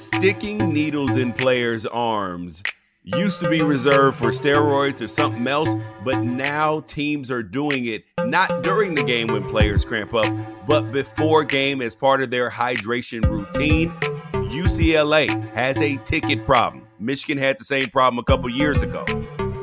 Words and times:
sticking 0.00 0.72
needles 0.72 1.16
in 1.18 1.32
players' 1.32 1.84
arms 1.84 2.62
used 3.04 3.40
to 3.40 3.48
be 3.48 3.62
reserved 3.62 4.18
for 4.18 4.28
steroids 4.28 5.00
or 5.00 5.08
something 5.08 5.46
else, 5.46 5.68
but 6.04 6.22
now 6.22 6.80
teams 6.80 7.30
are 7.30 7.42
doing 7.42 7.86
it 7.86 8.04
not 8.24 8.62
during 8.62 8.94
the 8.94 9.02
game 9.02 9.28
when 9.28 9.44
players 9.48 9.84
cramp 9.84 10.14
up, 10.14 10.32
but 10.66 10.92
before 10.92 11.44
game 11.44 11.82
as 11.82 11.94
part 11.94 12.22
of 12.22 12.30
their 12.30 12.50
hydration 12.50 13.24
routine. 13.28 13.90
UCLA 14.32 15.28
has 15.52 15.76
a 15.78 15.96
ticket 15.98 16.44
problem. 16.44 16.86
Michigan 16.98 17.38
had 17.38 17.58
the 17.58 17.64
same 17.64 17.86
problem 17.86 18.18
a 18.18 18.24
couple 18.24 18.48
years 18.50 18.82
ago. 18.82 19.04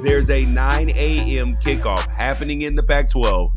There's 0.04 0.30
a 0.30 0.46
9 0.46 0.90
a.m. 0.92 1.58
kickoff 1.58 2.08
happening 2.08 2.62
in 2.62 2.76
the 2.76 2.84
Pac 2.84 3.10
12, 3.10 3.52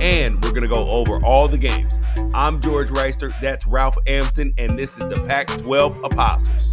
and 0.00 0.42
we're 0.42 0.50
going 0.50 0.62
to 0.62 0.68
go 0.68 0.88
over 0.88 1.22
all 1.24 1.46
the 1.46 1.58
games. 1.58 1.98
I'm 2.34 2.60
George 2.60 2.88
Wrighster, 2.88 3.38
that's 3.40 3.66
Ralph 3.66 3.98
Amsden, 4.06 4.54
and 4.56 4.78
this 4.78 4.98
is 4.98 5.06
the 5.06 5.22
Pac 5.26 5.48
12 5.58 6.04
Apostles. 6.04 6.72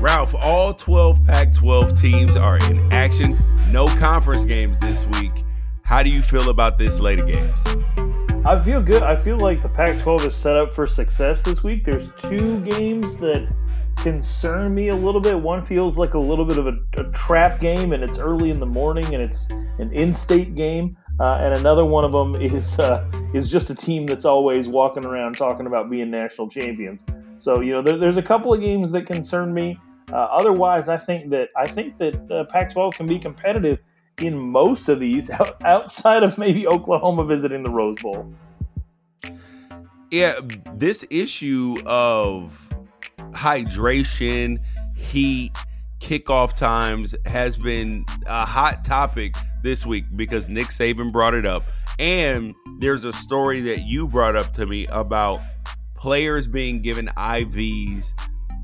Ralph, 0.00 0.34
all 0.34 0.74
12 0.74 1.24
Pac 1.24 1.52
12 1.52 1.94
teams 1.94 2.36
are 2.36 2.58
in 2.70 2.92
action. 2.92 3.36
No 3.70 3.86
conference 3.96 4.44
games 4.44 4.78
this 4.80 5.06
week. 5.06 5.32
How 5.82 6.02
do 6.02 6.10
you 6.10 6.22
feel 6.22 6.50
about 6.50 6.78
this 6.78 6.98
slate 6.98 7.18
of 7.18 7.26
games? 7.26 7.60
I 8.44 8.60
feel 8.64 8.82
good. 8.82 9.02
I 9.02 9.14
feel 9.14 9.38
like 9.38 9.62
the 9.62 9.68
Pac 9.68 10.00
12 10.00 10.26
is 10.26 10.34
set 10.34 10.56
up 10.56 10.74
for 10.74 10.86
success 10.86 11.42
this 11.42 11.62
week. 11.62 11.84
There's 11.84 12.12
two 12.18 12.60
games 12.64 13.16
that 13.18 13.48
concern 13.96 14.74
me 14.74 14.88
a 14.88 14.96
little 14.96 15.20
bit. 15.20 15.38
One 15.38 15.62
feels 15.62 15.98
like 15.98 16.14
a 16.14 16.18
little 16.18 16.44
bit 16.44 16.58
of 16.58 16.66
a, 16.66 16.78
a 16.96 17.04
trap 17.12 17.60
game, 17.60 17.92
and 17.92 18.02
it's 18.02 18.18
early 18.18 18.50
in 18.50 18.58
the 18.58 18.66
morning, 18.66 19.04
and 19.14 19.22
it's 19.22 19.46
an 19.78 19.92
in-state 19.92 20.54
game. 20.54 20.96
Uh, 21.20 21.36
and 21.36 21.54
another 21.54 21.84
one 21.84 22.04
of 22.04 22.12
them 22.12 22.34
is 22.34 22.78
uh, 22.78 23.04
is 23.34 23.50
just 23.50 23.70
a 23.70 23.74
team 23.74 24.06
that's 24.06 24.24
always 24.24 24.68
walking 24.68 25.04
around 25.04 25.36
talking 25.36 25.66
about 25.66 25.90
being 25.90 26.10
national 26.10 26.48
champions. 26.48 27.04
So 27.38 27.60
you 27.60 27.72
know, 27.72 27.82
there, 27.82 27.98
there's 27.98 28.16
a 28.16 28.22
couple 28.22 28.52
of 28.52 28.60
games 28.60 28.90
that 28.92 29.06
concern 29.06 29.52
me. 29.52 29.78
Uh, 30.12 30.16
otherwise, 30.16 30.88
I 30.88 30.96
think 30.96 31.30
that 31.30 31.50
I 31.56 31.66
think 31.66 31.98
that 31.98 32.30
uh, 32.30 32.44
Pac-12 32.44 32.94
can 32.94 33.06
be 33.06 33.18
competitive 33.18 33.78
in 34.20 34.38
most 34.38 34.88
of 34.88 35.00
these, 35.00 35.30
outside 35.64 36.22
of 36.22 36.38
maybe 36.38 36.66
Oklahoma 36.66 37.24
visiting 37.24 37.62
the 37.62 37.70
Rose 37.70 38.00
Bowl. 38.02 38.32
Yeah, 40.10 40.38
this 40.74 41.06
issue 41.08 41.78
of 41.86 42.61
hydration, 43.30 44.58
heat, 44.96 45.52
kickoff 46.02 46.54
times 46.54 47.14
has 47.26 47.56
been 47.56 48.04
a 48.26 48.44
hot 48.44 48.84
topic 48.84 49.34
this 49.62 49.86
week 49.86 50.04
because 50.16 50.48
Nick 50.48 50.68
Saban 50.68 51.12
brought 51.12 51.34
it 51.34 51.46
up. 51.46 51.64
And 51.98 52.54
there's 52.80 53.04
a 53.04 53.12
story 53.12 53.60
that 53.62 53.82
you 53.82 54.08
brought 54.08 54.34
up 54.34 54.52
to 54.54 54.66
me 54.66 54.86
about 54.88 55.40
players 55.94 56.48
being 56.48 56.82
given 56.82 57.06
IVs 57.16 58.12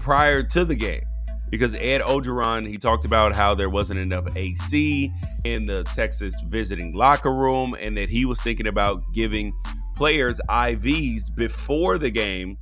prior 0.00 0.42
to 0.42 0.64
the 0.64 0.74
game. 0.74 1.02
Because 1.50 1.74
Ed 1.74 2.02
Orgeron, 2.02 2.68
he 2.68 2.76
talked 2.76 3.06
about 3.06 3.32
how 3.32 3.54
there 3.54 3.70
wasn't 3.70 4.00
enough 4.00 4.26
AC 4.36 5.10
in 5.44 5.66
the 5.66 5.84
Texas 5.84 6.34
visiting 6.48 6.92
locker 6.92 7.32
room 7.32 7.74
and 7.80 7.96
that 7.96 8.10
he 8.10 8.26
was 8.26 8.38
thinking 8.40 8.66
about 8.66 9.02
giving 9.14 9.54
players 9.96 10.40
IVs 10.50 11.34
before 11.34 11.96
the 11.96 12.10
game 12.10 12.58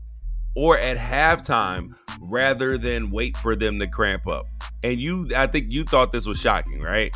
or 0.56 0.78
at 0.78 0.96
halftime 0.96 1.94
rather 2.20 2.76
than 2.76 3.10
wait 3.10 3.36
for 3.36 3.54
them 3.54 3.78
to 3.78 3.86
cramp 3.86 4.26
up. 4.26 4.46
And 4.82 4.98
you, 4.98 5.28
I 5.36 5.46
think 5.46 5.66
you 5.68 5.84
thought 5.84 6.10
this 6.10 6.26
was 6.26 6.40
shocking, 6.40 6.80
right? 6.80 7.14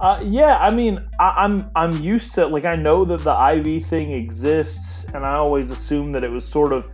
Uh, 0.00 0.20
yeah, 0.24 0.58
I 0.58 0.74
mean, 0.74 1.00
I, 1.20 1.32
I'm 1.36 1.70
I'm 1.76 2.02
used 2.02 2.34
to 2.34 2.46
like 2.48 2.64
I 2.64 2.74
know 2.74 3.04
that 3.04 3.20
the 3.20 3.30
IV 3.30 3.86
thing 3.86 4.10
exists, 4.10 5.04
and 5.14 5.24
I 5.24 5.34
always 5.34 5.70
assumed 5.70 6.12
that 6.16 6.24
it 6.24 6.30
was 6.30 6.44
sort 6.44 6.72
of 6.72 6.84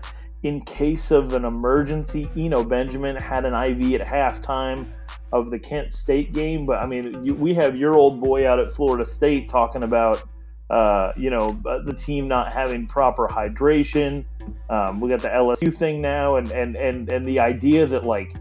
in 0.42 0.60
case 0.60 1.10
of 1.10 1.32
an 1.32 1.46
emergency. 1.46 2.30
Eno 2.36 2.62
Benjamin 2.62 3.16
had 3.16 3.46
an 3.46 3.54
IV 3.54 4.00
at 4.00 4.06
halftime 4.06 4.86
of 5.32 5.50
the 5.50 5.58
Kent 5.58 5.94
State 5.94 6.34
game, 6.34 6.66
but 6.66 6.82
I 6.82 6.86
mean, 6.86 7.24
you, 7.24 7.34
we 7.34 7.54
have 7.54 7.76
your 7.76 7.94
old 7.94 8.20
boy 8.20 8.46
out 8.46 8.58
at 8.58 8.70
Florida 8.70 9.06
State 9.06 9.48
talking 9.48 9.84
about 9.84 10.22
uh, 10.70 11.12
you 11.16 11.30
know, 11.30 11.58
uh, 11.66 11.80
the 11.82 11.94
team 11.94 12.28
not 12.28 12.52
having 12.52 12.86
proper 12.86 13.26
hydration. 13.26 14.24
Um, 14.68 15.00
we 15.00 15.08
got 15.08 15.20
the 15.20 15.28
LSU 15.28 15.72
thing 15.72 16.00
now, 16.00 16.36
and 16.36 16.50
and 16.50 16.76
and 16.76 17.10
and 17.10 17.26
the 17.26 17.40
idea 17.40 17.86
that 17.86 18.04
like 18.04 18.34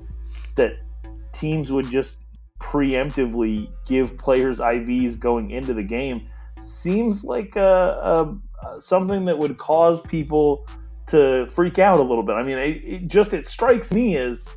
that 0.56 0.78
teams 1.32 1.72
would 1.72 1.90
just 1.90 2.20
preemptively 2.60 3.70
give 3.86 4.18
players 4.18 4.60
IVs 4.60 5.18
going 5.18 5.52
into 5.52 5.74
the 5.74 5.84
game 5.84 6.28
seems 6.60 7.24
like 7.24 7.56
a, 7.56 8.38
a 8.64 8.82
something 8.82 9.26
that 9.26 9.38
would 9.38 9.58
cause 9.58 10.02
people 10.02 10.68
to 11.08 11.46
freak 11.48 11.80
out 11.80 12.00
a 12.00 12.04
little 12.04 12.24
bit. 12.24 12.34
I 12.34 12.44
mean, 12.44 12.58
it, 12.58 12.84
it 12.84 13.08
just 13.08 13.34
it 13.34 13.46
strikes 13.46 13.92
me 13.92 14.18
as 14.18 14.48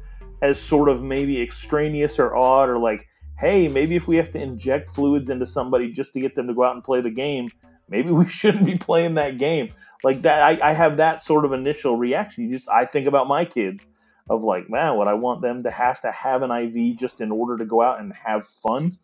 as 0.43 0.61
sort 0.61 0.89
of 0.89 1.03
maybe 1.03 1.41
extraneous 1.41 2.19
or 2.19 2.35
odd 2.35 2.69
or 2.69 2.79
like 2.79 3.07
hey, 3.41 3.69
maybe 3.69 3.97
if 3.97 4.07
we 4.07 4.17
have 4.17 4.31
to 4.33 4.41
inject 4.41 4.91
fluids 4.91 5.31
into 5.31 5.47
somebody 5.47 5.91
just 5.91 6.13
to 6.13 6.21
get 6.21 6.35
them 6.35 6.47
to 6.47 6.55
go 6.55 6.63
out 6.63 6.75
and 6.75 6.85
play 6.85 7.01
the 7.01 7.11
game, 7.11 7.49
maybe 7.89 8.11
we 8.13 8.27
shouldn't 8.27 8.67
be 8.67 8.77
playing 8.77 9.15
that 9.15 9.39
game. 9.39 9.73
Like 10.05 10.23
that, 10.23 10.43
I, 10.43 10.71
I 10.71 10.73
have 10.75 10.99
that 10.99 11.21
sort 11.21 11.45
of 11.45 11.53
initial 11.53 11.97
reaction. 11.97 12.45
You 12.45 12.51
just, 12.51 12.69
I 12.69 12.85
think 12.85 13.07
about 13.07 13.27
my 13.27 13.45
kids 13.45 13.87
of 14.29 14.45
like, 14.45 14.69
man, 14.69 14.97
would 14.97 15.09
I 15.09 15.15
want 15.15 15.41
them 15.41 15.63
to 15.65 15.71
have 15.71 16.01
to 16.03 16.13
have 16.13 16.43
an 16.43 16.51
IV 16.51 16.99
just 16.99 17.21
in 17.21 17.33
order 17.33 17.57
to 17.57 17.65
go 17.65 17.81
out 17.83 18.01
and 18.01 18.13
have 18.13 18.47
fun? 18.47 18.99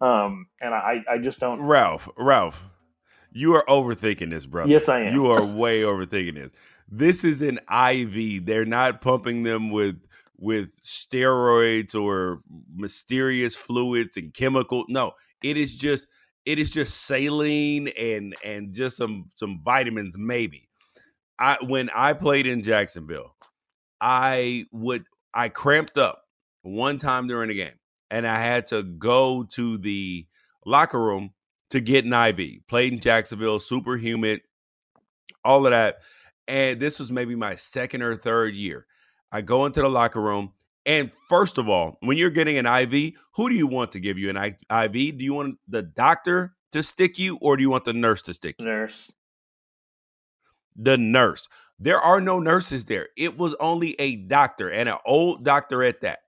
Um, 0.00 0.46
and 0.60 0.74
I, 0.74 1.02
I 1.10 1.18
just 1.18 1.40
don't. 1.40 1.60
Ralph, 1.62 2.08
Ralph, 2.16 2.70
you 3.32 3.54
are 3.56 3.64
overthinking 3.66 4.30
this, 4.30 4.46
brother. 4.46 4.70
Yes, 4.70 4.88
I 4.88 5.00
am. 5.00 5.14
You 5.14 5.26
are 5.26 5.44
way 5.44 5.82
overthinking 5.82 6.34
this. 6.34 6.52
This 6.90 7.24
is 7.24 7.42
an 7.42 7.58
IV. 7.68 8.46
They're 8.46 8.64
not 8.64 9.00
pumping 9.00 9.42
them 9.42 9.70
with 9.70 10.00
with 10.38 10.80
steroids 10.80 11.94
or 11.94 12.40
mysterious 12.74 13.56
fluids 13.56 14.16
and 14.16 14.32
chemical. 14.32 14.84
No, 14.88 15.12
it 15.42 15.56
is 15.56 15.74
just 15.74 16.06
it 16.46 16.58
is 16.58 16.70
just 16.70 17.02
saline 17.02 17.88
and 17.98 18.34
and 18.44 18.72
just 18.72 18.96
some 18.96 19.26
some 19.36 19.60
vitamins 19.64 20.16
maybe. 20.16 20.68
I 21.38 21.58
when 21.62 21.90
I 21.90 22.12
played 22.14 22.46
in 22.46 22.62
Jacksonville, 22.62 23.34
I 24.00 24.66
would 24.72 25.04
I 25.34 25.48
cramped 25.48 25.98
up 25.98 26.22
one 26.62 26.98
time 26.98 27.26
during 27.26 27.48
the 27.48 27.54
game 27.54 27.78
and 28.10 28.26
I 28.26 28.38
had 28.38 28.66
to 28.68 28.82
go 28.82 29.44
to 29.50 29.78
the 29.78 30.26
locker 30.64 31.00
room 31.00 31.32
to 31.70 31.80
get 31.80 32.04
an 32.04 32.12
IV. 32.12 32.66
Played 32.68 32.94
in 32.94 33.00
Jacksonville, 33.00 33.60
super 33.60 33.96
humid, 33.96 34.40
all 35.44 35.66
of 35.66 35.72
that. 35.72 35.98
And 36.46 36.80
this 36.80 36.98
was 36.98 37.12
maybe 37.12 37.34
my 37.34 37.56
second 37.56 38.02
or 38.02 38.16
third 38.16 38.54
year. 38.54 38.86
I 39.32 39.40
go 39.42 39.66
into 39.66 39.80
the 39.80 39.88
locker 39.88 40.20
room. 40.20 40.52
And 40.86 41.12
first 41.12 41.58
of 41.58 41.68
all, 41.68 41.98
when 42.00 42.16
you're 42.16 42.30
getting 42.30 42.56
an 42.56 42.66
IV, 42.66 43.12
who 43.34 43.50
do 43.50 43.54
you 43.54 43.66
want 43.66 43.92
to 43.92 44.00
give 44.00 44.18
you 44.18 44.30
an 44.30 44.36
IV? 44.36 44.92
Do 44.92 45.24
you 45.24 45.34
want 45.34 45.58
the 45.68 45.82
doctor 45.82 46.54
to 46.72 46.82
stick 46.82 47.18
you 47.18 47.36
or 47.40 47.56
do 47.56 47.62
you 47.62 47.70
want 47.70 47.84
the 47.84 47.92
nurse 47.92 48.22
to 48.22 48.34
stick 48.34 48.56
you? 48.58 48.64
Nurse. 48.64 49.10
The 50.76 50.96
nurse. 50.96 51.48
There 51.78 52.00
are 52.00 52.20
no 52.20 52.40
nurses 52.40 52.86
there. 52.86 53.08
It 53.16 53.36
was 53.36 53.54
only 53.60 53.94
a 54.00 54.16
doctor 54.16 54.70
and 54.70 54.88
an 54.88 54.96
old 55.04 55.44
doctor 55.44 55.82
at 55.82 56.00
that. 56.00 56.20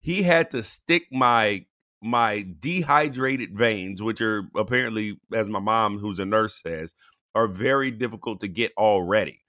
He 0.00 0.22
had 0.22 0.50
to 0.50 0.62
stick 0.62 1.06
my 1.12 1.66
my 2.00 2.46
dehydrated 2.60 3.56
veins, 3.56 4.02
which 4.02 4.20
are 4.20 4.44
apparently, 4.54 5.18
as 5.34 5.48
my 5.48 5.58
mom, 5.58 5.98
who's 5.98 6.20
a 6.20 6.24
nurse, 6.24 6.60
says, 6.62 6.94
are 7.34 7.48
very 7.48 7.90
difficult 7.90 8.40
to 8.40 8.48
get 8.48 8.72
already. 8.78 9.40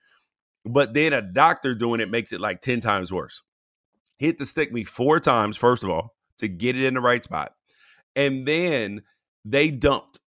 But 0.66 0.94
then 0.94 1.14
a 1.14 1.22
doctor 1.22 1.74
doing 1.74 2.02
it 2.02 2.10
makes 2.10 2.32
it 2.32 2.42
like 2.42 2.62
10 2.62 2.82
times 2.82 3.12
worse. 3.12 3.42
He 4.18 4.28
had 4.28 4.38
to 4.40 4.46
stick 4.46 4.74
me 4.74 4.84
four 4.84 5.20
times, 5.20 5.58
first 5.58 5.84
of 5.84 5.90
all, 5.90 6.16
to 6.38 6.48
get 6.48 6.76
it 6.76 6.86
in 6.86 6.96
the 6.96 7.02
right 7.02 7.24
spot. 7.24 7.54
And 8.16 8.46
then 8.46 9.04
they 9.46 9.72
dumped 9.72 10.20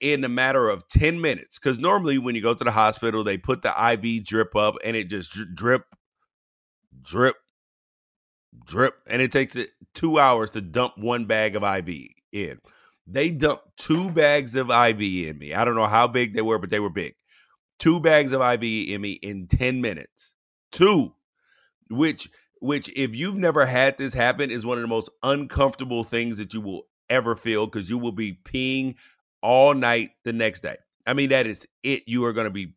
in 0.00 0.22
a 0.22 0.28
matter 0.28 0.68
of 0.68 0.86
10 0.88 1.20
minutes. 1.20 1.58
Because 1.58 1.78
normally 1.78 2.18
when 2.18 2.34
you 2.34 2.42
go 2.42 2.54
to 2.54 2.64
the 2.64 2.70
hospital, 2.70 3.24
they 3.24 3.36
put 3.36 3.62
the 3.62 3.92
IV 3.92 4.24
drip 4.24 4.54
up 4.54 4.76
and 4.84 4.96
it 4.96 5.10
just 5.10 5.32
drip, 5.54 5.84
drip, 7.02 7.36
drip. 8.64 8.94
And 9.08 9.20
it 9.20 9.32
takes 9.32 9.56
it 9.56 9.70
two 9.94 10.18
hours 10.20 10.50
to 10.50 10.60
dump 10.60 10.96
one 10.96 11.24
bag 11.24 11.56
of 11.56 11.64
IV 11.64 11.88
in. 12.32 12.60
They 13.06 13.30
dumped 13.30 13.76
two 13.76 14.10
bags 14.10 14.54
of 14.54 14.70
IV 14.70 15.00
in 15.00 15.38
me. 15.38 15.54
I 15.54 15.64
don't 15.64 15.74
know 15.74 15.86
how 15.86 16.06
big 16.06 16.34
they 16.34 16.42
were, 16.42 16.58
but 16.58 16.70
they 16.70 16.80
were 16.80 16.90
big 16.90 17.14
two 17.78 18.00
bags 18.00 18.32
of 18.32 18.40
IV 18.40 18.60
me 19.00 19.12
in 19.22 19.46
10 19.46 19.80
minutes. 19.80 20.34
Two, 20.72 21.14
which 21.90 22.28
which 22.60 22.88
if 22.96 23.14
you've 23.14 23.36
never 23.36 23.66
had 23.66 23.98
this 23.98 24.14
happen 24.14 24.50
is 24.50 24.64
one 24.64 24.78
of 24.78 24.82
the 24.82 24.88
most 24.88 25.10
uncomfortable 25.22 26.02
things 26.02 26.38
that 26.38 26.54
you 26.54 26.60
will 26.60 26.86
ever 27.10 27.36
feel 27.36 27.66
because 27.66 27.90
you 27.90 27.98
will 27.98 28.12
be 28.12 28.38
peeing 28.44 28.96
all 29.42 29.74
night 29.74 30.12
the 30.24 30.32
next 30.32 30.60
day. 30.60 30.76
I 31.06 31.12
mean, 31.12 31.28
that 31.28 31.46
is 31.46 31.68
it. 31.82 32.04
You 32.06 32.24
are 32.24 32.32
going 32.32 32.46
to 32.46 32.50
be 32.50 32.74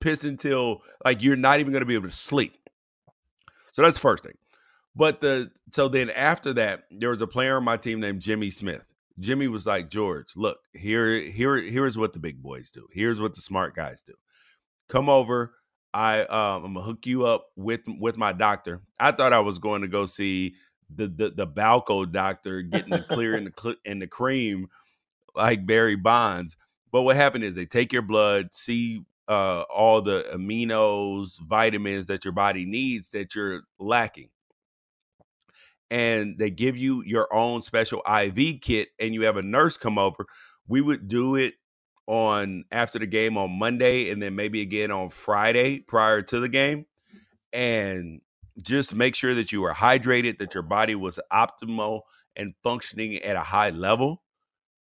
pissing 0.00 0.38
till 0.38 0.82
like 1.04 1.22
you're 1.22 1.36
not 1.36 1.60
even 1.60 1.72
going 1.72 1.82
to 1.82 1.86
be 1.86 1.94
able 1.94 2.08
to 2.08 2.14
sleep. 2.14 2.56
So 3.72 3.82
that's 3.82 3.96
the 3.96 4.00
first 4.00 4.24
thing. 4.24 4.36
But 4.94 5.20
the 5.20 5.50
so 5.72 5.88
then 5.88 6.10
after 6.10 6.52
that, 6.54 6.84
there 6.90 7.10
was 7.10 7.22
a 7.22 7.26
player 7.26 7.56
on 7.56 7.64
my 7.64 7.76
team 7.76 8.00
named 8.00 8.20
Jimmy 8.20 8.50
Smith. 8.50 8.94
Jimmy 9.18 9.48
was 9.48 9.66
like, 9.66 9.90
George, 9.90 10.32
look, 10.36 10.58
here, 10.72 11.18
here, 11.20 11.56
here's 11.56 11.98
what 11.98 12.12
the 12.12 12.18
big 12.18 12.42
boys 12.42 12.70
do. 12.70 12.86
Here's 12.92 13.20
what 13.20 13.34
the 13.34 13.40
smart 13.40 13.74
guys 13.74 14.02
do. 14.02 14.14
Come 14.88 15.08
over. 15.08 15.54
I 15.94 16.20
um, 16.22 16.64
I'm 16.64 16.74
gonna 16.74 16.84
hook 16.84 17.06
you 17.06 17.24
up 17.24 17.46
with 17.56 17.80
with 17.86 18.18
my 18.18 18.32
doctor. 18.32 18.82
I 19.00 19.10
thought 19.10 19.32
I 19.32 19.40
was 19.40 19.58
going 19.58 19.82
to 19.82 19.88
go 19.88 20.04
see 20.06 20.54
the 20.94 21.08
the, 21.08 21.30
the 21.30 21.46
Balco 21.46 22.10
doctor 22.10 22.62
getting 22.62 22.90
the 22.90 23.02
clear 23.08 23.34
and 23.34 23.46
the 23.46 23.76
and 23.86 24.02
the 24.02 24.06
cream 24.06 24.68
like 25.34 25.66
Barry 25.66 25.96
Bonds. 25.96 26.56
But 26.92 27.02
what 27.02 27.16
happened 27.16 27.44
is 27.44 27.54
they 27.54 27.66
take 27.66 27.92
your 27.92 28.02
blood, 28.02 28.52
see 28.52 29.02
uh, 29.28 29.62
all 29.62 30.02
the 30.02 30.26
aminos, 30.32 31.38
vitamins 31.40 32.06
that 32.06 32.24
your 32.24 32.32
body 32.32 32.64
needs 32.64 33.10
that 33.10 33.34
you're 33.34 33.62
lacking 33.78 34.28
and 35.90 36.38
they 36.38 36.50
give 36.50 36.76
you 36.76 37.02
your 37.04 37.32
own 37.32 37.62
special 37.62 38.02
IV 38.06 38.60
kit 38.60 38.88
and 38.98 39.14
you 39.14 39.22
have 39.22 39.36
a 39.36 39.42
nurse 39.42 39.76
come 39.76 39.98
over. 39.98 40.26
We 40.66 40.80
would 40.80 41.08
do 41.08 41.34
it 41.36 41.54
on 42.06 42.64
after 42.70 42.98
the 42.98 43.06
game 43.06 43.36
on 43.36 43.58
Monday 43.58 44.10
and 44.10 44.22
then 44.22 44.34
maybe 44.34 44.60
again 44.60 44.90
on 44.90 45.10
Friday 45.10 45.80
prior 45.80 46.22
to 46.22 46.40
the 46.40 46.48
game 46.48 46.86
and 47.52 48.20
just 48.62 48.94
make 48.94 49.14
sure 49.14 49.34
that 49.34 49.52
you 49.52 49.60
were 49.60 49.74
hydrated, 49.74 50.38
that 50.38 50.54
your 50.54 50.62
body 50.62 50.94
was 50.94 51.18
optimal 51.32 52.02
and 52.34 52.54
functioning 52.62 53.16
at 53.16 53.36
a 53.36 53.40
high 53.40 53.70
level. 53.70 54.22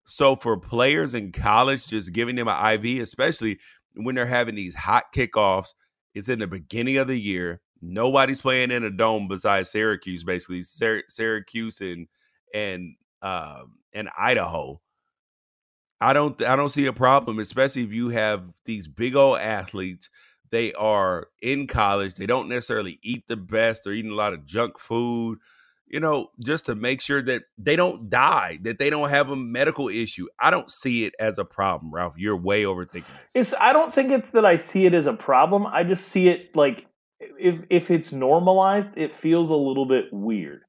So 0.07 0.35
for 0.35 0.59
players 0.59 1.15
in 1.15 1.31
college, 1.31 1.87
just 1.87 2.13
giving 2.13 2.37
them 2.37 2.49
an 2.49 2.75
IV, 2.75 3.01
especially 3.03 3.59
when 3.95 4.15
they're 4.15 4.27
having 4.27 4.55
these 4.55 4.75
hot 4.75 5.13
kickoffs, 5.15 5.75
it's 6.15 6.29
in 6.29 6.41
the 6.41 6.47
beginning 6.47 6.97
of 6.97 7.07
the 7.07 7.19
year. 7.19 7.61
Nobody's 7.83 8.41
playing 8.41 8.71
in 8.71 8.85
a 8.85 8.91
dome 8.91 9.29
besides 9.29 9.71
Syracuse, 9.71 10.25
basically 10.25 10.63
Syracuse 10.63 11.81
and 11.81 12.09
and 12.53 12.95
uh, 13.23 13.63
and 13.93 14.09
Idaho. 14.19 14.81
I 16.01 16.13
don't 16.13 16.43
I 16.43 16.57
don't 16.57 16.69
see 16.69 16.87
a 16.87 16.93
problem, 16.93 17.39
especially 17.39 17.83
if 17.83 17.93
you 17.93 18.09
have 18.11 18.45
these 18.65 18.89
big 18.89 19.17
old 19.17 19.39
athletes. 19.39 20.11
They 20.51 20.73
are 20.75 21.29
in 21.41 21.67
college. 21.67 22.15
They 22.15 22.27
don't 22.27 22.49
necessarily 22.49 22.99
eat 23.03 23.29
the 23.29 23.37
best. 23.37 23.85
They're 23.85 23.93
eating 23.93 24.11
a 24.11 24.17
lot 24.17 24.33
of 24.33 24.47
junk 24.47 24.81
food, 24.81 25.39
you 25.87 26.01
know, 26.01 26.31
just 26.45 26.67
to 26.67 26.75
make 26.75 27.01
sure 27.01 27.23
that 27.23 27.45
they 27.57 27.77
don't 27.77 28.11
die, 28.11 28.59
that 28.63 28.79
they 28.79 28.91
don't 28.91 29.11
have 29.11 29.31
a 29.31 29.37
medical 29.37 29.89
issue. 29.89 30.27
I 30.41 30.51
don't 30.51 30.71
see 30.71 31.05
it 31.05 31.15
as 31.21 31.39
a 31.39 31.45
problem, 31.45 31.93
Ralph. 31.95 32.15
You're 32.17 32.37
way 32.37 32.65
overthinking 32.65 33.05
this. 33.33 33.35
It's 33.35 33.55
I 33.61 33.73
don't 33.73 33.95
think 33.95 34.11
it's 34.11 34.33
that 34.33 34.45
I 34.45 34.57
see 34.57 34.87
it 34.87 34.95
as 34.95 35.07
a 35.07 35.13
problem. 35.13 35.67
I 35.67 35.85
just 35.85 36.09
see 36.09 36.29
it 36.29 36.57
like 36.57 36.87
if 37.21 37.65
if 37.71 37.91
it's 37.91 38.13
normalized, 38.13 38.97
it 38.97 39.13
feels 39.13 39.51
a 39.51 39.57
little 39.57 39.87
bit 39.87 40.07
weird. 40.11 40.63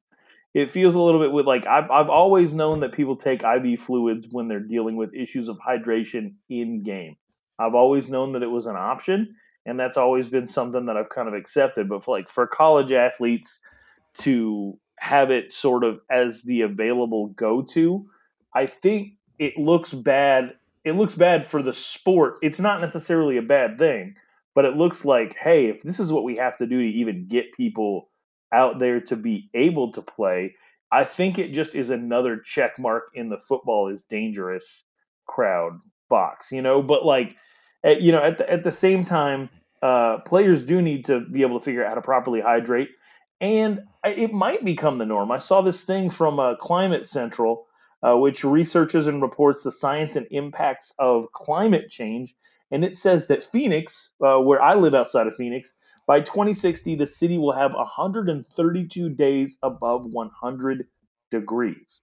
It 0.53 0.69
feels 0.69 0.95
a 0.95 0.99
little 0.99 1.21
bit 1.21 1.31
with 1.31 1.45
like 1.45 1.65
I've 1.65 1.89
I've 1.89 2.09
always 2.09 2.53
known 2.53 2.81
that 2.81 2.91
people 2.91 3.15
take 3.15 3.43
IV 3.43 3.79
fluids 3.79 4.27
when 4.31 4.47
they're 4.47 4.59
dealing 4.59 4.97
with 4.97 5.13
issues 5.13 5.47
of 5.47 5.57
hydration 5.59 6.33
in 6.49 6.83
game. 6.83 7.15
I've 7.57 7.75
always 7.75 8.09
known 8.09 8.33
that 8.33 8.43
it 8.43 8.49
was 8.51 8.65
an 8.65 8.75
option, 8.75 9.35
and 9.65 9.79
that's 9.79 9.97
always 9.97 10.27
been 10.27 10.47
something 10.47 10.85
that 10.87 10.97
I've 10.97 11.09
kind 11.09 11.27
of 11.27 11.33
accepted. 11.33 11.87
But 11.87 12.03
for 12.03 12.17
like 12.17 12.29
for 12.29 12.47
college 12.47 12.91
athletes 12.91 13.59
to 14.19 14.77
have 14.99 15.31
it 15.31 15.53
sort 15.53 15.83
of 15.83 15.99
as 16.09 16.43
the 16.43 16.61
available 16.61 17.27
go 17.27 17.61
to, 17.61 18.05
I 18.53 18.65
think 18.65 19.13
it 19.39 19.57
looks 19.57 19.93
bad. 19.93 20.55
It 20.83 20.93
looks 20.93 21.15
bad 21.15 21.45
for 21.45 21.61
the 21.61 21.73
sport. 21.73 22.39
It's 22.41 22.59
not 22.59 22.81
necessarily 22.81 23.37
a 23.37 23.41
bad 23.41 23.77
thing 23.77 24.15
but 24.53 24.65
it 24.65 24.77
looks 24.77 25.05
like, 25.05 25.35
hey, 25.35 25.67
if 25.67 25.81
this 25.83 25.99
is 25.99 26.11
what 26.11 26.23
we 26.23 26.37
have 26.37 26.57
to 26.57 26.67
do 26.67 26.79
to 26.79 26.97
even 26.97 27.27
get 27.27 27.53
people 27.53 28.09
out 28.51 28.79
there 28.79 28.99
to 29.01 29.15
be 29.15 29.49
able 29.53 29.91
to 29.93 30.01
play, 30.01 30.55
I 30.91 31.03
think 31.05 31.39
it 31.39 31.53
just 31.53 31.73
is 31.73 31.89
another 31.89 32.37
check 32.37 32.77
mark 32.77 33.11
in 33.13 33.29
the 33.29 33.37
football 33.37 33.87
is 33.87 34.03
dangerous 34.03 34.83
crowd 35.25 35.79
box, 36.09 36.51
you 36.51 36.61
know. 36.61 36.81
But 36.81 37.05
like, 37.05 37.35
at, 37.83 38.01
you 38.01 38.11
know, 38.11 38.21
at 38.21 38.37
the, 38.37 38.51
at 38.51 38.63
the 38.63 38.71
same 38.71 39.05
time, 39.05 39.49
uh, 39.81 40.19
players 40.19 40.63
do 40.63 40.81
need 40.81 41.05
to 41.05 41.21
be 41.21 41.41
able 41.41 41.59
to 41.59 41.65
figure 41.65 41.83
out 41.83 41.89
how 41.89 41.95
to 41.95 42.01
properly 42.01 42.41
hydrate, 42.41 42.89
and 43.39 43.81
it 44.05 44.31
might 44.31 44.63
become 44.63 44.97
the 44.97 45.05
norm. 45.05 45.31
I 45.31 45.39
saw 45.39 45.61
this 45.61 45.83
thing 45.83 46.09
from 46.09 46.39
uh, 46.39 46.55
Climate 46.55 47.07
Central, 47.07 47.65
uh, 48.03 48.15
which 48.17 48.43
researches 48.43 49.07
and 49.07 49.21
reports 49.21 49.63
the 49.63 49.71
science 49.71 50.15
and 50.15 50.27
impacts 50.29 50.93
of 50.99 51.31
climate 51.31 51.89
change 51.89 52.35
and 52.71 52.85
it 52.85 52.95
says 52.95 53.27
that 53.27 53.43
Phoenix, 53.43 54.13
uh, 54.25 54.37
where 54.39 54.61
I 54.61 54.75
live 54.75 54.95
outside 54.95 55.27
of 55.27 55.35
Phoenix, 55.35 55.73
by 56.07 56.21
2060 56.21 56.95
the 56.95 57.07
city 57.07 57.37
will 57.37 57.53
have 57.53 57.73
132 57.73 59.09
days 59.09 59.57
above 59.61 60.05
100 60.05 60.87
degrees. 61.29 62.01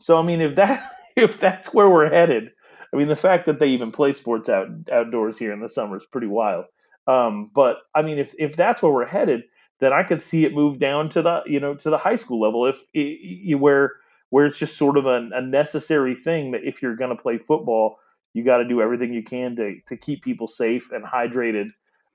So 0.00 0.16
I 0.16 0.22
mean, 0.22 0.40
if 0.40 0.54
that 0.56 0.90
if 1.16 1.40
that's 1.40 1.72
where 1.72 1.88
we're 1.88 2.10
headed, 2.10 2.50
I 2.92 2.96
mean, 2.96 3.08
the 3.08 3.16
fact 3.16 3.46
that 3.46 3.58
they 3.58 3.68
even 3.68 3.90
play 3.90 4.12
sports 4.12 4.48
out 4.48 4.68
outdoors 4.92 5.38
here 5.38 5.52
in 5.52 5.60
the 5.60 5.68
summer 5.68 5.96
is 5.96 6.06
pretty 6.06 6.26
wild. 6.26 6.66
Um, 7.06 7.50
but 7.54 7.78
I 7.94 8.02
mean, 8.02 8.18
if 8.18 8.34
if 8.38 8.56
that's 8.56 8.82
where 8.82 8.92
we're 8.92 9.06
headed, 9.06 9.42
then 9.80 9.92
I 9.92 10.02
could 10.02 10.20
see 10.20 10.44
it 10.44 10.54
move 10.54 10.78
down 10.78 11.08
to 11.10 11.22
the 11.22 11.42
you 11.46 11.60
know 11.60 11.74
to 11.74 11.90
the 11.90 11.98
high 11.98 12.16
school 12.16 12.40
level 12.40 12.66
if 12.66 13.60
where 13.60 13.92
where 14.30 14.46
it's 14.46 14.58
just 14.58 14.76
sort 14.76 14.96
of 14.96 15.06
a, 15.06 15.28
a 15.32 15.42
necessary 15.42 16.14
thing 16.14 16.52
that 16.52 16.64
if 16.64 16.82
you're 16.82 16.96
going 16.96 17.14
to 17.14 17.22
play 17.22 17.38
football 17.38 17.98
you 18.34 18.44
got 18.44 18.58
to 18.58 18.68
do 18.68 18.82
everything 18.82 19.14
you 19.14 19.22
can 19.22 19.56
to 19.56 19.80
to 19.86 19.96
keep 19.96 20.22
people 20.22 20.48
safe 20.48 20.92
and 20.92 21.04
hydrated. 21.04 21.70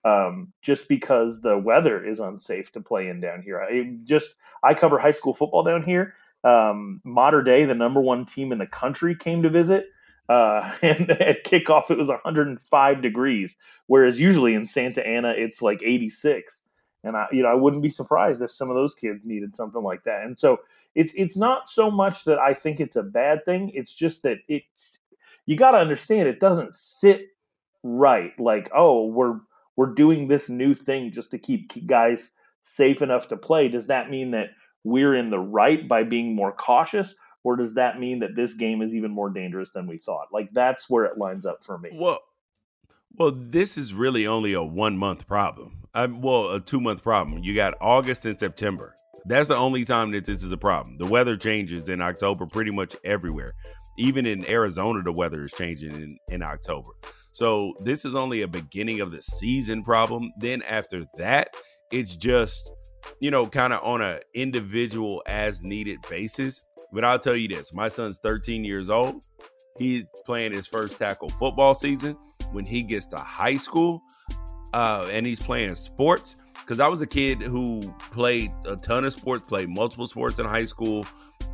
Um, 0.06 0.54
just 0.62 0.88
because 0.88 1.42
the 1.42 1.58
weather 1.58 2.02
is 2.06 2.22
unsafe 2.22 2.72
to 2.72 2.80
play 2.80 3.10
in 3.10 3.20
down 3.20 3.42
here. 3.42 3.62
I 3.62 3.98
just 4.06 4.34
I 4.64 4.74
cover 4.74 4.98
high 4.98 5.12
school 5.12 5.34
football 5.34 5.64
down 5.64 5.84
here. 5.84 6.14
Um, 6.46 7.02
Mater 7.04 7.42
Dei, 7.42 7.66
the 7.66 7.76
number 7.76 8.00
one 8.00 8.26
team 8.26 8.54
in 8.54 8.60
the 8.60 8.68
country, 8.68 9.14
came 9.16 9.44
to 9.44 9.50
visit. 9.50 9.88
Uh, 10.30 10.72
and 10.82 11.12
at 11.12 11.44
kickoff, 11.44 11.92
it 11.92 11.98
was 11.98 12.08
105 12.08 13.02
degrees, 13.02 13.56
whereas 13.88 14.20
usually 14.20 14.54
in 14.54 14.68
Santa 14.68 15.06
Ana 15.06 15.34
it's 15.36 15.62
like 15.62 15.82
86. 15.84 16.64
And 17.04 17.18
I, 17.18 17.28
you 17.32 17.44
know, 17.44 17.50
I 17.50 17.56
wouldn't 17.56 17.82
be 17.82 17.90
surprised 17.90 18.42
if 18.42 18.52
some 18.52 18.70
of 18.70 18.76
those 18.76 18.94
kids 18.96 19.26
needed 19.26 19.56
something 19.56 19.84
like 19.84 20.04
that. 20.04 20.24
And 20.24 20.38
so 20.38 20.60
it's 20.96 21.14
it's 21.16 21.38
not 21.38 21.70
so 21.70 21.90
much 21.92 22.26
that 22.26 22.40
I 22.40 22.54
think 22.54 22.80
it's 22.80 22.96
a 22.96 23.04
bad 23.04 23.46
thing. 23.46 23.72
It's 23.74 23.94
just 23.94 24.24
that 24.24 24.40
it's 24.48 24.98
you 25.46 25.58
got 25.58 25.72
to 25.72 25.78
understand 25.78 26.28
it 26.28 26.40
doesn't 26.40 26.74
sit 26.74 27.28
right. 27.84 28.32
Like, 28.40 28.70
oh, 28.76 29.08
we're 29.08 29.40
we're 29.76 29.94
doing 29.94 30.28
this 30.28 30.50
new 30.50 30.74
thing 30.74 31.12
just 31.12 31.32
to 31.32 31.38
keep 31.38 31.88
guys 31.88 32.32
safe 32.62 33.02
enough 33.02 33.30
to 33.30 33.38
play. 33.38 33.70
Does 33.70 33.88
that 33.88 34.10
mean 34.10 34.32
that 34.32 34.50
we're 34.84 35.16
in 35.16 35.30
the 35.30 35.40
right 35.40 35.88
by 35.88 36.04
being 36.04 36.36
more 36.36 36.52
cautious? 36.52 37.16
Or 37.46 37.56
does 37.56 37.76
that 37.76 38.00
mean 38.00 38.20
that 38.20 38.36
this 38.36 38.54
game 38.54 38.82
is 38.82 38.94
even 38.94 39.12
more 39.12 39.30
dangerous 39.30 39.70
than 39.70 39.88
we 39.88 39.98
thought? 39.98 40.28
Like 40.34 40.50
that's 40.52 40.90
where 40.90 41.06
it 41.06 41.18
lines 41.18 41.46
up 41.46 41.64
for 41.64 41.78
me. 41.78 41.92
Well, 41.94 42.20
well, 43.18 43.32
this 43.32 43.78
is 43.78 43.94
really 43.94 44.28
only 44.28 44.54
a 44.54 44.62
one 44.62 44.98
month 44.98 45.26
problem. 45.28 45.84
I, 45.94 46.06
well, 46.06 46.52
a 46.52 46.60
two 46.60 46.82
month 46.82 47.02
problem. 47.02 47.44
You 47.44 47.56
got 47.56 47.76
August 47.82 48.26
and 48.26 48.38
September. 48.38 48.94
That's 49.26 49.48
the 49.48 49.56
only 49.56 49.86
time 49.86 50.12
that 50.12 50.26
this 50.26 50.44
is 50.44 50.52
a 50.52 50.58
problem. 50.58 50.98
The 50.98 51.06
weather 51.06 51.36
changes 51.38 51.90
in 51.90 52.02
October 52.02 52.46
pretty 52.46 52.72
much 52.72 52.96
everywhere 53.04 53.54
even 54.00 54.26
in 54.26 54.48
Arizona, 54.50 55.04
the 55.04 55.12
weather 55.12 55.44
is 55.44 55.52
changing 55.52 55.92
in, 55.92 56.18
in 56.30 56.42
October. 56.42 56.92
So 57.34 57.74
this 57.84 58.06
is 58.06 58.16
only 58.16 58.42
a 58.42 58.48
beginning 58.48 59.02
of 59.02 59.12
the 59.12 59.22
season 59.22 59.84
problem. 59.84 60.32
Then 60.40 60.62
after 60.64 61.06
that, 61.18 61.56
it's 61.92 62.16
just, 62.16 62.72
you 63.20 63.30
know, 63.30 63.46
kind 63.46 63.74
of 63.74 63.84
on 63.84 64.02
a 64.02 64.20
individual 64.34 65.22
as 65.28 65.62
needed 65.62 66.00
basis. 66.10 66.66
But 66.94 67.04
I'll 67.04 67.20
tell 67.20 67.36
you 67.36 67.50
this, 67.50 67.74
my 67.74 67.90
son's 67.90 68.20
13 68.24 68.64
years 68.64 68.90
old. 68.90 69.26
He's 69.78 70.06
playing 70.26 70.54
his 70.54 70.66
first 70.66 70.98
tackle 70.98 71.30
football 71.30 71.76
season. 71.76 72.18
When 72.52 72.66
he 72.66 72.82
gets 72.82 73.06
to 73.08 73.18
high 73.18 73.58
school, 73.58 74.02
uh, 74.74 75.08
and 75.12 75.26
he's 75.26 75.40
playing 75.40 75.76
sports, 75.76 76.36
because 76.54 76.80
I 76.80 76.88
was 76.88 77.02
a 77.02 77.08
kid 77.08 77.42
who 77.42 77.94
played 78.12 78.52
a 78.66 78.76
ton 78.76 79.06
of 79.06 79.14
sports, 79.14 79.46
played 79.46 79.70
multiple 79.70 80.08
sports 80.08 80.40
in 80.40 80.46
high 80.46 80.66
school, 80.66 81.06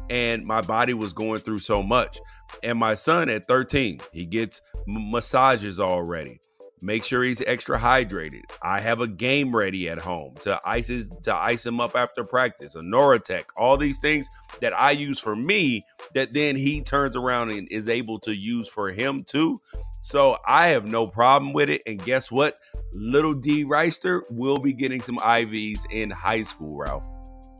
and 0.10 0.46
my 0.46 0.62
body 0.62 0.94
was 0.94 1.14
going 1.14 1.40
through 1.40 1.60
so 1.60 1.84
much. 1.84 2.20
And 2.64 2.78
my 2.78 2.94
son 2.94 3.30
at 3.30 3.46
13, 3.48 4.00
he 4.12 4.26
gets 4.26 4.62
m- 4.88 5.12
massages 5.12 5.80
already. 5.80 6.40
Make 6.82 7.04
sure 7.04 7.24
he's 7.24 7.42
extra 7.42 7.80
hydrated. 7.80 8.44
I 8.62 8.80
have 8.80 9.00
a 9.00 9.08
game 9.08 9.56
ready 9.56 9.90
at 9.90 9.98
home 9.98 10.36
to 10.42 10.60
ice 10.66 10.88
his, 10.88 11.10
to 11.24 11.34
ice 11.34 11.66
him 11.66 11.80
up 11.80 11.96
after 11.96 12.24
practice, 12.24 12.76
a 12.76 12.82
NormaTec, 12.82 13.46
all 13.58 13.78
these 13.78 14.00
things 14.00 14.28
that 14.62 14.74
I 14.78 14.92
use 14.92 15.20
for 15.20 15.36
me 15.36 15.82
that 16.14 16.34
then 16.34 16.56
he 16.56 16.82
turns 16.82 17.16
around 17.16 17.52
and 17.52 17.68
is 17.72 17.90
able 17.90 18.20
to 18.20 18.36
use 18.36 18.68
for 18.68 18.92
him 18.92 19.24
too. 19.24 19.58
So 20.02 20.38
I 20.46 20.68
have 20.68 20.86
no 20.86 21.08
problem 21.08 21.54
with 21.54 21.70
it. 21.70 21.82
And 21.88 22.04
guess 22.04 22.30
what? 22.30 22.60
Little 22.94 23.34
D 23.34 23.66
Wrighster 23.66 24.22
will 24.30 24.60
be 24.60 24.74
getting 24.74 25.02
some 25.02 25.18
IVs 25.18 25.80
in 25.90 26.12
high 26.12 26.44
school, 26.44 26.78
Ralph. 26.78 27.15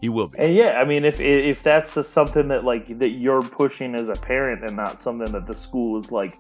He 0.06 0.10
will 0.10 0.28
be. 0.28 0.38
And 0.38 0.54
yeah, 0.54 0.80
I 0.80 0.86
mean, 0.86 1.04
if 1.04 1.20
if 1.20 1.64
that's 1.64 1.98
a, 1.98 2.04
something 2.04 2.48
that 2.50 2.64
like 2.64 3.00
that 3.00 3.14
you're 3.14 3.42
pushing 3.42 3.96
as 3.96 4.08
a 4.08 4.14
parent 4.14 4.64
and 4.64 4.76
not 4.76 5.02
something 5.02 5.32
that 5.32 5.48
the 5.48 5.56
school 5.56 5.98
is 5.98 6.12
like 6.12 6.36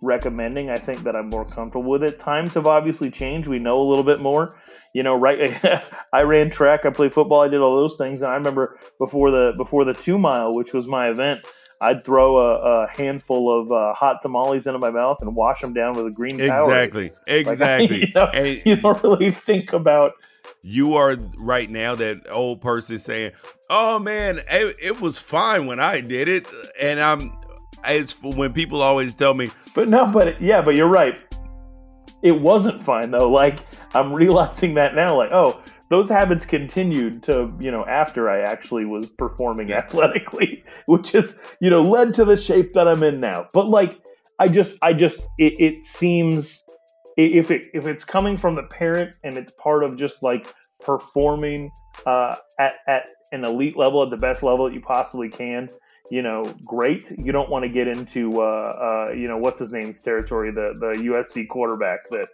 recommending, 0.00 0.70
I 0.70 0.76
think 0.76 1.02
that 1.02 1.16
I'm 1.16 1.28
more 1.28 1.44
comfortable 1.44 1.90
with 1.90 2.04
it. 2.04 2.20
Times 2.20 2.54
have 2.54 2.68
obviously 2.68 3.10
changed. 3.10 3.48
We 3.48 3.58
know 3.58 3.74
a 3.78 3.82
little 3.88 4.04
bit 4.04 4.20
more. 4.20 4.56
You 4.94 5.02
know, 5.02 5.16
right? 5.16 5.60
I 6.12 6.22
ran 6.22 6.50
track. 6.50 6.86
I 6.86 6.90
played 6.90 7.12
football. 7.12 7.40
I 7.40 7.48
did 7.48 7.60
all 7.60 7.74
those 7.74 7.96
things. 7.96 8.22
And 8.22 8.30
I 8.30 8.36
remember 8.36 8.78
before 9.00 9.32
the 9.32 9.54
before 9.56 9.84
the 9.84 9.94
two 9.94 10.16
mile, 10.16 10.54
which 10.54 10.72
was 10.72 10.86
my 10.86 11.08
event, 11.08 11.40
I'd 11.80 12.04
throw 12.04 12.38
a, 12.38 12.84
a 12.84 12.90
handful 12.92 13.60
of 13.60 13.72
uh, 13.72 13.92
hot 13.92 14.18
tamales 14.22 14.68
into 14.68 14.78
my 14.78 14.90
mouth 14.90 15.18
and 15.20 15.34
wash 15.34 15.62
them 15.62 15.72
down 15.72 15.94
with 15.94 16.06
a 16.06 16.12
green 16.12 16.38
exactly 16.38 17.10
exactly 17.26 17.88
like, 17.88 18.08
you, 18.08 18.14
know, 18.14 18.26
and 18.26 18.62
you 18.64 18.76
don't 18.76 19.02
really 19.02 19.32
think 19.32 19.72
about 19.72 20.12
you 20.62 20.94
are 20.94 21.16
right 21.38 21.70
now 21.70 21.94
that 21.94 22.18
old 22.30 22.60
person 22.60 22.98
saying 22.98 23.32
oh 23.68 23.98
man 23.98 24.38
it, 24.50 24.76
it 24.82 25.00
was 25.00 25.18
fine 25.18 25.66
when 25.66 25.80
i 25.80 26.00
did 26.00 26.28
it. 26.28 26.46
And 26.80 27.00
i'm 27.00 27.36
it's 27.86 28.20
when 28.22 28.52
people 28.52 28.82
always 28.82 29.14
tell 29.14 29.34
me 29.34 29.50
but 29.74 29.88
no 29.88 30.06
but 30.06 30.40
yeah 30.40 30.60
but 30.60 30.76
you're 30.76 30.88
right. 30.88 31.18
It 32.22 32.38
wasn't 32.38 32.82
fine 32.82 33.10
though. 33.10 33.30
Like 33.30 33.60
i'm 33.94 34.12
realizing 34.22 34.74
that 34.74 34.94
now 34.94 35.16
like 35.16 35.30
oh 35.32 35.60
those 35.90 36.08
habits 36.08 36.44
continued 36.46 37.22
to 37.24 37.52
you 37.60 37.70
know 37.70 37.84
after 37.84 38.30
I 38.30 38.40
actually 38.40 38.86
was 38.86 39.08
performing 39.08 39.72
athletically, 39.72 40.64
which 40.86 41.14
is 41.14 41.40
you 41.60 41.68
know 41.68 41.82
led 41.82 42.14
to 42.14 42.24
the 42.24 42.36
shape 42.36 42.72
that 42.72 42.88
I'm 42.88 43.02
in 43.02 43.20
now. 43.20 43.48
But 43.52 43.68
like 43.68 44.00
I 44.38 44.48
just 44.48 44.76
I 44.82 44.94
just 44.94 45.20
it, 45.38 45.60
it 45.60 45.84
seems 45.84 46.62
if 47.16 47.50
it 47.50 47.68
if 47.74 47.86
it's 47.86 48.04
coming 48.04 48.36
from 48.36 48.54
the 48.54 48.64
parent 48.64 49.16
and 49.24 49.36
it's 49.36 49.54
part 49.54 49.84
of 49.84 49.96
just 49.96 50.22
like 50.22 50.52
performing 50.80 51.70
uh, 52.06 52.36
at 52.58 52.74
at 52.86 53.10
an 53.32 53.44
elite 53.44 53.76
level 53.76 54.02
at 54.02 54.10
the 54.10 54.16
best 54.16 54.42
level 54.42 54.66
that 54.66 54.74
you 54.74 54.80
possibly 54.80 55.28
can, 55.28 55.68
you 56.10 56.22
know, 56.22 56.42
great. 56.66 57.10
You 57.18 57.32
don't 57.32 57.48
want 57.48 57.62
to 57.62 57.68
get 57.68 57.86
into, 57.86 58.42
uh, 58.42 59.08
uh, 59.08 59.12
you 59.12 59.28
know, 59.28 59.38
what's 59.38 59.60
his 59.60 59.72
name's 59.72 60.00
territory, 60.00 60.50
the 60.50 60.74
the 60.78 61.02
USC 61.04 61.48
quarterback 61.48 62.08
that 62.10 62.28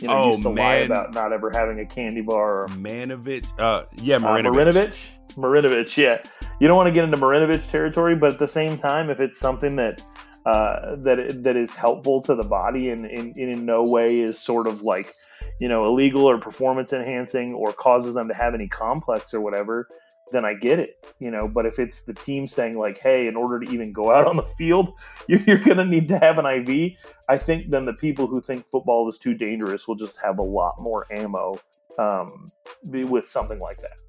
you 0.00 0.08
know 0.08 0.22
oh, 0.22 0.28
used 0.28 0.42
to 0.42 0.50
man. 0.50 0.56
lie 0.56 0.74
about 0.84 1.14
not 1.14 1.32
ever 1.32 1.50
having 1.54 1.80
a 1.80 1.86
candy 1.86 2.20
bar. 2.20 2.64
Or, 2.64 2.68
Manovich, 2.68 3.46
uh, 3.58 3.84
yeah, 3.96 4.18
Marinovich. 4.18 4.46
Uh, 4.46 4.52
Marinovich, 4.52 5.12
Marinovich, 5.36 5.96
yeah. 5.96 6.20
You 6.60 6.68
don't 6.68 6.76
want 6.76 6.88
to 6.88 6.92
get 6.92 7.04
into 7.04 7.16
Marinovich 7.16 7.66
territory, 7.66 8.14
but 8.14 8.32
at 8.32 8.38
the 8.38 8.46
same 8.46 8.78
time, 8.78 9.10
if 9.10 9.20
it's 9.20 9.38
something 9.38 9.74
that 9.76 10.02
uh, 10.46 10.96
that 10.96 11.42
that 11.42 11.56
is 11.56 11.74
helpful 11.74 12.20
to 12.22 12.34
the 12.34 12.46
body 12.46 12.90
and, 12.90 13.06
and, 13.06 13.36
and 13.36 13.56
in 13.56 13.64
no 13.64 13.84
way 13.84 14.20
is 14.20 14.38
sort 14.38 14.66
of 14.66 14.82
like 14.82 15.14
you 15.60 15.68
know 15.68 15.86
illegal 15.86 16.24
or 16.24 16.38
performance 16.38 16.92
enhancing 16.92 17.54
or 17.54 17.72
causes 17.72 18.14
them 18.14 18.28
to 18.28 18.34
have 18.34 18.54
any 18.54 18.68
complex 18.68 19.32
or 19.32 19.40
whatever 19.40 19.88
then 20.32 20.44
I 20.44 20.54
get 20.54 20.78
it, 20.78 21.06
you 21.20 21.30
know. 21.30 21.46
But 21.46 21.66
if 21.66 21.78
it's 21.78 22.02
the 22.02 22.14
team 22.14 22.46
saying 22.46 22.76
like, 22.76 22.98
"Hey, 22.98 23.28
in 23.28 23.36
order 23.36 23.60
to 23.60 23.72
even 23.72 23.92
go 23.92 24.12
out 24.12 24.26
on 24.26 24.36
the 24.36 24.42
field, 24.42 24.98
you're, 25.28 25.58
going 25.58 25.76
to 25.76 25.84
need 25.84 26.08
to 26.08 26.18
have 26.18 26.38
an 26.38 26.46
IV," 26.46 26.96
I 27.28 27.38
think 27.38 27.70
then 27.70 27.84
the 27.84 27.92
people 27.92 28.26
who 28.26 28.40
think 28.40 28.66
football 28.66 29.08
is 29.08 29.18
too 29.18 29.34
dangerous 29.34 29.86
will 29.86 29.94
just 29.94 30.18
have 30.24 30.38
a 30.38 30.42
lot 30.42 30.76
more 30.80 31.06
ammo 31.12 31.54
um, 31.98 32.46
with 32.84 33.26
something 33.26 33.60
like 33.60 33.78
that. 33.78 34.00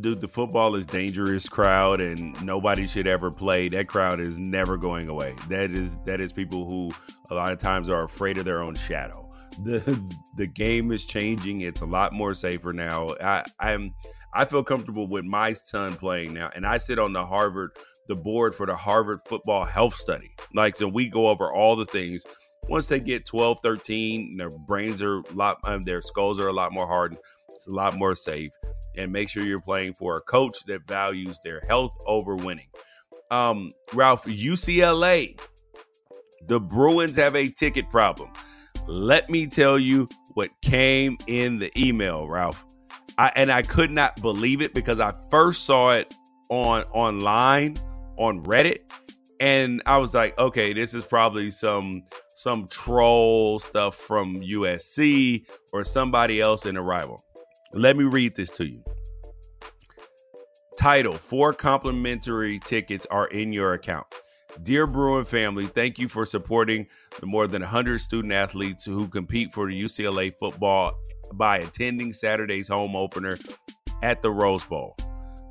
Dude, 0.00 0.20
the 0.20 0.28
football 0.28 0.74
is 0.74 0.86
dangerous 0.86 1.48
crowd, 1.48 2.00
and 2.00 2.42
nobody 2.44 2.86
should 2.86 3.06
ever 3.06 3.30
play. 3.30 3.68
That 3.68 3.86
crowd 3.86 4.20
is 4.20 4.38
never 4.38 4.76
going 4.76 5.08
away. 5.08 5.34
That 5.48 5.70
is 5.70 5.96
that 6.04 6.20
is 6.20 6.32
people 6.32 6.68
who 6.68 6.92
a 7.30 7.34
lot 7.34 7.52
of 7.52 7.58
times 7.58 7.88
are 7.88 8.04
afraid 8.04 8.38
of 8.38 8.44
their 8.44 8.62
own 8.62 8.74
shadow 8.74 9.24
the 9.62 10.16
the 10.36 10.46
game 10.46 10.92
is 10.92 11.04
changing. 11.04 11.60
It's 11.60 11.80
a 11.80 11.86
lot 11.86 12.12
more 12.12 12.34
safer 12.34 12.72
now. 12.72 13.14
I, 13.22 13.44
I'm 13.58 13.94
I 14.32 14.44
feel 14.44 14.64
comfortable 14.64 15.06
with 15.06 15.24
my 15.24 15.52
son 15.52 15.94
playing 15.94 16.34
now, 16.34 16.50
and 16.54 16.66
I 16.66 16.78
sit 16.78 16.98
on 16.98 17.12
the 17.12 17.24
Harvard 17.24 17.70
the 18.06 18.14
board 18.14 18.54
for 18.54 18.66
the 18.66 18.76
Harvard 18.76 19.20
Football 19.26 19.64
Health 19.64 19.94
Study. 19.94 20.34
Like, 20.54 20.76
so 20.76 20.86
we 20.86 21.08
go 21.08 21.28
over 21.28 21.50
all 21.50 21.74
the 21.74 21.86
things. 21.86 22.24
Once 22.68 22.86
they 22.86 22.98
get 22.98 23.24
12, 23.24 23.60
13, 23.62 24.36
their 24.36 24.50
brains 24.50 25.00
are 25.00 25.18
a 25.18 25.32
lot, 25.32 25.58
um, 25.64 25.82
their 25.82 26.02
skulls 26.02 26.38
are 26.38 26.48
a 26.48 26.52
lot 26.52 26.72
more 26.72 26.86
hardened. 26.86 27.20
It's 27.50 27.66
a 27.66 27.70
lot 27.70 27.96
more 27.96 28.14
safe. 28.14 28.50
And 28.96 29.12
make 29.12 29.28
sure 29.28 29.44
you're 29.44 29.60
playing 29.60 29.94
for 29.94 30.16
a 30.16 30.20
coach 30.20 30.64
that 30.66 30.86
values 30.86 31.38
their 31.44 31.60
health 31.66 31.94
over 32.06 32.36
winning. 32.36 32.68
Um, 33.30 33.70
Ralph, 33.92 34.24
UCLA, 34.26 35.38
the 36.46 36.60
Bruins 36.60 37.16
have 37.16 37.34
a 37.34 37.48
ticket 37.48 37.90
problem. 37.90 38.30
Let 38.86 39.30
me 39.30 39.46
tell 39.46 39.78
you 39.78 40.08
what 40.34 40.50
came 40.62 41.16
in 41.26 41.56
the 41.56 41.72
email, 41.80 42.28
Ralph. 42.28 42.62
I, 43.16 43.32
and 43.36 43.50
I 43.50 43.62
could 43.62 43.90
not 43.90 44.20
believe 44.20 44.60
it 44.60 44.74
because 44.74 45.00
I 45.00 45.14
first 45.30 45.64
saw 45.64 45.92
it 45.92 46.12
on 46.50 46.82
online 46.92 47.76
on 48.18 48.44
Reddit, 48.44 48.80
and 49.40 49.82
I 49.86 49.98
was 49.98 50.14
like, 50.14 50.38
okay, 50.38 50.72
this 50.72 50.94
is 50.94 51.04
probably 51.04 51.50
some 51.50 52.02
some 52.34 52.66
troll 52.68 53.58
stuff 53.58 53.96
from 53.96 54.36
USC 54.36 55.46
or 55.72 55.84
somebody 55.84 56.40
else 56.40 56.66
in 56.66 56.76
a 56.76 56.82
rival. 56.82 57.24
Let 57.76 57.96
me 57.96 58.04
read 58.04 58.36
this 58.36 58.50
to 58.52 58.68
you. 58.68 58.84
Title: 60.78 61.14
Four 61.14 61.52
complimentary 61.52 62.60
tickets 62.60 63.04
are 63.10 63.26
in 63.26 63.52
your 63.52 63.72
account. 63.72 64.06
Dear 64.62 64.86
Bruin 64.86 65.24
family, 65.24 65.66
thank 65.66 65.98
you 65.98 66.08
for 66.08 66.24
supporting 66.24 66.86
the 67.18 67.26
more 67.26 67.48
than 67.48 67.62
100 67.62 68.00
student 68.00 68.32
athletes 68.32 68.84
who 68.84 69.08
compete 69.08 69.52
for 69.52 69.68
UCLA 69.68 70.32
football 70.32 70.92
by 71.32 71.58
attending 71.58 72.12
Saturday's 72.12 72.68
home 72.68 72.94
opener 72.94 73.36
at 74.02 74.22
the 74.22 74.30
Rose 74.30 74.64
Bowl. 74.64 74.96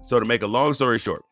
So, 0.04 0.18
to 0.18 0.26
make 0.26 0.44
a 0.44 0.48
long 0.48 0.74
story 0.74 1.00
short, 1.00 1.24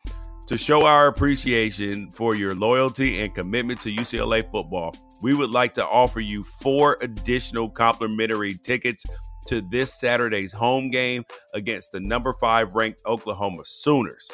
to 0.48 0.58
show 0.58 0.84
our 0.84 1.06
appreciation 1.06 2.10
for 2.10 2.34
your 2.34 2.54
loyalty 2.54 3.22
and 3.22 3.34
commitment 3.34 3.80
to 3.80 3.90
UCLA 3.90 4.42
football, 4.42 4.94
we 5.22 5.32
would 5.32 5.50
like 5.50 5.72
to 5.74 5.86
offer 5.86 6.20
you 6.20 6.42
four 6.42 6.98
additional 7.00 7.70
complimentary 7.70 8.56
tickets 8.56 9.06
to 9.46 9.60
this 9.60 9.94
Saturday's 9.94 10.52
home 10.52 10.90
game 10.90 11.24
against 11.54 11.92
the 11.92 12.00
number 12.00 12.34
five 12.40 12.74
ranked 12.74 13.02
Oklahoma 13.06 13.62
Sooners. 13.64 14.30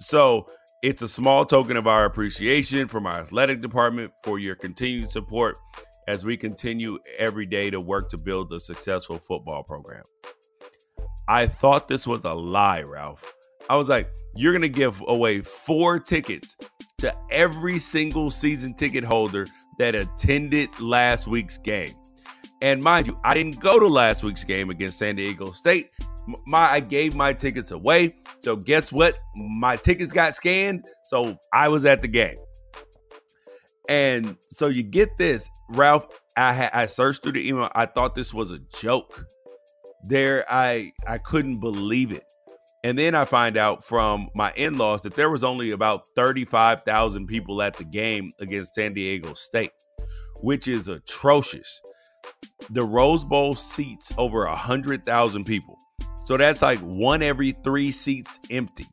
So, 0.00 0.46
it's 0.82 1.02
a 1.02 1.08
small 1.08 1.44
token 1.44 1.76
of 1.76 1.86
our 1.86 2.04
appreciation 2.04 2.86
from 2.86 3.06
our 3.06 3.20
athletic 3.20 3.60
department 3.60 4.12
for 4.22 4.38
your 4.38 4.54
continued 4.54 5.10
support 5.10 5.58
as 6.06 6.24
we 6.24 6.36
continue 6.36 6.98
every 7.18 7.46
day 7.46 7.70
to 7.70 7.80
work 7.80 8.08
to 8.10 8.18
build 8.18 8.52
a 8.52 8.60
successful 8.60 9.18
football 9.18 9.64
program. 9.64 10.04
I 11.28 11.46
thought 11.46 11.88
this 11.88 12.06
was 12.06 12.24
a 12.24 12.34
lie, 12.34 12.82
Ralph. 12.82 13.34
I 13.68 13.76
was 13.76 13.88
like, 13.88 14.08
you're 14.36 14.52
going 14.52 14.62
to 14.62 14.68
give 14.68 15.02
away 15.08 15.40
four 15.40 15.98
tickets 15.98 16.56
to 16.98 17.12
every 17.30 17.78
single 17.78 18.30
season 18.30 18.74
ticket 18.74 19.02
holder 19.02 19.46
that 19.78 19.94
attended 19.94 20.68
last 20.80 21.26
week's 21.26 21.58
game. 21.58 21.94
And 22.62 22.82
mind 22.82 23.06
you, 23.06 23.18
I 23.22 23.34
didn't 23.34 23.60
go 23.60 23.78
to 23.78 23.86
last 23.86 24.24
week's 24.24 24.44
game 24.44 24.70
against 24.70 24.98
San 24.98 25.16
Diego 25.16 25.50
State. 25.52 25.90
My 26.46 26.70
I 26.70 26.80
gave 26.80 27.14
my 27.14 27.32
tickets 27.32 27.70
away. 27.70 28.16
So 28.42 28.56
guess 28.56 28.90
what? 28.90 29.14
My 29.36 29.76
tickets 29.76 30.12
got 30.12 30.34
scanned, 30.34 30.84
so 31.04 31.36
I 31.52 31.68
was 31.68 31.84
at 31.84 32.02
the 32.02 32.08
game. 32.08 32.36
And 33.88 34.36
so 34.48 34.66
you 34.66 34.82
get 34.82 35.16
this, 35.16 35.48
Ralph. 35.70 36.06
I 36.36 36.52
had 36.52 36.70
I 36.72 36.86
searched 36.86 37.22
through 37.22 37.32
the 37.32 37.48
email. 37.48 37.70
I 37.74 37.86
thought 37.86 38.14
this 38.14 38.34
was 38.34 38.50
a 38.50 38.58
joke. 38.80 39.26
There, 40.04 40.44
I 40.50 40.92
I 41.06 41.18
couldn't 41.18 41.60
believe 41.60 42.10
it. 42.10 42.24
And 42.84 42.98
then 42.98 43.14
I 43.16 43.24
find 43.24 43.56
out 43.56 43.84
from 43.84 44.28
my 44.34 44.52
in-laws 44.54 45.00
that 45.00 45.14
there 45.14 45.28
was 45.28 45.42
only 45.42 45.72
about 45.72 46.06
35,000 46.14 47.26
people 47.26 47.60
at 47.60 47.74
the 47.74 47.82
game 47.82 48.30
against 48.38 48.74
San 48.74 48.94
Diego 48.94 49.34
State, 49.34 49.72
which 50.40 50.68
is 50.68 50.86
atrocious. 50.86 51.80
The 52.70 52.84
Rose 52.84 53.24
Bowl 53.24 53.54
seats 53.54 54.12
over 54.18 54.44
a 54.44 54.50
100,000 54.50 55.44
people. 55.44 55.78
So 56.24 56.36
that's 56.36 56.62
like 56.62 56.80
one 56.80 57.22
every 57.22 57.52
3 57.52 57.90
seats 57.90 58.40
empty. 58.50 58.86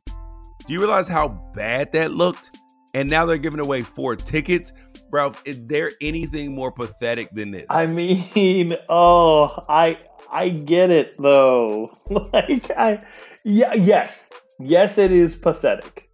Do 0.66 0.72
you 0.72 0.78
realize 0.78 1.08
how 1.08 1.28
bad 1.54 1.92
that 1.92 2.12
looked? 2.12 2.50
and 2.94 3.10
now 3.10 3.26
they're 3.26 3.36
giving 3.36 3.60
away 3.60 3.82
four 3.82 4.16
tickets. 4.16 4.72
Bro, 5.10 5.34
is 5.44 5.58
there 5.66 5.92
anything 6.00 6.54
more 6.54 6.72
pathetic 6.72 7.28
than 7.34 7.50
this? 7.50 7.66
I 7.68 7.86
mean, 7.86 8.76
oh, 8.88 9.62
I 9.68 9.98
I 10.30 10.48
get 10.48 10.90
it 10.90 11.16
though. 11.18 11.94
like 12.32 12.70
I 12.70 13.04
yeah, 13.44 13.74
yes. 13.74 14.30
Yes, 14.60 14.96
it 14.96 15.12
is 15.12 15.36
pathetic. 15.36 16.08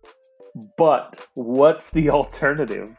But 0.77 1.27
what's 1.35 1.91
the 1.91 2.11
alternative? 2.11 2.91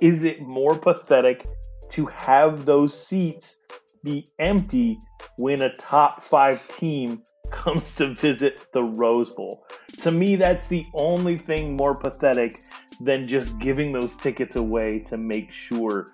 Is 0.00 0.22
it 0.22 0.40
more 0.42 0.76
pathetic 0.76 1.44
to 1.90 2.06
have 2.06 2.64
those 2.64 2.98
seats 2.98 3.56
be 4.02 4.26
empty 4.38 4.98
when 5.38 5.62
a 5.62 5.74
top 5.76 6.22
5 6.22 6.68
team 6.68 7.22
comes 7.50 7.94
to 7.96 8.14
visit 8.14 8.66
the 8.72 8.82
Rose 8.82 9.30
Bowl. 9.30 9.66
To 9.98 10.10
me, 10.10 10.36
that's 10.36 10.68
the 10.68 10.84
only 10.94 11.38
thing 11.38 11.76
more 11.76 11.94
pathetic 11.94 12.62
than 13.00 13.26
just 13.26 13.58
giving 13.58 13.92
those 13.92 14.16
tickets 14.16 14.56
away 14.56 15.00
to 15.00 15.16
make 15.16 15.50
sure 15.50 16.08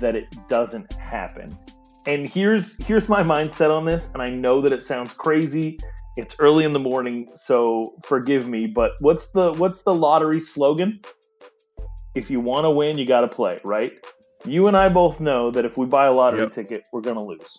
that 0.00 0.16
it 0.16 0.26
doesn't 0.48 0.92
happen. 0.94 1.56
And 2.06 2.28
here's 2.28 2.82
here's 2.84 3.08
my 3.08 3.22
mindset 3.22 3.70
on 3.70 3.84
this, 3.84 4.10
and 4.12 4.22
I 4.22 4.30
know 4.30 4.60
that 4.60 4.72
it 4.72 4.82
sounds 4.82 5.12
crazy. 5.12 5.78
It's 6.16 6.36
early 6.38 6.64
in 6.64 6.72
the 6.72 6.78
morning, 6.78 7.28
so 7.34 7.96
forgive 8.04 8.48
me, 8.48 8.66
but 8.66 8.92
what's 9.00 9.28
the 9.28 9.52
what's 9.54 9.82
the 9.82 9.94
lottery 9.94 10.40
slogan? 10.40 11.00
If 12.14 12.30
you 12.30 12.40
want 12.40 12.64
to 12.64 12.70
win, 12.70 12.96
you 12.96 13.06
got 13.06 13.22
to 13.22 13.28
play, 13.28 13.60
right? 13.64 13.92
You 14.46 14.68
and 14.68 14.76
I 14.76 14.88
both 14.88 15.20
know 15.20 15.50
that 15.50 15.64
if 15.64 15.76
we 15.76 15.86
buy 15.86 16.06
a 16.06 16.12
lottery 16.12 16.40
yep. 16.40 16.52
ticket, 16.52 16.88
we're 16.92 17.00
going 17.00 17.16
to 17.16 17.26
lose. 17.26 17.58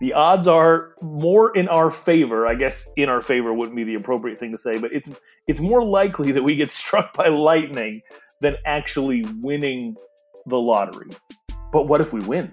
the 0.00 0.12
odds 0.12 0.46
are 0.46 0.94
more 1.02 1.56
in 1.56 1.68
our 1.68 1.90
favor. 1.90 2.46
I 2.46 2.54
guess 2.54 2.88
in 2.96 3.08
our 3.08 3.22
favor 3.22 3.52
wouldn't 3.52 3.76
be 3.76 3.84
the 3.84 3.94
appropriate 3.94 4.38
thing 4.38 4.52
to 4.52 4.58
say, 4.58 4.78
but 4.78 4.92
it's 4.92 5.10
it's 5.46 5.60
more 5.60 5.84
likely 5.84 6.32
that 6.32 6.42
we 6.42 6.56
get 6.56 6.72
struck 6.82 7.14
by 7.14 7.28
lightning 7.28 8.02
than 8.40 8.56
actually 8.64 9.24
winning 9.40 9.96
the 10.46 10.58
lottery. 10.58 11.08
But 11.72 11.86
what 11.86 12.00
if 12.00 12.12
we 12.12 12.20
win? 12.20 12.52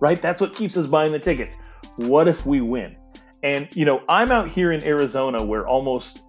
Right? 0.00 0.20
That's 0.20 0.40
what 0.40 0.54
keeps 0.54 0.76
us 0.76 0.86
buying 0.86 1.12
the 1.12 1.18
tickets. 1.18 1.56
What 1.96 2.28
if 2.28 2.44
we 2.44 2.60
win? 2.60 2.96
And 3.42 3.68
you 3.76 3.84
know, 3.84 4.02
I'm 4.08 4.30
out 4.30 4.48
here 4.48 4.72
in 4.72 4.84
Arizona 4.84 5.44
where 5.44 5.66
almost 5.66 6.22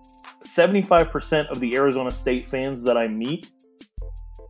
75% 0.44 1.48
of 1.50 1.60
the 1.60 1.76
Arizona 1.76 2.12
State 2.12 2.46
fans 2.46 2.84
that 2.84 2.98
I 2.98 3.08
meet 3.08 3.52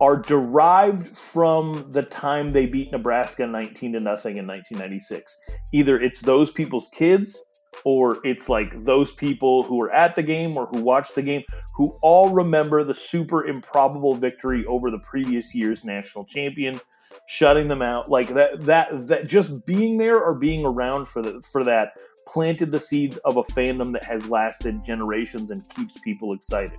are 0.00 0.16
derived 0.16 1.16
from 1.16 1.90
the 1.90 2.02
time 2.02 2.50
they 2.50 2.66
beat 2.66 2.92
Nebraska 2.92 3.46
19 3.46 3.94
to 3.94 4.00
nothing 4.00 4.38
in 4.38 4.46
1996. 4.46 5.38
Either 5.72 6.00
it's 6.00 6.20
those 6.20 6.50
people's 6.50 6.88
kids 6.88 7.42
or 7.84 8.18
it's 8.24 8.48
like 8.48 8.84
those 8.84 9.12
people 9.12 9.62
who 9.62 9.76
were 9.76 9.92
at 9.92 10.14
the 10.14 10.22
game 10.22 10.56
or 10.56 10.66
who 10.66 10.80
watched 10.80 11.14
the 11.14 11.22
game 11.22 11.42
who 11.74 11.96
all 12.02 12.30
remember 12.30 12.82
the 12.82 12.94
super 12.94 13.46
improbable 13.46 14.14
victory 14.14 14.64
over 14.66 14.90
the 14.90 14.98
previous 14.98 15.54
year's 15.54 15.84
national 15.84 16.24
champion 16.24 16.80
shutting 17.28 17.66
them 17.66 17.82
out. 17.82 18.10
Like 18.10 18.28
that 18.34 18.62
that 18.62 19.06
that 19.08 19.28
just 19.28 19.66
being 19.66 19.98
there 19.98 20.22
or 20.22 20.34
being 20.34 20.64
around 20.64 21.06
for 21.06 21.22
the 21.22 21.42
for 21.52 21.64
that 21.64 21.92
planted 22.26 22.72
the 22.72 22.80
seeds 22.80 23.18
of 23.18 23.36
a 23.36 23.42
fandom 23.42 23.92
that 23.92 24.04
has 24.04 24.28
lasted 24.28 24.84
generations 24.84 25.50
and 25.50 25.66
keeps 25.70 25.98
people 26.00 26.32
excited. 26.32 26.78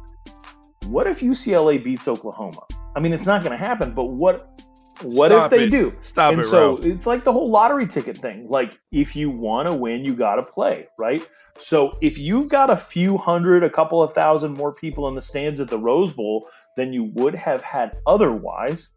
What 0.87 1.07
if 1.07 1.21
UCLA 1.21 1.83
beats 1.83 2.07
Oklahoma 2.07 2.61
I 2.97 2.99
mean, 2.99 3.13
it's 3.13 3.27
not 3.27 3.43
going 3.43 3.51
to 3.51 3.63
happen. 3.63 3.93
But 3.93 4.05
what 4.05 4.59
what 5.03 5.31
Stop 5.31 5.53
if 5.53 5.57
they 5.59 5.65
it. 5.65 5.69
do? 5.69 5.95
Stop 6.01 6.33
and 6.33 6.41
it, 6.41 6.47
so 6.47 6.71
Ralph. 6.71 6.85
it's 6.85 7.05
like 7.05 7.23
the 7.23 7.31
whole 7.31 7.47
lottery 7.47 7.85
ticket 7.85 8.17
thing. 8.17 8.47
Like 8.47 8.79
if 8.91 9.15
you 9.15 9.29
want 9.29 9.67
to 9.67 9.73
win, 9.73 10.03
you 10.03 10.15
got 10.15 10.35
to 10.35 10.43
play, 10.43 10.87
right? 10.99 11.25
So 11.59 11.91
if 12.01 12.17
you've 12.17 12.49
got 12.49 12.71
a 12.71 12.75
few 12.75 13.15
hundred, 13.15 13.63
a 13.63 13.69
couple 13.69 14.01
of 14.01 14.13
thousand 14.13 14.55
more 14.55 14.73
people 14.73 15.07
in 15.07 15.13
the 15.15 15.21
stands 15.21 15.61
at 15.61 15.67
the 15.67 15.77
Rose 15.77 16.11
Bowl 16.11 16.49
than 16.75 16.91
you 16.91 17.11
would 17.13 17.35
have 17.35 17.61
had 17.61 17.99
otherwise, 18.07 18.89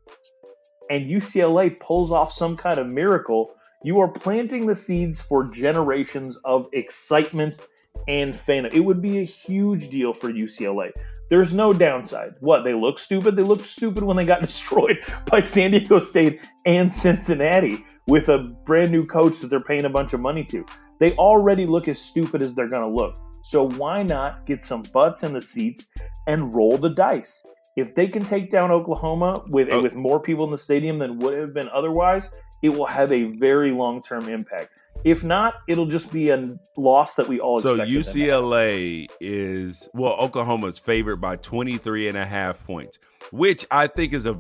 and 0.89 1.05
UCLA 1.05 1.79
pulls 1.79 2.11
off 2.11 2.33
some 2.33 2.57
kind 2.57 2.79
of 2.79 2.91
miracle, 2.91 3.55
you 3.85 4.01
are 4.01 4.09
planting 4.09 4.67
the 4.67 4.75
seeds 4.75 5.21
for 5.21 5.45
generations 5.49 6.39
of 6.45 6.69
excitement 6.73 7.61
and 8.09 8.35
fan. 8.35 8.67
It 8.67 8.81
would 8.81 9.03
be 9.03 9.19
a 9.19 9.25
huge 9.25 9.91
deal 9.91 10.15
for 10.15 10.31
UCLA. 10.31 10.91
There's 11.31 11.55
no 11.55 11.73
downside. 11.73 12.35
What, 12.41 12.65
they 12.65 12.75
look 12.75 12.99
stupid? 12.99 13.37
They 13.37 13.45
looked 13.45 13.65
stupid 13.65 14.03
when 14.03 14.17
they 14.17 14.25
got 14.25 14.43
destroyed 14.47 14.99
by 15.27 15.41
San 15.41 15.71
Diego 15.71 16.01
State 16.01 16.43
and 16.67 16.93
Cincinnati 16.93 17.85
with 18.09 18.29
a 18.29 18.39
brand 18.39 18.91
new 18.91 19.07
coach 19.07 19.39
that 19.39 19.49
they're 19.49 19.61
paying 19.61 19.85
a 19.85 19.91
bunch 19.91 20.13
of 20.13 20.21
money 20.21 20.45
to. 20.45 20.67
They 20.99 21.13
already 21.13 21.67
look 21.67 21.87
as 21.87 21.99
stupid 22.01 22.43
as 22.43 22.53
they're 22.55 22.69
going 22.69 22.83
to 22.83 22.89
look. 22.89 23.17
So 23.43 23.69
why 23.69 24.03
not 24.03 24.45
get 24.45 24.65
some 24.65 24.83
butts 24.93 25.23
in 25.23 25.33
the 25.33 25.41
seats 25.41 25.89
and 26.27 26.55
roll 26.55 26.77
the 26.77 26.91
dice? 26.91 27.43
If 27.77 27.95
they 27.95 28.09
can 28.09 28.25
take 28.25 28.51
down 28.51 28.73
Oklahoma 28.73 29.45
with 29.49 29.69
oh. 29.71 29.81
with 29.81 29.95
more 29.95 30.21
people 30.21 30.45
in 30.45 30.51
the 30.51 30.59
stadium 30.59 30.99
than 30.99 31.19
would 31.21 31.39
have 31.39 31.55
been 31.55 31.69
otherwise, 31.73 32.29
it 32.63 32.71
will 32.71 32.87
have 32.87 33.13
a 33.13 33.25
very 33.25 33.71
long 33.71 34.03
term 34.03 34.29
impact. 34.29 34.83
If 35.05 35.25
not, 35.25 35.57
it'll 35.67 35.87
just 35.87 36.13
be 36.13 36.31
a 36.31 36.45
loss 36.77 37.15
that 37.15 37.27
we 37.27 37.41
all 37.41 37.61
so 37.61 37.79
UCLA 37.79 39.07
is 39.21 39.89
well, 39.95 40.15
Oklahoma's 40.21 40.79
favored 40.79 41.21
by 41.21 41.37
23 41.37 42.09
and 42.09 42.19
a 42.19 42.27
half 42.27 42.63
points, 42.65 42.99
which 43.33 43.65
I 43.71 43.87
think 43.87 44.13
is 44.13 44.27
a 44.27 44.39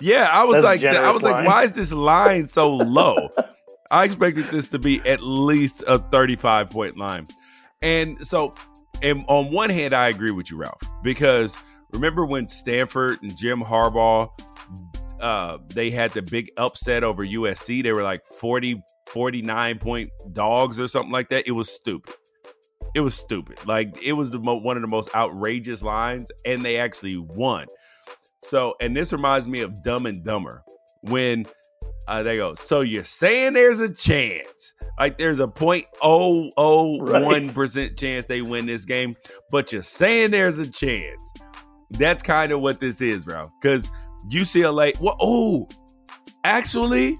yeah. 0.00 0.28
I 0.30 0.44
was 0.44 0.62
That's 0.62 0.82
like, 0.82 0.94
I 0.94 1.10
was 1.10 1.22
line. 1.22 1.32
like, 1.32 1.46
why 1.46 1.62
is 1.62 1.72
this 1.72 1.92
line 1.92 2.46
so 2.48 2.72
low? 2.72 3.28
I 3.90 4.04
expected 4.04 4.46
this 4.46 4.66
to 4.68 4.80
be 4.80 5.00
at 5.06 5.22
least 5.22 5.84
a 5.86 5.98
35 5.98 6.70
point 6.70 6.96
line, 6.96 7.26
and 7.80 8.18
so 8.26 8.54
and 9.02 9.24
on 9.28 9.52
one 9.52 9.70
hand, 9.70 9.94
I 9.94 10.08
agree 10.08 10.32
with 10.32 10.50
you, 10.50 10.56
Ralph, 10.56 10.80
because 11.02 11.56
remember 11.92 12.26
when 12.26 12.48
Stanford 12.48 13.22
and 13.22 13.36
Jim 13.36 13.62
Harbaugh 13.62 14.30
uh 15.20 15.58
they 15.68 15.90
had 15.90 16.12
the 16.12 16.22
big 16.22 16.50
upset 16.56 17.04
over 17.04 17.24
USC. 17.24 17.82
They 17.82 17.92
were 17.92 18.02
like 18.02 18.22
40 18.40 18.82
49 19.08 19.78
point 19.78 20.10
dogs 20.32 20.80
or 20.80 20.88
something 20.88 21.12
like 21.12 21.28
that. 21.30 21.46
It 21.46 21.52
was 21.52 21.70
stupid. 21.70 22.14
It 22.94 23.00
was 23.00 23.14
stupid. 23.14 23.58
Like 23.66 24.02
it 24.02 24.14
was 24.14 24.30
the 24.30 24.38
mo- 24.38 24.56
one 24.56 24.76
of 24.76 24.82
the 24.82 24.88
most 24.88 25.14
outrageous 25.14 25.82
lines 25.82 26.30
and 26.44 26.64
they 26.64 26.78
actually 26.78 27.18
won. 27.18 27.66
So, 28.42 28.74
and 28.80 28.96
this 28.96 29.12
reminds 29.12 29.48
me 29.48 29.60
of 29.60 29.82
Dumb 29.82 30.06
and 30.06 30.24
Dumber 30.24 30.62
when 31.02 31.46
uh, 32.08 32.22
they 32.22 32.36
go, 32.36 32.54
so 32.54 32.80
you're 32.80 33.04
saying 33.04 33.54
there's 33.54 33.80
a 33.80 33.92
chance, 33.92 34.74
like 34.98 35.18
there's 35.18 35.40
a 35.40 35.48
0.001 35.48 37.54
percent 37.54 37.90
right. 37.90 37.96
chance 37.96 38.26
they 38.26 38.42
win 38.42 38.66
this 38.66 38.84
game, 38.84 39.14
but 39.50 39.72
you're 39.72 39.82
saying 39.82 40.30
there's 40.30 40.58
a 40.58 40.70
chance. 40.70 41.22
That's 41.90 42.22
kind 42.22 42.52
of 42.52 42.60
what 42.60 42.80
this 42.80 43.00
is, 43.00 43.24
bro. 43.24 43.50
Because 43.60 43.90
UCLA. 44.30 44.98
Well, 45.00 45.16
oh, 45.20 45.68
actually, 46.44 47.18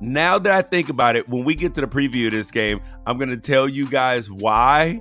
now 0.00 0.38
that 0.38 0.52
I 0.52 0.62
think 0.62 0.88
about 0.88 1.16
it, 1.16 1.28
when 1.28 1.44
we 1.44 1.54
get 1.54 1.74
to 1.74 1.80
the 1.80 1.86
preview 1.86 2.26
of 2.26 2.32
this 2.32 2.50
game, 2.50 2.80
I'm 3.06 3.18
going 3.18 3.30
to 3.30 3.38
tell 3.38 3.68
you 3.68 3.88
guys 3.88 4.30
why 4.30 5.00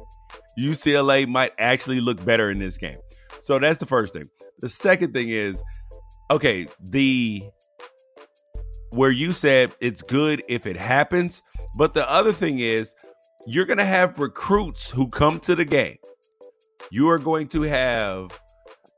UCLA 0.60 1.28
might 1.28 1.52
actually 1.58 2.02
look 2.02 2.24
better 2.24 2.50
in 2.50 2.60
this 2.60 2.78
game. 2.78 2.98
So 3.40 3.60
that's 3.60 3.78
the 3.78 3.86
first 3.86 4.14
thing. 4.14 4.26
The 4.60 4.70
second 4.70 5.14
thing 5.14 5.30
is, 5.30 5.64
okay, 6.30 6.68
the 6.82 7.44
where 8.92 9.12
you 9.12 9.32
said 9.32 9.72
it's 9.80 10.02
good 10.02 10.44
if 10.50 10.66
it 10.66 10.76
happens, 10.76 11.42
but 11.78 11.94
the 11.94 12.10
other 12.12 12.34
thing 12.34 12.60
is, 12.60 12.96
you're 13.46 13.66
going 13.66 13.78
to 13.78 13.86
have 13.86 14.20
recruits 14.20 14.90
who 14.90 15.08
come 15.08 15.40
to 15.42 15.56
the 15.56 15.64
game. 15.64 15.98
You 16.92 17.10
are 17.10 17.20
going 17.20 17.48
to 17.50 17.62
have 17.62 18.38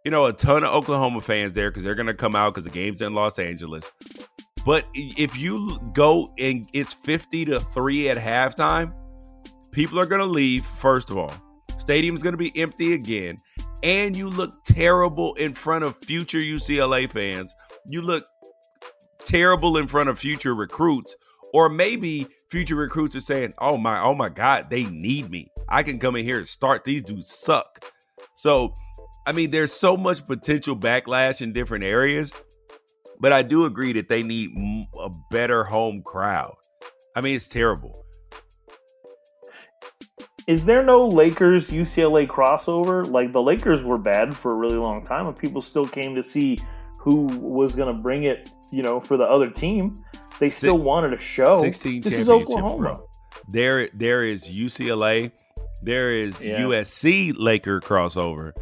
you 0.04 0.12
know, 0.12 0.26
a 0.26 0.34
ton 0.34 0.64
of 0.64 0.74
Oklahoma 0.74 1.22
fans 1.22 1.54
there 1.54 1.70
because 1.70 1.84
they're 1.84 1.96
going 1.96 2.08
to 2.08 2.14
come 2.14 2.36
out 2.36 2.54
because 2.54 2.66
the 2.66 2.72
game's 2.72 3.02
in 3.02 3.14
Los 3.14 3.38
Angeles. 3.38 3.92
But 4.66 4.86
if 4.94 5.38
you 5.38 5.80
go 5.94 6.34
and 6.38 6.68
it's 6.74 6.94
50 6.94 7.46
to 7.46 7.60
3 7.60 8.10
at 8.10 8.18
halftime, 8.18 8.94
people 9.72 10.00
are 10.00 10.06
going 10.06 10.22
to 10.22 10.28
leave, 10.28 10.66
first 10.66 11.10
of 11.10 11.18
all. 11.18 11.34
Stadium's 11.78 12.22
going 12.22 12.34
to 12.34 12.38
be 12.38 12.52
empty 12.60 12.94
again. 12.94 13.38
And 13.84 14.16
you 14.16 14.30
look 14.30 14.64
terrible 14.64 15.34
in 15.36 15.54
front 15.56 15.84
of 15.84 15.98
future 16.04 16.38
UCLA 16.38 17.10
fans. 17.10 17.56
You 17.88 18.02
look 18.02 18.24
terrible 19.20 19.78
in 19.78 19.88
front 19.88 20.10
of 20.10 20.20
future 20.20 20.54
recruits. 20.54 21.16
Or 21.54 21.68
maybe 21.68 22.28
future 22.50 22.76
recruits 22.76 23.16
are 23.16 23.22
saying, 23.22 23.54
oh 23.58 23.78
my, 23.78 24.00
oh 24.00 24.14
my 24.14 24.30
God, 24.30 24.70
they 24.70 24.86
need 24.86 25.30
me. 25.30 25.52
I 25.68 25.84
can 25.84 26.00
come 26.00 26.16
in 26.16 26.24
here 26.24 26.38
and 26.38 26.48
start. 26.48 26.84
These 26.84 27.04
dudes 27.04 27.32
suck. 27.32 27.92
So 28.36 28.74
I 29.26 29.32
mean, 29.34 29.52
there's 29.52 29.72
so 29.72 29.96
much 29.96 30.26
potential 30.26 30.76
backlash 30.76 31.42
in 31.42 31.54
different 31.54 31.84
areas, 31.84 32.34
but 33.20 33.32
I 33.32 33.44
do 33.44 33.66
agree 33.66 33.94
that 33.94 34.10
they 34.10 34.24
need 34.24 34.52
a 35.00 35.10
better 35.30 35.64
home 35.64 36.02
crowd. 36.04 36.56
I 37.16 37.22
mean, 37.22 37.36
it's 37.36 37.48
terrible. 37.48 38.06
Is 40.48 40.66
there 40.66 40.84
no 40.84 41.08
Lakers 41.08 41.70
UCLA 41.70 42.28
crossover? 42.28 43.10
Like 43.10 43.32
the 43.32 43.42
Lakers 43.42 43.84
were 43.84 44.00
bad 44.00 44.36
for 44.36 44.54
a 44.54 44.56
really 44.56 44.78
long 44.78 45.06
time, 45.06 45.28
and 45.28 45.38
people 45.38 45.62
still 45.62 45.88
came 45.88 46.16
to 46.16 46.24
see 46.24 46.58
who 47.00 47.26
was 47.40 47.76
going 47.76 47.96
to 47.96 48.02
bring 48.02 48.24
it. 48.24 48.50
You 48.72 48.82
know, 48.82 49.00
for 49.00 49.18
the 49.18 49.26
other 49.26 49.50
team, 49.50 50.02
they 50.40 50.50
still 50.50 50.78
Six, 50.78 50.86
wanted 50.86 51.14
a 51.14 51.20
show. 51.20 51.62
Sixteen 51.62 52.02
this 52.02 52.14
is 52.14 52.30
Oklahoma. 52.30 52.78
Bro. 52.78 53.10
There, 53.50 53.88
there 53.94 54.24
is 54.24 54.48
UCLA. 54.48 55.32
There 55.84 56.12
is 56.12 56.42
yeah. 56.42 56.62
USC 56.62 57.34
Laker 57.38 57.80
crossover. 57.82 58.54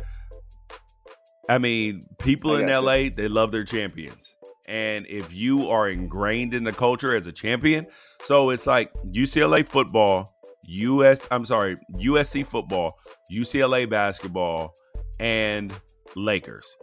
I 1.50 1.58
mean, 1.58 2.04
people 2.20 2.52
I 2.52 2.62
in 2.62 2.68
LA, 2.68 2.94
you. 2.94 3.10
they 3.10 3.28
love 3.28 3.52
their 3.52 3.64
champions. 3.64 4.36
And 4.68 5.08
if 5.08 5.34
you 5.34 5.68
are 5.72 5.90
ingrained 5.90 6.54
in 6.54 6.64
the 6.64 6.72
culture 6.72 7.16
as 7.16 7.26
a 7.26 7.32
champion, 7.32 7.88
so 8.22 8.52
it's 8.52 8.68
like 8.68 8.94
UCLA 9.08 9.68
football, 9.68 10.32
US, 10.68 11.28
I'm 11.32 11.46
sorry, 11.46 11.76
USC 11.96 12.46
football, 12.46 13.00
UCLA 13.32 13.90
basketball, 13.90 14.76
and 15.20 15.74
Lakers. 16.16 16.78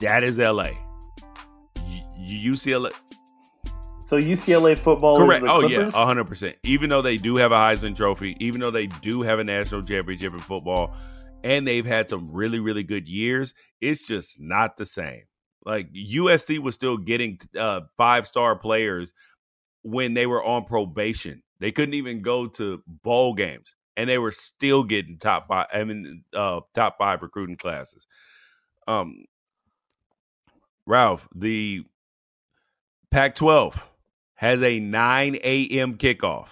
That 0.00 0.24
is 0.24 0.40
LA. 0.40 0.70
UCLA. 2.18 2.90
So 4.08 4.18
UCLA 4.18 4.76
football 4.76 5.18
Correct. 5.18 5.44
oh 5.46 5.68
yeah, 5.68 5.80
100%. 5.80 6.54
Even 6.64 6.90
though 6.90 7.02
they 7.02 7.18
do 7.18 7.36
have 7.36 7.52
a 7.52 7.56
Heisman 7.56 7.94
trophy, 7.94 8.34
even 8.40 8.60
though 8.60 8.72
they 8.72 8.88
do 8.88 9.22
have 9.22 9.38
a 9.38 9.44
national 9.44 9.82
championship 9.82 10.32
in 10.32 10.40
football, 10.40 10.92
and 11.44 11.66
they've 11.66 11.86
had 11.86 12.08
some 12.10 12.26
really, 12.32 12.60
really 12.60 12.82
good 12.82 13.08
years. 13.08 13.54
It's 13.80 14.06
just 14.06 14.40
not 14.40 14.76
the 14.76 14.86
same. 14.86 15.22
Like 15.64 15.92
USC 15.92 16.58
was 16.60 16.74
still 16.74 16.96
getting 16.98 17.38
uh, 17.58 17.82
five 17.96 18.26
star 18.26 18.56
players 18.56 19.14
when 19.82 20.14
they 20.14 20.26
were 20.26 20.42
on 20.44 20.64
probation. 20.64 21.42
They 21.60 21.72
couldn't 21.72 21.94
even 21.94 22.22
go 22.22 22.46
to 22.48 22.82
bowl 22.86 23.34
games, 23.34 23.74
and 23.96 24.08
they 24.08 24.18
were 24.18 24.30
still 24.30 24.84
getting 24.84 25.18
top 25.18 25.48
five. 25.48 25.66
I 25.72 25.84
mean, 25.84 26.24
uh, 26.34 26.60
top 26.74 26.96
five 26.98 27.22
recruiting 27.22 27.56
classes. 27.56 28.06
Um, 28.86 29.24
Ralph, 30.86 31.28
the 31.34 31.84
Pac-12 33.10 33.80
has 34.34 34.62
a 34.62 34.80
9 34.80 35.36
a.m. 35.42 35.96
kickoff. 35.98 36.48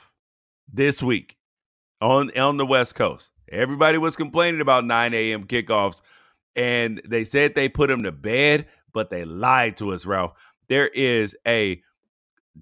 this 0.73 1.03
week 1.03 1.37
on 2.01 2.37
on 2.39 2.57
the 2.57 2.67
West 2.67 2.95
Coast. 2.95 3.31
Everybody 3.51 3.99
was 3.99 4.17
complaining 4.17 4.61
about 4.61 4.85
9 4.85 5.15
a.m. 5.15 5.45
kickoffs, 5.45 6.03
and 6.55 7.01
they 7.07 7.25
said 7.25 7.55
they 7.55 7.69
put 7.69 7.89
them 7.89 8.03
to 8.03 8.13
bed, 8.13 8.67
but 8.93 9.11
they 9.11 9.25
lied 9.25 9.77
to 9.79 9.93
us, 9.93 10.07
Ralph. 10.07 10.33
There 10.69 10.89
is 10.89 11.37
a 11.47 11.83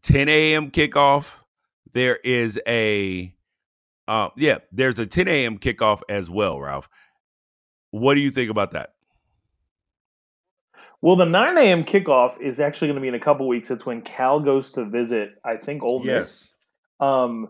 10 0.03 0.29
a.m. 0.29 0.71
kickoff. 0.71 1.31
There 1.93 2.17
is 2.17 2.61
a 2.67 3.35
uh, 4.07 4.29
yeah, 4.37 4.59
there's 4.71 4.99
a 4.99 5.07
10 5.07 5.29
a.m. 5.29 5.59
kickoff 5.59 6.03
as 6.09 6.29
well, 6.29 6.61
Ralph. 6.61 6.89
What 7.91 8.15
do 8.15 8.21
you 8.21 8.31
think 8.31 8.51
about 8.51 8.73
that? 8.73 8.95
Well, 11.01 11.17
the 11.17 11.27
9 11.27 11.59
a.m. 11.59 11.85
kickoff 11.85 12.41
is 12.41 12.61
actually 12.61 12.89
going 12.89 12.97
to 12.97 13.01
be 13.01 13.09
in 13.09 13.15
a 13.15 13.21
couple 13.21 13.47
weeks. 13.47 13.71
It's 13.71 13.85
when 13.85 14.03
Cal 14.03 14.41
goes 14.41 14.71
to 14.73 14.85
visit, 14.85 15.35
I 15.45 15.57
think, 15.57 15.83
Ole 15.83 16.01
Miss. 16.01 16.07
Yes. 16.07 16.51
Um, 16.99 17.49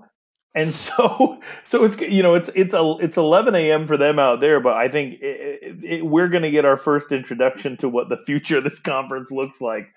and 0.55 0.75
so, 0.75 1.41
so 1.65 1.85
it's 1.85 2.01
you 2.01 2.23
know 2.23 2.35
it's 2.35 2.51
it's 2.55 2.75
a 2.75 2.97
it's 3.01 3.17
11 3.17 3.55
a.m. 3.55 3.87
for 3.87 3.97
them 3.97 4.19
out 4.19 4.41
there, 4.41 4.61
but 4.61 4.75
I 4.75 4.89
think 4.89 5.21
it, 5.21 5.61
it, 5.63 5.85
it, 5.85 6.07
we're 6.07 6.29
going 6.29 6.43
to 6.43 6.51
get 6.51 6.65
our 6.65 6.77
first 6.77 7.13
introduction 7.13 7.77
to 7.79 7.89
what 7.89 8.09
the 8.09 8.19
future 8.27 8.59
of 8.59 8.65
this 8.65 8.81
conference 8.81 9.31
looks 9.31 9.61
like. 9.61 9.89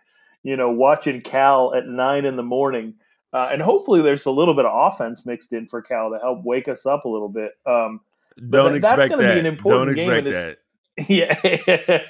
You 0.43 0.55
know, 0.55 0.71
watching 0.71 1.21
Cal 1.21 1.73
at 1.75 1.87
nine 1.87 2.23
in 2.23 2.37
the 2.37 2.43
morning 2.43 2.93
uh, 3.33 3.49
and 3.51 3.61
hopefully, 3.61 4.01
there's 4.01 4.25
a 4.25 4.31
little 4.31 4.53
bit 4.53 4.65
of 4.65 4.71
offense 4.73 5.25
mixed 5.25 5.51
in 5.51 5.67
for 5.67 5.81
Cal 5.81 6.11
to 6.11 6.17
help 6.17 6.43
wake 6.43 6.67
us 6.67 6.85
up 6.85 7.05
a 7.05 7.09
little 7.09 7.29
bit. 7.29 7.51
Um, 7.65 7.99
Don't 8.37 8.71
that, 8.71 8.75
expect 8.75 8.97
that's 8.97 9.21
that. 9.21 9.33
Be 9.33 9.39
an 9.39 9.45
important 9.45 9.97
Don't 9.97 10.09
expect 10.09 10.29
that. 10.29 10.57
Yeah, 11.07 12.01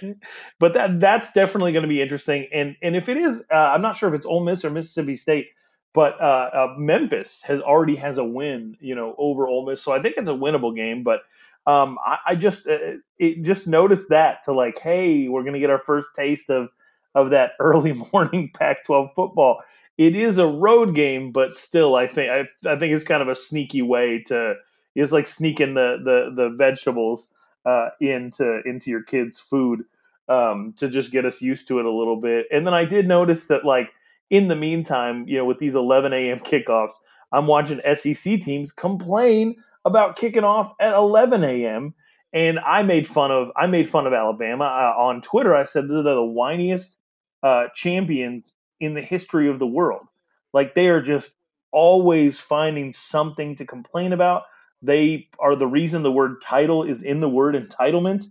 but 0.59 0.75
that 0.75 1.01
that's 1.01 1.33
definitely 1.33 1.73
going 1.73 1.81
to 1.81 1.89
be 1.89 2.01
interesting. 2.01 2.47
And 2.53 2.77
and 2.81 2.95
if 2.95 3.09
it 3.09 3.17
is, 3.17 3.45
uh, 3.51 3.71
I'm 3.73 3.81
not 3.81 3.97
sure 3.97 4.07
if 4.07 4.15
it's 4.15 4.25
Ole 4.25 4.45
Miss 4.45 4.63
or 4.63 4.69
Mississippi 4.69 5.17
State, 5.17 5.47
but 5.93 6.19
uh, 6.21 6.49
uh, 6.53 6.75
Memphis 6.77 7.41
has 7.43 7.61
already 7.61 7.95
has 7.95 8.17
a 8.17 8.23
win, 8.23 8.77
you 8.79 8.95
know, 8.95 9.15
over 9.17 9.47
Ole 9.47 9.65
Miss. 9.65 9.81
So 9.81 9.91
I 9.91 10.01
think 10.01 10.15
it's 10.17 10.29
a 10.29 10.33
winnable 10.33 10.75
game. 10.75 11.03
But 11.03 11.21
um, 11.65 11.97
I, 12.05 12.17
I, 12.27 12.35
just 12.35 12.67
uh, 12.67 12.97
it, 13.17 13.41
just 13.43 13.67
noticed 13.67 14.09
that 14.09 14.43
to 14.45 14.53
like, 14.53 14.79
hey, 14.79 15.27
we're 15.27 15.41
going 15.43 15.53
to 15.53 15.59
get 15.59 15.69
our 15.69 15.79
first 15.79 16.15
taste 16.15 16.49
of 16.49 16.69
of 17.15 17.31
that 17.31 17.51
early 17.59 17.93
morning 17.93 18.51
Pac-12 18.53 19.13
football 19.13 19.61
it 19.97 20.15
is 20.15 20.37
a 20.37 20.47
road 20.47 20.93
game, 20.93 21.31
but 21.31 21.57
still, 21.57 21.95
I 21.95 22.07
think 22.07 22.29
I, 22.29 22.71
I 22.71 22.77
think 22.77 22.93
it's 22.93 23.03
kind 23.03 23.21
of 23.21 23.29
a 23.29 23.35
sneaky 23.35 23.81
way 23.81 24.23
to. 24.27 24.55
It's 24.95 25.11
like 25.11 25.27
sneaking 25.27 25.73
the 25.73 25.97
the 26.03 26.33
the 26.35 26.49
vegetables 26.49 27.31
uh, 27.65 27.89
into 27.99 28.61
into 28.65 28.91
your 28.91 29.03
kids' 29.03 29.39
food 29.39 29.85
um, 30.29 30.73
to 30.77 30.89
just 30.89 31.11
get 31.11 31.25
us 31.25 31.41
used 31.41 31.67
to 31.69 31.79
it 31.79 31.85
a 31.85 31.91
little 31.91 32.19
bit. 32.19 32.45
And 32.51 32.65
then 32.65 32.73
I 32.73 32.85
did 32.85 33.07
notice 33.07 33.47
that, 33.47 33.65
like 33.65 33.89
in 34.29 34.47
the 34.47 34.55
meantime, 34.55 35.25
you 35.27 35.37
know, 35.37 35.45
with 35.45 35.59
these 35.59 35.75
11 35.75 36.13
a.m. 36.13 36.39
kickoffs, 36.39 36.95
I'm 37.31 37.47
watching 37.47 37.81
SEC 37.95 38.39
teams 38.41 38.71
complain 38.71 39.55
about 39.85 40.17
kicking 40.17 40.43
off 40.43 40.73
at 40.79 40.93
11 40.93 41.43
a.m. 41.43 41.93
And 42.33 42.59
I 42.59 42.83
made 42.83 43.07
fun 43.07 43.31
of 43.31 43.49
I 43.55 43.67
made 43.67 43.89
fun 43.89 44.05
of 44.05 44.13
Alabama 44.13 44.65
uh, 44.65 45.01
on 45.01 45.21
Twitter. 45.21 45.55
I 45.55 45.63
said 45.63 45.87
they're 45.87 46.03
the 46.03 46.15
whiniest 46.15 46.97
uh, 47.41 47.67
champions 47.73 48.55
in 48.79 48.93
the 48.93 49.01
history 49.01 49.49
of 49.49 49.59
the 49.59 49.67
world. 49.67 50.05
Like 50.53 50.75
they 50.75 50.87
are 50.87 51.01
just 51.01 51.31
always 51.71 52.39
finding 52.39 52.93
something 52.93 53.55
to 53.55 53.65
complain 53.65 54.13
about. 54.13 54.43
They 54.81 55.29
are 55.39 55.55
the 55.55 55.67
reason 55.67 56.03
the 56.03 56.11
word 56.11 56.41
title 56.41 56.83
is 56.83 57.01
in 57.01 57.21
the 57.21 57.29
word 57.29 57.55
entitlement. 57.55 58.25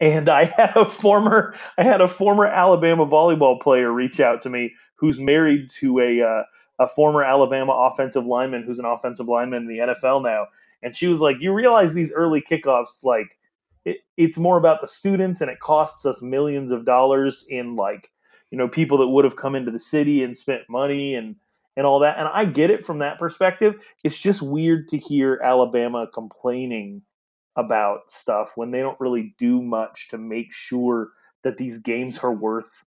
And 0.00 0.28
I 0.28 0.44
had 0.56 0.76
a 0.76 0.84
former 0.84 1.54
I 1.76 1.82
had 1.82 2.00
a 2.00 2.08
former 2.08 2.46
Alabama 2.46 3.04
volleyball 3.04 3.60
player 3.60 3.92
reach 3.92 4.20
out 4.20 4.42
to 4.42 4.50
me 4.50 4.74
who's 5.00 5.18
married 5.18 5.70
to 5.70 5.98
a 5.98 6.22
uh, 6.22 6.42
a 6.78 6.86
former 6.86 7.24
Alabama 7.24 7.72
offensive 7.72 8.26
lineman 8.26 8.62
who's 8.62 8.78
an 8.78 8.84
offensive 8.84 9.28
lineman 9.28 9.62
in 9.62 9.68
the 9.68 9.78
NFL 9.78 10.22
now. 10.22 10.46
And 10.82 10.94
she 10.94 11.08
was 11.08 11.20
like, 11.20 11.36
"You 11.40 11.52
realize 11.52 11.92
these 11.92 12.12
early 12.12 12.40
kickoffs 12.40 13.02
like 13.02 13.36
it, 13.84 13.98
it's 14.16 14.36
more 14.36 14.58
about 14.58 14.80
the 14.80 14.88
students 14.88 15.40
and 15.40 15.50
it 15.50 15.60
costs 15.60 16.04
us 16.04 16.22
millions 16.22 16.70
of 16.70 16.84
dollars 16.84 17.46
in 17.48 17.76
like 17.76 18.10
you 18.50 18.58
know 18.58 18.68
people 18.68 18.98
that 18.98 19.08
would 19.08 19.24
have 19.24 19.36
come 19.36 19.54
into 19.54 19.70
the 19.70 19.78
city 19.78 20.22
and 20.22 20.36
spent 20.36 20.62
money 20.68 21.14
and 21.14 21.36
and 21.76 21.86
all 21.86 21.98
that 21.98 22.18
and 22.18 22.28
i 22.28 22.44
get 22.44 22.70
it 22.70 22.84
from 22.84 22.98
that 22.98 23.18
perspective 23.18 23.74
it's 24.04 24.20
just 24.20 24.42
weird 24.42 24.88
to 24.88 24.98
hear 24.98 25.40
alabama 25.42 26.06
complaining 26.12 27.02
about 27.56 28.10
stuff 28.10 28.52
when 28.56 28.70
they 28.70 28.80
don't 28.80 29.00
really 29.00 29.34
do 29.38 29.62
much 29.62 30.08
to 30.08 30.18
make 30.18 30.52
sure 30.52 31.08
that 31.42 31.56
these 31.56 31.78
games 31.78 32.18
are 32.18 32.32
worth 32.32 32.84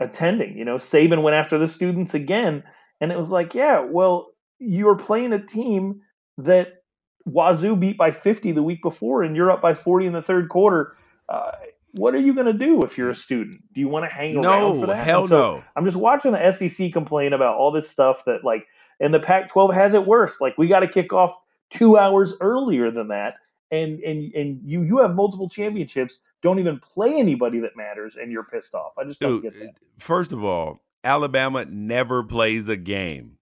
attending 0.00 0.56
you 0.56 0.64
know 0.64 0.76
saban 0.76 1.22
went 1.22 1.36
after 1.36 1.58
the 1.58 1.68
students 1.68 2.14
again 2.14 2.62
and 3.00 3.10
it 3.10 3.18
was 3.18 3.30
like 3.30 3.54
yeah 3.54 3.80
well 3.80 4.28
you're 4.58 4.96
playing 4.96 5.32
a 5.32 5.44
team 5.44 6.00
that 6.38 6.82
Wazzu 7.28 7.78
beat 7.78 7.98
by 7.98 8.10
50 8.10 8.52
the 8.52 8.62
week 8.62 8.82
before 8.82 9.22
and 9.22 9.34
you're 9.34 9.50
up 9.50 9.60
by 9.60 9.74
40 9.74 10.06
in 10.06 10.12
the 10.12 10.22
third 10.22 10.48
quarter 10.48 10.96
uh, 11.28 11.52
what 11.96 12.14
are 12.14 12.20
you 12.20 12.34
going 12.34 12.46
to 12.46 12.52
do 12.52 12.82
if 12.82 12.98
you're 12.98 13.10
a 13.10 13.16
student? 13.16 13.56
Do 13.72 13.80
you 13.80 13.88
want 13.88 14.04
to 14.04 14.14
hang 14.14 14.40
no, 14.40 14.50
around 14.50 14.80
for 14.80 14.86
that? 14.86 15.04
Hell 15.04 15.26
so 15.26 15.40
no. 15.40 15.64
I'm 15.74 15.84
just 15.84 15.96
watching 15.96 16.32
the 16.32 16.52
SEC 16.52 16.92
complain 16.92 17.32
about 17.32 17.56
all 17.56 17.70
this 17.70 17.88
stuff 17.88 18.24
that 18.26 18.44
like, 18.44 18.66
and 19.00 19.12
the 19.12 19.20
Pac-12 19.20 19.74
has 19.74 19.94
it 19.94 20.06
worse. 20.06 20.40
Like 20.40 20.56
we 20.58 20.68
got 20.68 20.80
to 20.80 20.88
kick 20.88 21.12
off 21.12 21.36
two 21.70 21.96
hours 21.98 22.34
earlier 22.40 22.90
than 22.90 23.08
that, 23.08 23.34
and 23.70 24.00
and 24.00 24.32
and 24.34 24.60
you 24.64 24.82
you 24.82 24.98
have 24.98 25.14
multiple 25.14 25.48
championships. 25.48 26.20
Don't 26.42 26.58
even 26.58 26.78
play 26.78 27.18
anybody 27.18 27.60
that 27.60 27.76
matters, 27.76 28.16
and 28.16 28.30
you're 28.30 28.44
pissed 28.44 28.74
off. 28.74 28.92
I 28.98 29.04
just 29.04 29.20
don't 29.20 29.40
Dude, 29.40 29.54
get 29.54 29.60
that. 29.60 29.74
First 29.98 30.32
of 30.32 30.44
all, 30.44 30.80
Alabama 31.02 31.64
never 31.64 32.22
plays 32.22 32.68
a 32.68 32.76
game 32.76 33.38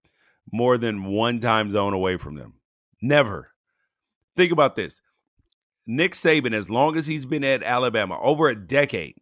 more 0.52 0.78
than 0.78 1.04
one 1.04 1.40
time 1.40 1.70
zone 1.70 1.92
away 1.92 2.16
from 2.16 2.36
them. 2.36 2.54
Never. 3.02 3.50
Think 4.36 4.52
about 4.52 4.76
this. 4.76 5.00
Nick 5.86 6.12
Saban, 6.12 6.54
as 6.54 6.70
long 6.70 6.96
as 6.96 7.06
he's 7.06 7.26
been 7.26 7.44
at 7.44 7.62
Alabama, 7.62 8.18
over 8.20 8.48
a 8.48 8.54
decade, 8.54 9.16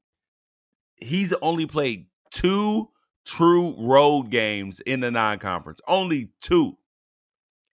he's 0.97 1.33
only 1.43 1.67
played 1.67 2.07
two 2.31 2.89
true 3.25 3.75
road 3.79 4.31
games 4.31 4.81
in 4.81 5.01
the 5.01 5.11
non 5.11 5.39
conference. 5.39 5.81
Only 5.87 6.31
two. 6.41 6.79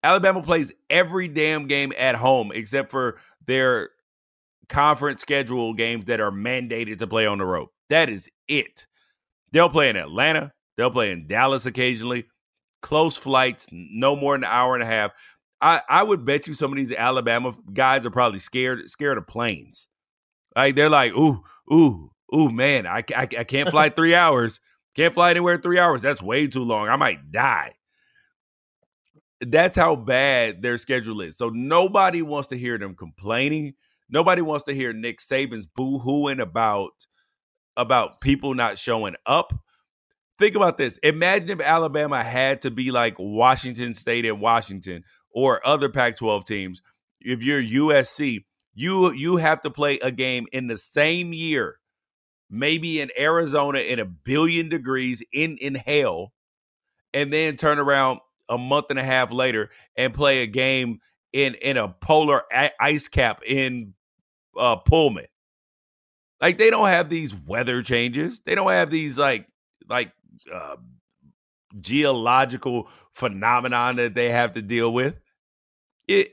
Alabama 0.02 0.42
plays 0.42 0.72
every 0.88 1.28
damn 1.28 1.66
game 1.66 1.92
at 1.98 2.14
home 2.14 2.52
except 2.52 2.90
for 2.90 3.18
their 3.46 3.90
conference 4.68 5.20
schedule 5.20 5.74
games 5.74 6.04
that 6.06 6.20
are 6.20 6.30
mandated 6.30 6.98
to 6.98 7.06
play 7.06 7.26
on 7.26 7.38
the 7.38 7.44
road. 7.44 7.68
That 7.90 8.08
is 8.08 8.30
it. 8.46 8.86
They'll 9.52 9.68
play 9.70 9.88
in 9.88 9.96
Atlanta. 9.96 10.52
They'll 10.76 10.90
play 10.90 11.10
in 11.10 11.26
Dallas 11.26 11.66
occasionally. 11.66 12.26
Close 12.82 13.16
flights, 13.16 13.66
no 13.72 14.14
more 14.14 14.34
than 14.34 14.44
an 14.44 14.50
hour 14.50 14.74
and 14.74 14.82
a 14.82 14.86
half. 14.86 15.12
I, 15.60 15.80
I 15.88 16.02
would 16.04 16.24
bet 16.24 16.46
you 16.46 16.54
some 16.54 16.70
of 16.70 16.76
these 16.76 16.92
Alabama 16.92 17.52
guys 17.72 18.06
are 18.06 18.10
probably 18.10 18.38
scared 18.38 18.88
scared 18.88 19.18
of 19.18 19.26
planes. 19.26 19.88
Like 20.54 20.76
they're 20.76 20.88
like, 20.88 21.12
ooh, 21.12 21.42
ooh, 21.72 22.12
ooh, 22.34 22.50
man, 22.50 22.86
I, 22.86 23.02
I, 23.16 23.22
I 23.22 23.44
can't 23.44 23.70
fly 23.70 23.88
three 23.88 24.14
hours. 24.14 24.60
Can't 24.94 25.14
fly 25.14 25.30
anywhere 25.30 25.56
three 25.56 25.78
hours. 25.78 26.02
That's 26.02 26.22
way 26.22 26.46
too 26.46 26.62
long. 26.62 26.88
I 26.88 26.96
might 26.96 27.32
die. 27.32 27.72
That's 29.40 29.76
how 29.76 29.96
bad 29.96 30.62
their 30.62 30.78
schedule 30.78 31.20
is. 31.20 31.36
So 31.36 31.48
nobody 31.50 32.22
wants 32.22 32.48
to 32.48 32.58
hear 32.58 32.78
them 32.78 32.94
complaining. 32.94 33.74
Nobody 34.08 34.42
wants 34.42 34.64
to 34.64 34.74
hear 34.74 34.92
Nick 34.92 35.18
Saban's 35.18 35.66
boo-hooing 35.66 36.40
about 36.40 37.06
about 37.76 38.20
people 38.20 38.54
not 38.54 38.78
showing 38.78 39.14
up. 39.24 39.52
Think 40.38 40.56
about 40.56 40.78
this. 40.78 40.98
Imagine 40.98 41.50
if 41.50 41.60
Alabama 41.60 42.22
had 42.22 42.62
to 42.62 42.70
be 42.70 42.90
like 42.90 43.14
Washington 43.18 43.94
State 43.94 44.24
and 44.24 44.40
Washington, 44.40 45.04
or 45.30 45.64
other 45.66 45.88
Pac-12 45.88 46.44
teams, 46.44 46.82
if 47.20 47.42
you're 47.42 47.62
USC, 47.62 48.44
you 48.74 49.12
you 49.12 49.36
have 49.36 49.60
to 49.62 49.70
play 49.70 49.98
a 50.00 50.10
game 50.10 50.46
in 50.52 50.68
the 50.68 50.78
same 50.78 51.32
year, 51.32 51.78
maybe 52.50 53.00
in 53.00 53.10
Arizona 53.18 53.80
in 53.80 53.98
a 53.98 54.04
billion 54.04 54.68
degrees 54.68 55.22
in 55.32 55.56
in 55.58 55.74
hell, 55.74 56.32
and 57.12 57.32
then 57.32 57.56
turn 57.56 57.78
around 57.78 58.20
a 58.48 58.58
month 58.58 58.86
and 58.90 58.98
a 58.98 59.04
half 59.04 59.32
later 59.32 59.70
and 59.96 60.14
play 60.14 60.42
a 60.42 60.46
game 60.46 61.00
in 61.32 61.54
in 61.54 61.76
a 61.76 61.88
polar 61.88 62.42
ice 62.80 63.08
cap 63.08 63.42
in 63.46 63.94
uh, 64.56 64.76
Pullman. 64.76 65.26
Like 66.40 66.58
they 66.58 66.70
don't 66.70 66.88
have 66.88 67.08
these 67.08 67.34
weather 67.34 67.82
changes. 67.82 68.40
They 68.40 68.54
don't 68.54 68.70
have 68.70 68.90
these 68.90 69.18
like 69.18 69.46
like 69.88 70.12
uh, 70.52 70.76
geological 71.80 72.88
phenomenon 73.12 73.96
that 73.96 74.14
they 74.14 74.30
have 74.30 74.52
to 74.52 74.62
deal 74.62 74.92
with. 74.92 75.20
It, 76.06 76.30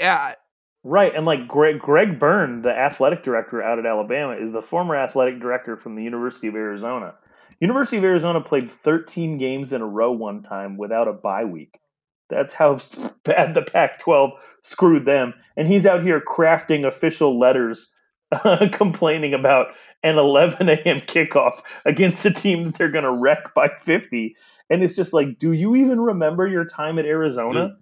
right, 0.84 1.14
and 1.14 1.26
like 1.26 1.48
Greg 1.48 1.80
Greg 1.80 2.20
Byrne, 2.20 2.62
the 2.62 2.72
athletic 2.72 3.24
director 3.24 3.62
out 3.62 3.80
at 3.80 3.86
Alabama, 3.86 4.34
is 4.34 4.52
the 4.52 4.62
former 4.62 4.96
athletic 4.96 5.40
director 5.40 5.76
from 5.76 5.96
the 5.96 6.04
University 6.04 6.48
of 6.48 6.56
Arizona. 6.56 7.16
University 7.60 7.98
of 7.98 8.04
Arizona 8.04 8.42
played 8.42 8.72
13 8.72 9.38
games 9.38 9.74
in 9.74 9.82
a 9.82 9.88
row 9.88 10.12
one 10.12 10.44
time 10.44 10.78
without 10.78 11.08
a 11.08 11.14
bye 11.14 11.46
week. 11.46 11.80
That's 12.30 12.54
how 12.54 12.80
bad 13.24 13.54
the 13.54 13.62
Pac-12 13.62 14.32
screwed 14.62 15.06
them, 15.06 15.34
and 15.58 15.68
he's 15.68 15.86
out 15.86 16.04
here 16.04 16.22
crafting 16.22 16.86
official 16.86 17.38
letters 17.40 17.92
complaining 18.72 19.34
about 19.34 19.74
an 20.04 20.18
11 20.18 20.70
a.m. 20.70 21.02
kickoff 21.02 21.62
against 21.86 22.26
a 22.26 22.32
team 22.32 22.66
that 22.66 22.78
they're 22.78 22.92
going 22.92 23.06
to 23.06 23.14
wreck 23.14 23.54
by 23.56 23.68
50. 23.68 24.36
And 24.70 24.84
it's 24.84 24.96
just 24.96 25.14
like, 25.14 25.40
do 25.40 25.52
you 25.52 25.76
even 25.76 26.00
remember 26.00 26.48
your 26.48 26.66
time 26.66 27.00
at 27.00 27.06
Arizona? 27.06 27.76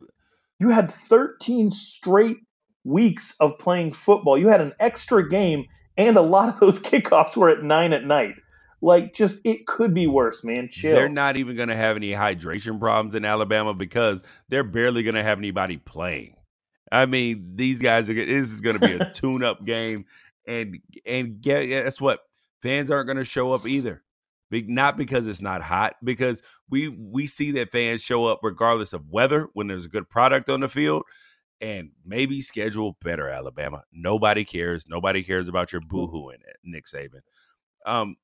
You 0.59 0.69
had 0.69 0.89
13 0.89 1.71
straight 1.71 2.37
weeks 2.85 3.35
of 3.39 3.57
playing 3.59 3.91
football. 3.91 4.37
You 4.37 4.47
had 4.47 4.61
an 4.61 4.73
extra 4.79 5.27
game, 5.27 5.65
and 5.97 6.15
a 6.15 6.21
lot 6.21 6.49
of 6.49 6.59
those 6.59 6.79
kickoffs 6.81 7.35
were 7.35 7.49
at 7.49 7.63
nine 7.63 7.91
at 7.91 8.05
night. 8.05 8.35
Like, 8.83 9.13
just 9.13 9.39
it 9.45 9.65
could 9.65 9.93
be 9.93 10.07
worse, 10.07 10.43
man. 10.43 10.67
Chill. 10.69 10.91
They're 10.93 11.07
not 11.07 11.37
even 11.37 11.55
going 11.55 11.69
to 11.69 11.75
have 11.75 11.95
any 11.95 12.11
hydration 12.11 12.81
problems 12.81 13.15
in 13.15 13.23
Alabama 13.23 13.73
because 13.73 14.25
they're 14.49 14.65
barely 14.65 15.03
going 15.03 15.15
to 15.15 15.23
have 15.23 15.37
anybody 15.37 15.77
playing. 15.77 16.35
I 16.91 17.05
mean, 17.05 17.53
these 17.55 17.81
guys 17.81 18.09
are. 18.09 18.13
This 18.13 18.51
is 18.51 18.59
going 18.59 18.77
to 18.77 18.85
be 18.85 18.93
a 18.93 19.09
tune-up 19.13 19.63
game, 19.63 20.03
and 20.45 20.79
and 21.05 21.39
guess 21.39 22.01
what? 22.01 22.19
Fans 22.61 22.91
aren't 22.91 23.07
going 23.07 23.17
to 23.17 23.23
show 23.23 23.53
up 23.53 23.65
either. 23.65 24.03
Not 24.51 24.97
because 24.97 25.27
it's 25.27 25.41
not 25.41 25.61
hot, 25.61 25.95
because 26.03 26.43
we 26.69 26.89
we 26.89 27.25
see 27.25 27.51
that 27.51 27.71
fans 27.71 28.03
show 28.03 28.25
up 28.25 28.41
regardless 28.43 28.91
of 28.91 29.09
weather 29.09 29.47
when 29.53 29.67
there's 29.67 29.85
a 29.85 29.89
good 29.89 30.09
product 30.09 30.49
on 30.49 30.59
the 30.59 30.67
field, 30.67 31.03
and 31.61 31.91
maybe 32.05 32.41
schedule 32.41 32.97
better 33.01 33.29
Alabama. 33.29 33.83
Nobody 33.93 34.43
cares. 34.43 34.85
Nobody 34.89 35.23
cares 35.23 35.47
about 35.47 35.71
your 35.71 35.81
boohooing, 35.81 36.39
Nick 36.65 36.85
Saban. 36.85 37.21
Um, 37.85 38.17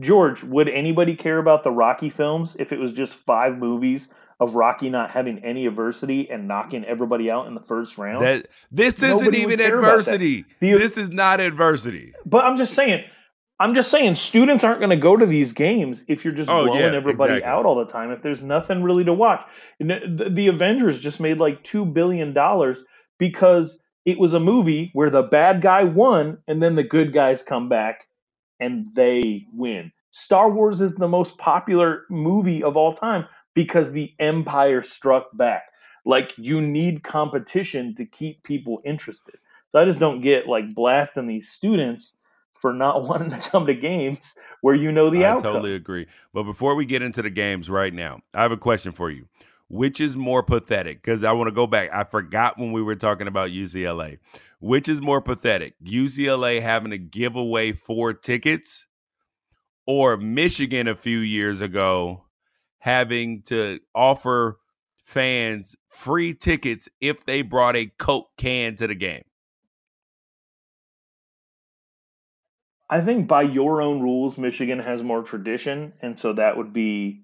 George, 0.00 0.42
would 0.44 0.68
anybody 0.68 1.14
care 1.14 1.38
about 1.38 1.62
the 1.62 1.70
Rocky 1.70 2.08
films 2.08 2.56
if 2.58 2.72
it 2.72 2.78
was 2.78 2.92
just 2.92 3.14
five 3.14 3.58
movies 3.58 4.12
of 4.38 4.54
Rocky 4.54 4.90
not 4.90 5.10
having 5.10 5.42
any 5.42 5.66
adversity 5.66 6.30
and 6.30 6.46
knocking 6.46 6.84
everybody 6.84 7.30
out 7.30 7.46
in 7.46 7.54
the 7.54 7.62
first 7.62 7.96
round? 7.96 8.24
That 8.24 8.48
this 8.70 9.02
isn't 9.02 9.34
even 9.34 9.60
adversity. 9.60 10.44
The, 10.60 10.72
this 10.72 10.98
is 10.98 11.10
not 11.10 11.40
adversity. 11.40 12.12
But 12.26 12.44
I'm 12.44 12.58
just 12.58 12.74
saying, 12.74 13.04
I'm 13.58 13.74
just 13.74 13.90
saying, 13.90 14.16
students 14.16 14.64
aren't 14.64 14.80
going 14.80 14.90
to 14.90 14.96
go 14.96 15.16
to 15.16 15.24
these 15.24 15.54
games 15.54 16.04
if 16.08 16.24
you're 16.24 16.34
just 16.34 16.50
oh, 16.50 16.66
blowing 16.66 16.80
yeah, 16.80 16.94
everybody 16.94 17.34
exactly. 17.34 17.50
out 17.50 17.64
all 17.64 17.76
the 17.76 17.90
time. 17.90 18.10
If 18.10 18.22
there's 18.22 18.42
nothing 18.42 18.82
really 18.82 19.04
to 19.04 19.14
watch, 19.14 19.40
the, 19.80 20.30
the 20.30 20.48
Avengers 20.48 21.00
just 21.00 21.20
made 21.20 21.38
like 21.38 21.64
two 21.64 21.86
billion 21.86 22.34
dollars 22.34 22.84
because 23.18 23.80
it 24.04 24.18
was 24.18 24.34
a 24.34 24.40
movie 24.40 24.90
where 24.92 25.08
the 25.08 25.22
bad 25.22 25.62
guy 25.62 25.84
won 25.84 26.38
and 26.46 26.62
then 26.62 26.74
the 26.74 26.84
good 26.84 27.14
guys 27.14 27.42
come 27.42 27.70
back 27.70 28.04
and 28.60 28.86
they 28.94 29.46
win. 29.52 29.92
Star 30.10 30.50
Wars 30.50 30.80
is 30.80 30.96
the 30.96 31.08
most 31.08 31.36
popular 31.38 32.04
movie 32.08 32.62
of 32.62 32.76
all 32.76 32.92
time 32.92 33.26
because 33.54 33.92
the 33.92 34.12
Empire 34.18 34.82
struck 34.82 35.26
back. 35.36 35.64
Like 36.04 36.32
you 36.36 36.60
need 36.60 37.02
competition 37.02 37.94
to 37.96 38.04
keep 38.06 38.42
people 38.42 38.80
interested. 38.84 39.34
So 39.72 39.80
I 39.80 39.84
just 39.84 40.00
don't 40.00 40.22
get 40.22 40.46
like 40.46 40.74
blasting 40.74 41.26
these 41.26 41.50
students 41.50 42.14
for 42.54 42.72
not 42.72 43.02
wanting 43.08 43.30
to 43.30 43.38
come 43.38 43.66
to 43.66 43.74
games 43.74 44.38
where 44.62 44.74
you 44.74 44.90
know 44.90 45.10
the 45.10 45.24
I 45.24 45.30
outcome. 45.30 45.50
I 45.50 45.52
totally 45.54 45.74
agree. 45.74 46.06
But 46.32 46.44
before 46.44 46.74
we 46.74 46.86
get 46.86 47.02
into 47.02 47.22
the 47.22 47.30
games 47.30 47.68
right 47.68 47.92
now, 47.92 48.20
I 48.34 48.42
have 48.42 48.52
a 48.52 48.56
question 48.56 48.92
for 48.92 49.10
you. 49.10 49.28
Which 49.68 50.00
is 50.00 50.16
more 50.16 50.42
pathetic? 50.42 51.02
Because 51.02 51.24
I 51.24 51.32
want 51.32 51.48
to 51.48 51.52
go 51.52 51.66
back. 51.66 51.90
I 51.92 52.04
forgot 52.04 52.58
when 52.58 52.72
we 52.72 52.82
were 52.82 52.94
talking 52.94 53.26
about 53.26 53.50
UCLA. 53.50 54.18
Which 54.60 54.88
is 54.88 55.00
more 55.00 55.20
pathetic? 55.20 55.74
UCLA 55.84 56.62
having 56.62 56.92
to 56.92 56.98
give 56.98 57.34
away 57.34 57.72
four 57.72 58.12
tickets 58.12 58.86
or 59.86 60.16
Michigan 60.16 60.86
a 60.86 60.94
few 60.94 61.18
years 61.18 61.60
ago 61.60 62.26
having 62.78 63.42
to 63.42 63.80
offer 63.94 64.58
fans 65.02 65.76
free 65.88 66.34
tickets 66.34 66.88
if 67.00 67.24
they 67.24 67.42
brought 67.42 67.76
a 67.76 67.86
Coke 67.98 68.28
can 68.36 68.74
to 68.76 68.86
the 68.86 68.94
game? 68.94 69.22
I 72.88 73.00
think 73.00 73.26
by 73.26 73.42
your 73.42 73.82
own 73.82 74.00
rules, 74.00 74.38
Michigan 74.38 74.78
has 74.78 75.02
more 75.02 75.22
tradition, 75.22 75.92
and 76.00 76.18
so 76.20 76.34
that 76.34 76.56
would 76.56 76.72
be 76.72 77.22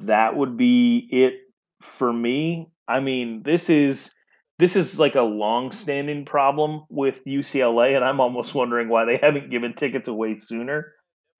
that 0.00 0.36
would 0.36 0.56
be 0.56 1.08
it 1.10 1.34
for 1.82 2.12
me. 2.12 2.70
I 2.86 3.00
mean, 3.00 3.42
this 3.42 3.68
is 3.70 4.12
this 4.58 4.74
is 4.74 4.98
like 4.98 5.14
a 5.14 5.22
long-standing 5.22 6.24
problem 6.24 6.84
with 6.88 7.14
UCLA, 7.26 7.94
and 7.94 8.04
I'm 8.04 8.20
almost 8.20 8.54
wondering 8.54 8.88
why 8.88 9.04
they 9.04 9.16
haven't 9.16 9.50
given 9.50 9.74
tickets 9.74 10.08
away 10.08 10.34
sooner. 10.34 10.92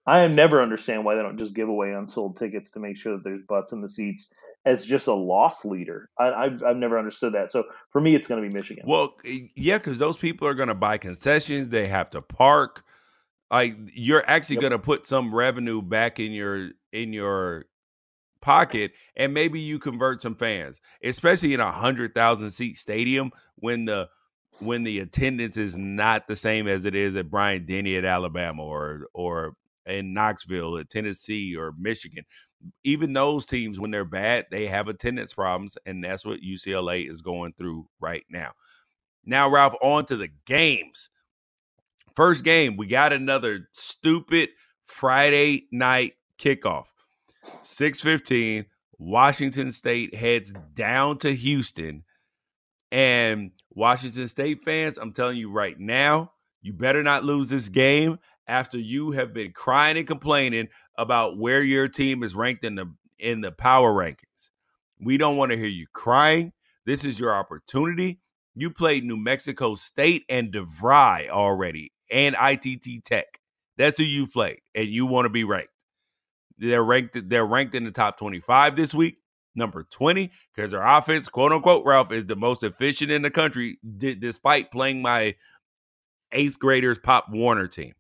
I 0.07 0.27
never 0.29 0.63
understand 0.63 1.05
why 1.05 1.17
they 1.17 1.23
don't 1.23 1.39
just 1.39 1.55
give 1.55 1.69
away 1.69 1.93
unsold 1.93 2.37
tickets 2.37 2.71
to 2.73 2.81
make 2.81 2.97
sure 2.97 3.15
that 3.15 3.25
there's 3.25 3.43
butts 3.47 3.73
in 3.73 3.81
the 3.81 3.89
seats 3.89 4.31
as 4.65 4.87
just 4.87 5.07
a 5.07 5.15
loss 5.15 5.65
leader. 5.65 6.09
I, 6.19 6.45
have 6.45 6.63
I've 6.63 6.77
never 6.77 6.99
understood 6.99 7.35
that. 7.35 7.53
So 7.53 7.65
for 7.91 8.01
me, 8.01 8.15
it's 8.15 8.27
going 8.27 8.43
to 8.43 8.49
be 8.49 8.55
Michigan. 8.55 8.85
Well, 8.87 9.17
yeah, 9.55 9.79
because 9.79 9.99
those 9.99 10.17
people 10.17 10.49
are 10.49 10.55
going 10.55 10.69
to 10.69 10.75
buy 10.75 10.99
concessions. 10.99 11.69
They 11.69 11.89
have 11.89 12.11
to 12.11 12.23
park. 12.23 12.85
Like 13.51 13.77
you're 13.95 14.25
actually 14.27 14.57
yep. 14.57 14.63
going 14.63 14.73
to 14.73 14.79
put 14.79 15.07
some 15.07 15.35
revenue 15.35 15.83
back 15.83 16.21
in 16.21 16.33
your 16.33 16.71
in 16.93 17.13
your 17.13 17.67
pocket 18.41 18.93
and 19.17 19.35
maybe 19.35 19.59
you 19.59 19.79
convert 19.79 20.23
some 20.23 20.35
fans 20.35 20.81
especially 21.03 21.55
in 21.55 21.61
a 21.61 21.73
hundred 21.73 22.15
thousand 22.15 22.51
seat 22.51 22.77
stadium 22.77 23.31
when 23.57 23.85
the 23.85 24.09
when 24.61 24.85
the 24.85 25.01
attendance 25.01 25.57
is 25.57 25.77
not 25.77 26.27
the 26.27 26.37
same 26.37 26.67
as 26.67 26.85
it 26.85 26.95
is 26.95 27.17
at 27.17 27.31
Bryant 27.31 27.67
Denny 27.67 27.97
at 27.97 28.05
Alabama 28.05 28.63
or 28.65 29.07
or 29.13 29.55
in 29.87 30.13
Knoxville 30.13 30.79
at 30.79 30.91
Tennessee 30.91 31.57
or 31.57 31.73
Michigan. 31.79 32.25
Even 32.85 33.13
those 33.13 33.47
teams, 33.47 33.79
when 33.79 33.91
they're 33.91 34.05
bad, 34.05 34.47
they 34.51 34.67
have 34.67 34.89
attendance 34.89 35.33
problems, 35.33 35.79
and 35.87 36.03
that's 36.03 36.27
what 36.27 36.41
UCLA 36.41 37.09
is 37.09 37.23
going 37.23 37.53
through 37.53 37.87
right 38.01 38.25
now. 38.29 38.53
Now, 39.25 39.49
Ralph, 39.49 39.75
on 39.81 40.05
to 40.07 40.17
the 40.17 40.29
games. 40.45 41.09
First 42.17 42.45
game, 42.45 42.77
we 42.77 42.87
got 42.89 43.13
another 43.13 43.69
stupid 43.73 44.51
Friday 44.87 45.69
night 45.71 46.15
kickoff. 46.39 46.87
615, 47.63 48.67
Washington 48.99 49.73
State 49.73 50.15
heads 50.15 50.55
down 50.75 51.19
to 51.19 51.35
Houston. 51.35 52.05
And 52.91 53.53
Washington 53.71 54.29
State 54.29 54.65
fans, 54.65 54.99
I'm 54.99 55.13
telling 55.13 55.37
you 55.37 55.51
right 55.51 55.79
now, 55.79 56.33
you 56.63 56.73
better 56.73 57.03
not 57.03 57.25
lose 57.25 57.49
this 57.49 57.69
game 57.69 58.19
after 58.47 58.79
you 58.79 59.13
have 59.13 59.33
been 59.33 59.53
crying 59.53 59.97
and 59.97 60.07
complaining 60.07 60.69
about 60.97 61.39
where 61.39 61.63
your 61.63 61.89
team 61.89 62.23
is 62.23 62.35
ranked 62.35 62.65
in 62.65 62.75
the 62.75 62.93
in 63.19 63.41
the 63.41 63.53
power 63.53 63.93
rankings. 63.93 64.51
We 65.01 65.17
don't 65.17 65.37
want 65.37 65.53
to 65.53 65.59
hear 65.59 65.67
you 65.67 65.87
crying. 65.93 66.53
This 66.87 67.05
is 67.05 67.21
your 67.21 67.35
opportunity. 67.35 68.21
You 68.55 68.71
played 68.71 69.05
New 69.05 69.17
Mexico 69.17 69.75
State 69.75 70.25
and 70.29 70.53
DeVry 70.53 71.29
already 71.29 71.93
and 72.11 72.35
ITT 72.41 73.05
Tech. 73.05 73.41
That's 73.77 73.99
who 73.99 74.05
you 74.05 74.27
played, 74.27 74.61
and 74.75 74.89
you 74.89 75.07
want 75.07 75.27
to 75.27 75.31
be 75.31 75.45
ranked. 75.45 75.78
They're 76.59 76.85
ranked. 76.85 77.29
They're 77.29 77.47
ranked 77.47 77.75
in 77.75 77.85
the 77.85 77.91
top 77.91 78.19
25 78.19 78.77
this 78.77 78.95
week, 78.95 79.19
number 79.55 79.85
20, 79.85 80.31
because 80.55 80.73
their 80.73 80.85
offense, 80.85 81.29
quote 81.29 81.53
unquote, 81.53 81.85
Ralph, 81.87 82.13
is 82.13 82.27
the 82.27 82.37
most 82.37 82.63
efficient 82.63 83.11
in 83.11 83.23
the 83.23 83.31
country, 83.31 83.79
d- 83.97 84.15
despite 84.15 84.71
playing 84.71 85.03
my 85.03 85.35
eighth 86.33 86.59
graders 86.59 86.99
Pop 86.99 87.27
Warner 87.31 87.69
team. 87.69 87.95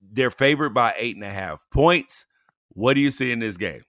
They're 0.00 0.30
favored 0.30 0.74
by 0.74 0.94
eight 0.96 1.16
and 1.16 1.24
a 1.24 1.30
half 1.30 1.66
points. 1.70 2.26
What 2.70 2.94
do 2.94 3.00
you 3.00 3.10
see 3.10 3.32
in 3.32 3.38
this 3.38 3.56
game? 3.56 3.82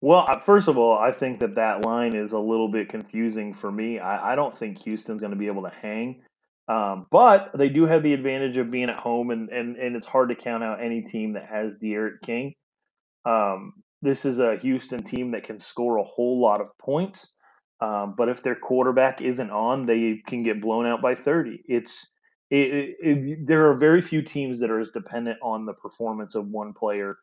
Well, 0.00 0.36
first 0.38 0.66
of 0.66 0.76
all, 0.76 0.98
I 0.98 1.12
think 1.12 1.38
that 1.40 1.54
that 1.54 1.84
line 1.84 2.14
is 2.14 2.32
a 2.32 2.38
little 2.38 2.68
bit 2.68 2.88
confusing 2.88 3.52
for 3.52 3.70
me. 3.70 4.00
I, 4.00 4.32
I 4.32 4.34
don't 4.34 4.54
think 4.54 4.78
Houston's 4.78 5.20
going 5.20 5.30
to 5.30 5.38
be 5.38 5.46
able 5.46 5.62
to 5.62 5.72
hang. 5.80 6.22
Um, 6.68 7.06
but 7.10 7.50
they 7.54 7.68
do 7.68 7.86
have 7.86 8.02
the 8.02 8.12
advantage 8.12 8.56
of 8.56 8.70
being 8.70 8.88
at 8.88 8.98
home, 8.98 9.30
and, 9.30 9.50
and, 9.50 9.76
and 9.76 9.96
it's 9.96 10.06
hard 10.06 10.28
to 10.28 10.34
count 10.34 10.62
out 10.62 10.82
any 10.82 11.02
team 11.02 11.32
that 11.34 11.46
has 11.46 11.76
D'Eriq 11.76 12.22
King. 12.24 12.54
Um, 13.24 13.74
this 14.00 14.24
is 14.24 14.38
a 14.38 14.56
Houston 14.58 15.02
team 15.02 15.32
that 15.32 15.44
can 15.44 15.60
score 15.60 15.98
a 15.98 16.04
whole 16.04 16.40
lot 16.40 16.60
of 16.60 16.76
points, 16.78 17.32
um, 17.80 18.14
but 18.16 18.28
if 18.28 18.42
their 18.42 18.54
quarterback 18.54 19.20
isn't 19.20 19.50
on, 19.50 19.86
they 19.86 20.22
can 20.26 20.42
get 20.42 20.60
blown 20.60 20.86
out 20.86 21.02
by 21.02 21.14
30. 21.14 21.62
It's 21.66 22.08
it, 22.50 22.56
it, 22.56 22.96
it, 23.00 23.46
there 23.46 23.70
are 23.70 23.74
very 23.74 24.00
few 24.00 24.20
teams 24.20 24.60
that 24.60 24.70
are 24.70 24.78
as 24.78 24.90
dependent 24.90 25.38
on 25.42 25.64
the 25.64 25.72
performance 25.72 26.34
of 26.34 26.46
one 26.46 26.74
player 26.74 27.16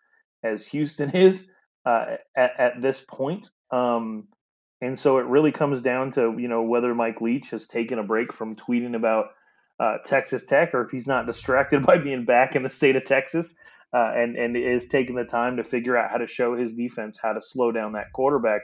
as 0.43 0.65
Houston 0.67 1.12
is 1.15 1.47
uh, 1.86 2.15
at, 2.36 2.60
at 2.60 2.82
this 2.82 3.06
point. 3.08 3.49
Um, 3.71 4.28
and 4.82 4.98
so 4.98 5.18
it 5.18 5.26
really 5.26 5.52
comes 5.52 5.82
down 5.82 6.12
to 6.12 6.36
you 6.38 6.48
know 6.48 6.63
whether 6.63 6.94
Mike 6.96 7.22
Leach 7.22 7.50
has 7.52 7.68
taken 7.68 8.00
a 8.00 8.04
break 8.04 8.34
from 8.34 8.56
tweeting 8.56 8.96
about 8.96 9.28
uh, 9.80 9.98
Texas 10.06 10.46
Tech, 10.46 10.74
or 10.74 10.82
if 10.82 10.92
he's 10.92 11.08
not 11.08 11.26
distracted 11.28 11.86
by 11.86 11.98
being 11.98 12.26
back 12.26 12.56
in 12.56 12.63
the 12.63 12.70
state 12.70 12.96
of 12.96 13.06
Texas, 13.06 13.56
uh, 13.94 14.12
and 14.15 14.36
and 14.36 14.56
is 14.56 14.88
taking 14.88 15.15
the 15.15 15.26
time 15.26 15.58
to 15.58 15.63
figure 15.63 15.98
out 15.98 16.12
how 16.12 16.18
to 16.18 16.28
show 16.28 16.56
his 16.56 16.74
defense 16.74 17.20
how 17.22 17.34
to 17.34 17.42
slow 17.42 17.72
down 17.72 17.94
that 17.94 18.13
quarterback. 18.13 18.62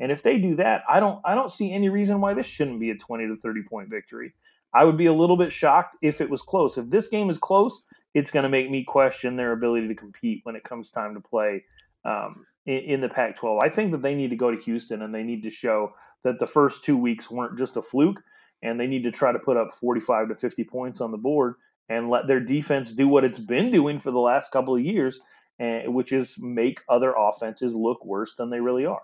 And 0.00 0.12
if 0.12 0.22
they 0.22 0.38
do 0.38 0.56
that, 0.56 0.82
I 0.88 1.00
don't 1.00 1.20
I 1.24 1.34
don't 1.34 1.50
see 1.50 1.72
any 1.72 1.88
reason 1.88 2.20
why 2.20 2.34
this 2.34 2.46
shouldn't 2.46 2.80
be 2.80 2.90
a 2.90 2.96
twenty 2.96 3.26
to 3.26 3.36
thirty 3.36 3.62
point 3.68 3.90
victory. 3.90 4.34
I 4.72 4.84
would 4.84 4.98
be 4.98 5.06
a 5.06 5.12
little 5.12 5.36
bit 5.36 5.50
shocked 5.50 5.96
if 6.02 6.20
it 6.20 6.30
was 6.30 6.42
close. 6.42 6.76
If 6.76 6.90
this 6.90 7.08
game 7.08 7.30
is 7.30 7.38
close, 7.38 7.80
it's 8.14 8.30
going 8.30 8.42
to 8.42 8.50
make 8.50 8.70
me 8.70 8.84
question 8.84 9.36
their 9.36 9.52
ability 9.52 9.88
to 9.88 9.94
compete 9.94 10.40
when 10.44 10.56
it 10.56 10.64
comes 10.64 10.90
time 10.90 11.14
to 11.14 11.20
play 11.20 11.64
um, 12.04 12.44
in, 12.68 12.78
in 12.80 13.00
the 13.00 13.08
Pac 13.08 13.36
12. 13.36 13.60
I 13.62 13.70
think 13.70 13.90
that 13.92 14.02
they 14.02 14.14
need 14.14 14.30
to 14.30 14.36
go 14.36 14.50
to 14.50 14.62
Houston 14.62 15.02
and 15.02 15.12
they 15.12 15.24
need 15.24 15.42
to 15.44 15.50
show 15.50 15.94
that 16.22 16.38
the 16.38 16.46
first 16.46 16.84
two 16.84 16.96
weeks 16.96 17.30
weren't 17.30 17.58
just 17.58 17.76
a 17.76 17.82
fluke 17.82 18.22
and 18.62 18.78
they 18.78 18.86
need 18.86 19.04
to 19.04 19.10
try 19.10 19.32
to 19.32 19.38
put 19.38 19.56
up 19.56 19.74
45 19.74 20.28
to 20.28 20.34
50 20.34 20.64
points 20.64 21.00
on 21.00 21.10
the 21.10 21.16
board 21.16 21.54
and 21.88 22.10
let 22.10 22.26
their 22.26 22.40
defense 22.40 22.92
do 22.92 23.08
what 23.08 23.24
it's 23.24 23.38
been 23.38 23.72
doing 23.72 23.98
for 23.98 24.10
the 24.10 24.18
last 24.18 24.52
couple 24.52 24.74
of 24.74 24.82
years, 24.82 25.18
eh, 25.58 25.86
which 25.86 26.12
is 26.12 26.36
make 26.38 26.80
other 26.88 27.14
offenses 27.16 27.74
look 27.74 28.04
worse 28.04 28.34
than 28.34 28.50
they 28.50 28.60
really 28.60 28.84
are. 28.84 29.00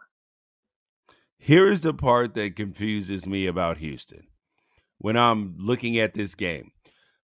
Here's 1.39 1.81
the 1.81 1.95
part 1.95 2.35
that 2.35 2.57
confuses 2.57 3.27
me 3.27 3.47
about 3.47 3.79
Houston 3.79 4.27
when 4.99 5.17
I'm 5.17 5.55
looking 5.59 5.99
at 5.99 6.15
this 6.15 6.35
game. 6.35 6.73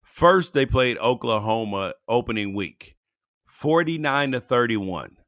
First, 0.03 0.53
they 0.53 0.65
played 0.65 0.97
Oklahoma 0.97 1.93
opening 2.07 2.53
week, 2.53 2.95
49 3.47 4.31
to 4.31 4.39
31. 4.39 5.18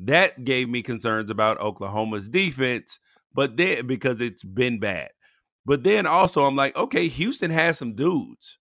That 0.00 0.44
gave 0.44 0.68
me 0.68 0.82
concerns 0.82 1.30
about 1.30 1.60
Oklahoma's 1.60 2.28
defense, 2.28 2.98
but 3.34 3.56
then 3.56 3.86
because 3.86 4.20
it's 4.20 4.44
been 4.44 4.78
bad. 4.80 5.10
But 5.64 5.84
then 5.84 6.06
also, 6.06 6.42
I'm 6.42 6.56
like, 6.56 6.76
okay, 6.76 7.08
Houston 7.08 7.50
has 7.50 7.78
some 7.78 7.94
dudes. 7.94 8.58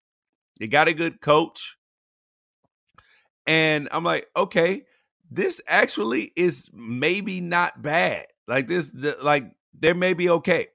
They 0.59 0.67
got 0.67 0.87
a 0.87 0.93
good 0.93 1.21
coach. 1.21 1.77
And 3.47 3.89
I'm 3.91 4.03
like, 4.03 4.27
okay, 4.37 4.83
this 5.31 5.61
actually 5.67 6.31
is 6.35 6.69
maybe 6.73 7.41
not 7.41 7.81
bad. 7.81 8.27
Like 8.47 8.67
this, 8.67 8.91
the, 8.91 9.17
like 9.23 9.45
they 9.77 9.93
may 9.93 10.13
be 10.13 10.29
okay. 10.29 10.67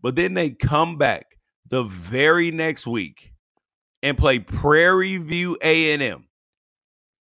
But 0.00 0.16
then 0.16 0.34
they 0.34 0.50
come 0.50 0.98
back 0.98 1.38
the 1.68 1.82
very 1.82 2.50
next 2.50 2.86
week 2.86 3.32
and 4.02 4.18
play 4.18 4.38
Prairie 4.38 5.16
View 5.16 5.56
A&M 5.62 6.28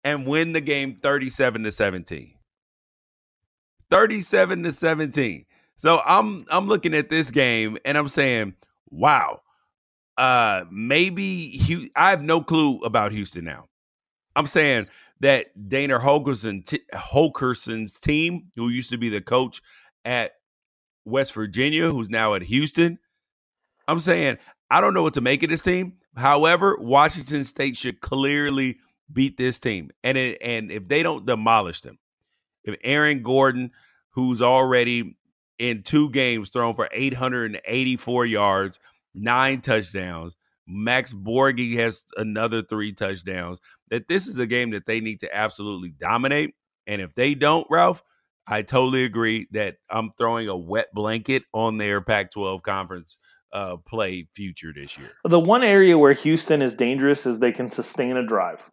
and 0.03 0.25
win 0.25 0.53
the 0.53 0.61
game 0.61 0.97
37 1.01 1.63
to 1.63 1.71
17. 1.71 2.33
37 3.91 4.63
to 4.65 4.73
17. 4.73 5.45
So 5.77 6.01
I'm 6.05 6.45
I'm 6.49 6.67
looking 6.67 6.95
at 6.95 7.09
this 7.09 7.31
game 7.31 7.77
and 7.85 7.97
I'm 7.97 8.09
saying, 8.09 8.55
wow, 8.91 9.41
uh 10.17 10.65
maybe 10.71 11.89
I 11.95 12.11
have 12.11 12.23
no 12.23 12.41
clue 12.41 12.79
about 12.79 13.13
Houston 13.13 13.45
now. 13.45 13.67
I'm 14.35 14.47
saying 14.47 14.87
that 15.21 15.69
Dana 15.69 15.99
Holgorsen 15.99 16.65
t- 16.65 16.81
Holgorsen's 16.93 17.99
team, 18.01 18.47
who 18.57 18.69
used 18.69 18.91
to 18.91 18.97
be 18.97 19.09
the 19.09 19.21
coach 19.21 19.61
at 20.05 20.33
West 21.05 21.33
Virginia, 21.33 21.89
who's 21.91 22.09
now 22.09 22.35
at 22.35 22.43
Houston. 22.43 22.99
I'm 23.87 23.99
saying 24.01 24.39
I 24.71 24.81
don't 24.81 24.93
know 24.95 25.03
what 25.03 25.15
to 25.15 25.21
make 25.21 25.43
of 25.43 25.51
this 25.51 25.63
team. 25.63 25.95
However, 26.17 26.77
Washington 26.79 27.45
State 27.45 27.77
should 27.77 28.01
clearly 28.01 28.79
beat 29.13 29.37
this 29.37 29.59
team, 29.59 29.91
and 30.03 30.17
it, 30.17 30.39
and 30.41 30.71
if 30.71 30.87
they 30.89 31.03
don't 31.03 31.25
demolish 31.25 31.81
them, 31.81 31.99
if 32.63 32.75
Aaron 32.83 33.23
Gordon, 33.23 33.71
who's 34.11 34.41
already 34.41 35.17
in 35.59 35.83
two 35.83 36.09
games 36.09 36.49
thrown 36.49 36.73
for 36.73 36.89
884 36.91 38.25
yards, 38.25 38.79
nine 39.13 39.61
touchdowns, 39.61 40.35
Max 40.67 41.13
Borghi 41.13 41.75
has 41.75 42.05
another 42.17 42.61
three 42.61 42.93
touchdowns. 42.93 43.59
That 43.89 44.07
this 44.07 44.27
is 44.27 44.39
a 44.39 44.47
game 44.47 44.71
that 44.71 44.85
they 44.85 44.99
need 44.99 45.19
to 45.21 45.35
absolutely 45.35 45.89
dominate, 45.89 46.55
and 46.87 47.01
if 47.01 47.13
they 47.13 47.35
don't, 47.35 47.67
Ralph, 47.69 48.03
I 48.47 48.63
totally 48.63 49.05
agree 49.05 49.47
that 49.51 49.77
I'm 49.89 50.11
throwing 50.17 50.47
a 50.47 50.57
wet 50.57 50.87
blanket 50.93 51.43
on 51.53 51.77
their 51.77 52.01
Pac-12 52.01 52.61
conference 52.63 53.17
uh, 53.53 53.77
play 53.77 54.27
future 54.33 54.73
this 54.73 54.97
year. 54.97 55.11
The 55.23 55.39
one 55.39 55.63
area 55.63 55.97
where 55.97 56.13
Houston 56.13 56.61
is 56.61 56.73
dangerous 56.73 57.25
is 57.25 57.39
they 57.39 57.51
can 57.51 57.71
sustain 57.71 58.17
a 58.17 58.25
drive. 58.25 58.71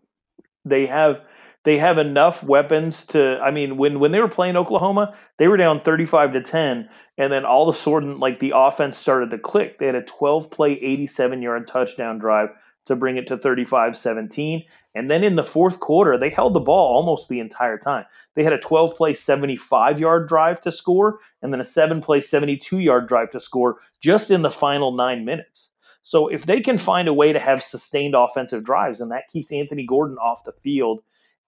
They 0.64 0.86
have 0.86 1.22
they 1.68 1.76
have 1.76 1.98
enough 1.98 2.42
weapons 2.42 3.04
to 3.04 3.38
I 3.42 3.50
mean 3.50 3.76
when 3.76 4.00
when 4.00 4.10
they 4.10 4.20
were 4.20 4.28
playing 4.28 4.56
Oklahoma, 4.56 5.14
they 5.36 5.48
were 5.48 5.58
down 5.58 5.82
35 5.82 6.32
to 6.32 6.42
10 6.42 6.88
and 7.18 7.30
then 7.30 7.44
all 7.44 7.68
of 7.68 7.76
a 7.76 7.78
sudden 7.78 8.18
like 8.18 8.40
the 8.40 8.54
offense 8.56 8.96
started 8.96 9.30
to 9.32 9.38
click. 9.38 9.78
They 9.78 9.84
had 9.84 9.94
a 9.94 10.02
12 10.02 10.50
play 10.50 10.72
87 10.72 11.42
yard 11.42 11.66
touchdown 11.66 12.16
drive 12.16 12.48
to 12.86 12.96
bring 12.96 13.18
it 13.18 13.26
to 13.26 13.36
35-17 13.36 14.64
and 14.94 15.10
then 15.10 15.22
in 15.22 15.36
the 15.36 15.44
fourth 15.44 15.78
quarter 15.78 16.16
they 16.16 16.30
held 16.30 16.54
the 16.54 16.60
ball 16.60 16.96
almost 16.96 17.28
the 17.28 17.38
entire 17.38 17.76
time. 17.76 18.06
They 18.34 18.44
had 18.44 18.54
a 18.54 18.58
12 18.58 18.96
play 18.96 19.12
75 19.12 20.00
yard 20.00 20.26
drive 20.26 20.62
to 20.62 20.72
score 20.72 21.18
and 21.42 21.52
then 21.52 21.60
a 21.60 21.64
7 21.64 22.00
play 22.00 22.22
72 22.22 22.78
yard 22.78 23.08
drive 23.08 23.28
to 23.32 23.40
score 23.40 23.76
just 24.00 24.30
in 24.30 24.40
the 24.40 24.50
final 24.50 24.92
9 24.92 25.22
minutes. 25.22 25.68
So 26.02 26.28
if 26.28 26.46
they 26.46 26.62
can 26.62 26.78
find 26.78 27.08
a 27.08 27.12
way 27.12 27.34
to 27.34 27.38
have 27.38 27.62
sustained 27.62 28.14
offensive 28.14 28.64
drives 28.64 29.02
and 29.02 29.10
that 29.10 29.28
keeps 29.28 29.52
Anthony 29.52 29.84
Gordon 29.84 30.16
off 30.16 30.44
the 30.44 30.52
field 30.52 31.02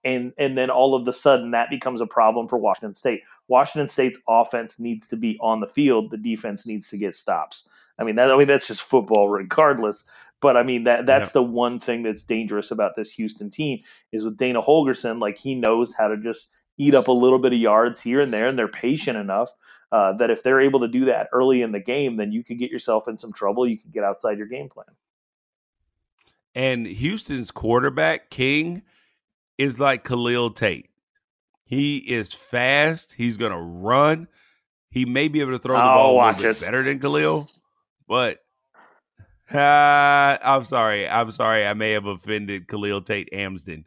and 0.05 0.33
and 0.39 0.57
then 0.57 0.71
all 0.71 0.95
of 0.95 1.07
a 1.07 1.13
sudden 1.13 1.51
that 1.51 1.71
becomes 1.71 2.01
a 2.01 2.07
problem 2.07 2.49
for 2.49 2.59
Washington 2.59 2.95
State. 2.95 3.23
Washington 3.49 3.89
State's 3.89 4.19
offense 4.29 4.79
needs 4.79 5.09
to 5.09 5.17
be 5.17 5.39
on 5.41 5.61
the 5.61 5.67
field. 5.67 6.11
The 6.11 6.17
defense 6.17 6.67
needs 6.67 6.89
to 6.91 6.99
get 6.99 7.15
stops. 7.15 7.69
I 7.99 8.05
mean 8.05 8.17
that 8.17 8.31
I 8.31 8.37
mean 8.37 8.47
that's 8.47 8.67
just 8.67 8.83
football 8.83 9.29
regardless. 9.29 10.07
But 10.41 10.57
I 10.57 10.63
mean 10.63 10.85
that 10.85 11.07
that's 11.07 11.31
yeah. 11.31 11.35
the 11.35 11.43
one 11.43 11.81
thing 11.81 12.03
that's 12.03 12.25
dangerous 12.25 12.71
about 12.71 12.97
this 12.97 13.11
Houston 13.13 13.51
team 13.51 13.81
is 14.13 14.25
with 14.25 14.39
Dana 14.39 14.63
Holgorsen. 14.63 15.21
like 15.21 15.37
he 15.37 15.55
knows 15.55 15.95
how 15.95 16.09
to 16.09 16.17
just 16.17 16.49
eat 16.79 16.95
up 16.95 17.09
a 17.09 17.13
little 17.13 17.39
bit 17.39 17.53
of 17.53 17.59
yards 17.59 18.01
here 18.01 18.23
and 18.23 18.33
there, 18.33 18.47
and 18.47 18.59
they're 18.59 18.67
patient 18.67 19.19
enough 19.19 19.51
uh, 19.93 20.15
that 20.15 20.31
if 20.31 20.43
they're 20.43 20.61
able 20.61 20.81
to 20.81 20.89
do 20.89 21.05
that 21.05 21.29
early 21.33 21.61
in 21.61 21.73
the 21.73 21.81
game, 21.81 22.17
then 22.17 22.33
you 22.33 22.43
could 22.43 22.59
get 22.59 22.71
yourself 22.71 23.07
in 23.07 23.19
some 23.19 23.33
trouble. 23.33 23.69
You 23.69 23.77
could 23.77 23.93
get 23.93 24.03
outside 24.03 24.39
your 24.39 24.47
game 24.47 24.71
plan. 24.71 24.87
And 26.55 26.87
Houston's 26.87 27.51
quarterback 27.51 28.31
King 28.31 28.83
is 29.61 29.79
like 29.79 30.05
Khalil 30.05 30.51
Tate. 30.51 30.89
He 31.65 31.99
is 31.99 32.33
fast. 32.33 33.13
He's 33.13 33.37
going 33.37 33.53
to 33.53 33.59
run. 33.59 34.27
He 34.91 35.05
may 35.05 35.29
be 35.29 35.41
able 35.41 35.53
to 35.53 35.59
throw 35.59 35.77
the 35.77 35.83
ball 35.83 36.19
a 36.21 36.27
little 36.27 36.43
bit 36.43 36.61
better 36.61 36.83
than 36.83 36.99
Khalil, 36.99 37.49
but 38.09 38.39
uh, 39.53 40.39
I'm 40.43 40.65
sorry. 40.65 41.07
I'm 41.07 41.31
sorry. 41.31 41.67
I 41.67 41.75
may 41.75 41.93
have 41.93 42.07
offended 42.07 42.67
Khalil 42.67 43.03
Tate 43.03 43.29
Amsden, 43.33 43.85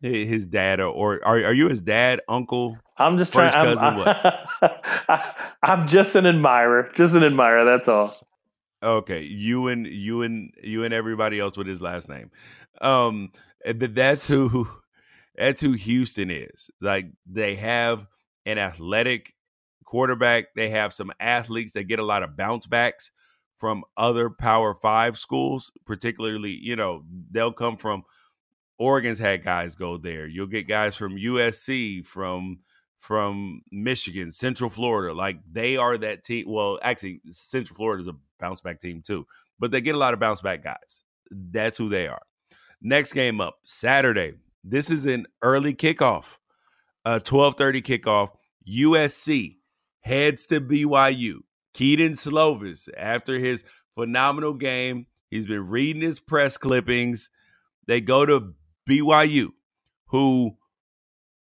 his 0.00 0.46
dad, 0.46 0.80
or, 0.80 1.26
are 1.26 1.44
are 1.44 1.52
you 1.52 1.68
his 1.68 1.82
dad, 1.82 2.20
uncle? 2.28 2.78
I'm 2.98 3.18
just 3.18 3.32
trying. 3.32 3.52
I'm, 3.52 3.78
I, 3.78 5.34
I'm 5.64 5.88
just 5.88 6.14
an 6.14 6.26
admirer. 6.26 6.92
Just 6.94 7.14
an 7.14 7.24
admirer. 7.24 7.64
That's 7.64 7.88
all. 7.88 8.14
Okay, 8.80 9.22
you 9.22 9.66
and 9.68 9.86
you 9.86 10.22
and 10.22 10.52
you 10.62 10.84
and 10.84 10.94
everybody 10.94 11.40
else 11.40 11.56
with 11.56 11.66
his 11.66 11.82
last 11.82 12.08
name. 12.08 12.30
Um, 12.80 13.32
that's 13.64 14.26
who 14.26 14.68
that's 15.36 15.60
who 15.60 15.72
Houston 15.72 16.30
is. 16.30 16.70
Like 16.80 17.06
they 17.26 17.56
have 17.56 18.06
an 18.46 18.58
athletic 18.58 19.34
quarterback. 19.84 20.54
They 20.54 20.70
have 20.70 20.92
some 20.92 21.12
athletes 21.20 21.72
that 21.72 21.84
get 21.84 21.98
a 21.98 22.04
lot 22.04 22.22
of 22.22 22.36
bounce 22.36 22.66
backs 22.66 23.10
from 23.56 23.84
other 23.96 24.30
Power 24.30 24.74
Five 24.74 25.16
schools, 25.16 25.72
particularly, 25.86 26.50
you 26.50 26.76
know, 26.76 27.04
they'll 27.30 27.52
come 27.52 27.76
from 27.76 28.04
Oregon's 28.78 29.18
had 29.18 29.44
guys 29.44 29.76
go 29.76 29.96
there. 29.96 30.26
You'll 30.26 30.46
get 30.46 30.68
guys 30.68 30.96
from 30.96 31.16
USC, 31.16 32.06
from 32.06 32.58
from 32.98 33.62
Michigan, 33.70 34.32
Central 34.32 34.70
Florida. 34.70 35.14
Like 35.14 35.38
they 35.50 35.76
are 35.76 35.96
that 35.98 36.24
team. 36.24 36.46
Well, 36.48 36.78
actually, 36.82 37.20
Central 37.28 37.76
Florida 37.76 38.00
is 38.00 38.08
a 38.08 38.16
bounce 38.40 38.60
back 38.60 38.80
team 38.80 39.02
too, 39.02 39.26
but 39.58 39.70
they 39.70 39.80
get 39.80 39.94
a 39.94 39.98
lot 39.98 40.14
of 40.14 40.20
bounce 40.20 40.40
back 40.40 40.64
guys. 40.64 41.02
That's 41.30 41.78
who 41.78 41.88
they 41.88 42.08
are. 42.08 42.22
Next 42.82 43.12
game 43.12 43.40
up, 43.40 43.58
Saturday, 43.62 44.34
this 44.64 44.90
is 44.90 45.04
an 45.04 45.26
early 45.42 45.74
kickoff, 45.74 46.36
a 47.04 47.20
12:30 47.20 47.82
kickoff. 47.82 48.30
USC 48.66 49.58
heads 50.00 50.46
to 50.46 50.60
BYU. 50.60 51.40
Kedon 51.74 52.12
Slovis, 52.12 52.88
after 52.96 53.38
his 53.38 53.64
phenomenal 53.94 54.54
game, 54.54 55.06
he's 55.30 55.46
been 55.46 55.68
reading 55.68 56.02
his 56.02 56.20
press 56.20 56.56
clippings. 56.56 57.30
They 57.86 58.00
go 58.00 58.24
to 58.24 58.54
BYU, 58.88 59.50
who 60.06 60.56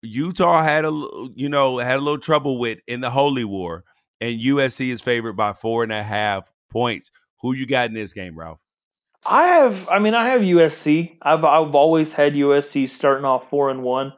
Utah 0.02 0.62
had 0.62 0.84
a 0.84 0.90
you 1.34 1.48
know 1.48 1.78
had 1.78 1.98
a 1.98 2.02
little 2.02 2.18
trouble 2.18 2.58
with 2.58 2.78
in 2.86 3.00
the 3.00 3.10
Holy 3.10 3.44
War, 3.44 3.84
and 4.20 4.40
USC 4.40 4.90
is 4.90 5.02
favored 5.02 5.34
by 5.34 5.52
four 5.52 5.82
and 5.82 5.92
a 5.92 6.02
half 6.02 6.50
points. 6.70 7.10
Who 7.42 7.52
you 7.52 7.66
got 7.66 7.88
in 7.88 7.94
this 7.94 8.12
game, 8.12 8.38
Ralph? 8.38 8.60
I 9.26 9.44
have. 9.44 9.88
I 9.88 9.98
mean, 9.98 10.14
I 10.14 10.30
have 10.30 10.40
USC. 10.40 11.18
I've 11.22 11.44
I've 11.44 11.74
always 11.74 12.12
had 12.12 12.34
USC 12.34 12.88
starting 12.88 13.24
off 13.24 13.50
four 13.50 13.70
and 13.70 13.82
one, 13.82 14.12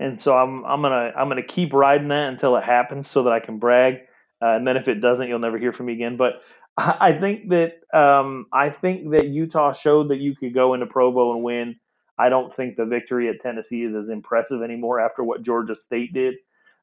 and 0.00 0.20
so 0.20 0.34
I'm 0.36 0.64
I'm 0.64 0.82
gonna 0.82 1.12
I'm 1.16 1.28
gonna 1.28 1.42
keep 1.42 1.72
riding 1.72 2.08
that 2.08 2.28
until 2.28 2.56
it 2.56 2.64
happens, 2.64 3.08
so 3.08 3.24
that 3.24 3.32
I 3.32 3.40
can 3.40 3.58
brag. 3.58 3.94
Uh, 4.42 4.54
and 4.54 4.66
then 4.66 4.76
if 4.76 4.88
it 4.88 5.00
doesn't, 5.00 5.28
you'll 5.28 5.38
never 5.38 5.58
hear 5.58 5.72
from 5.72 5.86
me 5.86 5.94
again. 5.94 6.16
But 6.16 6.34
I, 6.76 7.12
think 7.12 7.48
that 7.48 7.80
um, 7.92 8.46
I 8.52 8.70
think 8.70 9.10
that 9.10 9.26
Utah 9.26 9.72
showed 9.72 10.10
that 10.10 10.18
you 10.18 10.36
could 10.36 10.54
go 10.54 10.74
into 10.74 10.86
Provo 10.86 11.32
and 11.34 11.42
win. 11.42 11.76
I 12.18 12.28
don't 12.28 12.52
think 12.52 12.76
the 12.76 12.84
victory 12.84 13.28
at 13.28 13.40
Tennessee 13.40 13.82
is 13.82 13.94
as 13.94 14.08
impressive 14.08 14.62
anymore 14.62 15.00
after 15.00 15.22
what 15.24 15.42
Georgia 15.42 15.74
State 15.74 16.12
did. 16.12 16.34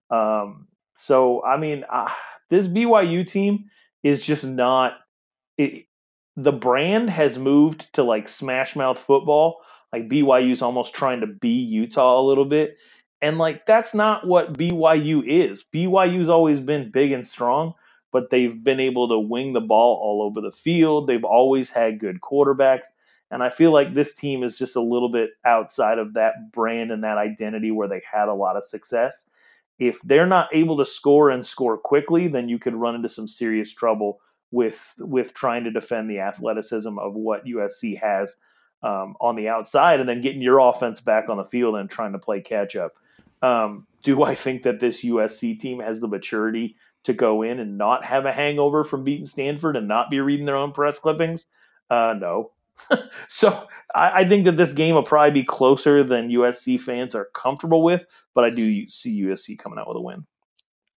Um, 0.10 0.68
so 0.98 1.44
I 1.44 1.58
mean, 1.58 1.84
uh, 1.92 2.10
this 2.50 2.68
BYU 2.68 3.28
team 3.28 3.66
is 4.04 4.24
just 4.24 4.46
not. 4.46 4.94
It, 5.58 5.86
the 6.38 6.54
brand 6.54 7.10
has 7.10 7.38
moved 7.40 7.94
to 7.94 8.04
like 8.04 8.30
smash 8.30 8.76
mouth 8.76 9.00
football. 9.00 9.62
Like 9.94 10.10
BYU's 10.10 10.62
almost 10.62 10.94
trying 10.96 11.22
to 11.22 11.28
be 11.28 11.50
Utah 11.50 12.20
a 12.20 12.28
little 12.28 12.46
bit. 12.46 12.78
And 13.22 13.38
like 13.38 13.66
that's 13.66 13.96
not 13.96 14.28
what 14.28 14.54
BYU 14.54 15.24
is. 15.26 15.66
BYU's 15.74 16.30
always 16.30 16.60
been 16.62 16.92
big 16.92 17.12
and 17.14 17.28
strong, 17.28 17.74
but 18.12 18.30
they've 18.32 18.64
been 18.64 18.80
able 18.82 19.10
to 19.10 19.20
wing 19.20 19.54
the 19.54 19.62
ball 19.62 20.00
all 20.04 20.24
over 20.24 20.42
the 20.42 20.56
field. 20.56 21.08
They've 21.08 21.24
always 21.26 21.70
had 21.72 22.00
good 22.00 22.22
quarterbacks. 22.22 22.88
And 23.32 23.44
I 23.44 23.50
feel 23.50 23.72
like 23.74 23.94
this 23.96 24.14
team 24.16 24.44
is 24.44 24.58
just 24.58 24.76
a 24.76 24.82
little 24.82 25.10
bit 25.10 25.32
outside 25.46 26.00
of 26.00 26.14
that 26.16 26.52
brand 26.54 26.92
and 26.92 27.04
that 27.04 27.18
identity 27.18 27.72
where 27.72 27.88
they 27.90 28.02
had 28.12 28.30
a 28.30 28.34
lot 28.36 28.58
of 28.58 28.64
success. 28.66 29.26
if 29.80 30.00
they're 30.04 30.28
not 30.28 30.50
able 30.54 30.78
to 30.78 30.86
score 30.86 31.30
and 31.30 31.46
score 31.46 31.78
quickly, 31.78 32.28
then 32.28 32.50
you 32.50 32.60
could 32.60 32.76
run 32.76 32.96
into 32.96 33.10
some 33.10 33.28
serious 33.28 33.72
trouble 33.74 34.20
with 34.56 34.80
with 34.98 35.34
trying 35.34 35.66
to 35.66 35.72
defend 35.72 36.10
the 36.10 36.20
athleticism 36.20 36.98
of 36.98 37.14
what 37.14 37.46
USC 37.46 38.00
has 38.02 38.38
um, 38.82 39.16
on 39.20 39.36
the 39.36 39.50
outside, 39.50 40.00
and 40.00 40.08
then 40.08 40.22
getting 40.22 40.42
your 40.42 40.60
offense 40.60 41.02
back 41.02 41.28
on 41.28 41.36
the 41.36 41.44
field 41.44 41.76
and 41.76 41.90
trying 41.90 42.14
to 42.14 42.20
play 42.20 42.40
catch 42.40 42.78
up. 42.78 42.94
Um, 43.42 43.86
do 44.04 44.24
I 44.24 44.34
think 44.34 44.64
that 44.64 44.80
this 44.80 45.04
USC 45.04 45.60
team 45.60 45.82
has 45.82 46.00
the 46.00 46.08
maturity 46.08 46.78
to 47.04 47.14
go 47.14 47.42
in 47.42 47.60
and 47.60 47.78
not 47.78 48.06
have 48.06 48.26
a 48.26 48.32
hangover 48.32 48.86
from 48.86 49.04
beating 49.04 49.26
Stanford 49.26 49.76
and 49.76 49.90
not 49.90 50.10
be 50.10 50.22
reading 50.22 50.46
their 50.46 50.56
own 50.56 50.72
press 50.72 51.00
clippings? 51.00 51.44
Uh, 51.90 52.16
no. 52.18 52.52
so 53.30 53.68
I, 53.94 54.22
I, 54.22 54.28
think 54.28 54.46
that 54.46 54.58
this 54.58 54.74
game 54.74 54.96
will 54.96 55.04
probably 55.04 55.32
be 55.32 55.46
closer 55.46 56.04
than 56.04 56.30
USC 56.30 56.80
fans 56.80 57.16
are 57.16 57.30
comfortable 57.34 57.84
with, 57.84 58.04
but 58.34 58.44
I 58.44 58.50
do 58.50 58.90
see 58.90 59.22
USC 59.22 59.58
coming 59.58 59.80
out 59.80 59.88
with 59.88 59.98
a 59.98 60.02
win. 60.02 60.26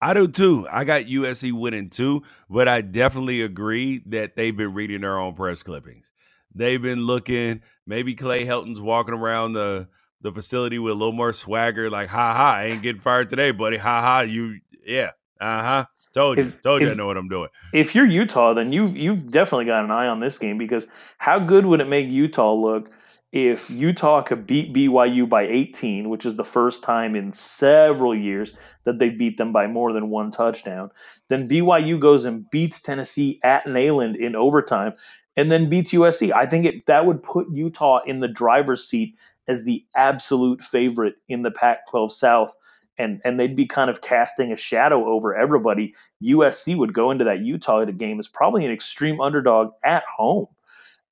I 0.01 0.15
do 0.15 0.29
too. 0.29 0.67
I 0.71 0.85
got 0.85 1.03
USC 1.03 1.53
winning 1.53 1.91
too, 1.91 2.23
but 2.49 2.69
I 2.69 2.83
definitely 2.83 3.43
agree 3.43 4.03
that 4.07 4.37
they've 4.37 4.57
been 4.57 4.75
reading 4.75 5.01
their 5.01 5.19
own 5.19 5.35
press 5.35 5.63
clippings. 5.63 6.13
They've 6.55 6.81
been 6.81 7.05
looking. 7.07 7.63
Maybe 7.87 8.15
Clay 8.15 8.45
Helton's 8.45 8.81
walking 8.81 9.15
around 9.15 9.53
the 9.55 9.89
the 10.21 10.33
facility 10.33 10.79
with 10.79 10.93
a 10.93 10.97
little 10.97 11.13
more 11.13 11.33
swagger, 11.33 11.91
like 11.91 12.09
"Ha 12.09 12.35
ha, 12.35 12.55
I 12.55 12.65
ain't 12.67 12.83
getting 12.83 13.01
fired 13.01 13.29
today, 13.29 13.51
buddy. 13.51 13.77
Ha 13.77 14.01
ha, 14.01 14.21
you 14.21 14.61
yeah, 14.87 15.11
uh 15.41 15.63
huh." 15.63 15.85
Told 16.15 16.39
you, 16.39 16.45
if, 16.45 16.63
told 16.63 16.81
you, 16.81 16.89
if, 16.89 16.95
I 16.95 16.97
know 16.97 17.07
what 17.07 17.17
I'm 17.17 17.29
doing. 17.29 17.49
If 17.73 17.95
you're 17.95 18.07
Utah, 18.07 18.55
then 18.55 18.73
you've 18.73 18.97
you've 18.97 19.31
definitely 19.31 19.67
got 19.67 19.85
an 19.85 19.91
eye 19.91 20.07
on 20.07 20.21
this 20.21 20.39
game 20.39 20.59
because 20.59 20.87
how 21.19 21.39
good 21.39 21.67
would 21.67 21.81
it 21.81 21.89
make 21.89 22.09
Utah 22.09 22.55
look 22.55 22.91
if 23.33 23.69
Utah 23.71 24.23
could 24.23 24.47
beat 24.47 24.73
BYU 24.73 25.29
by 25.29 25.43
18, 25.43 26.09
which 26.09 26.25
is 26.25 26.37
the 26.37 26.45
first 26.45 26.83
time 26.83 27.15
in 27.15 27.33
several 27.33 28.15
years 28.15 28.55
that 28.85 28.99
they 28.99 29.11
beat 29.11 29.37
them 29.37 29.53
by 29.53 29.67
more 29.67 29.93
than 29.93 30.11
one 30.11 30.31
touchdown? 30.31 30.91
Then 31.29 31.49
BYU 31.49 32.01
goes 32.01 32.25
and 32.25 32.49
beats 32.51 32.81
Tennessee 32.81 33.39
at 33.43 33.65
Neyland 33.65 34.17
in 34.17 34.35
overtime, 34.35 34.95
and 35.37 35.51
then 35.51 35.69
beats 35.69 35.93
USC. 35.93 36.33
I 36.33 36.47
think 36.47 36.65
it, 36.65 36.87
that 36.87 37.05
would 37.05 37.23
put 37.23 37.51
Utah 37.53 38.01
in 38.07 38.21
the 38.21 38.29
driver's 38.29 38.89
seat 38.89 39.15
as 39.47 39.65
the 39.65 39.85
absolute 39.95 40.63
favorite 40.63 41.17
in 41.29 41.43
the 41.43 41.51
Pac-12 41.51 42.13
South 42.13 42.55
and 42.99 43.21
and 43.25 43.39
they'd 43.39 43.57
be 43.57 43.67
kind 43.67 43.89
of 43.89 44.01
casting 44.01 44.53
a 44.53 44.57
shadow 44.57 45.07
over 45.09 45.35
everybody. 45.35 45.95
USC 46.23 46.77
would 46.77 46.93
go 46.93 47.11
into 47.11 47.25
that 47.25 47.41
Utah 47.41 47.85
game 47.85 48.19
as 48.19 48.29
probably 48.29 48.65
an 48.65 48.73
extreme 48.73 49.21
underdog 49.21 49.71
at 49.85 50.03
home. 50.17 50.49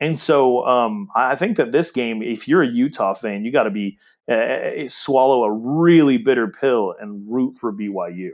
And 0.01 0.19
so 0.19 0.67
um, 0.67 1.09
I 1.15 1.37
think 1.37 1.57
that 1.57 1.73
this 1.73 1.91
game, 1.91 2.23
if 2.23 2.47
you're 2.47 2.63
a 2.63 2.69
Utah 2.69 3.15
fan, 3.15 3.45
you 3.45 3.53
got 3.53 3.65
to 3.65 3.71
be 3.71 3.99
uh, 4.31 4.89
swallow 4.89 5.45
a 5.45 5.53
really 5.53 6.19
bitter 6.19 6.49
pill 6.49 6.95
and 7.01 7.25
root 7.27 7.55
for 7.55 7.73
BYU. 7.73 8.31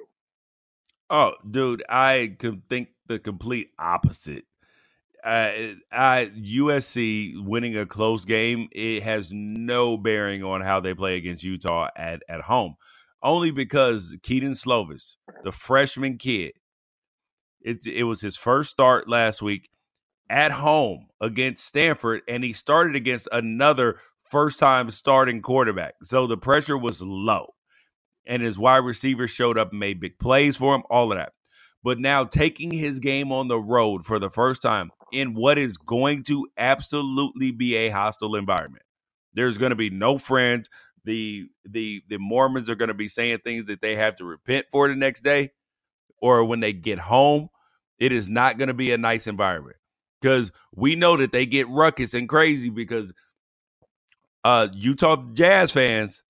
Oh, 1.09 1.35
dude, 1.49 1.85
I 1.89 2.37
could 2.39 2.69
think 2.69 2.89
the 3.07 3.19
complete 3.19 3.71
opposite. 3.79 4.45
Uh, 5.23 5.53
I, 5.93 6.33
USC 6.37 7.35
winning 7.45 7.77
a 7.77 7.87
close 7.87 8.25
game, 8.25 8.69
it 8.73 9.05
has 9.05 9.33
no 9.33 9.97
bearing 9.97 10.43
on 10.43 10.63
how 10.63 10.81
they 10.81 10.95
play 10.95 11.17
against 11.17 11.45
Utah 11.45 11.89
at, 11.97 12.23
at 12.29 12.41
home 12.41 12.77
only 13.23 13.51
because 13.51 14.17
Kedon 14.23 14.53
Slovis, 14.53 15.17
the 15.45 15.53
freshman 15.53 16.19
kid, 16.19 16.53
it, 17.61 17.87
it 17.87 18.05
was 18.05 18.21
his 18.21 18.37
first 18.37 18.71
start 18.71 19.09
last 19.09 19.41
week 19.41 19.71
at 20.29 20.53
home 20.53 21.09
against 21.21 21.65
Stanford, 21.65 22.23
and 22.29 22.45
he 22.45 22.53
started 22.53 22.97
against 22.97 23.29
another 23.33 23.99
first 24.31 24.59
time 24.59 24.91
starting 24.91 25.43
quarterback. 25.43 25.95
So 26.03 26.27
the 26.27 26.37
pressure 26.37 26.79
was 26.79 27.03
low. 27.03 27.55
And 28.27 28.43
his 28.43 28.59
wide 28.59 28.79
receiver 28.79 29.27
showed 29.27 29.59
up 29.59 29.71
and 29.71 29.81
made 29.81 30.01
big 30.01 30.19
plays 30.19 30.57
for 30.57 30.75
him, 30.75 30.85
all 30.89 31.11
of 31.11 31.19
that. 31.19 31.33
But 31.83 31.99
now 31.99 32.25
taking 32.25 32.71
his 32.71 33.01
game 33.01 33.33
on 33.33 33.49
the 33.49 33.61
road 33.61 34.05
for 34.05 34.21
the 34.21 34.31
first 34.31 34.63
time 34.63 34.91
in 35.13 35.35
what 35.35 35.59
is 35.59 35.77
going 35.77 36.23
to 36.25 36.47
absolutely 36.57 37.51
be 37.51 37.75
a 37.77 37.89
hostile 37.91 38.37
environment. 38.37 38.85
There's 39.35 39.59
going 39.59 39.71
to 39.71 39.77
be 39.77 39.91
no 39.91 40.19
friends 40.19 40.69
the 41.05 41.49
the 41.65 42.03
the 42.09 42.19
Mormons 42.19 42.69
are 42.69 42.75
going 42.75 42.89
to 42.89 42.95
be 42.95 43.09
saying 43.09 43.39
things 43.39 43.65
that 43.67 43.81
they 43.81 43.97
have 43.97 44.17
to 44.17 44.25
repent 44.25 44.67
for 44.71 44.89
the 44.89 44.95
next 44.95 45.23
day 45.23 45.51
or 46.21 46.45
when 46.45 46.61
they 46.61 46.73
get 46.73 46.99
home. 46.99 47.49
It 47.99 48.13
is 48.13 48.29
not 48.29 48.59
going 48.59 48.69
to 48.69 48.75
be 48.75 48.93
a 48.93 48.99
nice 48.99 49.27
environment 49.27 49.77
because 50.23 50.53
we 50.75 50.97
know 50.97 51.19
that 51.19 51.33
they 51.33 51.47
get 51.47 51.69
ruckus 51.69 52.15
and 52.15 52.31
crazy 52.31 52.71
because 52.71 53.15
uh, 54.45 54.69
Utah 54.75 55.25
Jazz 55.35 55.73
fans 55.73 56.25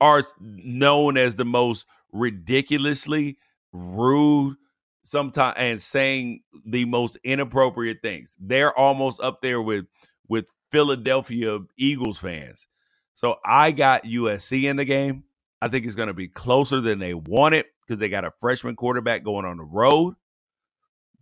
are 0.00 0.24
known 0.40 1.18
as 1.18 1.36
the 1.36 1.46
most 1.46 1.86
ridiculously 2.12 3.38
rude 3.72 4.56
sometimes 5.04 5.56
and 5.58 5.82
saying 5.82 6.42
the 6.66 6.86
most 6.86 7.18
inappropriate 7.24 8.02
things. 8.02 8.36
They're 8.40 8.78
almost 8.78 9.22
up 9.22 9.42
there 9.42 9.62
with 9.62 9.86
with 10.28 10.48
Philadelphia 10.72 11.60
Eagles 11.78 12.18
fans 12.20 12.66
so 13.18 13.38
I 13.44 13.72
got 13.72 14.04
USC 14.04 14.64
in 14.70 14.76
the 14.76 14.84
game. 14.86 15.24
I 15.60 15.68
think 15.68 15.86
it's 15.86 15.96
going 15.96 16.08
to 16.08 16.14
be 16.14 16.28
closer 16.28 16.80
than 16.80 17.00
they 17.00 17.14
wanted 17.14 17.66
because 17.82 17.98
they 17.98 18.08
got 18.08 18.24
a 18.24 18.32
freshman 18.40 18.76
quarterback 18.76 19.24
going 19.24 19.46
on 19.46 19.56
the 19.56 19.64
road. 19.64 20.14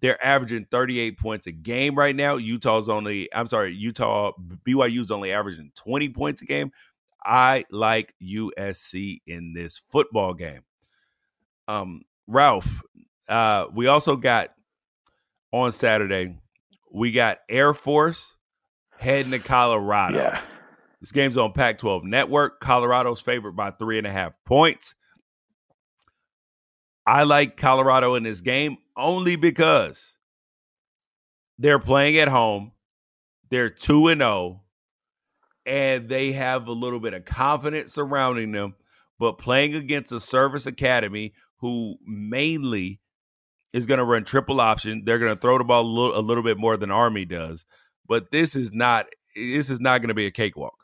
They're 0.01 0.23
averaging 0.25 0.67
38 0.71 1.19
points 1.19 1.47
a 1.47 1.53
game 1.53 1.95
right 1.95 2.15
now. 2.15 2.37
Utah's 2.37 2.89
only, 2.89 3.33
I'm 3.33 3.47
sorry, 3.47 3.73
Utah, 3.73 4.33
BYU's 4.67 5.11
only 5.11 5.33
averaging 5.33 5.73
20 5.75 6.11
points 6.11 6.43
a 6.43 6.45
game. 6.45 6.71
I 7.25 7.65
like 7.71 8.15
USC 8.23 9.21
in 9.27 9.53
this 9.53 9.81
football 9.91 10.35
game. 10.35 10.63
Um, 11.67 12.03
Ralph, 12.27 12.83
uh, 13.29 13.67
we 13.75 13.87
also 13.87 14.17
got 14.17 14.51
on 15.51 15.73
Saturday, 15.73 16.37
we 16.93 17.11
got 17.11 17.39
Air 17.49 17.73
Force 17.75 18.37
heading 18.99 19.33
to 19.33 19.39
Colorado. 19.39 20.19
Yeah. 20.19 20.41
This 21.01 21.13
game's 21.13 21.37
on 21.37 21.53
Pac 21.53 21.79
12 21.79 22.05
Network. 22.05 22.61
Colorado's 22.61 23.21
favored 23.21 23.53
by 23.53 23.71
three 23.71 23.99
and 23.99 24.07
a 24.07 24.13
half 24.13 24.33
points. 24.45 24.95
I 27.07 27.23
like 27.23 27.57
Colorado 27.57 28.15
in 28.15 28.23
this 28.25 28.41
game 28.41 28.79
only 28.97 29.37
because 29.37 30.15
they're 31.59 31.79
playing 31.79 32.19
at 32.19 32.29
home. 32.29 32.73
They're 33.51 33.71
2 33.71 34.09
and 34.09 34.21
0 34.21 34.63
and 35.67 36.09
they 36.09 36.33
have 36.33 36.69
a 36.69 36.73
little 36.73 37.01
bit 37.01 37.13
of 37.13 37.25
confidence 37.25 37.93
surrounding 37.93 38.53
them, 38.53 38.77
but 39.19 39.39
playing 39.39 39.75
against 39.75 40.13
a 40.13 40.21
service 40.21 40.65
academy 40.65 41.35
who 41.59 41.97
mainly 42.07 43.01
is 43.75 43.87
going 43.87 43.99
to 43.99 44.05
run 44.05 44.25
triple 44.25 44.61
option. 44.61 45.03
They're 45.05 45.19
going 45.19 45.35
to 45.35 45.41
throw 45.41 45.59
the 45.59 45.65
ball 45.65 45.83
a 45.83 45.87
little, 45.87 46.19
a 46.19 46.23
little 46.23 46.45
bit 46.45 46.57
more 46.57 46.77
than 46.77 46.91
Army 46.91 47.25
does, 47.25 47.65
but 48.07 48.31
this 48.31 48.55
is 48.55 48.73
not 48.73 49.07
this 49.35 49.69
is 49.69 49.81
not 49.81 50.01
going 50.01 50.09
to 50.09 50.15
be 50.15 50.27
a 50.27 50.31
cakewalk. 50.31 50.79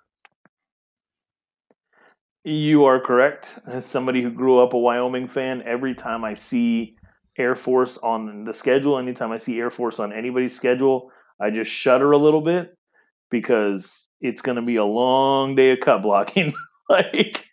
You 2.44 2.84
are 2.84 3.00
correct. 3.00 3.58
As 3.66 3.86
somebody 3.86 4.20
who 4.20 4.30
grew 4.30 4.58
up 4.58 4.74
a 4.74 4.78
Wyoming 4.78 5.28
fan, 5.28 5.62
every 5.64 5.94
time 5.94 6.24
I 6.24 6.34
see 6.34 6.96
Air 7.38 7.54
Force 7.54 7.98
on 7.98 8.44
the 8.44 8.54
schedule, 8.54 8.98
anytime 8.98 9.32
I 9.32 9.38
see 9.38 9.58
Air 9.58 9.70
Force 9.70 9.98
on 9.98 10.12
anybody's 10.12 10.54
schedule, 10.54 11.10
I 11.40 11.50
just 11.50 11.70
shudder 11.70 12.12
a 12.12 12.18
little 12.18 12.40
bit 12.40 12.76
because 13.30 14.04
it's 14.20 14.42
going 14.42 14.56
to 14.56 14.62
be 14.62 14.76
a 14.76 14.84
long 14.84 15.54
day 15.56 15.72
of 15.72 15.80
cut 15.80 16.02
blocking. 16.02 16.52
like 16.88 17.48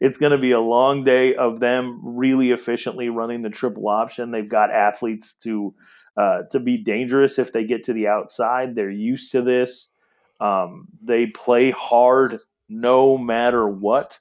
it's 0.00 0.18
going 0.18 0.32
to 0.32 0.38
be 0.38 0.52
a 0.52 0.60
long 0.60 1.04
day 1.04 1.34
of 1.34 1.60
them 1.60 2.00
really 2.02 2.50
efficiently 2.50 3.08
running 3.08 3.42
the 3.42 3.50
triple 3.50 3.88
option. 3.88 4.30
They've 4.30 4.48
got 4.48 4.70
athletes 4.70 5.34
to 5.44 5.74
uh, 6.16 6.42
to 6.50 6.58
be 6.58 6.78
dangerous 6.78 7.38
if 7.38 7.52
they 7.52 7.64
get 7.64 7.84
to 7.84 7.92
the 7.92 8.08
outside. 8.08 8.74
They're 8.74 8.90
used 8.90 9.32
to 9.32 9.42
this. 9.42 9.86
Um, 10.40 10.88
they 11.02 11.26
play 11.26 11.70
hard 11.70 12.40
no 12.68 13.16
matter 13.16 13.68
what. 13.68 14.18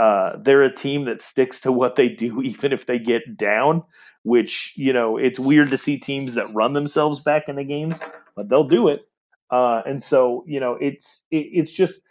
Uh, 0.00 0.38
they're 0.40 0.62
a 0.62 0.74
team 0.74 1.04
that 1.04 1.20
sticks 1.20 1.60
to 1.60 1.70
what 1.70 1.94
they 1.94 2.08
do, 2.08 2.40
even 2.44 2.72
if 2.72 2.86
they 2.86 2.98
get 2.98 3.36
down. 3.36 3.82
Which 4.22 4.72
you 4.76 4.92
know, 4.92 5.16
it's 5.18 5.38
weird 5.38 5.70
to 5.70 5.78
see 5.78 5.98
teams 5.98 6.34
that 6.34 6.52
run 6.54 6.72
themselves 6.72 7.20
back 7.20 7.48
into 7.48 7.64
games, 7.64 8.00
but 8.36 8.48
they'll 8.48 8.68
do 8.68 8.88
it. 8.88 9.02
Uh, 9.50 9.82
and 9.86 10.02
so, 10.02 10.44
you 10.46 10.60
know, 10.60 10.78
it's 10.80 11.24
it, 11.30 11.48
it's 11.52 11.72
just 11.72 12.02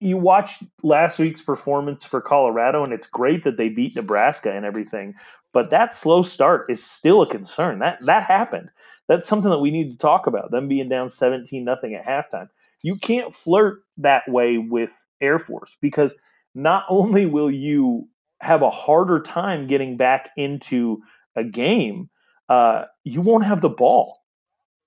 you 0.00 0.16
watch 0.16 0.62
last 0.82 1.18
week's 1.18 1.42
performance 1.42 2.04
for 2.04 2.20
Colorado, 2.20 2.82
and 2.84 2.92
it's 2.92 3.06
great 3.06 3.44
that 3.44 3.58
they 3.58 3.68
beat 3.68 3.96
Nebraska 3.96 4.52
and 4.52 4.64
everything. 4.64 5.14
But 5.52 5.70
that 5.70 5.94
slow 5.94 6.22
start 6.22 6.66
is 6.70 6.82
still 6.82 7.22
a 7.22 7.28
concern. 7.28 7.80
That 7.80 7.98
that 8.06 8.24
happened. 8.24 8.70
That's 9.08 9.26
something 9.26 9.50
that 9.50 9.60
we 9.60 9.70
need 9.70 9.90
to 9.92 9.98
talk 9.98 10.26
about. 10.26 10.50
Them 10.50 10.68
being 10.68 10.88
down 10.88 11.10
seventeen 11.10 11.64
nothing 11.64 11.94
at 11.94 12.06
halftime. 12.06 12.48
You 12.82 12.96
can't 12.96 13.32
flirt 13.32 13.82
that 13.98 14.28
way 14.28 14.58
with 14.58 15.04
Air 15.20 15.38
Force 15.38 15.76
because 15.80 16.14
not 16.58 16.84
only 16.88 17.24
will 17.24 17.50
you 17.50 18.08
have 18.40 18.62
a 18.62 18.70
harder 18.70 19.22
time 19.22 19.68
getting 19.68 19.96
back 19.96 20.30
into 20.36 21.00
a 21.36 21.44
game, 21.44 22.10
uh, 22.48 22.84
you 23.04 23.20
won't 23.20 23.44
have 23.44 23.60
the 23.60 23.68
ball. 23.70 24.18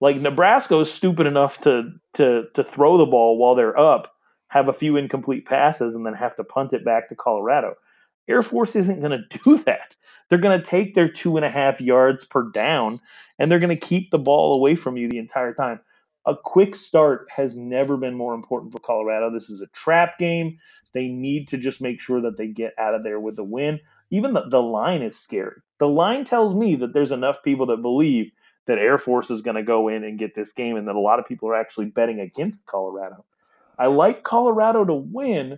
Like 0.02 0.18
Nebraska 0.18 0.80
is 0.82 0.92
stupid 0.92 1.28
enough 1.28 1.62
to 1.62 1.92
to 2.16 2.44
to 2.56 2.64
throw 2.64 2.98
the 2.98 3.06
ball 3.06 3.38
while 3.38 3.56
they're 3.56 3.78
up, 3.80 4.14
have 4.50 4.68
a 4.68 4.74
few 4.74 4.98
incomplete 4.98 5.46
passes, 5.46 5.96
and 5.96 6.06
then 6.06 6.14
have 6.14 6.36
to 6.38 6.44
punt 6.44 6.74
it 6.74 6.84
back 6.84 7.08
to 7.10 7.16
Colorado. 7.16 7.76
Air 8.28 8.44
Force 8.44 8.76
isn't 8.76 9.00
going 9.00 9.12
to 9.30 9.40
do 9.46 9.58
that. 9.64 9.96
They're 10.30 10.40
going 10.40 10.60
to 10.60 10.66
take 10.66 10.94
their 10.96 11.10
two 11.10 11.38
and 11.38 11.46
a 11.46 11.50
half 11.50 11.80
yards 11.82 12.26
per 12.26 12.50
down, 12.52 13.00
and 13.40 13.50
they're 13.52 13.60
going 13.60 13.78
to 13.78 13.88
keep 13.88 14.12
the 14.12 14.20
ball 14.20 14.56
away 14.58 14.76
from 14.76 14.98
you 14.98 15.10
the 15.10 15.20
entire 15.20 15.54
time. 15.54 15.80
A 16.26 16.36
quick 16.36 16.76
start 16.76 17.28
has 17.36 17.58
never 17.58 17.98
been 17.98 18.14
more 18.14 18.34
important 18.34 18.72
for 18.72 18.80
Colorado. 18.80 19.32
This 19.32 19.50
is 19.50 19.62
a 19.62 19.68
trap 19.68 20.20
game. 20.20 20.60
They 20.94 21.08
need 21.08 21.48
to 21.50 21.58
just 21.58 21.82
make 21.82 22.00
sure 22.00 22.22
that 22.22 22.38
they 22.38 22.48
get 22.48 22.74
out 22.78 22.94
of 22.94 23.04
there 23.04 23.20
with 23.20 23.40
a 23.40 23.44
win. 23.44 23.80
Even 24.12 24.34
the, 24.34 24.48
the 24.50 24.62
line 24.62 25.02
is 25.02 25.18
scary. 25.18 25.62
The 25.80 25.88
line 25.88 26.24
tells 26.24 26.54
me 26.54 26.76
that 26.76 26.94
there's 26.94 27.12
enough 27.12 27.42
people 27.44 27.66
that 27.68 27.82
believe 27.82 28.32
that 28.68 28.78
Air 28.78 28.98
Force 28.98 29.32
is 29.32 29.42
going 29.42 29.56
to 29.56 29.64
go 29.64 29.88
in 29.88 30.04
and 30.04 30.20
get 30.20 30.36
this 30.36 30.54
game, 30.54 30.76
and 30.76 30.88
that 30.88 30.96
a 30.96 31.00
lot 31.00 31.18
of 31.18 31.26
people 31.26 31.50
are 31.50 31.56
actually 31.56 31.88
betting 31.88 32.20
against 32.20 32.68
Colorado. 32.68 33.26
I 33.80 33.88
like 33.88 34.24
Colorado 34.24 34.86
to 34.86 34.94
win, 34.94 35.58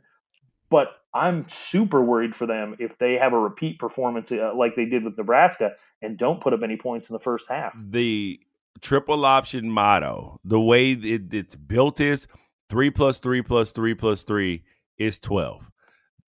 but 0.69 0.91
I'm 1.13 1.47
super 1.49 2.01
worried 2.01 2.33
for 2.33 2.45
them 2.45 2.75
if 2.79 2.97
they 2.97 3.15
have 3.15 3.33
a 3.33 3.39
repeat 3.39 3.79
performance 3.79 4.31
uh, 4.31 4.53
like 4.55 4.75
they 4.75 4.85
did 4.85 5.03
with 5.03 5.17
Nebraska 5.17 5.73
and 6.01 6.17
don't 6.17 6.39
put 6.39 6.53
up 6.53 6.63
any 6.63 6.77
points 6.77 7.09
in 7.09 7.13
the 7.13 7.19
first 7.19 7.49
half. 7.49 7.77
The 7.85 8.39
triple 8.81 9.25
option 9.25 9.69
motto, 9.69 10.39
the 10.43 10.59
way 10.59 10.91
it, 10.91 11.33
it's 11.33 11.55
built 11.55 11.99
is 11.99 12.27
three 12.69 12.89
plus 12.89 13.19
three 13.19 13.41
plus 13.41 13.71
three 13.71 13.93
plus 13.93 14.23
three 14.23 14.63
is 14.97 15.19
12. 15.19 15.69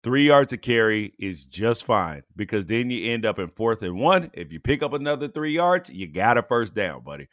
Three 0.03 0.27
yards 0.27 0.51
to 0.51 0.57
carry 0.57 1.13
is 1.17 1.45
just 1.45 1.83
fine 1.83 2.21
because 2.35 2.65
then 2.67 2.91
you 2.91 3.11
end 3.11 3.25
up 3.25 3.39
in 3.39 3.49
fourth 3.49 3.81
and 3.81 3.99
one. 3.99 4.29
If 4.33 4.51
you 4.51 4.59
pick 4.59 4.83
up 4.83 4.93
another 4.93 5.27
three 5.27 5.51
yards, 5.51 5.89
you 5.89 6.07
got 6.07 6.37
a 6.37 6.43
first 6.43 6.75
down, 6.75 7.03
buddy. 7.03 7.27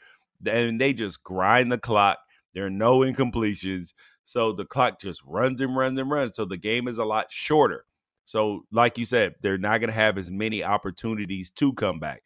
And 0.47 0.81
they 0.81 0.95
just 0.95 1.23
grind 1.23 1.71
the 1.71 1.79
clock. 1.79 2.19
There 2.55 2.65
are 2.65 2.71
no 2.71 3.01
incompletions. 3.01 3.93
So 4.25 4.53
the 4.53 4.65
clock 4.65 4.99
just 4.99 5.23
runs 5.25 5.61
and 5.61 5.77
runs 5.77 5.99
and 5.99 6.11
runs. 6.11 6.35
So 6.35 6.47
the 6.47 6.57
game 6.57 6.89
is 6.89 6.99
a 6.99 7.05
lot 7.05 7.31
shorter. 7.31 7.85
So, 8.25 8.65
like 8.71 8.99
you 8.99 9.05
said, 9.05 9.35
they're 9.43 9.59
not 9.59 9.81
going 9.81 9.91
to 9.91 9.95
have 9.95 10.17
as 10.17 10.31
many 10.31 10.63
opportunities 10.63 11.51
to 11.53 11.73
come 11.75 11.99
back. 11.99 12.23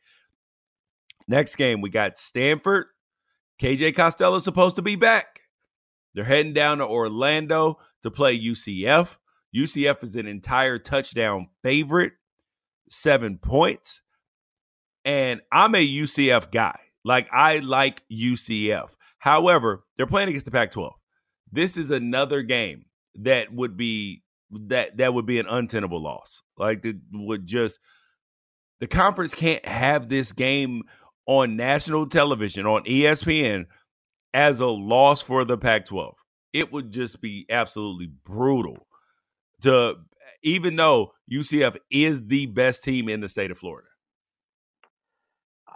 Next 1.28 1.56
game, 1.56 1.80
we 1.80 1.90
got 1.90 2.16
Stanford. 2.16 2.86
KJ 3.60 3.94
Costello 3.96 4.38
supposed 4.38 4.76
to 4.76 4.82
be 4.82 4.96
back. 4.96 5.40
They're 6.14 6.24
heading 6.24 6.52
down 6.52 6.78
to 6.78 6.86
Orlando 6.86 7.78
to 8.02 8.10
play 8.10 8.38
UCF. 8.38 9.16
UCF 9.54 10.02
is 10.02 10.16
an 10.16 10.26
entire 10.26 10.78
touchdown 10.78 11.48
favorite, 11.62 12.12
seven 12.90 13.38
points. 13.38 14.02
And 15.04 15.40
I'm 15.52 15.74
a 15.74 15.86
UCF 15.86 16.50
guy. 16.50 16.78
Like, 17.04 17.28
I 17.32 17.58
like 17.58 18.02
UCF. 18.10 18.90
However, 19.18 19.84
they're 19.96 20.06
playing 20.06 20.28
against 20.28 20.46
the 20.46 20.52
Pac 20.52 20.70
12. 20.72 20.94
This 21.50 21.76
is 21.76 21.90
another 21.90 22.42
game 22.42 22.86
that 23.16 23.52
would 23.52 23.76
be 23.76 24.22
that 24.50 24.96
that 24.98 25.14
would 25.14 25.26
be 25.26 25.38
an 25.38 25.46
untenable 25.46 26.02
loss. 26.02 26.42
Like 26.56 26.84
it 26.84 26.96
would 27.12 27.46
just 27.46 27.80
the 28.80 28.86
conference 28.86 29.34
can't 29.34 29.64
have 29.66 30.08
this 30.08 30.32
game 30.32 30.82
on 31.26 31.56
national 31.56 32.06
television 32.06 32.66
on 32.66 32.84
ESPN 32.84 33.66
as 34.32 34.60
a 34.60 34.66
loss 34.66 35.22
for 35.22 35.44
the 35.44 35.58
Pac-12. 35.58 36.12
It 36.52 36.72
would 36.72 36.92
just 36.92 37.20
be 37.20 37.46
absolutely 37.50 38.10
brutal 38.24 38.86
to 39.62 39.96
even 40.42 40.76
though 40.76 41.12
UCF 41.30 41.76
is 41.90 42.26
the 42.26 42.46
best 42.46 42.84
team 42.84 43.08
in 43.08 43.20
the 43.20 43.28
state 43.28 43.50
of 43.50 43.58
Florida. 43.58 43.88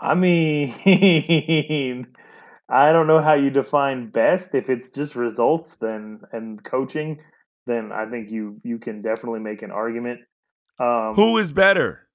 I 0.00 0.14
mean, 0.14 0.74
I 2.68 2.92
don't 2.92 3.06
know 3.06 3.20
how 3.20 3.34
you 3.34 3.50
define 3.50 4.10
best. 4.10 4.54
If 4.54 4.70
it's 4.70 4.88
just 4.88 5.14
results, 5.16 5.76
then 5.76 6.20
and 6.32 6.62
coaching, 6.64 7.20
then 7.66 7.92
I 7.92 8.06
think 8.06 8.30
you 8.30 8.60
you 8.64 8.78
can 8.78 9.02
definitely 9.02 9.40
make 9.40 9.62
an 9.62 9.70
argument. 9.70 10.20
Um, 10.78 11.14
Who 11.14 11.36
is 11.36 11.52
better, 11.52 12.08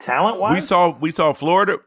talent 0.00 0.38
wise? 0.38 0.54
We 0.54 0.60
saw 0.60 0.98
we 0.98 1.10
saw 1.10 1.32
Florida. 1.32 1.78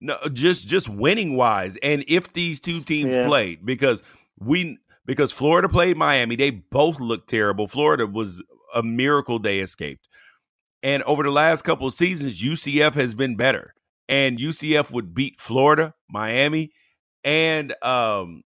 No, 0.00 0.16
just 0.32 0.68
just 0.68 0.88
winning 0.88 1.34
wise, 1.34 1.78
and 1.82 2.04
if 2.08 2.32
these 2.32 2.60
two 2.60 2.80
teams 2.80 3.14
yeah. 3.14 3.26
played, 3.26 3.64
because 3.64 4.02
we 4.38 4.78
because 5.06 5.32
Florida 5.32 5.68
played 5.68 5.96
Miami, 5.96 6.36
they 6.36 6.50
both 6.50 7.00
looked 7.00 7.28
terrible. 7.28 7.66
Florida 7.66 8.06
was 8.06 8.42
a 8.74 8.82
miracle 8.82 9.38
they 9.38 9.60
escaped, 9.60 10.08
and 10.82 11.02
over 11.04 11.22
the 11.22 11.30
last 11.30 11.62
couple 11.62 11.86
of 11.86 11.94
seasons, 11.94 12.42
UCF 12.42 12.94
has 12.94 13.14
been 13.14 13.36
better, 13.36 13.74
and 14.08 14.38
UCF 14.38 14.90
would 14.90 15.14
beat 15.14 15.40
Florida, 15.40 15.94
Miami, 16.10 16.72
and 17.22 17.74
um, 17.82 18.42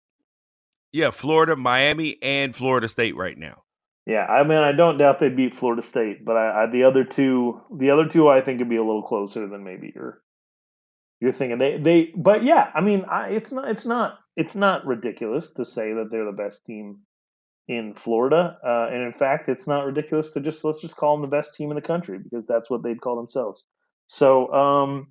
yeah, 0.92 1.12
Florida, 1.12 1.56
Miami, 1.56 2.18
and 2.22 2.56
Florida 2.56 2.88
State 2.88 3.16
right 3.16 3.38
now. 3.38 3.64
Yeah, 4.06 4.26
I 4.26 4.44
mean, 4.44 4.60
I 4.60 4.72
don't 4.72 4.98
doubt 4.98 5.20
they 5.20 5.30
beat 5.30 5.54
Florida 5.54 5.82
State, 5.82 6.24
but 6.24 6.38
I, 6.38 6.64
I, 6.64 6.66
the 6.68 6.84
other 6.84 7.04
two, 7.04 7.60
the 7.76 7.90
other 7.90 8.08
two, 8.08 8.30
I 8.30 8.42
think 8.42 8.60
would 8.60 8.70
be 8.70 8.76
a 8.76 8.84
little 8.84 9.02
closer 9.02 9.48
than 9.48 9.64
maybe 9.64 9.92
you're 9.96 10.22
you're 11.20 11.32
thinking. 11.32 11.58
They 11.58 11.78
they, 11.78 12.12
but 12.16 12.44
yeah, 12.44 12.72
I 12.74 12.82
mean, 12.82 13.06
I, 13.10 13.30
it's 13.30 13.52
not 13.52 13.70
it's 13.70 13.86
not 13.86 14.20
it's 14.36 14.56
not 14.56 14.86
ridiculous 14.86 15.50
to 15.52 15.66
say 15.66 15.94
that 15.94 16.10
they're 16.12 16.26
the 16.26 16.32
best 16.32 16.66
team 16.66 17.00
in 17.68 17.94
Florida, 17.94 18.58
uh, 18.64 18.90
and 18.92 19.02
in 19.04 19.14
fact, 19.14 19.50
it's 19.50 19.68
not 19.68 19.86
ridiculous 19.86 20.32
to 20.34 20.40
just 20.40 20.64
let's 20.64 20.82
just 20.82 20.98
call 20.98 21.16
them 21.16 21.22
the 21.22 21.36
best 21.36 21.56
team 21.56 21.72
in 21.72 21.76
the 21.76 21.82
country 21.82 22.20
because 22.20 22.46
that's 22.46 22.70
what 22.70 22.84
they'd 22.84 23.02
call 23.02 23.16
themselves. 23.16 23.64
So, 24.08 24.54
um, 24.54 25.08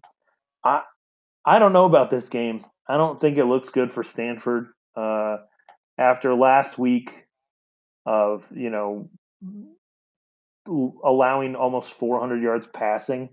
I 0.62 0.82
I 1.44 1.59
don't 1.59 1.72
know 1.72 1.86
about 1.86 2.11
this 2.11 2.28
game. 2.28 2.64
I 2.88 2.96
don't 2.96 3.20
think 3.20 3.38
it 3.38 3.46
looks 3.46 3.70
good 3.70 3.90
for 3.90 4.02
Stanford. 4.02 4.68
Uh, 4.96 5.38
after 5.98 6.34
last 6.34 6.78
week 6.78 7.24
of 8.07 8.48
you 8.55 8.70
know 8.70 9.09
allowing 11.05 11.57
almost 11.57 11.98
400 11.98 12.42
yards 12.42 12.66
passing, 12.66 13.30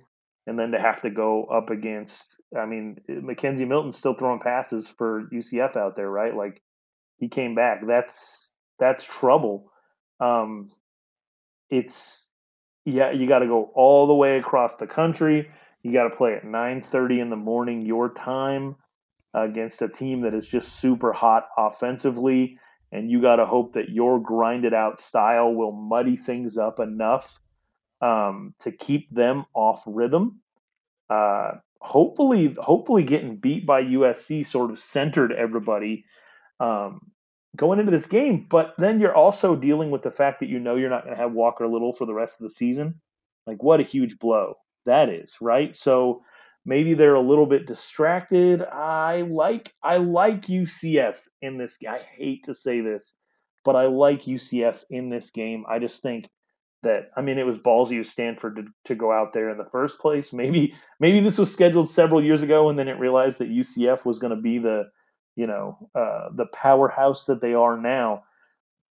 and 0.47 0.59
then 0.59 0.71
to 0.71 0.79
have 0.79 1.01
to 1.01 1.09
go 1.09 1.45
up 1.45 1.69
against, 1.69 2.35
I 2.57 2.65
mean, 2.65 2.99
McKenzie 3.09 3.67
Milton's 3.67 3.97
still 3.97 4.13
throwing 4.13 4.39
passes 4.39 4.87
for 4.89 5.23
UCF 5.31 5.77
out 5.77 5.95
there, 5.95 6.09
right? 6.09 6.35
Like 6.35 6.61
he 7.17 7.27
came 7.27 7.55
back. 7.55 7.85
That's 7.85 8.53
that's 8.79 9.05
trouble. 9.05 9.71
Um, 10.19 10.69
it's 11.69 12.27
yeah, 12.85 13.11
you 13.11 13.27
got 13.27 13.39
to 13.39 13.47
go 13.47 13.71
all 13.75 14.07
the 14.07 14.15
way 14.15 14.37
across 14.37 14.75
the 14.75 14.87
country. 14.87 15.49
You 15.83 15.93
got 15.93 16.03
to 16.03 16.15
play 16.15 16.35
at 16.35 16.43
9:30 16.43 17.21
in 17.21 17.29
the 17.29 17.35
morning 17.35 17.81
your 17.81 18.13
time 18.13 18.75
against 19.33 19.81
a 19.81 19.87
team 19.87 20.21
that 20.21 20.33
is 20.33 20.47
just 20.47 20.79
super 20.79 21.13
hot 21.13 21.47
offensively. 21.57 22.57
And 22.91 23.09
you 23.09 23.21
got 23.21 23.37
to 23.37 23.45
hope 23.45 23.73
that 23.73 23.89
your 23.89 24.19
grinded 24.19 24.73
out 24.73 24.99
style 24.99 25.53
will 25.53 25.71
muddy 25.71 26.17
things 26.17 26.57
up 26.57 26.81
enough 26.81 27.39
um, 28.01 28.53
to 28.59 28.71
keep 28.71 29.09
them 29.09 29.45
off 29.53 29.83
rhythm. 29.87 30.41
Uh, 31.09 31.51
hopefully, 31.81 32.55
hopefully, 32.59 33.03
getting 33.03 33.37
beat 33.37 33.65
by 33.65 33.83
USC 33.83 34.45
sort 34.45 34.71
of 34.71 34.79
centered 34.79 35.31
everybody 35.31 36.05
um, 36.59 37.11
going 37.55 37.79
into 37.79 37.91
this 37.91 38.07
game. 38.07 38.47
But 38.49 38.73
then 38.77 38.99
you're 38.99 39.15
also 39.15 39.55
dealing 39.55 39.91
with 39.91 40.01
the 40.01 40.11
fact 40.11 40.39
that 40.39 40.49
you 40.49 40.59
know 40.59 40.75
you're 40.75 40.89
not 40.89 41.03
going 41.03 41.15
to 41.15 41.21
have 41.21 41.33
Walker 41.33 41.67
Little 41.67 41.93
for 41.93 42.05
the 42.05 42.13
rest 42.13 42.39
of 42.39 42.43
the 42.43 42.53
season. 42.53 43.01
Like, 43.45 43.61
what 43.63 43.79
a 43.79 43.83
huge 43.83 44.19
blow 44.19 44.55
that 44.85 45.09
is, 45.09 45.37
right? 45.41 45.75
So 45.75 46.23
Maybe 46.65 46.93
they're 46.93 47.15
a 47.15 47.21
little 47.21 47.47
bit 47.47 47.65
distracted. 47.65 48.61
I 48.61 49.21
like 49.21 49.73
I 49.81 49.97
like 49.97 50.43
UCF 50.43 51.27
in 51.41 51.57
this. 51.57 51.77
Game. 51.77 51.91
I 51.91 51.97
hate 51.97 52.43
to 52.43 52.53
say 52.53 52.81
this, 52.81 53.15
but 53.65 53.75
I 53.75 53.87
like 53.87 54.23
UCF 54.23 54.83
in 54.89 55.09
this 55.09 55.31
game. 55.31 55.65
I 55.67 55.79
just 55.79 56.03
think 56.03 56.29
that 56.83 57.11
I 57.15 57.21
mean 57.21 57.37
it 57.37 57.45
was 57.45 57.57
ballsy 57.57 57.99
of 57.99 58.07
Stanford 58.07 58.55
to, 58.55 58.63
to 58.85 58.95
go 58.95 59.11
out 59.11 59.33
there 59.33 59.49
in 59.49 59.57
the 59.57 59.65
first 59.65 59.99
place. 59.99 60.33
Maybe 60.33 60.73
maybe 60.99 61.19
this 61.19 61.37
was 61.37 61.51
scheduled 61.51 61.89
several 61.89 62.23
years 62.23 62.41
ago, 62.41 62.69
and 62.69 62.77
then 62.77 62.87
it 62.87 62.99
realized 62.99 63.39
that 63.39 63.49
UCF 63.49 64.05
was 64.05 64.19
going 64.19 64.35
to 64.35 64.41
be 64.41 64.57
the 64.57 64.85
you 65.35 65.47
know 65.47 65.89
uh, 65.95 66.29
the 66.33 66.47
powerhouse 66.47 67.25
that 67.25 67.41
they 67.41 67.53
are 67.53 67.77
now. 67.77 68.23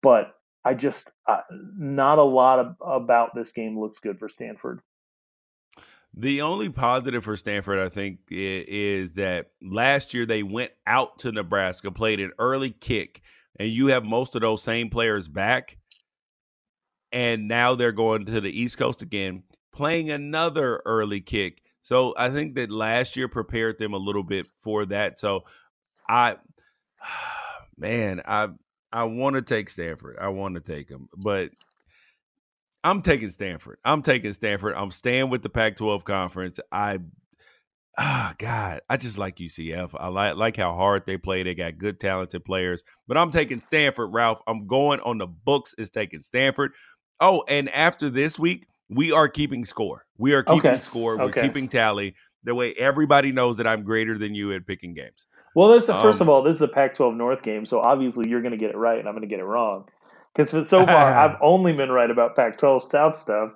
But 0.01 0.33
I 0.65 0.73
just 0.73 1.11
uh, 1.27 1.41
not 1.77 2.19
a 2.19 2.23
lot 2.23 2.59
of, 2.59 2.75
about 2.81 3.35
this 3.35 3.51
game 3.51 3.79
looks 3.79 3.99
good 3.99 4.19
for 4.19 4.29
Stanford. 4.29 4.81
The 6.15 6.41
only 6.41 6.69
positive 6.69 7.23
for 7.23 7.35
Stanford, 7.35 7.79
I 7.79 7.89
think, 7.89 8.19
is 8.29 9.13
that 9.13 9.47
last 9.61 10.13
year 10.13 10.27
they 10.27 10.43
went 10.43 10.71
out 10.85 11.17
to 11.19 11.31
Nebraska, 11.31 11.91
played 11.91 12.19
an 12.19 12.31
early 12.37 12.69
kick, 12.69 13.21
and 13.59 13.69
you 13.69 13.87
have 13.87 14.03
most 14.03 14.35
of 14.35 14.41
those 14.41 14.61
same 14.61 14.91
players 14.91 15.27
back. 15.27 15.77
And 17.13 17.47
now 17.47 17.75
they're 17.75 17.93
going 17.93 18.25
to 18.25 18.41
the 18.41 18.61
East 18.61 18.77
Coast 18.77 19.01
again, 19.01 19.43
playing 19.71 20.09
another 20.09 20.81
early 20.85 21.21
kick. 21.21 21.61
So 21.81 22.13
I 22.17 22.29
think 22.29 22.55
that 22.55 22.71
last 22.71 23.15
year 23.15 23.29
prepared 23.29 23.79
them 23.79 23.93
a 23.93 23.97
little 23.97 24.23
bit 24.23 24.47
for 24.61 24.85
that. 24.87 25.19
So 25.19 25.45
I, 26.09 26.37
man, 27.77 28.21
I 28.25 28.49
I 28.91 29.05
want 29.05 29.35
to 29.35 29.41
take 29.41 29.69
Stanford. 29.69 30.17
I 30.21 30.29
want 30.29 30.55
to 30.55 30.61
take 30.61 30.89
them, 30.89 31.09
but 31.17 31.51
I'm 32.83 33.01
taking 33.01 33.29
Stanford. 33.29 33.79
I'm 33.85 34.01
taking 34.01 34.33
Stanford. 34.33 34.75
I'm 34.75 34.91
staying 34.91 35.29
with 35.29 35.41
the 35.41 35.49
Pac-12 35.49 36.03
conference. 36.03 36.59
I 36.71 36.99
ah 37.97 38.33
God, 38.39 38.81
I 38.89 38.97
just 38.97 39.17
like 39.17 39.37
UCF. 39.37 39.91
I 39.97 40.07
like 40.07 40.35
like 40.35 40.57
how 40.57 40.73
hard 40.75 41.05
they 41.05 41.17
play. 41.17 41.43
They 41.43 41.55
got 41.55 41.77
good, 41.77 41.99
talented 41.99 42.45
players. 42.45 42.83
But 43.07 43.17
I'm 43.17 43.31
taking 43.31 43.59
Stanford, 43.61 44.13
Ralph. 44.13 44.41
I'm 44.47 44.67
going 44.67 44.99
on 45.01 45.17
the 45.17 45.27
books. 45.27 45.73
Is 45.77 45.89
taking 45.89 46.21
Stanford. 46.21 46.73
Oh, 47.23 47.45
and 47.47 47.69
after 47.69 48.09
this 48.09 48.37
week, 48.37 48.67
we 48.89 49.13
are 49.13 49.29
keeping 49.29 49.63
score. 49.63 50.05
We 50.17 50.33
are 50.33 50.43
keeping 50.43 50.59
Okay. 50.59 50.79
score. 50.81 51.17
We're 51.17 51.29
Okay. 51.29 51.41
keeping 51.41 51.69
tally. 51.69 52.15
The 52.43 52.53
way 52.53 52.73
everybody 52.73 53.31
knows 53.31 53.55
that 53.57 53.65
I'm 53.65 53.83
greater 53.83 54.17
than 54.17 54.35
you 54.35 54.51
at 54.51 54.67
picking 54.67 54.93
games. 54.93 55.25
Well, 55.55 55.69
this 55.69 55.87
is, 55.87 55.95
first 56.01 56.19
Um, 56.19 56.27
of 56.27 56.29
all, 56.29 56.41
this 56.41 56.57
is 56.57 56.61
a 56.61 56.67
Pac-12 56.67 57.15
North 57.15 57.41
game, 57.41 57.65
so 57.65 57.79
obviously 57.79 58.27
you're 58.27 58.41
going 58.41 58.51
to 58.51 58.57
get 58.57 58.71
it 58.71 58.77
right, 58.77 58.99
and 58.99 59.07
I'm 59.07 59.13
going 59.13 59.21
to 59.21 59.33
get 59.33 59.39
it 59.39 59.45
wrong. 59.45 59.85
Because 60.35 60.67
so 60.67 60.85
far, 60.85 61.13
I've 61.17 61.37
only 61.41 61.71
been 61.71 61.91
right 61.91 62.11
about 62.11 62.35
Pac-12 62.35 62.83
South 62.83 63.15
stuff. 63.17 63.51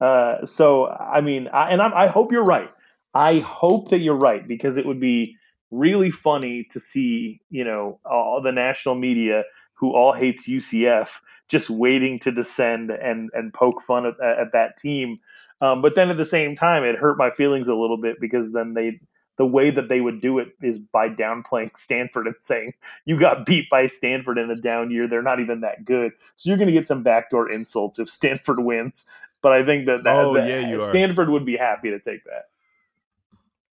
Uh, 0.00 0.44
so 0.44 0.86
I 0.86 1.20
mean, 1.20 1.48
I, 1.52 1.70
and 1.70 1.82
I'm, 1.82 1.92
I 1.94 2.06
hope 2.06 2.30
you're 2.30 2.44
right. 2.44 2.70
I 3.14 3.40
hope 3.40 3.88
that 3.88 3.98
you're 3.98 4.14
right 4.14 4.46
because 4.46 4.76
it 4.76 4.86
would 4.86 5.00
be 5.00 5.34
really 5.72 6.12
funny 6.12 6.68
to 6.70 6.78
see, 6.78 7.40
you 7.50 7.64
know, 7.64 7.98
all 8.04 8.40
the 8.40 8.52
national 8.52 8.94
media 8.94 9.42
who 9.78 9.94
all 9.94 10.12
hates 10.12 10.48
UCF 10.48 11.20
just 11.48 11.70
waiting 11.70 12.18
to 12.20 12.32
descend 12.32 12.90
and 12.90 13.30
and 13.32 13.54
poke 13.54 13.80
fun 13.80 14.06
at, 14.06 14.20
at 14.20 14.52
that 14.52 14.76
team. 14.76 15.18
Um, 15.60 15.82
but 15.82 15.94
then 15.94 16.10
at 16.10 16.16
the 16.16 16.24
same 16.24 16.54
time, 16.54 16.84
it 16.84 16.96
hurt 16.96 17.18
my 17.18 17.30
feelings 17.30 17.68
a 17.68 17.74
little 17.74 17.96
bit 17.96 18.20
because 18.20 18.52
then 18.52 18.74
they 18.74 19.00
the 19.38 19.46
way 19.46 19.70
that 19.70 19.88
they 19.88 20.00
would 20.00 20.20
do 20.20 20.38
it 20.38 20.48
is 20.62 20.78
by 20.78 21.08
downplaying 21.08 21.70
Stanford 21.76 22.26
and 22.26 22.36
saying 22.38 22.74
you 23.06 23.18
got 23.18 23.46
beat 23.46 23.70
by 23.70 23.86
Stanford 23.86 24.36
in 24.36 24.50
a 24.50 24.56
down 24.56 24.90
year. 24.90 25.08
They're 25.08 25.22
not 25.22 25.40
even 25.40 25.60
that 25.60 25.84
good. 25.84 26.12
So 26.36 26.48
you're 26.50 26.58
going 26.58 26.68
to 26.68 26.72
get 26.72 26.86
some 26.86 27.02
backdoor 27.02 27.50
insults 27.50 27.98
if 27.98 28.08
Stanford 28.10 28.60
wins. 28.60 29.06
But 29.40 29.52
I 29.52 29.64
think 29.64 29.86
that, 29.86 30.02
that, 30.02 30.16
Oh, 30.16 30.34
that 30.34 30.48
yeah, 30.48 30.68
you 30.68 30.76
are. 30.76 30.80
Stanford 30.80 31.30
would 31.30 31.46
be 31.46 31.56
happy 31.56 31.90
to 31.90 32.00
take 32.00 32.24
that. 32.24 32.46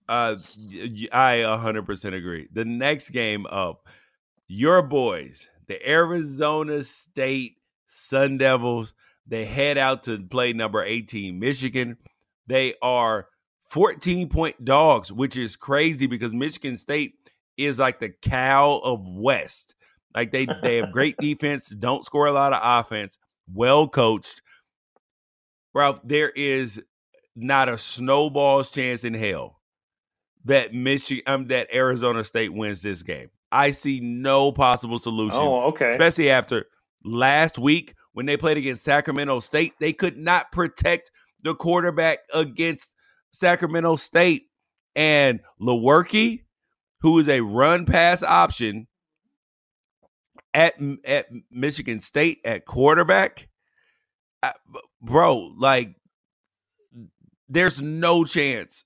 Uh, 0.07 0.35
I 1.11 1.37
100% 1.37 2.13
agree. 2.13 2.47
The 2.53 2.65
next 2.65 3.09
game 3.09 3.47
up, 3.47 3.87
your 4.47 4.83
boys, 4.83 5.49
the 5.67 5.89
Arizona 5.89 6.83
State 6.83 7.57
Sun 7.87 8.37
Devils, 8.37 8.93
they 9.27 9.45
head 9.45 9.77
out 9.77 10.03
to 10.03 10.19
play 10.19 10.53
number 10.53 10.83
18, 10.83 11.39
Michigan. 11.39 11.97
They 12.47 12.75
are 12.81 13.27
14 13.69 14.29
point 14.29 14.63
dogs, 14.63 15.11
which 15.11 15.37
is 15.37 15.55
crazy 15.55 16.07
because 16.07 16.33
Michigan 16.33 16.77
State 16.77 17.13
is 17.57 17.79
like 17.79 17.99
the 17.99 18.09
cow 18.09 18.79
of 18.83 19.07
West. 19.07 19.75
Like 20.13 20.31
they 20.31 20.47
they 20.61 20.77
have 20.77 20.91
great 20.93 21.17
defense, 21.17 21.69
don't 21.69 22.05
score 22.05 22.27
a 22.27 22.31
lot 22.31 22.53
of 22.53 22.59
offense, 22.61 23.17
well 23.51 23.87
coached. 23.87 24.41
Ralph, 25.73 25.99
there 26.03 26.29
is 26.29 26.81
not 27.35 27.67
a 27.67 27.77
snowball's 27.77 28.69
chance 28.69 29.03
in 29.03 29.13
hell 29.13 29.59
that 30.45 30.73
Michigan 30.73 31.23
um, 31.27 31.47
that 31.47 31.67
Arizona 31.73 32.23
State 32.23 32.53
wins 32.53 32.81
this 32.81 33.03
game. 33.03 33.29
I 33.55 33.71
see 33.71 33.99
no 34.01 34.51
possible 34.51 34.99
solution, 34.99 35.39
Oh, 35.41 35.67
okay. 35.69 35.89
especially 35.89 36.29
after 36.29 36.65
last 37.03 37.57
week 37.57 37.93
when 38.13 38.25
they 38.25 38.35
played 38.37 38.57
against 38.57 38.83
Sacramento 38.83 39.39
State. 39.39 39.73
They 39.79 39.93
could 39.93 40.17
not 40.17 40.51
protect 40.51 41.09
the 41.43 41.55
quarterback 41.55 42.19
against 42.33 42.95
Sacramento 43.31 43.95
State 43.95 44.43
and 44.95 45.39
Lewerke, 45.61 46.43
who 47.01 47.17
is 47.19 47.29
a 47.29 47.41
run 47.41 47.85
pass 47.85 48.23
option 48.23 48.87
at 50.53 50.73
at 51.05 51.27
Michigan 51.51 51.99
State 52.01 52.39
at 52.45 52.65
quarterback. 52.65 53.47
I- 54.43 54.53
bro, 55.01 55.51
like 55.57 55.95
there's 57.47 57.81
no 57.81 58.25
chance 58.25 58.85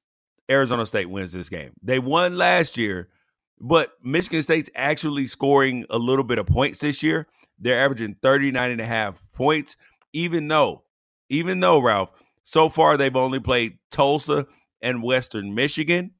Arizona 0.49 0.85
State 0.85 1.09
wins 1.09 1.31
this 1.31 1.49
game. 1.49 1.71
They 1.81 1.99
won 1.99 2.37
last 2.37 2.77
year, 2.77 3.09
but 3.59 3.93
Michigan 4.03 4.43
State's 4.43 4.69
actually 4.75 5.27
scoring 5.27 5.85
a 5.89 5.97
little 5.97 6.23
bit 6.23 6.37
of 6.37 6.47
points 6.47 6.79
this 6.79 7.03
year. 7.03 7.27
They're 7.59 7.83
averaging 7.83 8.15
39 8.21 8.71
and 8.71 8.81
a 8.81 8.85
half 8.85 9.21
points, 9.33 9.75
even 10.13 10.47
though, 10.47 10.83
even 11.29 11.59
though, 11.59 11.79
Ralph, 11.79 12.11
so 12.43 12.69
far 12.69 12.95
they've 12.95 13.15
only 13.15 13.39
played 13.39 13.77
Tulsa 13.91 14.47
and 14.81 15.03
Western 15.03 15.53
Michigan. 15.53 16.11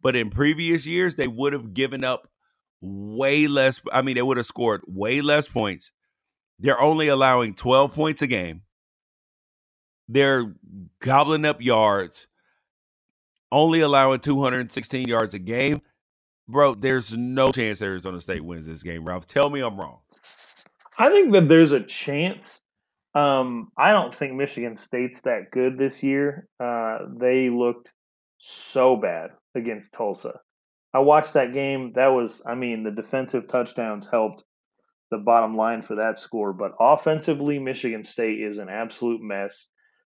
But 0.00 0.16
in 0.16 0.30
previous 0.30 0.86
years, 0.86 1.14
they 1.14 1.26
would 1.26 1.52
have 1.52 1.74
given 1.74 2.04
up 2.04 2.28
way 2.80 3.46
less. 3.46 3.80
I 3.92 4.02
mean, 4.02 4.14
they 4.14 4.22
would 4.22 4.36
have 4.36 4.46
scored 4.46 4.82
way 4.86 5.20
less 5.20 5.48
points. 5.48 5.92
They're 6.58 6.80
only 6.80 7.08
allowing 7.08 7.54
12 7.54 7.92
points 7.92 8.22
a 8.22 8.26
game. 8.26 8.62
They're 10.08 10.54
gobbling 11.00 11.46
up 11.46 11.60
yards, 11.62 12.28
only 13.50 13.80
allowing 13.80 14.20
216 14.20 15.08
yards 15.08 15.34
a 15.34 15.38
game. 15.38 15.80
Bro, 16.46 16.76
there's 16.76 17.16
no 17.16 17.52
chance 17.52 17.80
Arizona 17.80 18.20
State 18.20 18.44
wins 18.44 18.66
this 18.66 18.82
game, 18.82 19.04
Ralph. 19.04 19.26
Tell 19.26 19.48
me 19.48 19.60
I'm 19.60 19.78
wrong. 19.80 19.98
I 20.98 21.10
think 21.10 21.32
that 21.32 21.48
there's 21.48 21.72
a 21.72 21.80
chance. 21.80 22.60
Um, 23.14 23.70
I 23.78 23.92
don't 23.92 24.14
think 24.14 24.34
Michigan 24.34 24.76
State's 24.76 25.22
that 25.22 25.50
good 25.50 25.78
this 25.78 26.02
year. 26.02 26.48
Uh, 26.60 26.98
they 27.18 27.48
looked 27.48 27.90
so 28.38 28.96
bad 28.96 29.30
against 29.54 29.94
Tulsa. 29.94 30.40
I 30.92 30.98
watched 30.98 31.32
that 31.32 31.52
game. 31.52 31.92
That 31.94 32.08
was, 32.08 32.42
I 32.46 32.54
mean, 32.54 32.82
the 32.84 32.90
defensive 32.90 33.46
touchdowns 33.46 34.06
helped 34.06 34.44
the 35.10 35.18
bottom 35.18 35.56
line 35.56 35.82
for 35.82 35.96
that 35.96 36.18
score, 36.18 36.52
but 36.52 36.72
offensively, 36.78 37.58
Michigan 37.58 38.04
State 38.04 38.40
is 38.40 38.58
an 38.58 38.68
absolute 38.68 39.20
mess. 39.20 39.66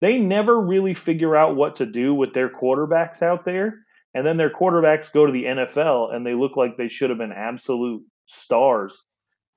They 0.00 0.18
never 0.18 0.60
really 0.60 0.94
figure 0.94 1.36
out 1.36 1.56
what 1.56 1.76
to 1.76 1.86
do 1.86 2.14
with 2.14 2.34
their 2.34 2.48
quarterbacks 2.48 3.22
out 3.22 3.44
there. 3.44 3.83
And 4.14 4.26
then 4.26 4.36
their 4.36 4.50
quarterbacks 4.50 5.12
go 5.12 5.26
to 5.26 5.32
the 5.32 5.44
NFL 5.44 6.14
and 6.14 6.24
they 6.24 6.34
look 6.34 6.56
like 6.56 6.76
they 6.76 6.88
should 6.88 7.10
have 7.10 7.18
been 7.18 7.32
absolute 7.32 8.02
stars 8.26 9.04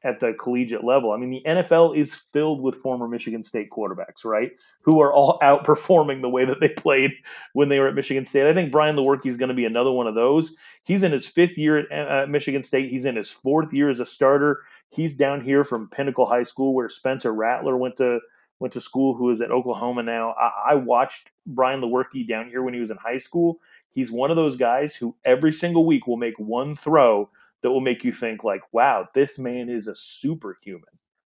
at 0.03 0.19
the 0.19 0.33
collegiate 0.33 0.83
level. 0.83 1.11
I 1.11 1.17
mean, 1.17 1.29
the 1.31 1.49
NFL 1.49 1.97
is 1.97 2.21
filled 2.31 2.61
with 2.61 2.75
former 2.75 3.07
Michigan 3.07 3.43
State 3.43 3.69
quarterbacks, 3.69 4.23
right? 4.23 4.51
Who 4.81 5.01
are 5.01 5.11
all 5.11 5.39
outperforming 5.43 6.21
the 6.21 6.29
way 6.29 6.45
that 6.45 6.59
they 6.59 6.69
played 6.69 7.11
when 7.53 7.69
they 7.69 7.79
were 7.79 7.87
at 7.87 7.95
Michigan 7.95 8.25
State. 8.25 8.47
I 8.47 8.53
think 8.53 8.71
Brian 8.71 8.95
Lewerke 8.95 9.25
is 9.25 9.37
going 9.37 9.49
to 9.49 9.55
be 9.55 9.65
another 9.65 9.91
one 9.91 10.07
of 10.07 10.15
those. 10.15 10.53
He's 10.83 11.03
in 11.03 11.11
his 11.11 11.27
fifth 11.27 11.57
year 11.57 11.79
at 11.91 12.25
uh, 12.25 12.27
Michigan 12.27 12.63
State. 12.63 12.89
He's 12.89 13.05
in 13.05 13.15
his 13.15 13.29
fourth 13.29 13.73
year 13.73 13.89
as 13.89 13.99
a 13.99 14.05
starter. 14.05 14.61
He's 14.89 15.15
down 15.15 15.41
here 15.41 15.63
from 15.63 15.89
Pinnacle 15.89 16.25
High 16.25 16.43
School, 16.43 16.73
where 16.73 16.89
Spencer 16.89 17.33
Rattler 17.33 17.75
went 17.75 17.97
to 17.97 18.19
went 18.59 18.73
to 18.73 18.81
school, 18.81 19.15
who 19.15 19.29
is 19.29 19.41
at 19.41 19.51
Oklahoma 19.51 20.01
now. 20.01 20.31
I, 20.31 20.71
I 20.71 20.75
watched 20.75 21.29
Brian 21.45 21.81
Lewerke 21.81 22.27
down 22.27 22.49
here 22.49 22.63
when 22.63 22.73
he 22.73 22.79
was 22.79 22.89
in 22.89 22.97
high 22.97 23.19
school. 23.19 23.59
He's 23.97 24.11
one 24.11 24.29
of 24.29 24.37
those 24.37 24.57
guys 24.57 24.95
who 24.95 25.15
every 25.25 25.51
single 25.51 25.83
week 25.83 26.05
will 26.05 26.17
make 26.17 26.37
one 26.37 26.75
throw 26.75 27.31
that 27.63 27.71
will 27.71 27.81
make 27.81 28.03
you 28.03 28.11
think 28.11 28.43
like, 28.43 28.61
wow, 28.71 29.07
this 29.15 29.39
man 29.39 29.69
is 29.69 29.87
a 29.87 29.95
superhuman. 29.95 30.83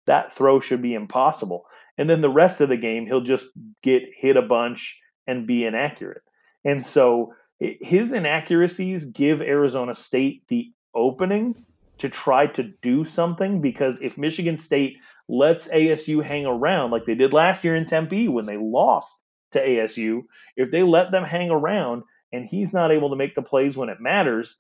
That 0.05 0.31
throw 0.31 0.61
should 0.61 0.83
be 0.83 0.93
impossible. 0.93 1.65
And 1.97 2.11
then 2.11 2.21
the 2.21 2.29
rest 2.29 2.61
of 2.61 2.69
the 2.69 2.77
game, 2.77 3.07
he'll 3.07 3.23
just 3.23 3.49
get 3.83 4.03
hit 4.15 4.37
a 4.37 4.43
bunch 4.43 5.01
and 5.27 5.47
be 5.47 5.65
inaccurate. 5.65 6.21
And 6.63 6.85
so 6.85 7.33
his 7.59 8.13
inaccuracies 8.13 9.07
give 9.07 9.41
Arizona 9.41 9.95
State 9.95 10.43
the 10.49 10.71
opening 10.95 11.65
to 11.97 12.11
try 12.11 12.47
to 12.49 12.65
do 12.83 13.07
something 13.07 13.63
because 13.63 13.99
if 14.03 14.19
Michigan 14.19 14.59
State 14.59 14.99
lets 15.31 15.69
ASU 15.69 16.23
hang 16.23 16.45
around 16.45 16.91
like 16.91 17.07
they 17.07 17.15
did 17.15 17.33
last 17.33 17.65
year 17.65 17.75
in 17.75 17.87
Tempe 17.87 18.29
when 18.29 18.45
they 18.45 18.59
lost 18.59 19.19
to 19.53 19.67
ASU, 19.67 20.25
if 20.57 20.71
they 20.71 20.83
let 20.83 21.11
them 21.11 21.25
hang 21.25 21.49
around 21.49 22.03
and 22.33 22.47
he's 22.47 22.73
not 22.73 22.91
able 22.91 23.11
to 23.11 23.17
make 23.17 23.35
the 23.35 23.43
plays 23.43 23.77
when 23.77 23.89
it 23.89 24.01
matters, 24.01 24.57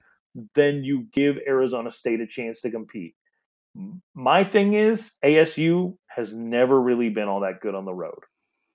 then 0.54 0.84
you 0.84 1.06
give 1.12 1.38
Arizona 1.46 1.92
State 1.92 2.20
a 2.20 2.26
chance 2.26 2.60
to 2.62 2.70
compete. 2.70 3.14
My 4.14 4.44
thing 4.44 4.74
is, 4.74 5.12
ASU 5.24 5.96
has 6.08 6.32
never 6.32 6.80
really 6.80 7.08
been 7.08 7.28
all 7.28 7.40
that 7.40 7.60
good 7.60 7.74
on 7.74 7.84
the 7.84 7.94
road, 7.94 8.24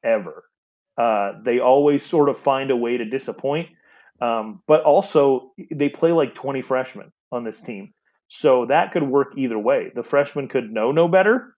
ever. 0.04 0.46
Uh, 0.98 1.34
they 1.43 1.60
always 1.60 2.04
sort 2.04 2.30
of 2.30 2.38
find 2.38 2.72
a 2.72 2.78
way 2.78 2.98
to 2.98 3.06
disappoint, 3.06 3.70
um, 4.22 4.62
but 4.68 4.84
also 4.84 5.52
they 5.72 5.89
play 5.89 6.14
like 6.14 6.34
20 6.34 6.62
freshmen 6.62 7.12
on 7.32 7.43
this 7.43 7.60
team. 7.60 7.93
So 8.30 8.66
that 8.68 8.91
could 8.91 9.04
work 9.04 9.34
either 9.38 9.60
way. 9.60 9.91
The 9.93 10.04
freshmen 10.04 10.48
could 10.48 10.72
know 10.72 10.91
no 10.91 11.08
better 11.08 11.56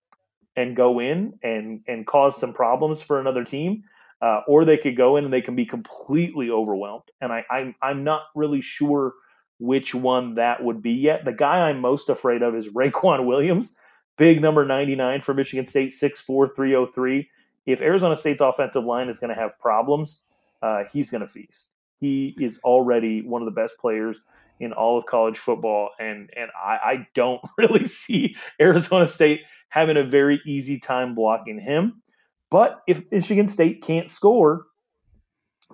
and 0.55 0.75
go 0.75 0.99
in 0.99 1.33
and, 1.43 1.81
and 1.87 2.05
cause 2.05 2.39
some 2.39 2.53
problems 2.53 3.03
for 3.03 3.19
another 3.19 3.43
team. 3.43 3.83
Uh, 4.21 4.41
or 4.47 4.65
they 4.65 4.77
could 4.77 4.95
go 4.95 5.15
in 5.17 5.25
and 5.25 5.33
they 5.33 5.41
can 5.41 5.55
be 5.55 5.65
completely 5.65 6.49
overwhelmed. 6.49 7.03
And 7.21 7.31
I, 7.31 7.45
I'm 7.51 7.75
I'm 7.81 8.03
not 8.03 8.23
really 8.35 8.61
sure 8.61 9.13
which 9.59 9.93
one 9.93 10.35
that 10.35 10.63
would 10.63 10.81
be 10.81 10.91
yet. 10.91 11.25
The 11.25 11.33
guy 11.33 11.69
I'm 11.69 11.79
most 11.81 12.09
afraid 12.09 12.41
of 12.41 12.55
is 12.55 12.69
Raequan 12.73 13.25
Williams, 13.25 13.75
big 14.17 14.41
number 14.41 14.65
99 14.65 15.21
for 15.21 15.33
Michigan 15.33 15.65
State, 15.65 15.89
6'4", 15.89 16.53
303. 16.55 17.29
If 17.65 17.81
Arizona 17.81 18.15
State's 18.15 18.41
offensive 18.41 18.85
line 18.85 19.09
is 19.09 19.19
going 19.19 19.33
to 19.33 19.39
have 19.39 19.59
problems, 19.59 20.21
uh, 20.61 20.85
he's 20.91 21.09
going 21.09 21.21
to 21.21 21.27
feast. 21.27 21.69
He 21.99 22.35
is 22.39 22.59
already 22.63 23.21
one 23.21 23.41
of 23.41 23.45
the 23.45 23.51
best 23.51 23.77
players 23.77 24.21
in 24.59 24.73
all 24.73 24.97
of 24.97 25.05
college 25.05 25.37
football, 25.37 25.89
and 25.99 26.29
and 26.35 26.49
I, 26.55 26.77
I 26.83 27.07
don't 27.13 27.41
really 27.57 27.85
see 27.85 28.35
Arizona 28.59 29.07
State 29.07 29.41
having 29.69 29.97
a 29.97 30.03
very 30.03 30.41
easy 30.45 30.79
time 30.79 31.15
blocking 31.15 31.59
him. 31.59 32.01
But 32.49 32.81
if 32.87 33.01
Michigan 33.11 33.47
State 33.47 33.81
can't 33.83 34.09
score, 34.09 34.65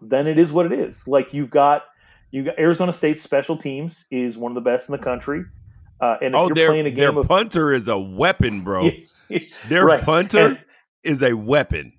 then 0.02 0.28
it 0.28 0.40
is 0.40 0.52
what 0.52 0.66
it 0.66 0.74
is. 0.74 1.08
Like 1.08 1.34
you've 1.34 1.50
got 1.52 1.84
you 2.32 2.44
got 2.44 2.58
Arizona 2.58 2.92
State's 2.94 3.22
special 3.22 3.56
teams 3.58 4.04
is 4.12 4.38
one 4.38 4.52
of 4.52 4.56
the 4.56 4.62
best 4.62 4.90
in 4.90 4.94
the 4.94 5.04
country. 5.04 5.44
Uh, 6.02 6.18
and 6.22 6.34
if 6.34 6.40
oh, 6.40 6.46
you're 6.48 6.56
their, 6.56 6.70
playing 6.70 6.88
a 6.88 6.90
their 6.90 7.10
game 7.12 7.18
of 7.18 7.28
punter 7.28 7.72
is 7.72 7.88
a 7.88 7.98
weapon, 7.98 8.62
bro. 8.62 8.90
Their 9.70 9.86
right. 9.86 10.04
punter 10.04 10.46
And- 10.48 10.60
is 11.04 11.22
a 11.22 11.34
weapon. 11.34 11.94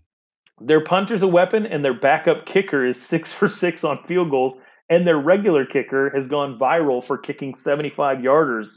their 0.60 0.82
punter's 0.84 1.22
a 1.22 1.26
weapon, 1.28 1.66
and 1.66 1.84
their 1.84 1.94
backup 1.94 2.44
kicker 2.46 2.84
is 2.84 3.00
six 3.00 3.32
for 3.32 3.48
six 3.48 3.84
on 3.84 4.02
field 4.06 4.30
goals, 4.30 4.56
and 4.90 5.06
their 5.06 5.18
regular 5.18 5.64
kicker 5.64 6.10
has 6.14 6.26
gone 6.26 6.58
viral 6.58 7.02
for 7.02 7.16
kicking 7.16 7.54
75 7.54 8.18
yarders 8.18 8.76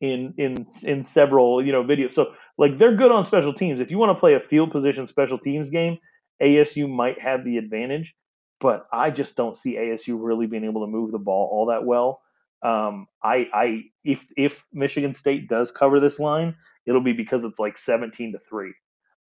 in 0.00 0.34
in 0.36 0.66
in 0.82 1.02
several 1.02 1.64
you 1.64 1.72
know 1.72 1.82
videos. 1.84 2.12
So 2.12 2.32
like 2.58 2.76
they're 2.76 2.96
good 2.96 3.12
on 3.12 3.24
special 3.24 3.52
teams. 3.52 3.80
If 3.80 3.90
you 3.90 3.98
want 3.98 4.16
to 4.16 4.20
play 4.20 4.34
a 4.34 4.40
field 4.40 4.70
position 4.70 5.06
special 5.06 5.38
teams 5.38 5.70
game, 5.70 5.98
ASU 6.42 6.88
might 6.88 7.20
have 7.20 7.44
the 7.44 7.58
advantage, 7.58 8.14
but 8.60 8.86
I 8.92 9.10
just 9.10 9.36
don't 9.36 9.56
see 9.56 9.76
ASU 9.76 10.16
really 10.18 10.46
being 10.46 10.64
able 10.64 10.82
to 10.82 10.90
move 10.90 11.12
the 11.12 11.18
ball 11.18 11.48
all 11.52 11.66
that 11.66 11.84
well. 11.84 12.20
Um, 12.62 13.06
I 13.22 13.48
I 13.52 13.82
if 14.04 14.24
if 14.36 14.62
Michigan 14.72 15.14
State 15.14 15.48
does 15.48 15.70
cover 15.70 16.00
this 16.00 16.18
line, 16.18 16.56
it'll 16.86 17.02
be 17.02 17.12
because 17.12 17.44
it's 17.44 17.58
like 17.58 17.76
17 17.76 18.32
to 18.32 18.38
three. 18.38 18.72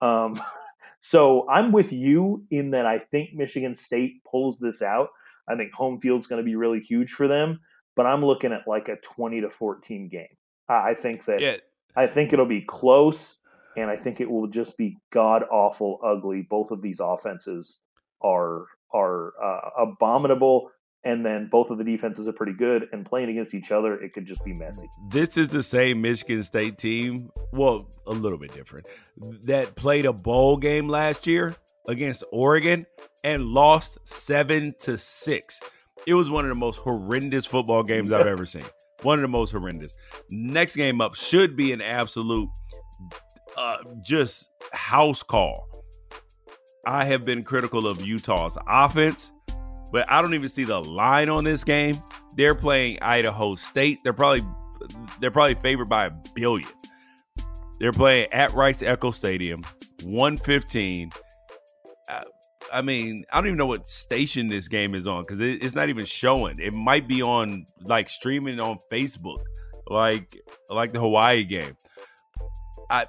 Um, 0.01 0.39
so 0.99 1.47
I'm 1.49 1.71
with 1.71 1.91
you 1.91 2.45
in 2.49 2.71
that 2.71 2.86
I 2.86 2.99
think 2.99 3.34
Michigan 3.34 3.75
State 3.75 4.23
pulls 4.30 4.57
this 4.59 4.82
out. 4.82 5.09
I 5.49 5.55
think 5.55 5.71
home 5.71 5.99
field's 5.99 6.28
going 6.28 6.41
to 6.41 6.45
be 6.45 6.55
really 6.55 6.80
huge 6.80 7.11
for 7.11 7.28
them, 7.28 7.59
but 7.95 8.05
I'm 8.05 8.23
looking 8.23 8.51
at 8.51 8.67
like 8.67 8.89
a 8.89 8.97
20 8.97 9.41
to 9.41 9.49
14 9.49 10.09
game. 10.09 10.28
I 10.69 10.93
think 10.93 11.23
that 11.25 11.39
yeah. 11.41 11.57
I 11.96 12.08
think 12.08 12.34
it'll 12.34 12.46
be 12.46 12.62
close, 12.62 13.38
and 13.76 13.90
I 13.90 13.96
think 13.96 14.22
it 14.22 14.30
will 14.30 14.48
just 14.48 14.78
be 14.78 14.98
god 15.12 15.44
awful 15.52 16.00
ugly. 16.04 16.46
Both 16.50 16.72
of 16.72 16.82
these 16.82 17.00
offenses 17.00 17.80
are 18.22 18.66
are 18.94 19.34
uh, 19.44 19.70
abominable, 19.84 20.72
and 21.04 21.26
then 21.26 21.48
both 21.50 21.72
of 21.72 21.78
the 21.78 21.84
defenses 21.84 22.28
are 22.28 22.34
pretty 22.34 22.54
good. 22.54 22.88
And 22.92 23.06
playing 23.06 23.30
against 23.30 23.54
each 23.54 23.72
other, 23.72 24.00
it 24.02 24.14
could 24.14 24.26
just 24.26 24.44
be 24.44 24.54
messy. 24.54 24.88
This 25.10 25.38
is 25.38 25.48
the 25.48 25.64
same 25.64 26.02
Michigan 26.02 26.44
State 26.44 26.78
team, 26.78 27.30
well, 27.52 27.90
a 28.06 28.12
little 28.12 28.40
bit 28.40 28.54
different, 28.54 28.88
that 29.44 29.76
played 29.76 30.06
a 30.06 30.14
bowl 30.14 30.58
game 30.58 30.88
last 30.88 31.28
year 31.28 31.56
against 31.88 32.24
Oregon 32.32 32.86
and 33.24 33.46
lost 33.46 33.98
seven 34.04 34.74
to 34.80 34.98
six. 34.98 35.62
It 36.06 36.14
was 36.14 36.30
one 36.30 36.46
of 36.46 36.50
the 36.50 36.60
most 36.60 36.78
horrendous 36.78 37.46
football 37.46 37.84
games 37.84 38.12
I've 38.12 38.28
ever 38.28 38.46
seen. 38.46 38.64
One 39.08 39.20
of 39.20 39.22
the 39.22 39.30
most 39.30 39.51
horrendous. 39.51 39.95
Next 40.32 40.76
game 40.76 40.99
up 40.99 41.16
should 41.16 41.55
be 41.55 41.72
an 41.72 41.82
absolute 41.82 42.49
uh, 43.55 43.78
just 44.01 44.49
house 44.74 45.24
call. 45.24 45.66
I 46.86 47.05
have 47.05 47.24
been 47.24 47.41
critical 47.45 47.88
of 47.88 48.05
Utah's 48.05 48.58
offense, 48.68 49.32
but 49.93 50.12
I 50.12 50.22
don't 50.22 50.34
even 50.34 50.49
see 50.49 50.66
the 50.66 50.82
line 50.82 51.30
on 51.30 51.45
this 51.45 51.64
game. 51.64 51.95
They're 52.36 52.53
playing 52.53 53.01
Idaho 53.01 53.55
State. 53.55 53.99
They're 54.03 54.12
probably 54.12 54.45
they're 55.22 55.32
probably 55.32 55.55
favored 55.55 55.88
by 55.88 56.08
a 56.08 56.12
billion. 56.36 56.68
They're 57.80 57.93
playing 57.93 58.34
at 58.34 58.53
Rice-Eccles 58.53 59.16
Stadium, 59.16 59.62
115. 60.03 61.12
I 62.72 62.82
mean, 62.82 63.24
I 63.32 63.38
don't 63.38 63.47
even 63.47 63.57
know 63.57 63.68
what 63.68 63.88
station 63.88 64.47
this 64.47 64.68
game 64.68 64.95
is 64.95 65.07
on 65.07 65.24
because 65.24 65.39
it, 65.39 65.63
it's 65.63 65.76
not 65.76 65.89
even 65.89 66.05
showing. 66.05 66.59
It 66.59 66.74
might 66.74 67.07
be 67.07 67.22
on 67.22 67.65
like 67.84 68.09
streaming 68.09 68.59
on 68.59 68.80
Facebook, 68.91 69.39
like 69.88 70.36
like 70.70 70.93
the 70.93 70.99
Hawaii 70.99 71.43
game. 71.45 71.78
I, 72.89 73.05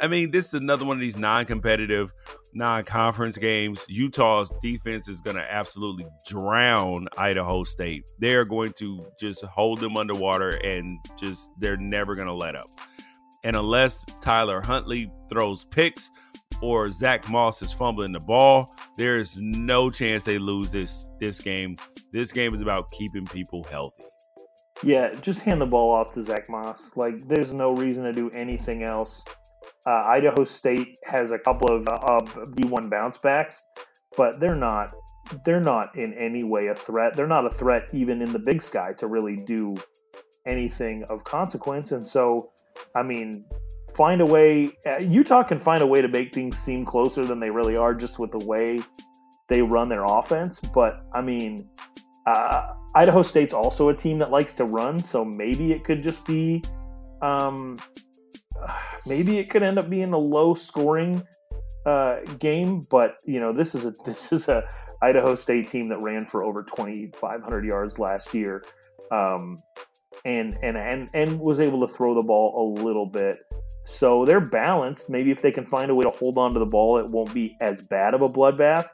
I 0.00 0.06
mean, 0.06 0.30
this 0.30 0.46
is 0.46 0.54
another 0.54 0.84
one 0.84 0.96
of 0.96 1.00
these 1.00 1.16
non-competitive, 1.16 2.12
non-conference 2.54 3.36
games. 3.36 3.84
Utah's 3.88 4.50
defense 4.62 5.08
is 5.08 5.20
going 5.20 5.34
to 5.36 5.52
absolutely 5.52 6.06
drown 6.26 7.08
Idaho 7.18 7.64
State. 7.64 8.04
They're 8.20 8.44
going 8.44 8.72
to 8.74 9.00
just 9.18 9.42
hold 9.44 9.80
them 9.80 9.96
underwater 9.96 10.50
and 10.50 10.98
just 11.18 11.50
they're 11.58 11.76
never 11.76 12.14
going 12.14 12.28
to 12.28 12.34
let 12.34 12.54
up. 12.54 12.68
And 13.44 13.56
unless 13.56 14.04
Tyler 14.20 14.60
Huntley 14.60 15.10
throws 15.28 15.64
picks, 15.64 16.10
or 16.62 16.88
Zach 16.88 17.28
Moss 17.28 17.60
is 17.60 17.72
fumbling 17.72 18.12
the 18.12 18.20
ball, 18.20 18.74
there 18.96 19.18
is 19.18 19.36
no 19.36 19.90
chance 19.90 20.24
they 20.24 20.38
lose 20.38 20.70
this 20.70 21.08
this 21.20 21.40
game. 21.40 21.76
This 22.12 22.32
game 22.32 22.54
is 22.54 22.60
about 22.60 22.90
keeping 22.92 23.26
people 23.26 23.64
healthy. 23.64 24.04
Yeah, 24.84 25.12
just 25.20 25.42
hand 25.42 25.60
the 25.60 25.66
ball 25.66 25.92
off 25.92 26.12
to 26.14 26.22
Zach 26.22 26.48
Moss. 26.48 26.92
Like, 26.96 27.28
there's 27.28 27.52
no 27.52 27.72
reason 27.72 28.04
to 28.04 28.12
do 28.12 28.30
anything 28.30 28.82
else. 28.82 29.24
Uh, 29.86 30.02
Idaho 30.06 30.44
State 30.44 30.98
has 31.04 31.30
a 31.30 31.38
couple 31.38 31.68
of 31.68 31.86
uh, 31.88 32.20
B1 32.56 32.90
bounce 32.90 33.18
backs, 33.18 33.64
but 34.16 34.40
they're 34.40 34.56
not 34.56 34.92
they're 35.44 35.60
not 35.60 35.96
in 35.96 36.14
any 36.14 36.42
way 36.42 36.66
a 36.66 36.74
threat. 36.74 37.14
They're 37.14 37.28
not 37.28 37.46
a 37.46 37.50
threat 37.50 37.90
even 37.94 38.22
in 38.22 38.32
the 38.32 38.38
Big 38.38 38.60
Sky 38.60 38.92
to 38.98 39.06
really 39.06 39.36
do 39.36 39.74
anything 40.46 41.04
of 41.08 41.24
consequence. 41.24 41.92
And 41.92 42.06
so, 42.06 42.50
I 42.96 43.02
mean, 43.02 43.44
find 43.94 44.20
a 44.20 44.26
way. 44.26 44.70
Uh, 44.86 44.98
Utah 44.98 45.42
can 45.42 45.58
find 45.58 45.82
a 45.82 45.86
way 45.86 46.02
to 46.02 46.08
make 46.08 46.34
things 46.34 46.58
seem 46.58 46.84
closer 46.84 47.24
than 47.24 47.40
they 47.40 47.50
really 47.50 47.76
are, 47.76 47.94
just 47.94 48.18
with 48.18 48.30
the 48.30 48.44
way 48.44 48.82
they 49.48 49.62
run 49.62 49.88
their 49.88 50.04
offense. 50.04 50.60
But 50.60 51.04
I 51.12 51.20
mean, 51.20 51.68
uh, 52.26 52.74
Idaho 52.94 53.22
State's 53.22 53.54
also 53.54 53.88
a 53.88 53.94
team 53.94 54.18
that 54.18 54.30
likes 54.30 54.54
to 54.54 54.64
run, 54.64 55.02
so 55.02 55.24
maybe 55.24 55.72
it 55.72 55.84
could 55.84 56.02
just 56.02 56.26
be, 56.26 56.62
um, 57.20 57.78
maybe 59.06 59.38
it 59.38 59.50
could 59.50 59.62
end 59.62 59.78
up 59.78 59.88
being 59.88 60.12
a 60.12 60.18
low 60.18 60.54
scoring 60.54 61.22
uh, 61.86 62.20
game. 62.38 62.82
But 62.90 63.16
you 63.24 63.40
know, 63.40 63.52
this 63.52 63.74
is 63.74 63.84
a 63.86 63.94
this 64.04 64.32
is 64.32 64.48
a 64.48 64.64
Idaho 65.02 65.34
State 65.34 65.68
team 65.68 65.88
that 65.88 66.02
ran 66.02 66.24
for 66.26 66.44
over 66.44 66.62
2,500 66.62 67.64
yards 67.64 67.98
last 67.98 68.32
year. 68.34 68.62
Um, 69.10 69.56
and, 70.24 70.56
and 70.62 70.76
and 70.76 71.08
and 71.14 71.40
was 71.40 71.58
able 71.60 71.86
to 71.86 71.92
throw 71.92 72.14
the 72.14 72.22
ball 72.22 72.76
a 72.78 72.82
little 72.82 73.06
bit. 73.06 73.36
So 73.84 74.24
they're 74.24 74.40
balanced. 74.40 75.10
Maybe 75.10 75.30
if 75.30 75.42
they 75.42 75.50
can 75.50 75.64
find 75.64 75.90
a 75.90 75.94
way 75.94 76.02
to 76.02 76.10
hold 76.10 76.38
on 76.38 76.52
to 76.52 76.58
the 76.58 76.66
ball, 76.66 76.98
it 76.98 77.10
won't 77.10 77.32
be 77.34 77.56
as 77.60 77.80
bad 77.82 78.14
of 78.14 78.22
a 78.22 78.28
bloodbath. 78.28 78.86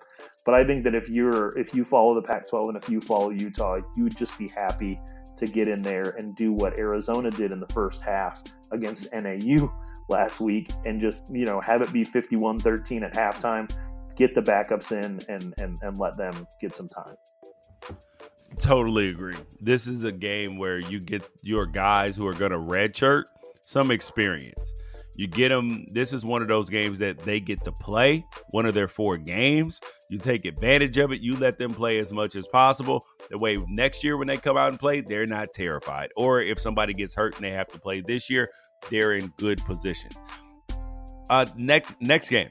But 0.45 0.55
I 0.55 0.65
think 0.65 0.83
that 0.85 0.95
if 0.95 1.11
you're 1.11 1.57
if 1.59 1.75
you 1.75 1.85
follow 1.85 2.15
the 2.15 2.23
Pac-12 2.23 2.69
and 2.69 2.77
if 2.77 2.89
you 2.89 3.01
follow 3.01 3.31
Utah, 3.31 3.81
you 3.97 4.05
would 4.05 4.17
just 4.17 4.39
be 4.39 4.49
happy 4.49 4.99
to 5.37 5.47
get 5.47 5.69
in 5.69 5.83
there 5.83 6.15
and 6.19 6.35
do 6.37 6.53
what 6.53 6.79
Arizona 6.79 7.31
did 7.31 7.53
in 7.53 7.61
the 7.61 7.69
first 7.69 8.03
half 8.03 8.43
against 8.73 9.09
NAU 9.13 9.71
last 10.09 10.41
week 10.41 10.71
and 10.85 11.01
just, 11.01 11.31
you 11.31 11.45
know, 11.45 11.61
have 11.61 11.83
it 11.83 11.93
be 11.93 12.03
51-13 12.03 13.03
at 13.03 13.15
halftime, 13.15 13.71
get 14.17 14.35
the 14.35 14.43
backups 14.43 14.91
in 14.91 15.21
and 15.29 15.55
and 15.59 15.77
and 15.83 15.99
let 15.99 16.17
them 16.17 16.47
get 16.61 16.75
some 16.75 16.89
time. 16.89 17.15
Totally 18.59 19.11
agree. 19.11 19.37
This 19.61 19.87
is 19.87 20.05
a 20.05 20.13
game 20.13 20.57
where 20.57 20.79
you 20.79 20.99
get 20.99 21.29
your 21.43 21.67
guys 21.67 22.17
who 22.17 22.27
are 22.27 22.35
going 22.35 22.53
to 22.53 22.59
redshirt 22.59 23.25
some 23.63 23.91
experience. 23.91 24.73
You 25.19 25.27
get 25.27 25.49
them. 25.49 25.85
This 25.89 26.13
is 26.13 26.25
one 26.25 26.43
of 26.43 26.49
those 26.49 26.71
games 26.71 27.01
that 27.01 27.19
they 27.19 27.41
get 27.41 27.65
to 27.65 27.73
play, 27.73 28.25
one 28.51 28.67
of 28.67 28.75
their 28.75 28.87
four 28.87 29.17
games. 29.17 29.81
You 30.09 30.17
take 30.17 30.45
advantage 30.45 30.97
of 30.97 31.11
it. 31.11 31.21
You 31.21 31.37
let 31.37 31.59
them 31.59 31.75
play 31.75 31.99
as 31.99 32.13
much 32.13 32.37
as 32.37 32.47
possible. 32.47 33.05
The 33.29 33.37
way 33.37 33.59
next 33.67 34.05
year 34.05 34.17
when 34.17 34.29
they 34.29 34.37
come 34.37 34.57
out 34.57 34.69
and 34.69 34.79
play, 34.79 35.01
they're 35.01 35.27
not 35.27 35.49
terrified. 35.53 36.11
Or 36.17 36.41
if 36.41 36.61
somebody 36.61 36.95
gets 36.95 37.17
hurt 37.17 37.35
and 37.35 37.45
they 37.45 37.51
have 37.51 37.67
to 37.69 37.81
play 37.81 38.01
this 38.01 38.31
year, 38.31 38.49
they're 38.91 39.15
in 39.15 39.33
good 39.39 39.59
position. 39.65 40.13
Uh, 41.29 41.47
next 41.57 42.01
next 42.01 42.29
game. 42.29 42.51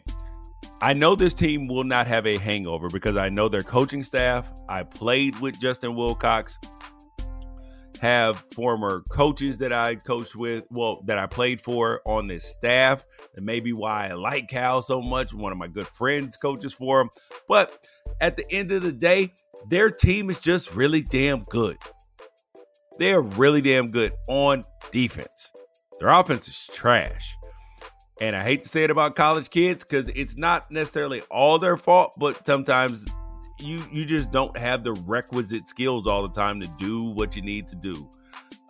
I 0.82 0.92
know 0.92 1.16
this 1.16 1.34
team 1.34 1.68
will 1.68 1.86
not 1.86 2.06
have 2.06 2.28
a 2.28 2.38
hangover 2.38 2.90
because 2.90 3.16
I 3.16 3.30
know 3.30 3.48
their 3.48 3.64
coaching 3.64 4.04
staff. 4.04 4.52
I 4.68 4.84
played 4.84 5.40
with 5.40 5.58
Justin 5.58 5.96
Wilcox 5.96 6.60
have 8.00 8.44
former 8.54 9.04
coaches 9.10 9.58
that 9.58 9.74
I 9.74 9.96
coached 9.96 10.36
with, 10.36 10.64
well, 10.70 11.02
that 11.06 11.18
I 11.18 11.26
played 11.26 11.62
for 11.62 12.02
on 12.06 12.28
this 12.28 12.46
staff. 12.46 13.06
And 13.36 13.46
maybe 13.46 13.74
why 13.74 14.08
I 14.10 14.14
like 14.14 14.50
Cal 14.50 14.82
so 14.82 15.02
much. 15.02 15.34
One 15.34 15.52
of 15.52 15.58
my 15.58 15.68
good 15.68 15.88
friends 15.88 16.38
coaches 16.38 16.74
for 16.74 17.02
him. 17.02 17.10
But 17.48 17.78
at 18.22 18.38
the 18.38 18.46
end 18.52 18.72
of 18.72 18.84
the 18.84 18.94
day, 18.94 19.34
their 19.70 19.90
team 19.90 20.30
is 20.30 20.40
just 20.40 20.76
really 20.76 21.02
damn 21.02 21.42
good. 21.44 21.78
They 23.00 23.14
are 23.14 23.22
really 23.22 23.62
damn 23.62 23.88
good 23.88 24.14
on 24.28 24.64
defense. 24.92 25.52
Their 26.00 26.10
offense 26.10 26.48
is 26.48 26.68
trash. 26.74 27.36
And 28.20 28.36
I 28.36 28.44
hate 28.44 28.64
to 28.64 28.70
say 28.70 28.84
it 28.84 28.90
about 28.90 29.16
college 29.16 29.50
kids 29.50 29.84
because 29.84 30.10
it's 30.10 30.36
not 30.38 30.72
necessarily 30.72 31.22
all 31.30 31.60
their 31.60 31.78
fault, 31.78 32.16
but 32.18 32.46
sometimes 32.46 33.06
you 33.60 33.84
you 33.92 34.06
just 34.06 34.32
don't 34.32 34.56
have 34.58 34.84
the 34.84 34.94
requisite 34.94 35.68
skills 35.68 36.08
all 36.08 36.22
the 36.22 36.34
time 36.34 36.60
to 36.62 36.68
do 36.80 37.04
what 37.04 37.36
you 37.36 37.42
need 37.42 37.68
to 37.68 37.76
do 37.76 38.10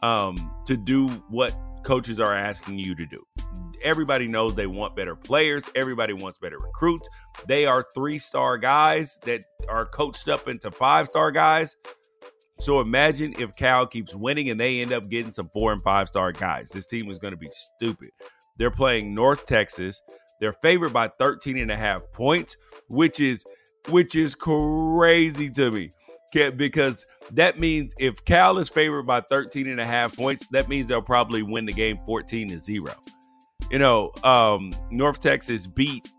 um 0.03 0.51
to 0.65 0.77
do 0.77 1.09
what 1.29 1.55
coaches 1.87 2.19
are 2.19 2.35
asking 2.35 2.77
you 2.77 2.93
to 2.93 3.05
do. 3.05 3.17
Everybody 3.81 4.27
knows 4.27 4.55
they 4.55 4.67
want 4.67 4.93
better 4.95 5.15
players. 5.15 5.69
Everybody 5.73 6.11
wants 6.11 6.37
better 6.37 6.57
recruits. 6.57 7.07
They 7.47 7.65
are 7.65 7.85
three 7.95 8.17
star 8.17 8.57
guys 8.57 9.17
that 9.23 9.45
are 9.69 9.85
coached 9.85 10.27
up 10.27 10.49
into 10.49 10.69
five 10.69 11.07
star 11.07 11.31
guys. 11.31 11.77
So 12.59 12.81
imagine 12.81 13.35
if 13.39 13.55
cal 13.55 13.87
keeps 13.87 14.13
winning 14.13 14.49
and 14.49 14.59
they 14.59 14.81
end 14.81 14.91
up 14.91 15.09
getting 15.09 15.31
some 15.31 15.49
four 15.53 15.71
and 15.71 15.81
five 15.81 16.09
star 16.09 16.33
guys. 16.33 16.69
This 16.71 16.87
team 16.87 17.09
is 17.09 17.19
going 17.19 17.31
to 17.31 17.37
be 17.37 17.49
stupid. 17.51 18.09
They're 18.57 18.71
playing 18.71 19.13
north 19.13 19.45
texas. 19.45 20.01
They're 20.41 20.53
favored 20.61 20.91
by 20.91 21.07
13 21.07 21.57
and 21.57 21.71
a 21.71 21.77
half 21.77 22.01
points 22.13 22.57
which 22.89 23.19
is 23.19 23.43
which 23.89 24.15
is 24.15 24.35
crazy 24.35 25.49
to 25.51 25.71
me. 25.71 25.89
Because 26.33 27.05
that 27.31 27.59
means 27.59 27.93
if 27.99 28.23
Cal 28.25 28.57
is 28.57 28.69
favored 28.69 29.03
by 29.03 29.21
13 29.21 29.67
and 29.67 29.79
a 29.79 29.85
half 29.85 30.15
points, 30.15 30.45
that 30.51 30.69
means 30.69 30.87
they'll 30.87 31.01
probably 31.01 31.41
win 31.41 31.65
the 31.65 31.73
game 31.73 31.99
14 32.05 32.49
to 32.49 32.57
0. 32.57 32.93
You 33.71 33.79
know, 33.79 34.11
um, 34.23 34.71
North 34.91 35.19
Texas 35.19 35.67
beat 35.67 36.09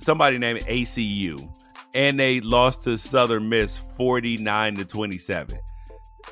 somebody 0.00 0.38
named 0.38 0.60
ACU, 0.60 1.48
and 1.94 2.18
they 2.18 2.40
lost 2.40 2.84
to 2.84 2.96
Southern 2.96 3.48
Miss 3.48 3.78
49 3.78 4.76
to 4.76 4.84
27. 4.84 5.58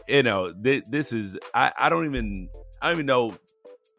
You 0.08 0.22
know, 0.22 0.52
th- 0.52 0.84
this 0.86 1.12
is 1.12 1.38
I, 1.54 1.72
I 1.78 1.88
don't 1.88 2.04
even 2.06 2.48
I 2.80 2.88
don't 2.88 2.96
even 2.96 3.06
know 3.06 3.36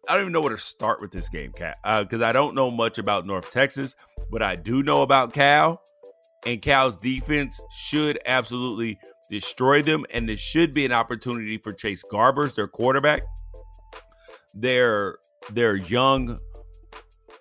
I 0.07 0.13
don't 0.13 0.21
even 0.21 0.33
know 0.33 0.41
where 0.41 0.51
to 0.51 0.57
start 0.57 1.01
with 1.01 1.11
this 1.11 1.29
game, 1.29 1.51
Cat, 1.51 1.77
because 1.83 2.21
uh, 2.21 2.25
I 2.25 2.31
don't 2.31 2.55
know 2.55 2.69
much 2.69 2.97
about 2.97 3.25
North 3.25 3.49
Texas, 3.49 3.95
but 4.31 4.41
I 4.41 4.55
do 4.55 4.83
know 4.83 5.01
about 5.01 5.33
Cal, 5.33 5.81
and 6.45 6.61
Cal's 6.61 6.95
defense 6.95 7.59
should 7.71 8.19
absolutely 8.25 8.99
destroy 9.29 9.81
them, 9.81 10.05
and 10.11 10.29
this 10.29 10.39
should 10.39 10.73
be 10.73 10.85
an 10.85 10.91
opportunity 10.91 11.57
for 11.57 11.73
Chase 11.73 12.03
Garbers, 12.11 12.55
their 12.55 12.67
quarterback. 12.67 13.23
Their 14.53 15.17
their 15.51 15.75
young, 15.75 16.37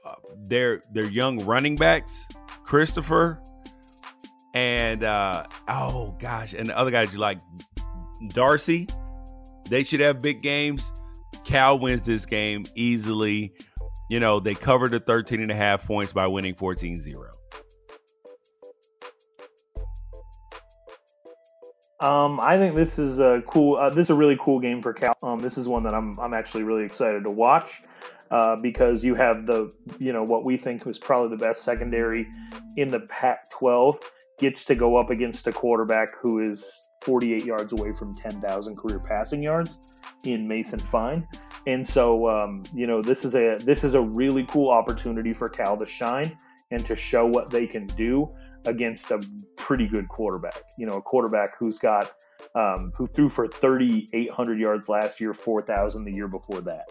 uh, 0.04 0.14
their 0.44 0.82
their 0.92 1.08
young 1.08 1.38
running 1.44 1.76
backs, 1.76 2.26
Christopher, 2.64 3.40
and 4.52 5.04
uh, 5.04 5.44
oh 5.68 6.16
gosh, 6.20 6.54
and 6.54 6.68
the 6.68 6.76
other 6.76 6.90
guys 6.90 7.12
you 7.12 7.18
like, 7.18 7.38
Darcy. 8.28 8.88
They 9.70 9.82
should 9.82 10.00
have 10.00 10.20
big 10.20 10.42
games. 10.42 10.92
Cal 11.46 11.78
wins 11.78 12.02
this 12.04 12.26
game 12.26 12.64
easily. 12.74 13.54
You 14.10 14.20
know, 14.20 14.40
they 14.40 14.54
covered 14.54 14.90
the 14.90 15.00
13 15.00 15.40
and 15.40 15.50
a 15.50 15.54
half 15.54 15.86
points 15.86 16.12
by 16.12 16.26
winning 16.26 16.54
14 16.54 17.00
0. 17.00 17.30
Um, 22.00 22.40
I 22.40 22.58
think 22.58 22.74
this 22.74 22.98
is 22.98 23.20
a 23.20 23.42
cool. 23.46 23.76
Uh, 23.76 23.88
this 23.88 24.06
is 24.06 24.10
a 24.10 24.14
really 24.14 24.36
cool 24.40 24.58
game 24.60 24.82
for 24.82 24.92
Cal. 24.92 25.14
Um, 25.22 25.38
this 25.38 25.56
is 25.56 25.68
one 25.68 25.82
that 25.84 25.94
I'm 25.94 26.18
I'm 26.18 26.34
actually 26.34 26.64
really 26.64 26.84
excited 26.84 27.22
to 27.24 27.30
watch 27.30 27.82
uh, 28.30 28.56
because 28.60 29.04
you 29.04 29.14
have 29.14 29.46
the 29.46 29.72
you 29.98 30.12
know 30.12 30.24
what 30.24 30.44
we 30.44 30.56
think 30.56 30.86
was 30.86 30.98
probably 30.98 31.28
the 31.28 31.36
best 31.36 31.62
secondary 31.62 32.26
in 32.76 32.88
the 32.88 33.00
Pac-12 33.00 33.98
gets 34.38 34.64
to 34.64 34.74
go 34.74 34.96
up 34.96 35.10
against 35.10 35.46
a 35.46 35.52
quarterback 35.52 36.08
who 36.20 36.40
is 36.40 36.80
48 37.02 37.44
yards 37.44 37.72
away 37.72 37.92
from 37.92 38.14
10,000 38.14 38.76
career 38.76 38.98
passing 38.98 39.42
yards 39.42 39.78
in 40.24 40.48
Mason 40.48 40.80
Fine. 40.80 41.28
And 41.66 41.86
so, 41.86 42.28
um, 42.28 42.62
you 42.74 42.86
know, 42.86 43.00
this 43.00 43.24
is 43.24 43.34
a 43.34 43.56
this 43.60 43.84
is 43.84 43.94
a 43.94 44.00
really 44.00 44.44
cool 44.46 44.70
opportunity 44.70 45.32
for 45.32 45.48
Cal 45.48 45.76
to 45.76 45.86
shine 45.86 46.36
and 46.70 46.84
to 46.86 46.96
show 46.96 47.26
what 47.26 47.50
they 47.50 47.66
can 47.66 47.86
do 47.86 48.28
against 48.66 49.10
a 49.10 49.20
pretty 49.56 49.86
good 49.86 50.08
quarterback. 50.08 50.62
You 50.78 50.86
know, 50.86 50.96
a 50.96 51.02
quarterback 51.02 51.58
who's 51.58 51.78
got 51.78 52.12
um, 52.54 52.92
who 52.96 53.06
threw 53.08 53.28
for 53.28 53.46
3,800 53.46 54.58
yards 54.58 54.88
last 54.88 55.20
year, 55.20 55.34
4,000 55.34 56.04
the 56.04 56.12
year 56.12 56.28
before 56.28 56.60
that. 56.60 56.86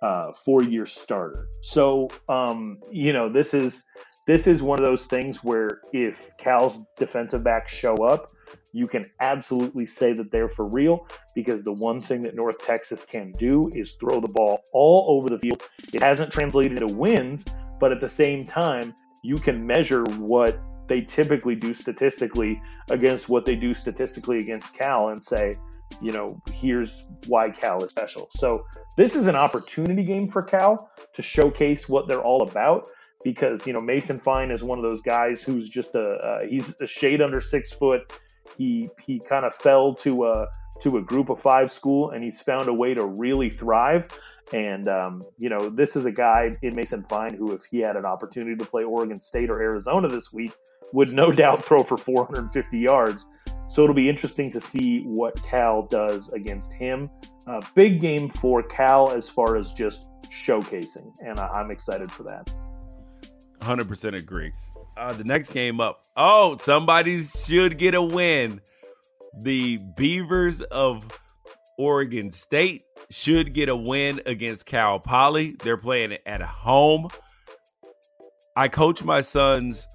Uh, 0.00 0.32
four 0.44 0.62
year 0.62 0.86
starter. 0.86 1.48
So, 1.62 2.08
um, 2.28 2.78
you 2.90 3.12
know, 3.12 3.28
this 3.28 3.54
is 3.54 3.84
this 4.26 4.46
is 4.46 4.62
one 4.62 4.78
of 4.78 4.84
those 4.84 5.06
things 5.06 5.38
where 5.38 5.80
if 5.92 6.28
Cal's 6.38 6.84
defensive 6.96 7.42
backs 7.42 7.72
show 7.72 7.94
up, 8.04 8.30
you 8.72 8.86
can 8.86 9.04
absolutely 9.20 9.86
say 9.86 10.12
that 10.12 10.30
they're 10.30 10.48
for 10.48 10.66
real 10.66 11.06
because 11.34 11.64
the 11.64 11.72
one 11.72 12.00
thing 12.00 12.20
that 12.22 12.34
North 12.36 12.58
Texas 12.58 13.04
can 13.04 13.32
do 13.32 13.68
is 13.74 13.94
throw 13.94 14.20
the 14.20 14.28
ball 14.28 14.60
all 14.72 15.06
over 15.08 15.28
the 15.28 15.38
field. 15.38 15.62
It 15.92 16.02
hasn't 16.02 16.32
translated 16.32 16.80
into 16.80 16.94
wins, 16.94 17.44
but 17.80 17.90
at 17.90 18.00
the 18.00 18.08
same 18.08 18.44
time, 18.44 18.94
you 19.24 19.36
can 19.36 19.66
measure 19.66 20.04
what 20.18 20.60
they 20.88 21.00
typically 21.00 21.54
do 21.54 21.72
statistically 21.74 22.60
against 22.90 23.28
what 23.28 23.46
they 23.46 23.56
do 23.56 23.72
statistically 23.74 24.38
against 24.38 24.76
Cal 24.76 25.08
and 25.08 25.22
say, 25.22 25.54
you 26.00 26.12
know, 26.12 26.40
here's 26.52 27.04
why 27.26 27.50
Cal 27.50 27.82
is 27.84 27.90
special. 27.90 28.28
So 28.36 28.64
this 28.96 29.14
is 29.14 29.26
an 29.26 29.36
opportunity 29.36 30.02
game 30.02 30.28
for 30.28 30.42
Cal 30.42 30.90
to 31.14 31.22
showcase 31.22 31.88
what 31.88 32.08
they're 32.08 32.22
all 32.22 32.42
about 32.42 32.88
because 33.22 33.66
you 33.66 33.72
know 33.72 33.80
Mason 33.80 34.18
Fine 34.18 34.50
is 34.50 34.62
one 34.62 34.78
of 34.78 34.84
those 34.84 35.00
guys 35.00 35.42
who's 35.42 35.68
just 35.68 35.94
a 35.94 36.00
uh, 36.00 36.46
he's 36.48 36.80
a 36.80 36.86
shade 36.86 37.20
under 37.20 37.40
six 37.40 37.72
foot. 37.72 38.18
He 38.58 38.88
he 39.04 39.20
kind 39.20 39.44
of 39.44 39.54
fell 39.54 39.94
to 39.96 40.24
a 40.24 40.46
to 40.80 40.96
a 40.96 41.02
group 41.02 41.30
of 41.30 41.38
five 41.38 41.70
school, 41.70 42.10
and 42.10 42.24
he's 42.24 42.40
found 42.40 42.68
a 42.68 42.74
way 42.74 42.94
to 42.94 43.06
really 43.06 43.50
thrive. 43.50 44.06
And 44.52 44.88
um, 44.88 45.22
you 45.38 45.48
know, 45.48 45.70
this 45.70 45.96
is 45.96 46.04
a 46.04 46.12
guy 46.12 46.52
in 46.62 46.74
Mason 46.74 47.02
Fine 47.04 47.34
who, 47.34 47.52
if 47.52 47.64
he 47.70 47.78
had 47.78 47.96
an 47.96 48.04
opportunity 48.04 48.56
to 48.56 48.64
play 48.64 48.84
Oregon 48.84 49.20
State 49.20 49.50
or 49.50 49.60
Arizona 49.60 50.08
this 50.08 50.32
week, 50.32 50.52
would 50.92 51.12
no 51.12 51.32
doubt 51.42 51.64
throw 51.64 51.82
for 51.82 51.96
450 51.96 52.78
yards. 52.78 53.26
So 53.68 53.82
it'll 53.82 53.94
be 53.94 54.08
interesting 54.08 54.50
to 54.52 54.60
see 54.60 55.02
what 55.04 55.42
Cal 55.42 55.82
does 55.82 56.30
against 56.32 56.74
him. 56.74 57.08
Uh, 57.46 57.60
big 57.74 58.00
game 58.00 58.28
for 58.28 58.62
Cal 58.62 59.10
as 59.10 59.28
far 59.28 59.56
as 59.56 59.72
just 59.72 60.10
showcasing, 60.28 61.10
and 61.20 61.38
I, 61.38 61.48
I'm 61.48 61.70
excited 61.70 62.12
for 62.12 62.22
that. 62.24 62.52
100% 63.60 64.16
agree. 64.16 64.52
Uh, 64.96 65.12
the 65.12 65.24
next 65.24 65.52
game 65.52 65.80
up. 65.80 66.04
Oh, 66.16 66.56
somebody 66.56 67.22
should 67.22 67.78
get 67.78 67.94
a 67.94 68.02
win. 68.02 68.60
The 69.40 69.78
Beavers 69.96 70.60
of 70.62 71.18
Oregon 71.78 72.30
State 72.30 72.82
should 73.10 73.54
get 73.54 73.68
a 73.68 73.76
win 73.76 74.20
against 74.26 74.66
Cal 74.66 75.00
Poly. 75.00 75.56
They're 75.62 75.78
playing 75.78 76.18
at 76.26 76.42
home. 76.42 77.08
I 78.54 78.68
coach 78.68 79.02
my 79.02 79.22
son's, 79.22 79.86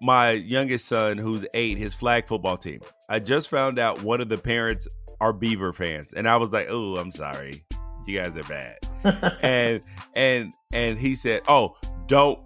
my 0.00 0.32
youngest 0.32 0.86
son, 0.86 1.18
who's 1.18 1.44
eight, 1.54 1.78
his 1.78 1.94
flag 1.94 2.26
football 2.26 2.56
team. 2.56 2.80
I 3.08 3.18
just 3.18 3.48
found 3.48 3.78
out 3.78 4.02
one 4.02 4.20
of 4.20 4.28
the 4.28 4.38
parents 4.38 4.86
are 5.20 5.32
Beaver 5.32 5.72
fans, 5.72 6.12
and 6.12 6.28
I 6.28 6.36
was 6.36 6.52
like, 6.52 6.68
"Oh, 6.70 6.96
I'm 6.96 7.10
sorry, 7.10 7.64
you 8.06 8.20
guys 8.20 8.36
are 8.36 8.42
bad." 8.44 9.38
and 9.42 9.80
and 10.14 10.52
and 10.72 10.98
he 10.98 11.14
said, 11.14 11.40
"Oh, 11.48 11.76
don't 12.06 12.40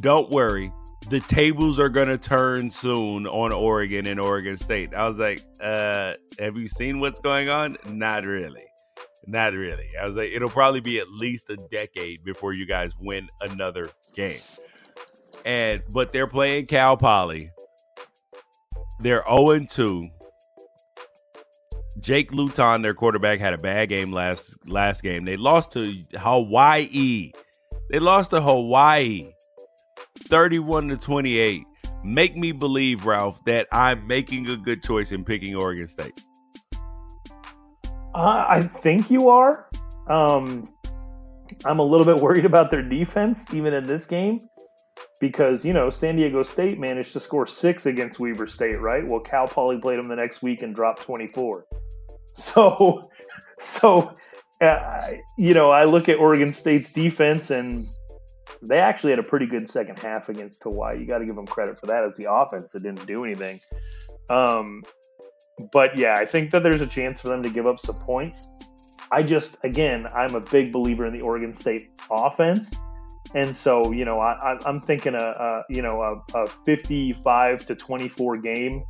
don't 0.00 0.30
worry. 0.30 0.72
The 1.08 1.20
tables 1.20 1.78
are 1.78 1.88
gonna 1.88 2.18
turn 2.18 2.70
soon 2.70 3.26
on 3.26 3.52
Oregon 3.52 4.06
and 4.06 4.18
Oregon 4.18 4.56
State. 4.56 4.92
I 4.94 5.06
was 5.06 5.18
like, 5.18 5.44
uh, 5.60 6.14
have 6.38 6.56
you 6.56 6.66
seen 6.66 6.98
what's 6.98 7.20
going 7.20 7.48
on? 7.48 7.76
Not 7.88 8.24
really. 8.24 8.64
Not 9.26 9.54
really. 9.54 9.88
I 10.00 10.06
was 10.06 10.16
like, 10.16 10.30
it'll 10.30 10.48
probably 10.48 10.80
be 10.80 10.98
at 10.98 11.08
least 11.10 11.50
a 11.50 11.56
decade 11.70 12.24
before 12.24 12.54
you 12.54 12.66
guys 12.66 12.96
win 12.98 13.28
another 13.40 13.88
game. 14.14 14.38
And 15.46 15.82
but 15.90 16.12
they're 16.12 16.26
playing 16.26 16.66
Cal 16.66 16.98
Poly. 16.98 17.50
They're 19.00 19.24
0 19.26 19.60
2. 19.70 20.04
Jake 22.00 22.32
Luton, 22.32 22.82
their 22.82 22.92
quarterback, 22.92 23.40
had 23.40 23.54
a 23.54 23.58
bad 23.58 23.88
game 23.88 24.12
last 24.12 24.58
last 24.66 25.02
game. 25.02 25.24
They 25.24 25.38
lost 25.38 25.72
to 25.72 26.02
Hawaii. 26.16 27.32
They 27.90 27.98
lost 27.98 28.30
to 28.30 28.42
Hawaii. 28.42 29.32
31 30.28 30.88
to 30.88 30.96
28 30.96 31.64
make 32.06 32.36
me 32.36 32.52
believe, 32.52 33.04
Ralph, 33.04 33.44
that 33.44 33.66
I'm 33.72 34.06
making 34.06 34.48
a 34.48 34.56
good 34.56 34.82
choice 34.82 35.12
in 35.12 35.24
picking 35.24 35.54
Oregon 35.54 35.86
State? 35.88 36.18
Uh, 38.14 38.46
I 38.48 38.62
think 38.62 39.10
you 39.10 39.28
are. 39.28 39.68
Um, 40.08 40.66
I'm 41.64 41.78
a 41.80 41.82
little 41.82 42.06
bit 42.06 42.22
worried 42.22 42.44
about 42.44 42.70
their 42.70 42.82
defense, 42.82 43.52
even 43.52 43.74
in 43.74 43.84
this 43.84 44.06
game, 44.06 44.40
because, 45.20 45.64
you 45.64 45.72
know, 45.72 45.90
San 45.90 46.16
Diego 46.16 46.42
State 46.42 46.78
managed 46.78 47.12
to 47.14 47.20
score 47.20 47.46
six 47.46 47.86
against 47.86 48.20
Weber 48.20 48.46
State, 48.46 48.80
right? 48.80 49.06
Well, 49.06 49.20
Cal 49.20 49.46
Poly 49.46 49.78
played 49.78 49.98
them 49.98 50.08
the 50.08 50.16
next 50.16 50.42
week 50.42 50.62
and 50.62 50.74
dropped 50.74 51.02
24. 51.02 51.66
So, 52.38 53.00
so, 53.58 54.12
uh, 54.60 55.12
you 55.38 55.54
know, 55.54 55.70
I 55.70 55.84
look 55.84 56.10
at 56.10 56.18
Oregon 56.18 56.52
State's 56.52 56.92
defense 56.92 57.50
and 57.50 57.88
they 58.60 58.78
actually 58.78 59.08
had 59.08 59.18
a 59.18 59.22
pretty 59.22 59.46
good 59.46 59.70
second 59.70 59.98
half 59.98 60.28
against 60.28 60.62
Hawaii. 60.62 60.98
You 60.98 61.06
got 61.06 61.18
to 61.18 61.24
give 61.24 61.34
them 61.34 61.46
credit 61.46 61.80
for 61.80 61.86
that 61.86 62.04
as 62.04 62.14
the 62.18 62.30
offense 62.30 62.72
that 62.72 62.82
didn't 62.82 63.06
do 63.06 63.24
anything. 63.24 63.58
Um, 64.28 64.82
but 65.72 65.96
yeah, 65.96 66.14
I 66.18 66.26
think 66.26 66.50
that 66.50 66.62
there's 66.62 66.82
a 66.82 66.86
chance 66.86 67.20
for 67.20 67.28
them 67.28 67.42
to 67.42 67.48
give 67.48 67.66
up 67.66 67.78
some 67.78 67.96
points. 68.00 68.50
I 69.10 69.22
just, 69.22 69.56
again, 69.62 70.06
I'm 70.14 70.34
a 70.34 70.40
big 70.40 70.72
believer 70.72 71.06
in 71.06 71.12
the 71.12 71.20
Oregon 71.20 71.54
State 71.54 71.88
offense. 72.10 72.74
And 73.34 73.54
so, 73.54 73.92
you 73.92 74.04
know, 74.04 74.20
I, 74.20 74.56
am 74.66 74.78
thinking 74.78 75.14
a, 75.14 75.18
a, 75.18 75.64
you 75.68 75.82
know 75.82 76.22
a, 76.34 76.38
a, 76.38 76.48
55 76.48 77.66
to 77.66 77.74
24 77.74 78.36
game 78.38 78.84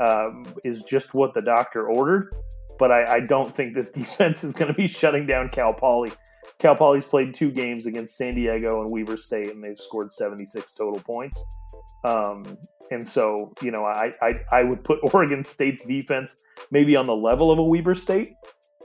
um, 0.00 0.44
is 0.64 0.82
just 0.82 1.14
what 1.14 1.34
the 1.34 1.42
doctor 1.42 1.88
ordered. 1.88 2.34
But 2.78 2.92
I, 2.92 3.16
I 3.16 3.20
don't 3.20 3.54
think 3.54 3.74
this 3.74 3.90
defense 4.02 4.44
is 4.44 4.52
going 4.52 4.68
to 4.68 4.76
be 4.76 4.86
shutting 4.86 5.26
down 5.26 5.48
Cal 5.48 5.72
Poly. 5.72 6.12
Cal 6.58 6.74
Poly's 6.74 7.04
played 7.04 7.34
two 7.34 7.50
games 7.50 7.86
against 7.86 8.16
San 8.16 8.34
Diego 8.34 8.80
and 8.80 8.90
Weber 8.90 9.16
State, 9.16 9.50
and 9.50 9.62
they've 9.62 9.78
scored 9.78 10.10
76 10.10 10.72
total 10.72 11.00
points. 11.00 11.44
Um, 12.04 12.56
and 12.90 13.06
so, 13.06 13.52
you 13.62 13.70
know, 13.70 13.84
I, 13.84 14.12
I, 14.22 14.32
I 14.52 14.62
would 14.62 14.84
put 14.84 15.00
Oregon 15.14 15.44
State's 15.44 15.84
defense 15.84 16.36
maybe 16.70 16.96
on 16.96 17.06
the 17.06 17.14
level 17.14 17.52
of 17.52 17.58
a 17.58 17.62
Weber 17.62 17.94
State, 17.94 18.34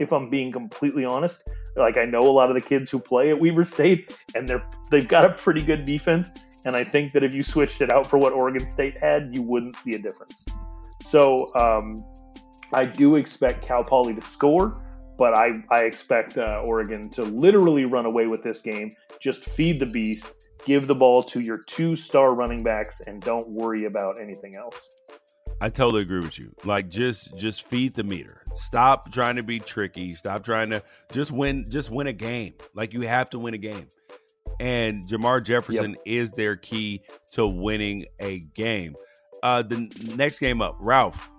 if 0.01 0.11
I'm 0.11 0.29
being 0.29 0.51
completely 0.51 1.05
honest. 1.05 1.43
Like 1.75 1.97
I 1.97 2.03
know 2.03 2.21
a 2.21 2.31
lot 2.31 2.49
of 2.49 2.55
the 2.55 2.61
kids 2.61 2.89
who 2.89 2.99
play 2.99 3.29
at 3.29 3.39
Weber 3.39 3.63
State, 3.63 4.17
and 4.35 4.47
they're 4.47 4.65
they've 4.89 5.07
got 5.07 5.25
a 5.25 5.29
pretty 5.29 5.63
good 5.63 5.85
defense. 5.85 6.31
And 6.65 6.75
I 6.75 6.83
think 6.83 7.13
that 7.13 7.23
if 7.23 7.33
you 7.33 7.43
switched 7.43 7.81
it 7.81 7.91
out 7.91 8.05
for 8.05 8.19
what 8.19 8.33
Oregon 8.33 8.67
State 8.67 8.97
had, 8.97 9.35
you 9.35 9.41
wouldn't 9.41 9.75
see 9.75 9.95
a 9.95 9.99
difference. 9.99 10.45
So 11.03 11.53
um, 11.55 11.97
I 12.71 12.85
do 12.85 13.15
expect 13.15 13.65
Cal 13.65 13.83
Poly 13.83 14.13
to 14.13 14.21
score 14.21 14.81
but 15.21 15.37
I, 15.37 15.51
I 15.69 15.81
expect 15.83 16.39
uh, 16.39 16.63
Oregon 16.65 17.07
to 17.11 17.21
literally 17.21 17.85
run 17.85 18.07
away 18.07 18.25
with 18.25 18.41
this 18.41 18.59
game, 18.59 18.91
just 19.19 19.45
feed 19.45 19.79
the 19.79 19.85
beast, 19.85 20.31
give 20.65 20.87
the 20.87 20.95
ball 20.95 21.21
to 21.25 21.41
your 21.41 21.59
two 21.67 21.95
star 21.95 22.33
running 22.33 22.63
backs 22.63 23.01
and 23.05 23.21
don't 23.21 23.47
worry 23.47 23.85
about 23.85 24.19
anything 24.19 24.55
else. 24.55 24.87
I 25.61 25.69
totally 25.69 26.01
agree 26.01 26.21
with 26.21 26.39
you. 26.39 26.51
Like 26.65 26.89
just 26.89 27.37
just 27.37 27.67
feed 27.67 27.93
the 27.93 28.03
meter. 28.03 28.41
Stop 28.55 29.11
trying 29.11 29.35
to 29.35 29.43
be 29.43 29.59
tricky. 29.59 30.15
Stop 30.15 30.43
trying 30.43 30.71
to 30.71 30.81
just 31.11 31.31
win 31.31 31.65
just 31.69 31.91
win 31.91 32.07
a 32.07 32.13
game. 32.13 32.55
Like 32.73 32.93
you 32.93 33.01
have 33.01 33.29
to 33.29 33.39
win 33.39 33.53
a 33.53 33.59
game. 33.59 33.87
And 34.59 35.07
Jermar 35.07 35.43
Jefferson 35.43 35.91
yep. 35.91 35.99
is 36.03 36.31
their 36.31 36.55
key 36.55 37.03
to 37.33 37.47
winning 37.47 38.05
a 38.19 38.39
game. 38.55 38.95
Uh 39.43 39.61
the 39.61 39.87
next 40.15 40.39
game 40.39 40.63
up, 40.63 40.77
Ralph. 40.79 41.29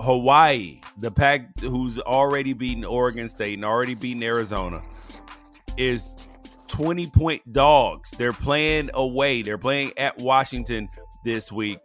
Hawaii, 0.00 0.80
the 0.98 1.12
pack 1.12 1.56
who's 1.60 2.00
already 2.00 2.54
beaten 2.54 2.84
Oregon 2.84 3.28
State 3.28 3.54
and 3.54 3.64
already 3.64 3.94
beaten 3.94 4.22
Arizona, 4.24 4.82
is 5.76 6.14
20 6.68 7.06
point 7.08 7.52
dogs. 7.52 8.10
They're 8.12 8.32
playing 8.32 8.90
away. 8.94 9.42
They're 9.42 9.58
playing 9.58 9.92
at 9.96 10.18
Washington 10.18 10.88
this 11.24 11.52
week. 11.52 11.78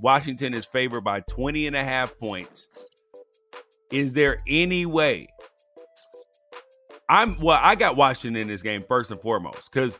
Washington 0.00 0.54
is 0.54 0.66
favored 0.66 1.02
by 1.02 1.20
20 1.20 1.66
and 1.66 1.76
a 1.76 1.84
half 1.84 2.18
points. 2.18 2.68
Is 3.90 4.12
there 4.12 4.42
any 4.46 4.86
way? 4.86 5.26
I'm 7.08 7.38
well, 7.40 7.58
I 7.60 7.74
got 7.74 7.96
Washington 7.96 8.40
in 8.40 8.48
this 8.48 8.62
game 8.62 8.84
first 8.88 9.10
and 9.10 9.20
foremost 9.20 9.70
because 9.70 9.98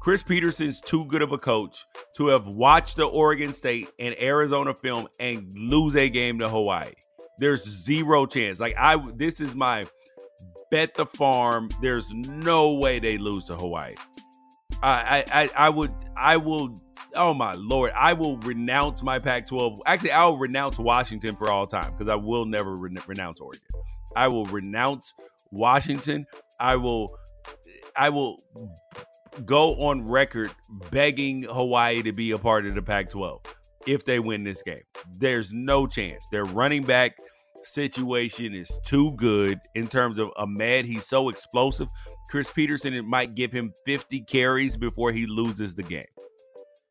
Chris 0.00 0.22
Petersen's 0.22 0.80
too 0.80 1.04
good 1.06 1.22
of 1.22 1.32
a 1.32 1.38
coach 1.38 1.84
to 2.16 2.28
have 2.28 2.46
watched 2.46 2.96
the 2.96 3.06
Oregon 3.06 3.52
State 3.52 3.90
and 3.98 4.14
Arizona 4.20 4.74
film 4.74 5.08
and 5.18 5.52
lose 5.54 5.96
a 5.96 6.08
game 6.08 6.38
to 6.38 6.48
Hawaii. 6.48 6.92
There's 7.38 7.64
zero 7.64 8.26
chance. 8.26 8.60
Like 8.60 8.76
I 8.78 9.04
this 9.16 9.40
is 9.40 9.56
my 9.56 9.84
bet 10.70 10.94
the 10.94 11.06
farm. 11.06 11.70
There's 11.82 12.12
no 12.12 12.74
way 12.74 12.98
they 12.98 13.18
lose 13.18 13.44
to 13.44 13.56
Hawaii. 13.56 13.94
I 14.82 15.24
I 15.32 15.50
I 15.56 15.68
would 15.68 15.92
I 16.16 16.36
will 16.36 16.76
oh 17.16 17.34
my 17.34 17.54
lord, 17.54 17.92
I 17.96 18.12
will 18.12 18.38
renounce 18.38 19.02
my 19.02 19.18
Pac-12. 19.18 19.78
Actually, 19.86 20.12
I 20.12 20.26
will 20.26 20.38
renounce 20.38 20.78
Washington 20.78 21.36
for 21.36 21.50
all 21.50 21.66
time 21.66 21.92
because 21.92 22.08
I 22.08 22.16
will 22.16 22.44
never 22.44 22.74
re- 22.74 22.96
renounce 23.06 23.40
Oregon. 23.40 23.66
I 24.16 24.28
will 24.28 24.46
renounce 24.46 25.14
Washington. 25.50 26.26
I 26.60 26.76
will 26.76 27.16
I 27.96 28.10
will 28.10 28.38
go 29.44 29.74
on 29.74 30.06
record 30.06 30.52
begging 30.90 31.44
Hawaii 31.44 32.02
to 32.02 32.12
be 32.12 32.30
a 32.32 32.38
part 32.38 32.66
of 32.66 32.74
the 32.74 32.82
Pac-12 32.82 33.44
if 33.86 34.04
they 34.04 34.18
win 34.18 34.44
this 34.44 34.62
game. 34.62 34.82
There's 35.12 35.52
no 35.52 35.86
chance. 35.86 36.26
They're 36.30 36.44
running 36.44 36.82
back 36.82 37.16
situation 37.64 38.54
is 38.54 38.78
too 38.84 39.12
good 39.12 39.58
in 39.74 39.86
terms 39.86 40.18
of 40.18 40.30
Ahmed. 40.36 40.84
He's 40.84 41.06
so 41.06 41.28
explosive. 41.28 41.88
Chris 42.30 42.50
Petersen, 42.50 42.94
it 42.94 43.04
might 43.04 43.34
give 43.34 43.52
him 43.52 43.72
50 43.86 44.20
carries 44.22 44.76
before 44.76 45.12
he 45.12 45.26
loses 45.26 45.74
the 45.74 45.82
game. 45.82 46.04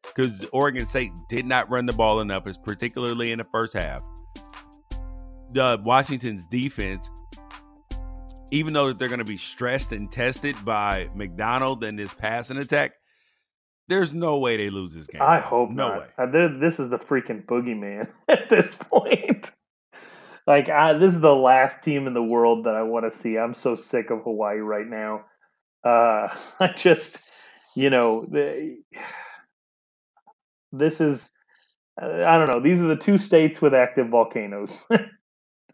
Because 0.04 0.46
Oregon 0.52 0.86
State 0.86 1.12
did 1.30 1.46
not 1.46 1.70
run 1.70 1.86
the 1.86 1.94
ball 1.94 2.22
enough, 2.22 2.46
particularly 2.64 3.32
in 3.32 3.40
the 3.40 3.46
first 3.52 3.74
half. 3.74 4.02
The 5.54 5.82
Washington's 5.84 6.46
defense, 6.48 7.10
even 8.52 8.74
though 8.74 8.92
they're 8.92 9.08
going 9.08 9.20
to 9.20 9.26
be 9.26 9.38
stressed 9.38 9.92
and 9.92 10.12
tested 10.12 10.56
by 10.66 11.10
McDonald 11.16 11.84
and 11.84 11.98
this 11.98 12.14
passing 12.14 12.58
attack, 12.58 12.94
there's 13.88 14.14
no 14.14 14.40
way 14.40 14.58
they 14.58 14.70
lose 14.70 14.94
this 14.94 15.08
game. 15.08 15.22
I 15.22 15.40
hope 15.40 15.70
no 15.70 15.90
not. 15.90 16.00
way. 16.00 16.08
Uh, 16.18 16.26
this 16.60 16.80
is 16.80 16.90
the 16.90 16.98
freaking 16.98 17.46
boogeyman 17.46 18.10
at 18.28 18.50
this 18.50 18.76
point. 18.76 19.52
Like 20.46 20.70
I, 20.70 20.94
this 20.94 21.14
is 21.14 21.22
the 21.22 21.36
last 21.36 21.84
team 21.84 22.08
in 22.08 22.14
the 22.14 22.24
world 22.24 22.66
that 22.66 22.76
I 22.76 22.84
want 22.84 23.06
to 23.06 23.18
see. 23.18 23.38
I'm 23.38 23.54
so 23.54 23.76
sick 23.76 24.10
of 24.10 24.24
Hawaii 24.24 24.60
right 24.60 24.88
now. 24.88 25.26
Uh, 25.84 26.28
I 26.60 26.68
just, 26.76 27.20
you 27.76 27.90
know, 27.90 28.26
this 30.72 31.02
is. 31.02 31.34
Uh, 32.02 32.24
I 32.26 32.40
don't 32.40 32.48
know. 32.48 32.60
These 32.60 32.82
are 32.82 32.88
the 32.88 32.96
two 32.96 33.20
states 33.20 33.62
with 33.62 33.74
active 33.74 34.10
volcanoes. 34.10 34.88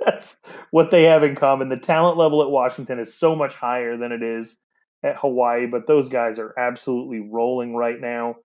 That's 0.06 0.42
what 0.72 0.92
they 0.92 1.04
have 1.04 1.24
in 1.24 1.36
common. 1.36 1.70
The 1.70 1.78
talent 1.78 2.18
level 2.18 2.42
at 2.42 2.50
Washington 2.50 3.00
is 3.00 3.18
so 3.18 3.36
much 3.36 3.56
higher 3.56 3.98
than 3.98 4.12
it 4.12 4.24
is 4.24 4.56
at 5.04 5.18
Hawaii, 5.18 5.68
but 5.68 5.88
those 5.88 6.10
guys 6.10 6.40
are 6.40 6.54
absolutely 6.58 7.22
rolling 7.22 7.76
right 7.76 8.00
now. 8.00 8.36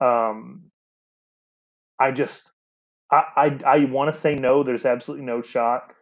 Um, 0.00 0.64
I 1.98 2.12
just 2.12 2.50
I 3.12 3.24
I, 3.36 3.58
I 3.66 3.84
want 3.84 4.12
to 4.12 4.18
say 4.18 4.34
no. 4.34 4.62
There's 4.62 4.86
absolutely 4.86 5.26
no 5.26 5.42
shot 5.42 5.92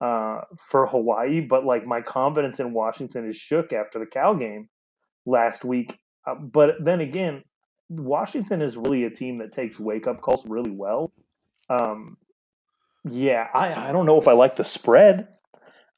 uh, 0.00 0.42
for 0.56 0.86
Hawaii, 0.86 1.40
but 1.40 1.64
like 1.64 1.86
my 1.86 2.00
confidence 2.00 2.60
in 2.60 2.72
Washington 2.72 3.28
is 3.28 3.36
shook 3.36 3.72
after 3.72 3.98
the 3.98 4.06
Cal 4.06 4.36
game 4.36 4.68
last 5.26 5.64
week. 5.64 5.98
Uh, 6.26 6.34
but 6.34 6.76
then 6.84 7.00
again, 7.00 7.42
Washington 7.88 8.62
is 8.62 8.76
really 8.76 9.04
a 9.04 9.10
team 9.10 9.38
that 9.38 9.52
takes 9.52 9.80
wake 9.80 10.06
up 10.06 10.20
calls 10.20 10.44
really 10.46 10.70
well. 10.70 11.12
Um, 11.70 12.16
yeah, 13.10 13.48
I, 13.54 13.88
I 13.88 13.92
don't 13.92 14.06
know 14.06 14.20
if 14.20 14.28
I 14.28 14.32
like 14.32 14.56
the 14.56 14.64
spread. 14.64 15.28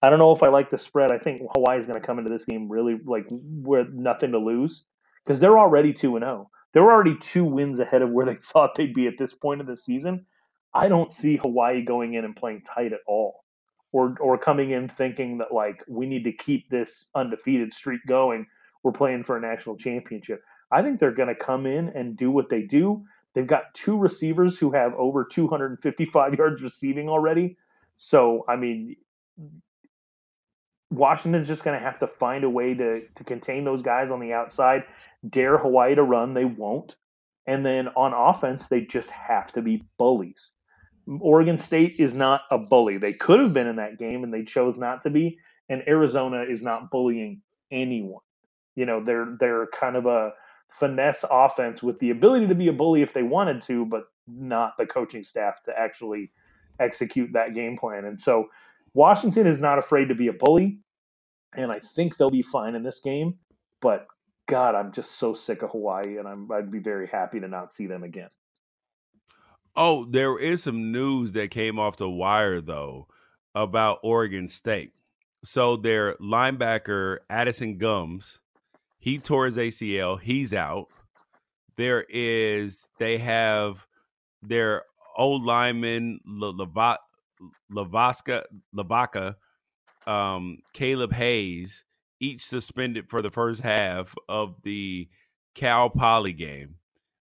I 0.02 0.08
don't 0.08 0.18
know 0.18 0.32
if 0.32 0.42
I 0.42 0.48
like 0.48 0.70
the 0.70 0.78
spread. 0.78 1.10
I 1.10 1.18
think 1.18 1.42
Hawaii 1.54 1.78
is 1.78 1.86
going 1.86 2.00
to 2.00 2.06
come 2.06 2.18
into 2.18 2.30
this 2.30 2.44
game 2.44 2.70
really 2.70 2.98
like 3.04 3.26
with 3.30 3.88
nothing 3.92 4.32
to 4.32 4.38
lose 4.38 4.84
because 5.24 5.40
they're 5.40 5.58
already 5.58 5.92
two 5.92 6.16
and 6.16 6.22
zero. 6.22 6.46
Oh. 6.46 6.50
They're 6.72 6.90
already 6.90 7.16
two 7.16 7.44
wins 7.44 7.80
ahead 7.80 8.02
of 8.02 8.10
where 8.10 8.24
they 8.24 8.36
thought 8.52 8.76
they'd 8.76 8.94
be 8.94 9.08
at 9.08 9.18
this 9.18 9.34
point 9.34 9.60
of 9.60 9.66
the 9.66 9.76
season. 9.76 10.26
I 10.74 10.88
don't 10.88 11.10
see 11.10 11.36
Hawaii 11.36 11.82
going 11.82 12.14
in 12.14 12.24
and 12.24 12.36
playing 12.36 12.62
tight 12.62 12.92
at 12.92 13.00
all, 13.06 13.44
or 13.92 14.14
or 14.20 14.38
coming 14.38 14.70
in 14.70 14.88
thinking 14.88 15.38
that 15.38 15.52
like 15.52 15.84
we 15.88 16.06
need 16.06 16.24
to 16.24 16.32
keep 16.32 16.68
this 16.70 17.10
undefeated 17.14 17.74
streak 17.74 18.00
going. 18.06 18.46
We're 18.82 18.92
playing 18.92 19.24
for 19.24 19.36
a 19.36 19.40
national 19.40 19.76
championship. 19.76 20.42
I 20.70 20.82
think 20.82 21.00
they're 21.00 21.10
going 21.12 21.28
to 21.28 21.34
come 21.34 21.66
in 21.66 21.88
and 21.90 22.16
do 22.16 22.30
what 22.30 22.48
they 22.48 22.62
do. 22.62 23.04
They've 23.34 23.46
got 23.46 23.74
two 23.74 23.98
receivers 23.98 24.58
who 24.58 24.70
have 24.72 24.94
over 24.94 25.24
255 25.24 26.34
yards 26.38 26.62
receiving 26.62 27.08
already. 27.08 27.56
So 27.96 28.44
I 28.48 28.56
mean, 28.56 28.96
Washington's 30.90 31.48
just 31.48 31.64
going 31.64 31.78
to 31.78 31.84
have 31.84 31.98
to 32.00 32.06
find 32.06 32.44
a 32.44 32.50
way 32.50 32.74
to 32.74 33.02
to 33.14 33.24
contain 33.24 33.64
those 33.64 33.82
guys 33.82 34.10
on 34.12 34.20
the 34.20 34.32
outside. 34.32 34.84
Dare 35.28 35.58
Hawaii 35.58 35.96
to 35.96 36.02
run, 36.04 36.34
they 36.34 36.44
won't. 36.44 36.96
And 37.46 37.66
then 37.66 37.88
on 37.96 38.12
offense, 38.14 38.68
they 38.68 38.82
just 38.82 39.10
have 39.10 39.52
to 39.52 39.62
be 39.62 39.82
bullies. 39.98 40.52
Oregon 41.20 41.58
State 41.58 41.96
is 41.98 42.14
not 42.14 42.42
a 42.50 42.58
bully. 42.58 42.98
They 42.98 43.12
could 43.14 43.40
have 43.40 43.54
been 43.54 43.68
in 43.68 43.76
that 43.76 43.98
game 43.98 44.24
and 44.24 44.32
they 44.34 44.44
chose 44.44 44.78
not 44.78 45.02
to 45.02 45.10
be. 45.10 45.38
And 45.68 45.82
Arizona 45.88 46.44
is 46.44 46.62
not 46.62 46.90
bullying 46.90 47.42
anyone. 47.70 48.22
You 48.76 48.86
know, 48.86 49.02
they're 49.04 49.36
they're 49.38 49.66
kind 49.68 49.96
of 49.96 50.06
a 50.06 50.32
finesse 50.70 51.24
offense 51.30 51.82
with 51.82 51.98
the 52.00 52.10
ability 52.10 52.46
to 52.48 52.54
be 52.54 52.68
a 52.68 52.72
bully 52.72 53.02
if 53.02 53.12
they 53.12 53.22
wanted 53.22 53.62
to, 53.62 53.84
but 53.86 54.04
not 54.28 54.76
the 54.78 54.86
coaching 54.86 55.22
staff 55.22 55.62
to 55.64 55.78
actually 55.78 56.32
execute 56.80 57.32
that 57.34 57.54
game 57.54 57.76
plan. 57.76 58.04
And 58.06 58.20
so 58.20 58.48
Washington 58.94 59.46
is 59.46 59.60
not 59.60 59.78
afraid 59.78 60.08
to 60.08 60.14
be 60.14 60.28
a 60.28 60.32
bully, 60.32 60.80
and 61.54 61.72
I 61.72 61.80
think 61.80 62.16
they'll 62.16 62.30
be 62.30 62.42
fine 62.42 62.74
in 62.76 62.82
this 62.84 63.00
game. 63.00 63.38
But 63.80 64.06
God, 64.48 64.74
I'm 64.74 64.92
just 64.92 65.12
so 65.18 65.34
sick 65.34 65.62
of 65.62 65.70
Hawaii, 65.72 66.18
and 66.18 66.28
I'm 66.28 66.50
I'd 66.52 66.70
be 66.72 66.80
very 66.80 67.08
happy 67.08 67.40
to 67.40 67.48
not 67.48 67.72
see 67.74 67.86
them 67.86 68.04
again. 68.04 68.30
Oh, 69.76 70.04
there 70.04 70.38
is 70.38 70.62
some 70.62 70.92
news 70.92 71.32
that 71.32 71.50
came 71.50 71.78
off 71.78 71.96
the 71.96 72.10
wire 72.10 72.60
though 72.60 73.06
about 73.54 74.00
Oregon 74.02 74.48
State. 74.48 74.92
So 75.44 75.76
their 75.76 76.14
linebacker 76.16 77.18
Addison 77.30 77.78
Gumbs, 77.78 78.40
he 78.98 79.18
tore 79.18 79.46
his 79.46 79.56
ACL. 79.56 80.20
He's 80.20 80.52
out. 80.52 80.88
There 81.76 82.04
is 82.08 82.88
they 82.98 83.18
have 83.18 83.86
their 84.42 84.84
old 85.16 85.44
lineman 85.44 86.20
Lavaska 87.72 88.44
Lavaca, 88.74 89.36
um, 90.06 90.58
Caleb 90.72 91.12
Hayes, 91.14 91.84
each 92.18 92.42
suspended 92.42 93.08
for 93.08 93.22
the 93.22 93.30
first 93.30 93.62
half 93.62 94.14
of 94.28 94.56
the 94.62 95.08
Cal 95.54 95.88
Poly 95.88 96.32
game. 96.32 96.76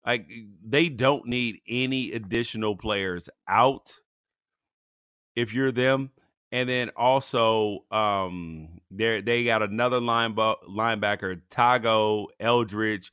Like 0.04 0.28
they 0.64 0.88
don't 0.88 1.26
need 1.26 1.60
any 1.68 2.12
additional 2.12 2.76
players 2.76 3.28
out 3.48 3.94
if 5.36 5.54
you're 5.54 5.72
them. 5.72 6.10
And 6.50 6.68
then 6.68 6.90
also, 6.96 7.84
um, 7.90 8.80
they 8.90 9.22
they 9.22 9.44
got 9.44 9.62
another 9.62 10.00
line 10.00 10.34
linebacker, 10.34 11.40
Tago 11.50 12.26
Eldridge, 12.38 13.10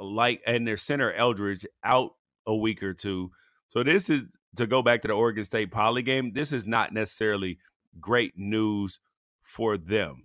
like, 0.00 0.40
and 0.46 0.66
their 0.66 0.78
center 0.78 1.12
Eldridge 1.12 1.66
out 1.84 2.12
a 2.46 2.56
week 2.56 2.82
or 2.82 2.94
two. 2.94 3.32
So 3.68 3.82
this 3.82 4.08
is 4.08 4.22
to 4.56 4.66
go 4.66 4.82
back 4.82 5.02
to 5.02 5.08
the 5.08 5.14
Oregon 5.14 5.44
State 5.44 5.72
Poly 5.72 6.00
game. 6.00 6.32
This 6.32 6.52
is 6.52 6.66
not 6.66 6.94
necessarily 6.94 7.58
great 8.00 8.32
news 8.36 8.98
for 9.42 9.76
them. 9.76 10.22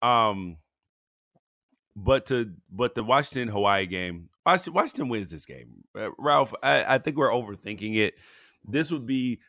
Um, 0.00 0.56
but 1.94 2.24
to 2.26 2.54
but 2.70 2.94
the 2.94 3.04
Washington 3.04 3.48
Hawaii 3.48 3.84
game, 3.84 4.29
Washington 4.46 5.08
wins 5.08 5.28
this 5.30 5.46
game. 5.46 5.84
Uh, 5.96 6.10
Ralph, 6.18 6.54
I, 6.62 6.96
I 6.96 6.98
think 6.98 7.16
we're 7.16 7.30
overthinking 7.30 7.96
it. 7.96 8.14
This 8.64 8.90
would 8.90 9.06
be 9.06 9.40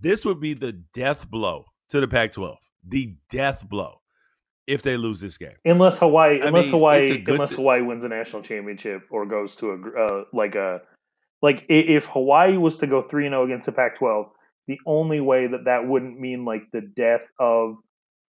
this 0.00 0.24
would 0.24 0.40
be 0.40 0.54
the 0.54 0.72
death 0.72 1.30
blow 1.30 1.66
to 1.90 2.00
the 2.00 2.08
Pac-12. 2.08 2.56
The 2.86 3.14
death 3.30 3.68
blow. 3.68 4.00
if 4.66 4.82
they 4.82 4.96
lose 4.96 5.20
this 5.20 5.38
game. 5.38 5.56
Unless 5.64 5.98
Hawaii, 5.98 6.40
I 6.40 6.46
unless 6.46 6.64
mean, 6.64 6.72
Hawaii, 6.72 7.02
it's 7.02 7.10
a 7.12 7.18
good 7.18 7.34
unless 7.34 7.50
th- 7.50 7.56
Hawaii 7.56 7.82
wins 7.82 8.04
a 8.04 8.08
national 8.08 8.42
championship 8.42 9.02
or 9.10 9.26
goes 9.26 9.56
to 9.56 9.70
a 9.70 10.04
uh, 10.04 10.24
like 10.32 10.54
a 10.54 10.80
like 11.42 11.64
if 11.68 12.06
Hawaii 12.06 12.56
was 12.56 12.78
to 12.78 12.86
go 12.86 13.02
three 13.02 13.26
and 13.26 13.32
zero 13.32 13.44
against 13.44 13.66
the 13.66 13.72
Pac-12, 13.72 14.28
the 14.68 14.78
only 14.86 15.20
way 15.20 15.48
that 15.48 15.64
that 15.64 15.86
wouldn't 15.86 16.18
mean 16.18 16.44
like 16.44 16.62
the 16.72 16.80
death 16.80 17.28
of 17.40 17.76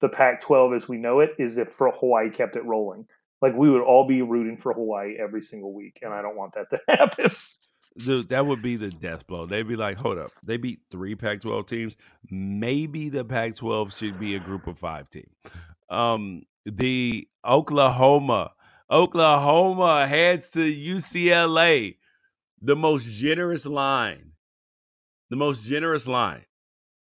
the 0.01 0.09
Pac-12 0.09 0.77
as 0.77 0.89
we 0.89 0.99
know 0.99 1.21
it 1.21 1.31
is 1.39 1.57
if 1.59 1.71
for 1.71 1.91
Hawaii 1.91 2.31
kept 2.31 2.57
it 2.57 2.65
rolling. 2.65 3.07
Like 3.41 3.55
we 3.55 3.71
would 3.71 3.83
all 3.83 4.07
be 4.07 4.23
rooting 4.23 4.57
for 4.57 4.73
Hawaii 4.73 5.17
every 5.19 5.43
single 5.43 5.73
week, 5.73 6.01
and 6.03 6.13
I 6.13 6.23
don't 6.23 6.37
want 6.37 6.55
that 6.55 6.71
to 6.71 6.81
happen. 6.89 7.31
Dude, 7.97 8.29
that 8.29 8.47
would 8.47 8.63
be 8.63 8.77
the 8.77 8.91
death 8.91 9.27
blow. 9.27 9.45
They'd 9.45 9.67
be 9.67 9.77
like, 9.77 9.97
hold 9.97 10.19
up. 10.19 10.31
They 10.45 10.57
beat 10.57 10.81
three 10.91 11.17
Pac 11.17 11.41
12 11.41 11.67
teams. 11.67 11.97
Maybe 12.31 13.09
the 13.09 13.25
Pac 13.25 13.57
12 13.57 13.95
should 13.95 14.21
be 14.21 14.37
a 14.37 14.41
group 14.41 14.67
of 14.69 14.79
five 14.79 15.11
team. 15.11 15.29
Um, 15.91 16.43
the 16.65 17.27
Oklahoma, 17.45 18.53
Oklahoma 18.91 20.07
heads 20.07 20.51
to 20.53 20.61
UCLA. 20.61 21.97
The 22.61 22.77
most 22.77 23.05
generous 23.05 23.67
line, 23.67 24.33
the 25.31 25.37
most 25.37 25.63
generous 25.65 26.07
line 26.09 26.45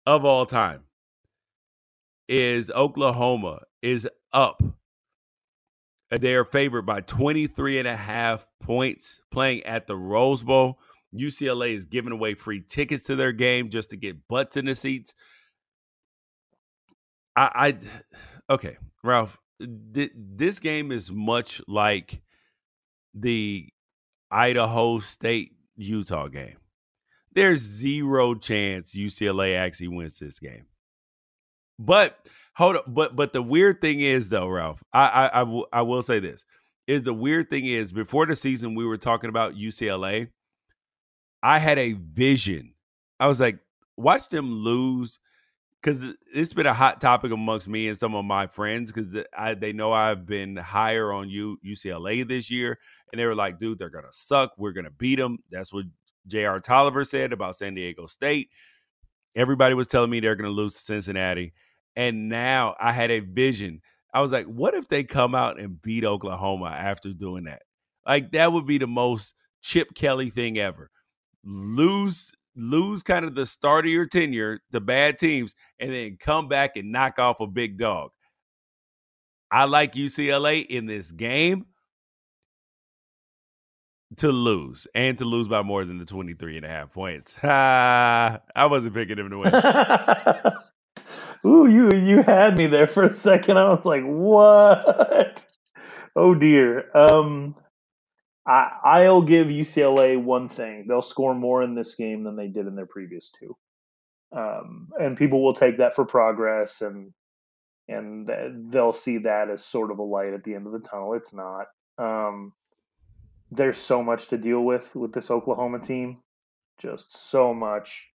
of 0.05 0.25
all 0.25 0.45
time 0.45 0.83
is 2.27 2.71
Oklahoma 2.71 3.61
is 3.81 4.07
up. 4.33 4.63
They 6.11 6.35
are 6.35 6.45
favored 6.45 6.83
by 6.83 7.01
23 7.01 7.79
and 7.79 7.87
a 7.87 7.95
half 7.95 8.47
points 8.61 9.21
playing 9.31 9.63
at 9.63 9.87
the 9.87 9.95
Rose 9.95 10.43
Bowl. 10.43 10.79
UCLA 11.15 11.73
is 11.73 11.85
giving 11.85 12.11
away 12.11 12.33
free 12.33 12.61
tickets 12.61 13.03
to 13.05 13.15
their 13.15 13.31
game 13.31 13.69
just 13.69 13.89
to 13.91 13.97
get 13.97 14.27
butts 14.27 14.57
in 14.57 14.65
the 14.65 14.75
seats. 14.75 15.13
I, 17.35 17.77
I 18.49 18.53
okay, 18.53 18.77
Ralph. 19.03 19.37
th- 19.93 20.11
This 20.15 20.59
game 20.59 20.91
is 20.91 21.11
much 21.11 21.61
like 21.67 22.21
the 23.13 23.69
Idaho 24.29 24.99
State 24.99 25.53
Utah 25.77 26.27
game. 26.27 26.57
There's 27.33 27.59
zero 27.59 28.35
chance 28.35 28.93
UCLA 28.93 29.57
actually 29.57 29.87
wins 29.89 30.19
this 30.19 30.39
game. 30.39 30.65
But 31.79 32.27
hold 32.53 32.75
up, 32.75 32.85
but 32.87 33.15
but 33.15 33.33
the 33.33 33.41
weird 33.41 33.81
thing 33.81 33.99
is 33.99 34.29
though, 34.29 34.47
Ralph, 34.47 34.81
I 34.93 35.07
I, 35.07 35.25
I, 35.27 35.39
w- 35.39 35.65
I 35.71 35.81
will 35.81 36.01
say 36.01 36.19
this 36.19 36.45
is 36.87 37.03
the 37.03 37.13
weird 37.13 37.49
thing 37.49 37.65
is 37.65 37.91
before 37.91 38.25
the 38.25 38.35
season 38.35 38.75
we 38.75 38.85
were 38.85 38.97
talking 38.97 39.29
about 39.29 39.55
UCLA. 39.55 40.29
I 41.43 41.57
had 41.59 41.79
a 41.79 41.93
vision. 41.93 42.73
I 43.19 43.27
was 43.27 43.39
like, 43.39 43.59
watch 43.97 44.29
them 44.29 44.51
lose 44.51 45.19
because 45.81 46.13
it's 46.33 46.53
been 46.53 46.67
a 46.67 46.73
hot 46.73 47.01
topic 47.01 47.31
amongst 47.31 47.67
me 47.67 47.87
and 47.87 47.97
some 47.97 48.13
of 48.13 48.25
my 48.25 48.45
friends 48.47 48.91
because 48.91 49.23
they 49.57 49.73
know 49.73 49.91
I've 49.91 50.25
been 50.25 50.55
higher 50.55 51.11
on 51.11 51.29
U, 51.29 51.57
UCLA 51.65 52.27
this 52.27 52.51
year, 52.51 52.77
and 53.11 53.19
they 53.19 53.25
were 53.25 53.35
like, 53.35 53.57
"Dude, 53.57 53.79
they're 53.79 53.89
gonna 53.89 54.11
suck. 54.11 54.53
We're 54.57 54.73
gonna 54.73 54.91
beat 54.91 55.17
them." 55.17 55.39
That's 55.49 55.73
what 55.73 55.85
J.R. 56.27 56.59
Tolliver 56.59 57.03
said 57.03 57.33
about 57.33 57.55
San 57.55 57.73
Diego 57.73 58.05
State. 58.05 58.49
Everybody 59.35 59.73
was 59.73 59.87
telling 59.87 60.11
me 60.11 60.19
they're 60.19 60.35
gonna 60.35 60.49
lose 60.49 60.73
to 60.75 60.81
Cincinnati, 60.81 61.53
and 61.95 62.29
now 62.29 62.75
I 62.79 62.91
had 62.91 63.11
a 63.11 63.19
vision. 63.19 63.81
I 64.13 64.21
was 64.21 64.31
like, 64.31 64.45
"What 64.45 64.73
if 64.73 64.87
they 64.87 65.03
come 65.03 65.35
out 65.35 65.59
and 65.59 65.81
beat 65.81 66.03
Oklahoma 66.05 66.67
after 66.67 67.13
doing 67.13 67.45
that? 67.45 67.63
Like 68.05 68.31
that 68.31 68.51
would 68.51 68.65
be 68.65 68.77
the 68.77 68.87
most 68.87 69.35
Chip 69.61 69.93
Kelly 69.95 70.29
thing 70.29 70.57
ever. 70.57 70.89
Lose." 71.43 72.31
Lose 72.53 73.01
kind 73.01 73.23
of 73.23 73.33
the 73.33 73.45
start 73.45 73.85
of 73.85 73.91
your 73.91 74.05
tenure 74.05 74.59
to 74.73 74.81
bad 74.81 75.17
teams 75.17 75.55
and 75.79 75.89
then 75.93 76.17
come 76.19 76.49
back 76.49 76.75
and 76.75 76.91
knock 76.91 77.17
off 77.17 77.39
a 77.39 77.47
big 77.47 77.77
dog. 77.77 78.11
I 79.49 79.65
like 79.65 79.95
UCLA 79.95 80.65
in 80.65 80.85
this 80.85 81.13
game 81.13 81.65
to 84.17 84.31
lose 84.31 84.87
and 84.93 85.17
to 85.17 85.25
lose 85.25 85.47
by 85.47 85.61
more 85.61 85.85
than 85.85 85.97
the 85.97 86.05
23 86.05 86.57
and 86.57 86.65
a 86.65 86.69
half 86.69 86.91
points. 86.91 87.37
I 87.43 88.39
wasn't 88.57 88.93
picking 88.93 89.17
them 89.17 89.29
to 89.29 89.37
win. 89.37 89.51
Ooh, 91.45 91.67
you 91.67 91.91
you 91.93 92.21
had 92.21 92.57
me 92.57 92.67
there 92.67 92.87
for 92.87 93.03
a 93.03 93.11
second. 93.11 93.57
I 93.57 93.69
was 93.69 93.85
like, 93.85 94.03
"What?" 94.03 95.47
Oh 96.15 96.35
dear. 96.35 96.95
Um, 96.95 97.55
I 98.45 98.71
I'll 98.83 99.21
give 99.21 99.47
UCLA 99.47 100.21
one 100.21 100.47
thing: 100.47 100.85
they'll 100.87 101.01
score 101.01 101.33
more 101.33 101.63
in 101.63 101.75
this 101.75 101.95
game 101.95 102.23
than 102.23 102.35
they 102.35 102.47
did 102.47 102.67
in 102.67 102.75
their 102.75 102.85
previous 102.85 103.31
two, 103.31 103.55
um, 104.35 104.89
and 104.99 105.17
people 105.17 105.43
will 105.43 105.53
take 105.53 105.77
that 105.77 105.95
for 105.95 106.05
progress, 106.05 106.81
and 106.81 107.11
and 107.87 108.29
they'll 108.71 108.93
see 108.93 109.19
that 109.19 109.49
as 109.49 109.65
sort 109.65 109.91
of 109.91 109.99
a 109.99 110.03
light 110.03 110.33
at 110.33 110.43
the 110.43 110.53
end 110.55 110.67
of 110.67 110.73
the 110.73 110.79
tunnel. 110.79 111.13
It's 111.13 111.33
not. 111.33 111.67
Um, 111.97 112.53
there's 113.51 113.77
so 113.77 114.03
much 114.03 114.27
to 114.29 114.37
deal 114.37 114.61
with 114.61 114.95
with 114.95 115.13
this 115.13 115.31
Oklahoma 115.31 115.79
team, 115.79 116.19
just 116.79 117.15
so 117.29 117.53
much. 117.53 118.09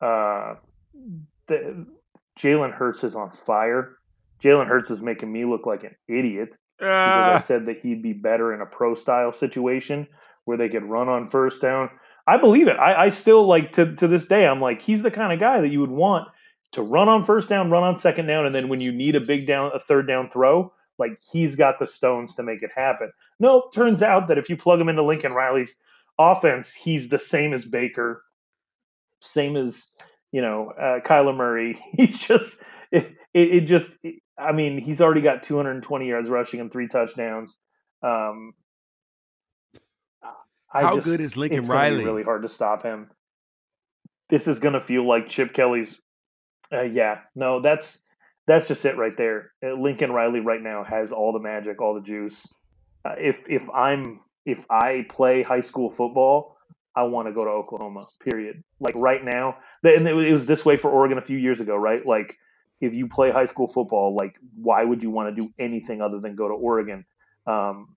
Uh, 0.00 0.54
the, 1.46 1.86
Jalen 2.38 2.72
Hurts 2.72 3.04
is 3.04 3.16
on 3.16 3.30
fire. 3.32 3.96
Jalen 4.40 4.66
Hurts 4.66 4.90
is 4.90 5.02
making 5.02 5.32
me 5.32 5.44
look 5.44 5.66
like 5.66 5.84
an 5.84 5.96
idiot 6.08 6.56
because 6.78 7.26
I 7.26 7.34
Ah, 7.34 7.38
said 7.38 7.66
that 7.66 7.80
he'd 7.80 8.02
be 8.02 8.12
better 8.12 8.54
in 8.54 8.60
a 8.60 8.66
pro 8.66 8.94
style 8.94 9.32
situation 9.32 10.06
where 10.44 10.56
they 10.56 10.68
could 10.68 10.84
run 10.84 11.08
on 11.08 11.26
first 11.26 11.60
down. 11.60 11.90
I 12.26 12.36
believe 12.36 12.68
it. 12.68 12.76
I, 12.78 13.06
I 13.06 13.08
still 13.08 13.46
like 13.46 13.72
to 13.72 13.94
to 13.96 14.06
this 14.06 14.26
day. 14.26 14.46
I'm 14.46 14.60
like 14.60 14.80
he's 14.80 15.02
the 15.02 15.10
kind 15.10 15.32
of 15.32 15.40
guy 15.40 15.60
that 15.60 15.68
you 15.68 15.80
would 15.80 15.90
want 15.90 16.28
to 16.72 16.82
run 16.82 17.08
on 17.08 17.24
first 17.24 17.48
down, 17.48 17.70
run 17.70 17.82
on 17.82 17.98
second 17.98 18.26
down, 18.26 18.46
and 18.46 18.54
then 18.54 18.68
when 18.68 18.80
you 18.80 18.92
need 18.92 19.16
a 19.16 19.20
big 19.20 19.46
down, 19.46 19.70
a 19.74 19.80
third 19.80 20.06
down 20.06 20.28
throw, 20.30 20.72
like 20.98 21.18
he's 21.32 21.56
got 21.56 21.78
the 21.80 21.86
stones 21.86 22.34
to 22.34 22.42
make 22.42 22.62
it 22.62 22.70
happen. 22.76 23.10
No, 23.40 23.68
turns 23.74 24.02
out 24.02 24.28
that 24.28 24.38
if 24.38 24.48
you 24.48 24.56
plug 24.56 24.80
him 24.80 24.88
into 24.88 25.02
Lincoln 25.02 25.32
Riley's 25.32 25.74
offense, 26.18 26.72
he's 26.74 27.08
the 27.08 27.18
same 27.18 27.52
as 27.54 27.64
Baker, 27.64 28.22
same 29.20 29.56
as 29.56 29.92
you 30.32 30.42
know 30.42 30.70
uh, 30.70 31.00
Kyler 31.00 31.36
Murray. 31.36 31.78
He's 31.92 32.18
just 32.18 32.62
it, 32.90 33.06
it, 33.34 33.48
it 33.54 33.60
just. 33.62 33.98
I 34.40 34.52
mean, 34.52 34.78
he's 34.78 35.00
already 35.00 35.20
got 35.20 35.42
220 35.42 36.08
yards 36.08 36.30
rushing 36.30 36.60
and 36.60 36.70
three 36.70 36.86
touchdowns. 36.86 37.56
Um, 38.04 38.52
I 40.72 40.82
How 40.82 40.94
just- 40.96 41.06
good 41.06 41.20
is 41.20 41.36
Lincoln 41.36 41.60
it's 41.60 41.68
Riley? 41.68 42.04
really 42.04 42.22
hard 42.22 42.42
to 42.42 42.48
stop 42.48 42.82
him. 42.82 43.10
This 44.28 44.46
is 44.46 44.58
going 44.58 44.74
to 44.74 44.80
feel 44.80 45.06
like 45.08 45.28
Chip 45.28 45.54
Kelly's. 45.54 45.98
Uh, 46.72 46.82
yeah, 46.82 47.20
no, 47.34 47.60
that's 47.60 48.04
that's 48.46 48.68
just 48.68 48.84
it 48.84 48.96
right 48.98 49.16
there. 49.16 49.52
Uh, 49.64 49.72
Lincoln 49.72 50.12
Riley 50.12 50.40
right 50.40 50.60
now 50.62 50.84
has 50.84 51.12
all 51.12 51.32
the 51.32 51.38
magic, 51.40 51.80
all 51.80 51.94
the 51.94 52.02
juice. 52.02 52.46
Uh, 53.04 53.14
if 53.18 53.48
if 53.48 53.68
I'm 53.70 54.20
if 54.44 54.66
I 54.70 55.06
play 55.08 55.42
high 55.42 55.62
school 55.62 55.88
football, 55.88 56.57
I 56.96 57.04
want 57.04 57.28
to 57.28 57.32
go 57.32 57.44
to 57.44 57.50
Oklahoma. 57.50 58.06
Period. 58.20 58.62
Like 58.80 58.94
right 58.96 59.24
now, 59.24 59.58
and 59.84 60.06
it 60.08 60.14
was- 60.14 60.46
this 60.46 60.64
way 60.64 60.76
for 60.76 60.90
Oregon 60.90 61.18
a 61.18 61.22
few 61.22 61.38
years 61.38 61.60
ago, 61.60 61.76
right? 61.76 62.04
Like 62.06 62.36
if 62.80 62.94
you 62.94 63.08
play 63.08 63.30
high 63.30 63.44
school 63.46 63.66
football, 63.66 64.14
like 64.16 64.38
why 64.60 64.84
would 64.84 65.02
you 65.02 65.10
want 65.10 65.34
to 65.34 65.42
do 65.42 65.48
anything 65.58 66.00
other 66.02 66.20
than 66.20 66.36
go 66.36 66.48
to 66.48 66.54
Oregon? 66.54 67.04
Um, 67.46 67.96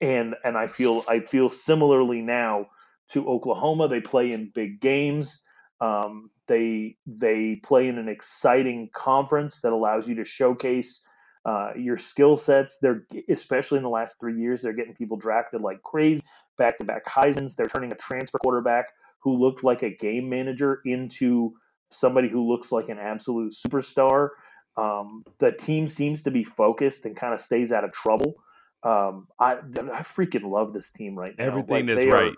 and 0.00 0.34
and 0.44 0.56
I 0.56 0.66
feel 0.66 1.04
I 1.08 1.20
feel 1.20 1.50
similarly 1.50 2.22
now 2.22 2.66
to 3.10 3.28
Oklahoma. 3.28 3.88
They 3.88 4.00
play 4.00 4.32
in 4.32 4.50
big 4.54 4.80
games. 4.80 5.42
Um, 5.80 6.30
they 6.46 6.96
they 7.06 7.56
play 7.56 7.88
in 7.88 7.98
an 7.98 8.08
exciting 8.08 8.90
conference 8.92 9.60
that 9.62 9.72
allows 9.72 10.08
you 10.08 10.16
to 10.16 10.24
showcase 10.24 11.02
uh, 11.44 11.72
your 11.76 11.96
skill 11.96 12.36
sets. 12.36 12.78
They're 12.78 13.06
especially 13.28 13.78
in 13.78 13.82
the 13.84 13.90
last 13.90 14.16
three 14.20 14.38
years, 14.38 14.62
they're 14.62 14.72
getting 14.72 14.94
people 14.94 15.16
drafted 15.16 15.60
like 15.62 15.82
crazy, 15.82 16.22
back 16.58 16.78
to 16.78 16.84
back 16.84 17.04
Heisman's. 17.06 17.56
They're 17.56 17.66
turning 17.66 17.92
a 17.92 17.96
transfer 17.96 18.38
quarterback 18.38 18.86
who 19.20 19.36
looked 19.36 19.64
like 19.64 19.82
a 19.82 19.94
game 19.96 20.28
manager 20.28 20.80
into 20.84 21.54
somebody 21.90 22.28
who 22.28 22.46
looks 22.48 22.70
like 22.72 22.88
an 22.88 22.98
absolute 22.98 23.52
superstar. 23.54 24.30
Um, 24.76 25.24
the 25.38 25.52
team 25.52 25.88
seems 25.88 26.22
to 26.22 26.30
be 26.30 26.44
focused 26.44 27.04
and 27.04 27.16
kind 27.16 27.34
of 27.34 27.40
stays 27.40 27.72
out 27.72 27.84
of 27.84 27.92
trouble. 27.92 28.34
Um, 28.82 29.26
I 29.38 29.54
I 29.54 30.02
freaking 30.02 30.50
love 30.50 30.72
this 30.72 30.90
team 30.90 31.18
right 31.18 31.34
now. 31.36 31.44
Everything 31.46 31.86
Like, 31.86 31.96
is 31.98 32.04
they 32.04 32.10
are- 32.10 32.14
right. 32.14 32.34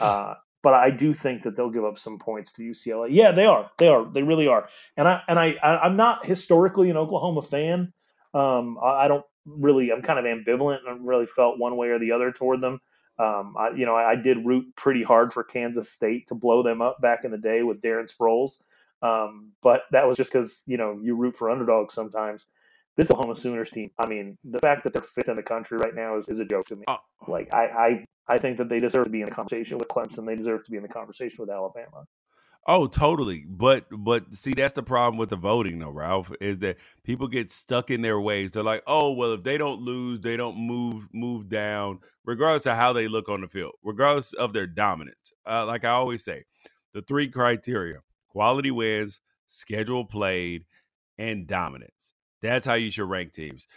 uh, 0.00 0.34
but 0.62 0.74
I 0.74 0.90
do 0.90 1.14
think 1.14 1.42
that 1.42 1.56
they'll 1.56 1.70
give 1.70 1.84
up 1.84 1.96
some 1.98 2.18
points 2.18 2.52
to 2.54 2.62
UCLA. 2.62 3.08
Yeah, 3.10 3.30
they 3.30 3.46
are. 3.46 3.70
They 3.78 3.86
are. 3.88 4.04
They 4.12 4.22
really 4.24 4.48
are. 4.48 4.68
And 4.96 5.06
I 5.06 5.22
and 5.28 5.38
I, 5.38 5.54
I 5.62 5.78
I'm 5.78 5.96
not 5.96 6.26
historically 6.26 6.90
an 6.90 6.96
Oklahoma 6.96 7.42
fan. 7.42 7.92
Um, 8.36 8.78
I, 8.82 9.04
I 9.04 9.08
don't 9.08 9.24
really. 9.46 9.92
I'm 9.92 10.02
kind 10.02 10.18
of 10.18 10.24
ambivalent 10.26 10.80
I 10.88 10.96
really 11.00 11.26
felt 11.26 11.58
one 11.58 11.76
way 11.76 11.88
or 11.88 11.98
the 11.98 12.12
other 12.12 12.32
toward 12.32 12.60
them. 12.60 12.80
Um, 13.18 13.54
I, 13.58 13.70
you 13.70 13.86
know, 13.86 13.94
I, 13.96 14.12
I 14.12 14.16
did 14.16 14.44
root 14.46 14.66
pretty 14.76 15.02
hard 15.02 15.32
for 15.32 15.44
Kansas 15.44 15.90
State 15.90 16.26
to 16.28 16.34
blow 16.34 16.62
them 16.62 16.82
up 16.82 17.00
back 17.00 17.24
in 17.24 17.30
the 17.30 17.38
day 17.38 17.62
with 17.62 17.80
Darren 17.80 18.12
Sproles. 18.12 18.60
Um, 19.02 19.52
but 19.62 19.84
that 19.92 20.06
was 20.06 20.16
just 20.16 20.32
because 20.32 20.64
you 20.66 20.76
know 20.76 20.98
you 21.02 21.16
root 21.16 21.34
for 21.36 21.50
underdogs 21.50 21.94
sometimes. 21.94 22.46
This 22.96 23.10
Oklahoma 23.10 23.36
Sooners 23.36 23.70
team. 23.70 23.90
I 23.98 24.06
mean, 24.06 24.38
the 24.44 24.58
fact 24.58 24.84
that 24.84 24.94
they're 24.94 25.02
fifth 25.02 25.28
in 25.28 25.36
the 25.36 25.42
country 25.42 25.78
right 25.78 25.94
now 25.94 26.16
is, 26.16 26.30
is 26.30 26.40
a 26.40 26.46
joke 26.46 26.66
to 26.68 26.76
me. 26.76 26.84
Oh, 26.88 26.98
Like 27.28 27.52
I, 27.54 27.66
I 27.66 28.06
I 28.28 28.38
think 28.38 28.56
that 28.58 28.68
they 28.68 28.80
deserve 28.80 29.04
to 29.04 29.10
be 29.10 29.20
in 29.20 29.28
the 29.28 29.34
conversation 29.34 29.78
with 29.78 29.88
Clemson. 29.88 30.26
They 30.26 30.36
deserve 30.36 30.64
to 30.64 30.70
be 30.70 30.78
in 30.78 30.82
the 30.82 30.88
conversation 30.88 31.36
with 31.40 31.50
Alabama. 31.50 32.06
Oh, 32.68 32.88
totally. 32.88 33.44
But 33.48 33.86
but 33.90 34.34
see, 34.34 34.52
that's 34.52 34.72
the 34.72 34.82
problem 34.82 35.18
with 35.18 35.30
the 35.30 35.36
voting, 35.36 35.78
though, 35.78 35.90
Ralph, 35.90 36.32
is 36.40 36.58
that 36.58 36.78
people 37.04 37.28
get 37.28 37.50
stuck 37.50 37.90
in 37.90 38.02
their 38.02 38.20
ways. 38.20 38.50
They're 38.50 38.62
like, 38.64 38.82
oh, 38.88 39.12
well, 39.12 39.32
if 39.32 39.44
they 39.44 39.56
don't 39.56 39.80
lose, 39.82 40.20
they 40.20 40.36
don't 40.36 40.56
move 40.56 41.08
move 41.12 41.48
down, 41.48 42.00
regardless 42.24 42.66
of 42.66 42.76
how 42.76 42.92
they 42.92 43.06
look 43.06 43.28
on 43.28 43.40
the 43.40 43.48
field, 43.48 43.74
regardless 43.84 44.32
of 44.32 44.52
their 44.52 44.66
dominance. 44.66 45.32
Uh, 45.48 45.64
like 45.64 45.84
I 45.84 45.90
always 45.90 46.24
say, 46.24 46.44
the 46.92 47.02
three 47.02 47.28
criteria: 47.28 48.00
quality 48.28 48.72
wins, 48.72 49.20
schedule 49.46 50.04
played, 50.04 50.64
and 51.18 51.46
dominance. 51.46 52.14
That's 52.42 52.66
how 52.66 52.74
you 52.74 52.90
should 52.90 53.08
rank 53.08 53.32
teams. 53.32 53.68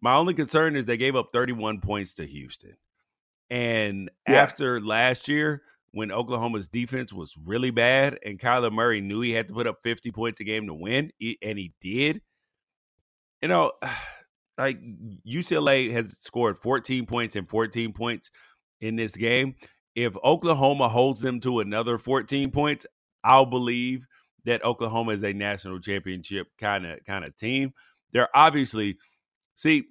My 0.00 0.14
only 0.14 0.34
concern 0.34 0.76
is 0.76 0.84
they 0.84 0.96
gave 0.96 1.16
up 1.16 1.30
31 1.32 1.80
points 1.80 2.14
to 2.14 2.26
Houston. 2.26 2.74
And 3.50 4.10
yeah. 4.28 4.42
after 4.42 4.80
last 4.80 5.28
year, 5.28 5.62
when 5.92 6.12
Oklahoma's 6.12 6.68
defense 6.68 7.12
was 7.12 7.36
really 7.44 7.70
bad 7.70 8.18
and 8.24 8.38
Kyler 8.38 8.72
Murray 8.72 9.00
knew 9.00 9.20
he 9.20 9.32
had 9.32 9.48
to 9.48 9.54
put 9.54 9.66
up 9.66 9.78
50 9.82 10.10
points 10.10 10.40
a 10.40 10.44
game 10.44 10.66
to 10.66 10.74
win, 10.74 11.10
and 11.42 11.58
he 11.58 11.72
did. 11.80 12.20
You 13.42 13.48
know, 13.48 13.72
like 14.58 14.78
UCLA 15.26 15.90
has 15.92 16.18
scored 16.18 16.58
14 16.58 17.06
points 17.06 17.36
and 17.36 17.48
14 17.48 17.92
points 17.92 18.30
in 18.80 18.96
this 18.96 19.16
game. 19.16 19.54
If 19.94 20.14
Oklahoma 20.22 20.88
holds 20.88 21.22
them 21.22 21.40
to 21.40 21.60
another 21.60 21.98
14 21.98 22.50
points, 22.50 22.86
I'll 23.24 23.46
believe 23.46 24.06
that 24.44 24.64
Oklahoma 24.64 25.12
is 25.12 25.24
a 25.24 25.32
national 25.32 25.80
championship 25.80 26.48
kind 26.58 26.86
of 26.86 27.04
kind 27.04 27.24
of 27.24 27.36
team. 27.36 27.72
They're 28.12 28.34
obviously 28.34 28.96
see 29.54 29.84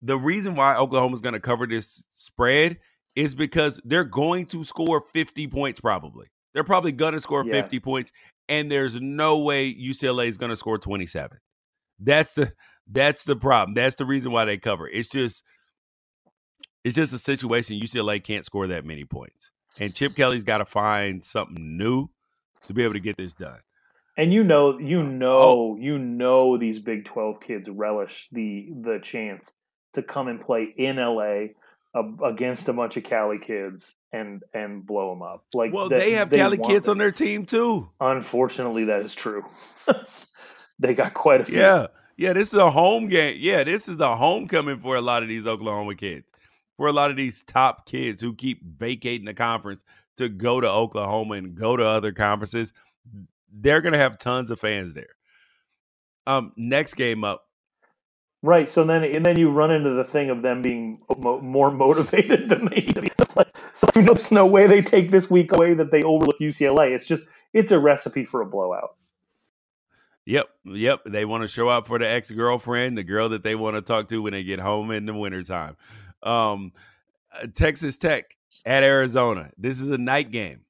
the 0.00 0.16
reason 0.16 0.54
why 0.54 0.76
Oklahoma's 0.76 1.20
going 1.20 1.34
to 1.34 1.40
cover 1.40 1.66
this 1.66 2.04
spread 2.14 2.78
is 3.18 3.34
because 3.34 3.80
they're 3.84 4.04
going 4.04 4.46
to 4.46 4.62
score 4.62 5.02
50 5.12 5.48
points 5.48 5.80
probably. 5.80 6.28
They're 6.54 6.62
probably 6.62 6.92
going 6.92 7.14
to 7.14 7.20
score 7.20 7.44
yeah. 7.44 7.52
50 7.52 7.80
points 7.80 8.12
and 8.48 8.70
there's 8.70 9.00
no 9.00 9.38
way 9.38 9.74
UCLA 9.74 10.28
is 10.28 10.38
going 10.38 10.50
to 10.50 10.56
score 10.56 10.78
27. 10.78 11.36
That's 11.98 12.34
the 12.34 12.52
that's 12.86 13.24
the 13.24 13.34
problem. 13.34 13.74
That's 13.74 13.96
the 13.96 14.06
reason 14.06 14.30
why 14.30 14.44
they 14.44 14.56
cover. 14.56 14.88
It's 14.88 15.08
just 15.08 15.42
it's 16.84 16.94
just 16.94 17.12
a 17.12 17.18
situation 17.18 17.80
UCLA 17.80 18.22
can't 18.22 18.44
score 18.44 18.68
that 18.68 18.84
many 18.84 19.04
points. 19.04 19.50
And 19.80 19.92
Chip 19.92 20.14
Kelly's 20.14 20.44
got 20.44 20.58
to 20.58 20.64
find 20.64 21.24
something 21.24 21.76
new 21.76 22.08
to 22.68 22.72
be 22.72 22.84
able 22.84 22.94
to 22.94 23.00
get 23.00 23.16
this 23.16 23.34
done. 23.34 23.58
And 24.16 24.32
you 24.32 24.44
know, 24.44 24.78
you 24.78 25.00
uh, 25.00 25.02
oh. 25.02 25.06
know, 25.06 25.36
oh. 25.36 25.76
you 25.80 25.98
know, 25.98 26.56
these 26.56 26.78
Big 26.78 27.06
Twelve 27.06 27.40
kids 27.40 27.68
relish 27.68 28.28
the 28.30 28.68
the 28.80 29.00
chance 29.02 29.52
to 29.94 30.04
come 30.04 30.28
and 30.28 30.40
play 30.40 30.72
in 30.76 30.96
LA 30.96 31.48
against 32.24 32.68
a 32.68 32.72
bunch 32.72 32.96
of 32.96 33.04
Cali 33.04 33.38
kids 33.38 33.92
and 34.12 34.42
and 34.54 34.86
blow 34.86 35.10
them 35.10 35.22
up. 35.22 35.44
Like, 35.54 35.72
well, 35.72 35.88
they 35.88 36.12
have 36.12 36.30
they 36.30 36.38
Cali 36.38 36.58
kids 36.58 36.86
them. 36.86 36.92
on 36.92 36.98
their 36.98 37.12
team 37.12 37.44
too. 37.44 37.88
Unfortunately, 38.00 38.84
that 38.84 39.02
is 39.02 39.14
true. 39.14 39.44
they 40.78 40.94
got 40.94 41.14
quite 41.14 41.40
a 41.40 41.44
few. 41.44 41.58
Yeah, 41.58 41.86
yeah. 42.16 42.32
This 42.32 42.52
is 42.52 42.58
a 42.58 42.70
home 42.70 43.08
game. 43.08 43.36
Yeah, 43.38 43.64
this 43.64 43.88
is 43.88 44.00
a 44.00 44.16
homecoming 44.16 44.80
for 44.80 44.96
a 44.96 45.00
lot 45.00 45.22
of 45.22 45.28
these 45.28 45.46
Oklahoma 45.46 45.94
kids. 45.94 46.30
For 46.76 46.86
a 46.86 46.92
lot 46.92 47.10
of 47.10 47.16
these 47.16 47.42
top 47.42 47.86
kids 47.86 48.22
who 48.22 48.34
keep 48.34 48.64
vacating 48.64 49.24
the 49.24 49.34
conference 49.34 49.84
to 50.16 50.28
go 50.28 50.60
to 50.60 50.68
Oklahoma 50.68 51.34
and 51.34 51.56
go 51.56 51.76
to 51.76 51.84
other 51.84 52.12
conferences, 52.12 52.72
they're 53.52 53.80
going 53.80 53.94
to 53.94 53.98
have 53.98 54.18
tons 54.18 54.50
of 54.50 54.60
fans 54.60 54.94
there. 54.94 55.16
Um, 56.26 56.52
next 56.56 56.94
game 56.94 57.24
up, 57.24 57.47
Right. 58.42 58.70
So 58.70 58.84
then, 58.84 59.02
and 59.02 59.26
then 59.26 59.38
you 59.38 59.50
run 59.50 59.72
into 59.72 59.90
the 59.90 60.04
thing 60.04 60.30
of 60.30 60.42
them 60.42 60.62
being 60.62 61.00
mo- 61.16 61.40
more 61.40 61.70
motivated 61.70 62.48
than 62.48 62.66
they 62.66 62.76
need 62.76 62.94
to 62.94 63.02
be. 63.02 63.10
So 63.72 63.86
there's 63.94 64.30
no 64.30 64.46
way 64.46 64.66
they 64.66 64.80
take 64.80 65.10
this 65.10 65.30
week 65.30 65.52
away 65.52 65.74
that 65.74 65.90
they 65.90 66.02
overlook 66.02 66.38
UCLA. 66.40 66.94
It's 66.94 67.06
just 67.06 67.26
it's 67.52 67.72
a 67.72 67.78
recipe 67.78 68.24
for 68.24 68.40
a 68.40 68.46
blowout. 68.46 68.96
Yep, 70.26 70.48
yep. 70.66 71.00
They 71.06 71.24
want 71.24 71.42
to 71.42 71.48
show 71.48 71.68
up 71.68 71.86
for 71.86 71.98
the 71.98 72.08
ex 72.08 72.30
girlfriend, 72.30 72.98
the 72.98 73.02
girl 73.02 73.30
that 73.30 73.42
they 73.42 73.54
want 73.54 73.76
to 73.76 73.82
talk 73.82 74.08
to 74.08 74.22
when 74.22 74.32
they 74.32 74.44
get 74.44 74.60
home 74.60 74.90
in 74.90 75.06
the 75.06 75.14
wintertime. 75.14 75.76
Um, 76.22 76.72
uh, 77.32 77.46
Texas 77.54 77.96
Tech 77.96 78.36
at 78.66 78.82
Arizona. 78.82 79.50
This 79.56 79.80
is 79.80 79.88
a 79.88 79.98
night 79.98 80.30
game. 80.30 80.60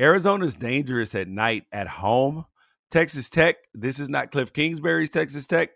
Arizona's 0.00 0.56
dangerous 0.56 1.14
at 1.14 1.28
night 1.28 1.64
at 1.70 1.86
home. 1.86 2.46
Texas 2.90 3.28
Tech. 3.28 3.56
This 3.74 4.00
is 4.00 4.08
not 4.08 4.30
Cliff 4.30 4.52
Kingsbury's 4.52 5.10
Texas 5.10 5.46
Tech 5.46 5.70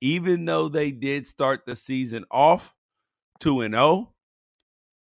even 0.00 0.44
though 0.44 0.68
they 0.68 0.90
did 0.90 1.26
start 1.26 1.66
the 1.66 1.76
season 1.76 2.24
off 2.30 2.74
2 3.40 3.62
and 3.62 3.74
0, 3.74 4.12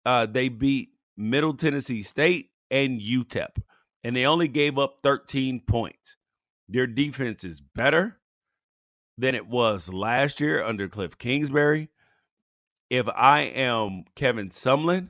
uh, 0.06 0.26
they 0.26 0.50
beat 0.50 0.90
Middle 1.16 1.54
Tennessee 1.54 2.04
State 2.04 2.52
and 2.72 3.00
UTEP, 3.02 3.62
and 4.04 4.16
they 4.16 4.26
only 4.26 4.48
gave 4.48 4.78
up 4.78 5.00
13 5.04 5.62
points. 5.68 6.16
Their 6.70 6.88
defense 6.88 7.44
is 7.44 7.62
better 7.62 8.20
than 9.18 9.36
it 9.36 9.48
was 9.48 9.92
last 9.92 10.40
year 10.40 10.64
under 10.64 10.88
Cliff 10.88 11.18
Kingsbury. 11.18 11.90
If 12.90 13.08
I 13.10 13.42
am 13.42 14.06
Kevin 14.16 14.50
Sumlin, 14.50 15.10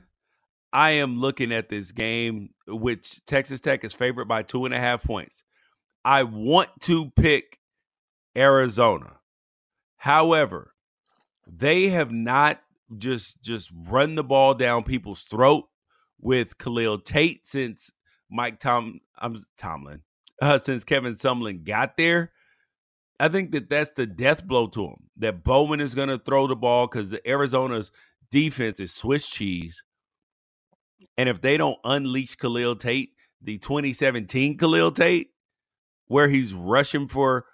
I 0.72 0.90
am 0.90 1.20
looking 1.20 1.52
at 1.52 1.68
this 1.68 1.92
game, 1.92 2.50
which 2.66 3.24
Texas 3.24 3.60
Tech 3.60 3.84
is 3.84 3.94
favored 3.94 4.26
by 4.26 4.42
two 4.42 4.64
and 4.64 4.74
a 4.74 4.78
half 4.78 5.02
points. 5.02 5.44
I 6.04 6.24
want 6.24 6.68
to 6.82 7.10
pick 7.10 7.58
Arizona. 8.36 9.17
However, 9.98 10.74
they 11.46 11.88
have 11.88 12.10
not 12.10 12.60
just 12.96 13.42
just 13.42 13.70
run 13.88 14.14
the 14.14 14.24
ball 14.24 14.54
down 14.54 14.82
people's 14.84 15.22
throat 15.22 15.64
with 16.20 16.56
Khalil 16.58 16.98
Tate 16.98 17.46
since 17.46 17.92
Mike 18.30 18.58
Tom 18.58 19.00
I'm 19.18 19.44
Tomlin 19.56 20.02
uh, 20.40 20.58
since 20.58 20.84
Kevin 20.84 21.14
Sumlin 21.14 21.64
got 21.64 21.96
there. 21.96 22.32
I 23.20 23.28
think 23.28 23.50
that 23.50 23.68
that's 23.68 23.92
the 23.92 24.06
death 24.06 24.46
blow 24.46 24.68
to 24.68 24.84
him. 24.84 25.10
That 25.16 25.42
Bowman 25.42 25.80
is 25.80 25.94
going 25.94 26.08
to 26.08 26.18
throw 26.18 26.46
the 26.46 26.56
ball 26.56 26.86
because 26.86 27.10
the 27.10 27.28
Arizona's 27.28 27.90
defense 28.30 28.78
is 28.78 28.94
Swiss 28.94 29.28
cheese, 29.28 29.82
and 31.16 31.28
if 31.28 31.40
they 31.40 31.56
don't 31.56 31.78
unleash 31.84 32.36
Khalil 32.36 32.76
Tate, 32.76 33.10
the 33.42 33.58
2017 33.58 34.56
Khalil 34.56 34.92
Tate, 34.92 35.30
where 36.06 36.28
he's 36.28 36.54
rushing 36.54 37.08
for 37.08 37.46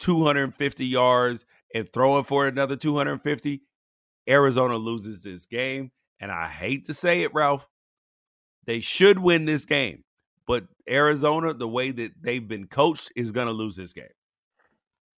250 0.00 0.84
yards 0.84 1.46
and 1.74 1.92
throwing 1.92 2.24
for 2.24 2.46
another 2.46 2.76
250, 2.76 3.62
Arizona 4.28 4.76
loses 4.76 5.22
this 5.22 5.46
game. 5.46 5.90
And 6.20 6.30
I 6.30 6.48
hate 6.48 6.86
to 6.86 6.94
say 6.94 7.22
it, 7.22 7.34
Ralph, 7.34 7.66
they 8.64 8.80
should 8.80 9.18
win 9.18 9.44
this 9.44 9.64
game. 9.64 10.02
But 10.46 10.64
Arizona, 10.88 11.52
the 11.54 11.68
way 11.68 11.90
that 11.90 12.12
they've 12.20 12.46
been 12.46 12.66
coached, 12.66 13.12
is 13.16 13.32
going 13.32 13.48
to 13.48 13.52
lose 13.52 13.76
this 13.76 13.92
game. 13.92 14.06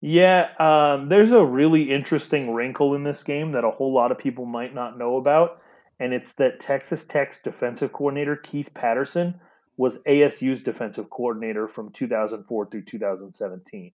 Yeah, 0.00 0.50
um, 0.58 1.08
there's 1.08 1.32
a 1.32 1.44
really 1.44 1.90
interesting 1.90 2.54
wrinkle 2.54 2.94
in 2.94 3.02
this 3.02 3.22
game 3.22 3.52
that 3.52 3.64
a 3.64 3.70
whole 3.70 3.92
lot 3.92 4.12
of 4.12 4.18
people 4.18 4.44
might 4.44 4.74
not 4.74 4.98
know 4.98 5.16
about. 5.16 5.60
And 5.98 6.12
it's 6.12 6.34
that 6.34 6.60
Texas 6.60 7.06
Tech's 7.06 7.40
defensive 7.40 7.92
coordinator, 7.92 8.36
Keith 8.36 8.72
Patterson, 8.74 9.40
was 9.76 10.02
ASU's 10.02 10.60
defensive 10.60 11.10
coordinator 11.10 11.66
from 11.66 11.90
2004 11.90 12.70
through 12.70 12.82
2017. 12.82 13.92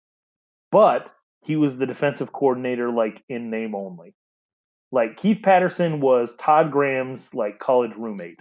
But 0.70 1.12
he 1.42 1.56
was 1.56 1.78
the 1.78 1.86
defensive 1.86 2.32
coordinator 2.32 2.90
like 2.90 3.22
in 3.28 3.50
name 3.50 3.74
only. 3.74 4.14
Like 4.90 5.16
Keith 5.16 5.40
Patterson 5.42 6.00
was 6.00 6.34
Todd 6.36 6.70
Graham's 6.70 7.34
like 7.34 7.58
college 7.58 7.94
roommate. 7.96 8.40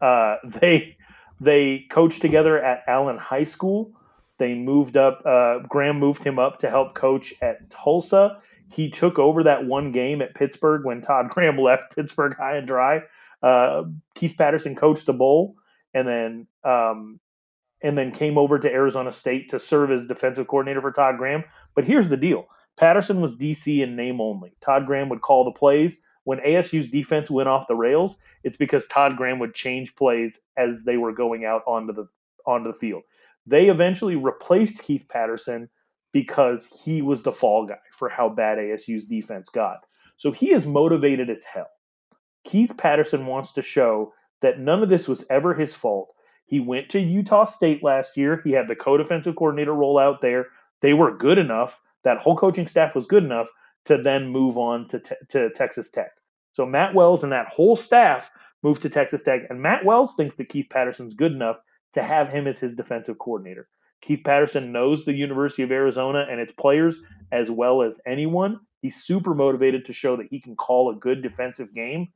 Uh, 0.00 0.36
they 0.44 0.96
they 1.40 1.86
coached 1.90 2.22
together 2.22 2.62
at 2.62 2.84
Allen 2.86 3.18
High 3.18 3.44
School. 3.44 3.92
They 4.38 4.54
moved 4.54 4.96
up. 4.96 5.22
Uh, 5.24 5.60
Graham 5.68 5.98
moved 5.98 6.24
him 6.24 6.38
up 6.38 6.58
to 6.58 6.70
help 6.70 6.94
coach 6.94 7.34
at 7.42 7.68
Tulsa. 7.70 8.38
He 8.72 8.90
took 8.90 9.18
over 9.18 9.42
that 9.42 9.66
one 9.66 9.92
game 9.92 10.22
at 10.22 10.34
Pittsburgh 10.34 10.84
when 10.84 11.00
Todd 11.00 11.28
Graham 11.30 11.58
left 11.58 11.94
Pittsburgh 11.94 12.36
high 12.36 12.56
and 12.56 12.66
dry. 12.66 13.02
Uh, 13.42 13.84
Keith 14.14 14.36
Patterson 14.38 14.76
coached 14.76 15.06
the 15.06 15.12
bowl, 15.12 15.56
and 15.92 16.06
then 16.06 16.46
um, 16.64 17.20
and 17.82 17.98
then 17.98 18.10
came 18.10 18.38
over 18.38 18.58
to 18.58 18.72
Arizona 18.72 19.12
State 19.12 19.48
to 19.50 19.58
serve 19.58 19.90
as 19.90 20.06
defensive 20.06 20.46
coordinator 20.46 20.80
for 20.80 20.92
Todd 20.92 21.18
Graham. 21.18 21.44
But 21.74 21.84
here's 21.84 22.08
the 22.08 22.16
deal 22.16 22.46
Patterson 22.76 23.20
was 23.20 23.36
DC 23.36 23.80
in 23.80 23.96
name 23.96 24.20
only. 24.20 24.54
Todd 24.60 24.86
Graham 24.86 25.08
would 25.08 25.20
call 25.20 25.44
the 25.44 25.52
plays. 25.52 25.98
When 26.24 26.38
ASU's 26.38 26.88
defense 26.88 27.30
went 27.30 27.48
off 27.48 27.66
the 27.66 27.74
rails, 27.74 28.16
it's 28.44 28.56
because 28.56 28.86
Todd 28.86 29.16
Graham 29.16 29.40
would 29.40 29.54
change 29.54 29.96
plays 29.96 30.40
as 30.56 30.84
they 30.84 30.96
were 30.96 31.12
going 31.12 31.44
out 31.44 31.62
onto 31.66 31.92
the 31.92 32.06
onto 32.46 32.70
the 32.70 32.78
field. 32.78 33.02
They 33.46 33.68
eventually 33.68 34.16
replaced 34.16 34.82
Keith 34.82 35.04
Patterson 35.08 35.68
because 36.12 36.68
he 36.84 37.02
was 37.02 37.22
the 37.22 37.32
fall 37.32 37.66
guy 37.66 37.78
for 37.98 38.08
how 38.08 38.28
bad 38.28 38.58
ASU's 38.58 39.06
defense 39.06 39.48
got. 39.48 39.78
So 40.16 40.30
he 40.30 40.52
is 40.52 40.66
motivated 40.66 41.28
as 41.30 41.42
hell. 41.42 41.70
Keith 42.44 42.76
Patterson 42.76 43.26
wants 43.26 43.52
to 43.52 43.62
show 43.62 44.12
that 44.40 44.60
none 44.60 44.82
of 44.82 44.88
this 44.88 45.08
was 45.08 45.24
ever 45.30 45.54
his 45.54 45.74
fault 45.74 46.12
he 46.52 46.60
went 46.60 46.90
to 46.90 47.00
Utah 47.00 47.46
State 47.46 47.82
last 47.82 48.14
year. 48.14 48.42
He 48.44 48.52
had 48.52 48.68
the 48.68 48.76
co-defensive 48.76 49.36
coordinator 49.36 49.72
role 49.72 49.98
out 49.98 50.20
there. 50.20 50.48
They 50.82 50.92
were 50.92 51.16
good 51.16 51.38
enough. 51.38 51.80
That 52.04 52.18
whole 52.18 52.36
coaching 52.36 52.66
staff 52.66 52.94
was 52.94 53.06
good 53.06 53.24
enough 53.24 53.48
to 53.86 53.96
then 53.96 54.28
move 54.28 54.58
on 54.58 54.86
to, 54.88 55.00
te- 55.00 55.14
to 55.30 55.48
Texas 55.48 55.90
Tech. 55.90 56.10
So 56.52 56.66
Matt 56.66 56.94
Wells 56.94 57.22
and 57.22 57.32
that 57.32 57.48
whole 57.48 57.74
staff 57.74 58.30
moved 58.62 58.82
to 58.82 58.90
Texas 58.90 59.22
Tech, 59.22 59.40
and 59.48 59.62
Matt 59.62 59.86
Wells 59.86 60.14
thinks 60.14 60.36
that 60.36 60.50
Keith 60.50 60.66
Patterson's 60.68 61.14
good 61.14 61.32
enough 61.32 61.56
to 61.94 62.02
have 62.02 62.28
him 62.28 62.46
as 62.46 62.58
his 62.58 62.74
defensive 62.74 63.18
coordinator. 63.18 63.66
Keith 64.02 64.20
Patterson 64.22 64.72
knows 64.72 65.06
the 65.06 65.14
University 65.14 65.62
of 65.62 65.72
Arizona 65.72 66.26
and 66.30 66.38
its 66.38 66.52
players 66.52 67.00
as 67.32 67.50
well 67.50 67.80
as 67.80 67.98
anyone. 68.06 68.60
He's 68.82 69.02
super 69.02 69.34
motivated 69.34 69.86
to 69.86 69.94
show 69.94 70.16
that 70.16 70.28
he 70.30 70.38
can 70.38 70.56
call 70.56 70.90
a 70.90 70.96
good 70.96 71.22
defensive 71.22 71.72
game. 71.72 72.08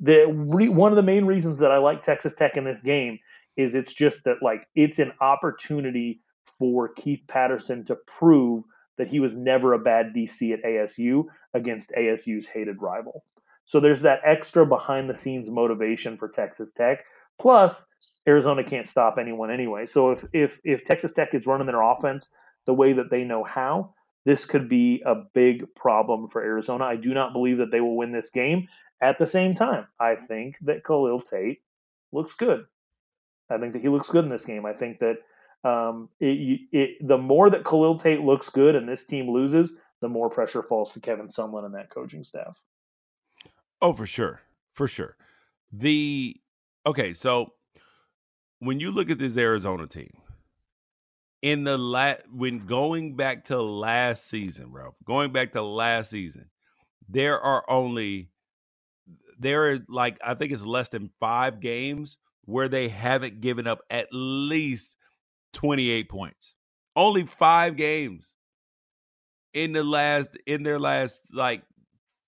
The 0.00 0.26
re, 0.26 0.68
one 0.68 0.90
of 0.90 0.96
the 0.96 1.02
main 1.04 1.24
reasons 1.24 1.60
that 1.60 1.70
I 1.70 1.76
like 1.76 2.02
Texas 2.02 2.34
Tech 2.34 2.56
in 2.56 2.64
this 2.64 2.82
game 2.82 3.20
is 3.56 3.74
it's 3.74 3.94
just 3.94 4.24
that 4.24 4.42
like 4.42 4.66
it's 4.74 4.98
an 4.98 5.12
opportunity 5.20 6.20
for 6.58 6.88
Keith 6.88 7.22
Patterson 7.28 7.84
to 7.84 7.96
prove 8.06 8.64
that 8.98 9.08
he 9.08 9.20
was 9.20 9.36
never 9.36 9.74
a 9.74 9.78
bad 9.78 10.12
DC 10.14 10.52
at 10.52 10.62
ASU 10.64 11.24
against 11.54 11.92
ASU's 11.92 12.46
hated 12.46 12.80
rival. 12.80 13.24
So 13.66 13.80
there's 13.80 14.00
that 14.02 14.20
extra 14.24 14.64
behind 14.64 15.10
the 15.10 15.14
scenes 15.14 15.50
motivation 15.50 16.16
for 16.16 16.28
Texas 16.28 16.72
Tech. 16.72 17.04
Plus, 17.38 17.84
Arizona 18.28 18.64
can't 18.64 18.86
stop 18.86 19.18
anyone 19.18 19.50
anyway. 19.50 19.86
So 19.86 20.10
if 20.10 20.24
if 20.32 20.58
if 20.64 20.84
Texas 20.84 21.12
Tech 21.12 21.34
is 21.34 21.46
running 21.46 21.66
their 21.66 21.82
offense 21.82 22.30
the 22.64 22.74
way 22.74 22.92
that 22.92 23.10
they 23.10 23.22
know 23.22 23.44
how, 23.44 23.94
this 24.24 24.44
could 24.44 24.68
be 24.68 25.02
a 25.06 25.14
big 25.34 25.72
problem 25.74 26.26
for 26.26 26.42
Arizona. 26.42 26.84
I 26.84 26.96
do 26.96 27.14
not 27.14 27.32
believe 27.32 27.58
that 27.58 27.70
they 27.70 27.80
will 27.80 27.96
win 27.96 28.12
this 28.12 28.30
game. 28.30 28.66
At 29.00 29.18
the 29.18 29.26
same 29.26 29.54
time, 29.54 29.86
I 30.00 30.16
think 30.16 30.56
that 30.62 30.84
Khalil 30.84 31.20
Tate 31.20 31.60
looks 32.12 32.34
good. 32.34 32.64
I 33.50 33.58
think 33.58 33.72
that 33.72 33.82
he 33.82 33.88
looks 33.88 34.10
good 34.10 34.24
in 34.24 34.30
this 34.30 34.44
game. 34.44 34.66
I 34.66 34.72
think 34.72 34.98
that 35.00 35.18
um, 35.64 36.08
it, 36.20 36.60
it, 36.72 37.06
the 37.06 37.18
more 37.18 37.50
that 37.50 37.64
Khalil 37.64 37.96
Tate 37.96 38.20
looks 38.20 38.48
good 38.48 38.74
and 38.74 38.88
this 38.88 39.04
team 39.04 39.30
loses, 39.30 39.72
the 40.00 40.08
more 40.08 40.28
pressure 40.28 40.62
falls 40.62 40.92
to 40.92 41.00
Kevin 41.00 41.28
Sumlin 41.28 41.64
and 41.64 41.74
that 41.74 41.90
coaching 41.90 42.24
staff. 42.24 42.60
Oh, 43.80 43.92
for 43.92 44.06
sure, 44.06 44.40
for 44.72 44.88
sure. 44.88 45.16
The 45.72 46.36
okay, 46.86 47.12
so 47.12 47.52
when 48.60 48.80
you 48.80 48.90
look 48.90 49.10
at 49.10 49.18
this 49.18 49.36
Arizona 49.36 49.86
team, 49.86 50.12
in 51.42 51.64
the 51.64 51.76
la- 51.76 52.14
when 52.32 52.66
going 52.66 53.16
back 53.16 53.44
to 53.44 53.60
last 53.60 54.28
season, 54.28 54.70
bro, 54.70 54.94
going 55.04 55.32
back 55.32 55.52
to 55.52 55.62
last 55.62 56.10
season, 56.10 56.50
there 57.08 57.38
are 57.40 57.64
only 57.68 58.30
there 59.38 59.70
is 59.70 59.80
like 59.88 60.18
I 60.24 60.34
think 60.34 60.52
it's 60.52 60.64
less 60.64 60.88
than 60.88 61.10
five 61.20 61.60
games 61.60 62.18
where 62.46 62.68
they 62.68 62.88
haven't 62.88 63.40
given 63.40 63.66
up 63.66 63.80
at 63.90 64.08
least 64.12 64.96
28 65.52 66.08
points. 66.08 66.54
Only 66.94 67.24
five 67.24 67.76
games 67.76 68.36
in 69.52 69.72
the 69.72 69.84
last 69.84 70.36
in 70.46 70.62
their 70.62 70.78
last 70.78 71.34
like 71.34 71.62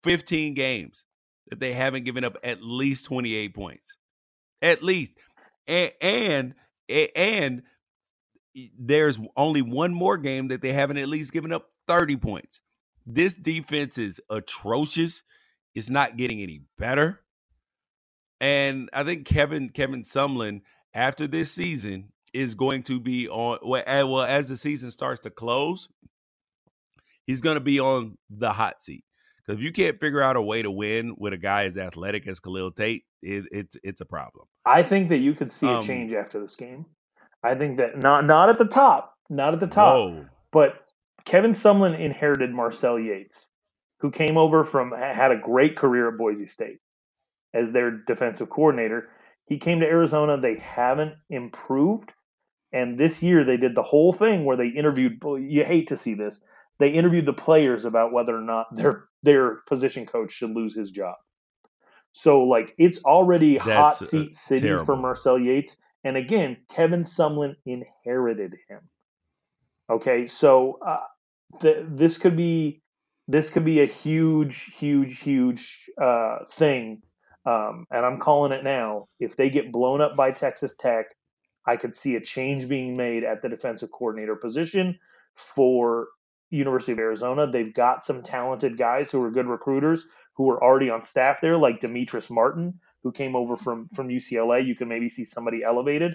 15 0.05 0.55
games 0.55 1.05
that 1.49 1.61
they 1.61 1.73
haven't 1.73 2.05
given 2.05 2.24
up 2.24 2.36
at 2.43 2.62
least 2.62 3.07
28 3.07 3.55
points. 3.55 3.97
At 4.61 4.82
least 4.82 5.16
and 5.66 5.93
and 6.01 6.55
and 7.15 7.62
there's 8.78 9.20
only 9.36 9.62
one 9.62 9.95
more 9.95 10.16
game 10.16 10.49
that 10.49 10.62
they 10.62 10.73
haven't 10.73 10.97
at 10.97 11.09
least 11.09 11.32
given 11.32 11.53
up 11.53 11.70
30 11.86 12.16
points. 12.16 12.61
This 13.07 13.35
defense 13.35 13.99
is 13.99 14.20
atrocious. 14.28 15.23
It's 15.74 15.89
not 15.90 16.16
getting 16.16 16.40
any 16.40 16.62
better. 16.77 17.20
And 18.40 18.89
I 18.93 19.05
think 19.05 19.27
Kevin 19.27 19.70
Kevin 19.70 20.02
Sumlin 20.02 20.60
after 20.94 21.27
this 21.27 21.51
season 21.52 22.12
is 22.32 22.55
going 22.55 22.82
to 22.85 23.01
be 23.01 23.28
on 23.28 23.59
well 23.62 24.23
as 24.23 24.48
the 24.48 24.56
season 24.56 24.90
starts 24.90 25.20
to 25.20 25.31
close, 25.31 25.89
he's 27.27 27.40
going 27.40 27.56
to 27.56 27.60
be 27.60 27.81
on 27.81 28.16
the 28.31 28.52
hot 28.52 28.82
seat. 28.82 29.05
Because 29.39 29.60
if 29.60 29.65
you 29.65 29.73
can't 29.73 29.98
figure 29.98 30.20
out 30.20 30.36
a 30.36 30.43
way 30.43 30.62
to 30.62 30.70
win 30.70 31.15
with 31.19 31.32
a 31.32 31.39
guy 31.39 31.65
as 31.65 31.78
athletic 31.78 32.27
as 32.27 32.39
Khalil 32.39 32.70
Tate, 32.70 33.05
it, 33.23 33.44
it's 33.51 33.77
it's 33.82 34.01
a 34.01 34.05
problem. 34.05 34.47
I 34.65 34.82
think 34.82 35.09
that 35.09 35.19
you 35.19 35.35
could 35.35 35.52
see 35.52 35.66
a 35.66 35.77
um, 35.77 35.82
change 35.82 36.12
after 36.12 36.39
this 36.39 36.55
game. 36.55 36.85
I 37.43 37.55
think 37.55 37.78
that 37.78 37.98
not 37.98 38.27
not 38.27 38.51
at 38.51 38.59
the 38.59 38.66
top, 38.66 39.15
not 39.31 39.55
at 39.55 39.60
the 39.60 39.66
top, 39.66 39.94
whoa. 39.97 40.27
but 40.52 40.85
Kevin 41.24 41.52
Sumlin 41.52 41.98
inherited 41.98 42.52
Marcel 42.52 42.98
Yates, 42.98 43.47
who 44.01 44.10
came 44.10 44.36
over 44.36 44.62
from 44.62 44.93
had 44.93 45.32
a 45.32 45.36
great 45.36 45.77
career 45.77 46.09
at 46.09 46.19
Boise 46.19 46.47
State 46.47 46.78
as 47.55 47.73
their 47.73 47.91
defensive 47.91 48.51
coordinator. 48.51 49.09
He 49.47 49.59
came 49.59 49.81
to 49.81 49.87
Arizona. 49.87 50.39
They 50.41 50.57
haven't 50.57 51.15
improved, 51.31 52.12
and 52.73 52.99
this 52.99 53.23
year 53.23 53.45
they 53.45 53.57
did 53.57 53.75
the 53.75 53.83
whole 53.83 54.12
thing 54.12 54.45
where 54.45 54.57
they 54.57 54.69
interviewed. 54.69 55.23
You 55.25 55.65
hate 55.65 55.89
to 55.89 55.97
see 55.97 56.15
this. 56.15 56.43
They 56.79 56.91
interviewed 56.91 57.27
the 57.27 57.33
players 57.33 57.85
about 57.85 58.12
whether 58.12 58.37
or 58.37 58.43
not 58.43 58.66
their 58.75 59.05
their 59.23 59.57
position 59.66 60.07
coach 60.07 60.33
should 60.33 60.51
lose 60.51 60.75
his 60.75 60.91
job. 60.91 61.16
So 62.12 62.43
like 62.45 62.75
it's 62.79 63.03
already 63.05 63.59
That's 63.59 63.75
hot 63.75 64.03
uh, 64.03 64.05
seat 64.05 64.35
city 64.35 64.61
terrible. 64.61 64.85
for 64.85 64.97
Marcel 64.97 65.39
Yates. 65.39 65.79
And 66.05 66.16
again, 66.16 66.59
Kevin 66.69 67.03
Sumlin 67.03 67.57
inherited 67.66 68.55
him. 68.69 68.81
Okay, 69.91 70.27
so 70.27 70.79
uh, 70.87 71.01
th- 71.61 71.85
this 71.89 72.19
could 72.19 72.37
be 72.37 72.83
this 73.27 73.51
could 73.51 73.65
be 73.65 73.81
a 73.81 73.87
huge, 73.87 74.75
huge, 74.75 75.20
huge 75.20 75.91
uh, 76.01 76.41
thing. 76.53 77.03
Um, 77.47 77.86
and 77.90 78.05
I'm 78.05 78.19
calling 78.19 78.52
it 78.52 78.65
now. 78.65 79.09
If 79.20 79.36
they 79.36 79.51
get 79.51 79.73
blown 79.73 80.01
up 80.01 80.16
by 80.16 80.32
Texas 80.32 80.77
Tech, 80.77 81.06
I 81.66 81.77
could 81.77 81.94
see 81.94 82.16
a 82.16 82.20
change 82.20 82.69
being 82.69 82.97
made 82.97 83.24
at 83.24 83.43
the 83.43 83.48
defensive 83.48 83.90
coordinator 83.90 84.36
position 84.36 84.98
for 85.35 86.09
University 86.51 86.93
of 86.93 86.98
Arizona. 86.98 87.47
They've 87.47 87.73
got 87.73 88.05
some 88.05 88.23
talented 88.23 88.77
guys 88.78 89.10
who 89.10 89.23
are 89.23 89.31
good 89.31 89.47
recruiters 89.47 90.06
who 90.39 90.48
are 90.51 90.62
already 90.62 90.89
on 90.89 91.02
staff 91.02 91.40
there, 91.43 91.59
like 91.59 91.81
Demetrice 91.81 92.31
Martin, 92.31 92.81
who 93.02 93.12
came 93.12 93.36
over 93.36 93.56
from 93.56 93.89
from 93.94 94.09
UCLA. 94.09 94.65
You 94.65 94.77
can 94.77 94.89
maybe 94.89 95.09
see 95.09 95.24
somebody 95.24 95.62
elevated. 95.65 96.15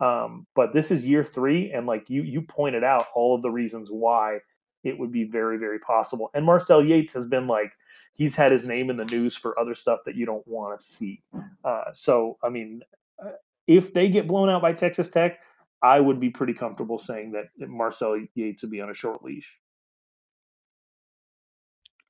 Um, 0.00 0.46
but 0.54 0.72
this 0.72 0.90
is 0.90 1.06
year 1.06 1.24
three, 1.24 1.70
and 1.72 1.86
like 1.86 2.10
you 2.10 2.22
you 2.22 2.42
pointed 2.42 2.84
out 2.84 3.06
all 3.14 3.34
of 3.34 3.42
the 3.42 3.50
reasons 3.50 3.88
why 3.90 4.40
it 4.82 4.98
would 4.98 5.12
be 5.12 5.24
very 5.24 5.56
very 5.56 5.78
possible. 5.78 6.30
And 6.34 6.44
Marcel 6.44 6.84
Yates 6.84 7.12
has 7.12 7.26
been 7.26 7.46
like 7.46 7.72
he's 8.20 8.34
had 8.34 8.52
his 8.52 8.66
name 8.66 8.90
in 8.90 8.98
the 8.98 9.04
news 9.06 9.34
for 9.34 9.58
other 9.58 9.74
stuff 9.74 10.00
that 10.04 10.14
you 10.14 10.26
don't 10.26 10.46
want 10.46 10.78
to 10.78 10.84
see. 10.84 11.22
Uh, 11.64 11.84
so 11.94 12.36
I 12.44 12.50
mean, 12.50 12.82
uh, 13.18 13.30
if 13.66 13.94
they 13.94 14.10
get 14.10 14.28
blown 14.28 14.50
out 14.50 14.60
by 14.60 14.74
Texas 14.74 15.10
Tech, 15.10 15.38
I 15.82 15.98
would 16.00 16.20
be 16.20 16.28
pretty 16.28 16.52
comfortable 16.52 16.98
saying 16.98 17.32
that 17.32 17.46
Marcel 17.66 18.18
Yates 18.34 18.62
would 18.62 18.70
be 18.70 18.82
on 18.82 18.90
a 18.90 18.94
short 18.94 19.24
leash. 19.24 19.58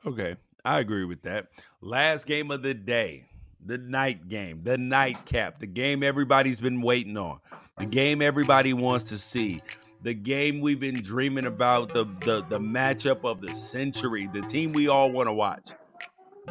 Okay, 0.05 0.35
I 0.65 0.81
agree 0.81 1.05
with 1.05 1.23
that. 1.23 1.47
Last 1.81 2.27
game 2.27 2.51
of 2.51 2.65
the 2.65 2.75
day, 2.75 3.27
the 3.65 3.79
night 3.79 4.29
game, 4.29 4.63
the 4.65 4.79
nightcap, 4.79 5.59
the 5.59 5.67
game 5.69 6.03
everybody's 6.03 6.61
been 6.61 6.83
waiting 6.83 7.17
on, 7.17 7.39
the 7.79 7.87
game 7.87 8.21
everybody 8.21 8.73
wants 8.73 9.05
to 9.11 9.19
see, 9.19 9.63
the 10.03 10.15
game 10.15 10.61
we've 10.61 10.81
been 10.81 11.01
dreaming 11.01 11.47
about, 11.47 11.95
the 11.95 12.05
the, 12.25 12.45
the 12.49 12.59
matchup 12.59 13.25
of 13.25 13.41
the 13.41 13.55
century, 13.55 14.29
the 14.33 14.43
team 14.43 14.73
we 14.73 14.89
all 14.89 15.13
want 15.13 15.29
to 15.29 15.33
watch, 15.33 15.69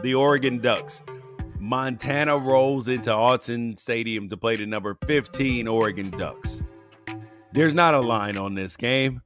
the 0.04 0.14
Oregon 0.16 0.60
Ducks. 0.60 1.04
Montana 1.60 2.38
rolls 2.38 2.88
into 2.88 3.10
Autzen 3.10 3.78
Stadium 3.78 4.30
to 4.30 4.38
play 4.38 4.56
the 4.56 4.66
number 4.66 4.98
15 5.06 5.68
Oregon 5.68 6.10
Ducks. 6.12 6.64
There's 7.52 7.74
not 7.74 7.94
a 7.94 8.00
line 8.00 8.38
on 8.38 8.56
this 8.56 8.78
game. 8.78 9.22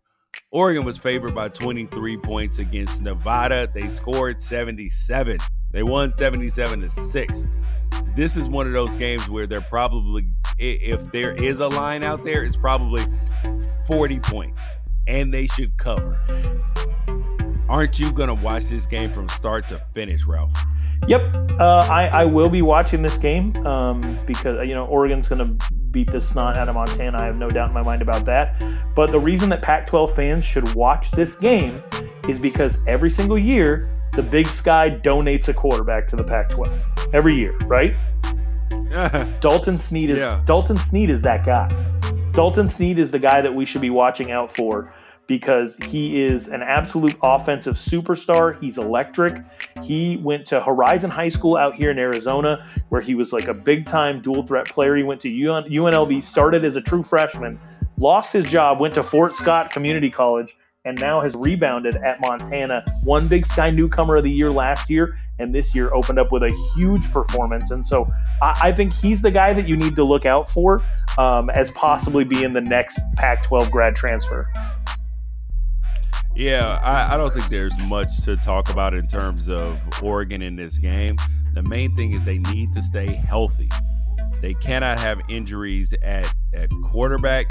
Oregon 0.52 0.84
was 0.84 0.98
favored 0.98 1.36
by 1.36 1.50
23 1.50 2.18
points 2.18 2.58
against 2.58 3.02
Nevada. 3.02 3.70
They 3.72 3.88
scored 3.90 4.42
77. 4.42 5.38
They 5.72 5.84
won 5.84 6.16
77 6.16 6.82
to 6.82 6.90
6. 6.90 7.46
This 8.16 8.36
is 8.36 8.50
one 8.50 8.66
of 8.66 8.74
those 8.74 8.96
games 8.96 9.30
where 9.30 9.46
they're 9.46 9.62
probably, 9.62 10.26
if 10.58 11.12
there 11.12 11.34
is 11.34 11.60
a 11.60 11.68
line 11.68 12.04
out 12.04 12.24
there, 12.24 12.44
it's 12.44 12.58
probably 12.58 13.04
40 13.86 14.20
points 14.20 14.62
and 15.08 15.34
they 15.34 15.48
should 15.48 15.78
cover. 15.78 16.18
Aren't 17.74 17.98
you 17.98 18.12
going 18.12 18.28
to 18.28 18.36
watch 18.36 18.66
this 18.66 18.86
game 18.86 19.12
from 19.12 19.28
start 19.30 19.68
to 19.70 19.82
finish, 19.96 20.28
Ralph? 20.28 20.52
Yep, 21.08 21.22
uh, 21.60 21.88
I, 21.90 22.06
I 22.06 22.24
will 22.24 22.48
be 22.48 22.62
watching 22.62 23.02
this 23.02 23.18
game 23.18 23.58
um, 23.66 24.20
because 24.28 24.68
you 24.68 24.76
know 24.76 24.86
Oregon's 24.86 25.28
going 25.28 25.40
to 25.40 25.68
beat 25.90 26.12
the 26.12 26.22
snot 26.22 26.56
out 26.56 26.70
of 26.70 26.76
Montana. 26.76 27.20
I 27.20 27.26
have 27.26 27.36
no 27.36 27.50
doubt 27.50 27.70
in 27.70 27.74
my 27.74 27.82
mind 27.82 28.04
about 28.04 28.26
that. 28.26 28.62
But 28.94 29.12
the 29.12 29.20
reason 29.20 29.50
that 29.50 29.64
Pac-12 29.64 30.16
fans 30.16 30.46
should 30.46 30.72
watch 30.76 31.10
this 31.10 31.36
game 31.36 31.82
is 32.30 32.38
because 32.38 32.80
every 32.86 33.10
single 33.10 33.40
year 33.40 33.90
the 34.14 34.22
Big 34.22 34.46
Sky 34.46 34.92
donates 35.04 35.48
a 35.48 35.54
quarterback 35.56 36.08
to 36.10 36.16
the 36.16 36.24
Pac-12 36.24 37.10
every 37.12 37.34
year, 37.34 37.58
right? 37.66 37.96
Dalton 39.42 39.80
Sneed 39.80 40.12
is 40.12 40.20
yeah. 40.20 40.44
Dalton 40.46 40.78
Sneed 40.78 41.10
is 41.10 41.24
that 41.24 41.44
guy. 41.44 41.70
Dalton 42.34 42.68
Sneed 42.68 43.00
is 43.00 43.10
the 43.10 43.18
guy 43.18 43.42
that 43.42 43.56
we 43.56 43.66
should 43.66 43.82
be 43.82 43.90
watching 43.90 44.30
out 44.30 44.56
for 44.56 44.94
because 45.28 45.78
he 45.90 46.22
is 46.22 46.48
an 46.48 46.62
absolute 46.62 47.16
offensive 47.24 47.76
superstar. 47.76 48.60
He's 48.60 48.78
electric. 48.78 49.42
He 49.82 50.18
went 50.18 50.46
to 50.48 50.62
Horizon 50.62 51.10
High 51.10 51.30
School 51.30 51.56
out 51.56 51.76
here 51.76 51.92
in 51.92 51.98
Arizona, 51.98 52.68
where 52.90 53.02
he 53.02 53.16
was 53.16 53.34
like 53.34 53.48
a 53.48 53.54
big 53.54 53.86
time 53.86 54.22
dual 54.22 54.46
threat 54.46 54.68
player. 54.68 54.96
He 54.96 55.04
went 55.04 55.22
to 55.22 55.30
UNLV, 55.30 56.24
started 56.24 56.66
as 56.66 56.76
a 56.76 56.82
true 56.82 57.04
freshman, 57.04 57.60
lost 57.98 58.34
his 58.34 58.46
job, 58.46 58.80
went 58.80 58.94
to 58.96 59.04
Fort 59.04 59.34
Scott 59.34 59.72
Community 59.72 60.10
College, 60.10 60.56
and 60.86 61.00
now 61.00 61.22
has 61.22 61.36
rebounded 61.36 61.96
at 61.96 62.20
Montana. 62.20 62.84
Won 63.04 63.28
Big 63.28 63.46
Sky 63.46 63.70
Newcomer 63.70 64.18
of 64.18 64.24
the 64.24 64.32
Year 64.32 64.52
last 64.52 64.90
year, 64.90 65.18
and 65.40 65.56
this 65.56 65.74
year 65.74 65.94
opened 65.94 66.20
up 66.20 66.32
with 66.32 66.44
a 66.44 66.52
huge 66.76 67.10
performance. 67.12 67.72
And 67.72 67.86
so 67.86 68.12
I, 68.42 68.60
I 68.64 68.72
think 68.74 68.94
he's 68.94 69.22
the 69.22 69.32
guy 69.32 69.54
that 69.54 69.68
you 69.68 69.78
need 69.78 69.96
to 69.96 70.04
look 70.04 70.26
out 70.26 70.50
for 70.50 70.84
um, 71.18 71.50
as 71.50 71.72
possibly 71.72 72.24
being 72.24 72.54
the 72.54 72.62
next 72.62 73.00
Pac 73.16 73.44
12 73.44 73.72
grad 73.72 73.96
transfer. 73.96 74.50
Yeah, 76.36 76.80
I, 76.84 77.14
I, 77.14 77.18
don't 77.18 77.32
think 77.32 77.48
there's 77.50 77.78
much 77.82 78.22
to 78.24 78.36
talk 78.38 78.72
about 78.72 78.96
in 78.96 79.06
terms 79.06 79.50
of 79.50 79.78
Oregon 80.02 80.42
in 80.42 80.56
this 80.56 80.80
game. 80.80 81.16
The 81.54 81.62
main 81.62 81.96
thing 81.96 82.14
is 82.14 82.24
they 82.24 82.40
need 82.40 82.74
to 82.74 82.82
stay 82.82 83.14
healthy. 83.14 83.70
They 84.42 84.56
cannot 84.56 85.00
have 85.00 85.22
injuries 85.30 85.94
at, 86.02 86.34
at 86.54 86.70
quarterback, 86.86 87.46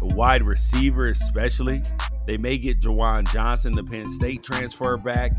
wide 0.00 0.44
receiver, 0.44 1.08
especially. 1.08 1.82
They 2.28 2.36
may 2.36 2.56
get 2.56 2.80
Juwan 2.80 3.30
Johnson, 3.32 3.74
the 3.74 3.82
Penn 3.82 4.08
State 4.08 4.44
transfer 4.44 4.96
back, 4.96 5.32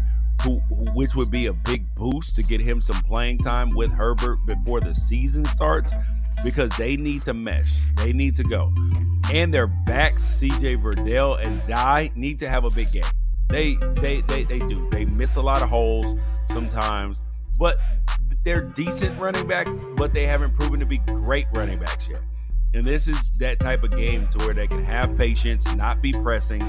who, 0.44 0.58
which 0.94 1.16
would 1.16 1.32
be 1.32 1.46
a 1.46 1.54
big 1.54 1.96
boost 1.96 2.36
to 2.36 2.44
get 2.44 2.60
him 2.60 2.82
some 2.82 3.02
playing 3.04 3.38
time 3.38 3.74
with 3.74 3.92
Herbert 3.92 4.40
before 4.46 4.82
the 4.82 4.94
season 4.94 5.46
starts 5.46 5.94
because 6.44 6.70
they 6.78 6.98
need 6.98 7.24
to 7.24 7.34
mesh. 7.34 7.86
They 7.98 8.14
need 8.14 8.36
to 8.36 8.44
go. 8.44 8.74
And 9.32 9.54
their 9.54 9.68
backs, 9.68 10.24
CJ 10.24 10.82
Verdell 10.82 11.44
and 11.44 11.62
Dye, 11.68 12.12
need 12.16 12.40
to 12.40 12.50
have 12.50 12.64
a 12.66 12.70
big 12.70 12.92
game. 12.92 13.04
They 13.50 13.76
they 13.96 14.22
they 14.22 14.44
they 14.44 14.60
do. 14.60 14.90
They 14.92 15.06
miss 15.06 15.36
a 15.36 15.42
lot 15.42 15.62
of 15.62 15.70
holes 15.70 16.16
sometimes, 16.48 17.22
but 17.58 17.78
they're 18.44 18.62
decent 18.62 19.20
running 19.20 19.48
backs, 19.48 19.74
but 19.96 20.14
they 20.14 20.26
haven't 20.26 20.56
proven 20.56 20.80
to 20.80 20.86
be 20.86 20.98
great 21.00 21.48
running 21.54 21.80
backs 21.80 22.10
yet. 22.10 22.22
And 22.74 22.88
this 22.88 23.08
is 23.08 23.20
that 23.38 23.60
type 23.60 23.84
of 23.84 23.92
game 23.92 24.28
to 24.30 24.38
where 24.40 24.54
they 24.54 24.68
can 24.68 24.84
have 24.84 25.18
patience, 25.18 25.74
not 25.76 26.02
be 26.02 26.14
pressing, 26.14 26.62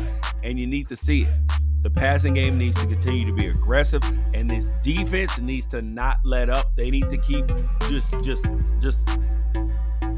and 0.42 0.58
you 0.58 0.66
need 0.66 0.88
to 0.88 0.96
see 0.96 1.22
it. 1.22 1.34
The 1.82 1.90
passing 1.90 2.34
game 2.34 2.58
needs 2.58 2.80
to 2.80 2.86
continue 2.86 3.26
to 3.26 3.32
be 3.32 3.46
aggressive, 3.46 4.02
and 4.34 4.50
this 4.50 4.72
defense 4.82 5.40
needs 5.40 5.66
to 5.68 5.82
not 5.82 6.18
let 6.24 6.50
up. 6.50 6.74
They 6.76 6.90
need 6.90 7.08
to 7.08 7.16
keep 7.16 7.44
just, 7.88 8.14
just, 8.22 8.46
just, 8.80 9.08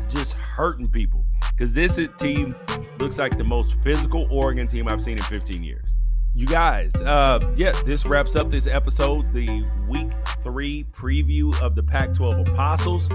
just 0.09 0.35
hurting 0.35 0.89
people 0.89 1.25
because 1.51 1.73
this 1.75 1.99
team 2.19 2.55
looks 2.99 3.19
like 3.19 3.37
the 3.39 3.45
most 3.45 3.81
physical 3.81 4.27
Oregon 4.31 4.67
team 4.67 4.89
I've 4.89 5.01
seen 5.01 5.17
in 5.17 5.23
15 5.25 5.63
years. 5.63 5.95
You 6.37 6.47
guys, 6.47 6.95
uh, 7.03 7.53
yeah, 7.55 7.71
this 7.85 8.05
wraps 8.07 8.35
up 8.35 8.51
this 8.51 8.67
episode, 8.67 9.33
the 9.33 9.65
week 9.89 10.11
three 10.43 10.85
preview 10.91 11.57
of 11.61 11.77
the 11.77 11.83
Pac 11.83 12.13
12 12.13 12.49
Apostles. 12.49 13.09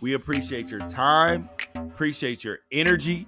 We 0.00 0.14
appreciate 0.14 0.70
your 0.70 0.86
time, 0.86 1.48
appreciate 1.74 2.44
your 2.44 2.60
energy. 2.70 3.26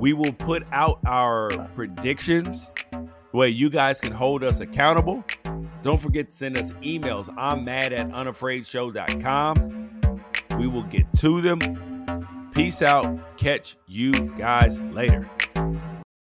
We 0.00 0.12
will 0.12 0.32
put 0.32 0.64
out 0.72 0.98
our 1.06 1.50
predictions 1.76 2.68
where 3.30 3.46
you 3.46 3.70
guys 3.70 4.00
can 4.00 4.12
hold 4.12 4.42
us 4.42 4.58
accountable. 4.58 5.22
Don't 5.82 6.00
forget 6.00 6.30
to 6.30 6.34
send 6.34 6.58
us 6.58 6.72
emails. 6.82 7.32
I'm 7.36 7.64
mad 7.64 7.92
at 7.92 8.08
unafraidshow.com. 8.08 10.00
We 10.58 10.66
will 10.66 10.82
get 10.84 11.06
to 11.18 11.40
them. 11.40 11.60
Peace 12.54 12.82
out. 12.82 13.36
Catch 13.36 13.76
you 13.86 14.12
guys 14.12 14.80
later. 14.80 15.28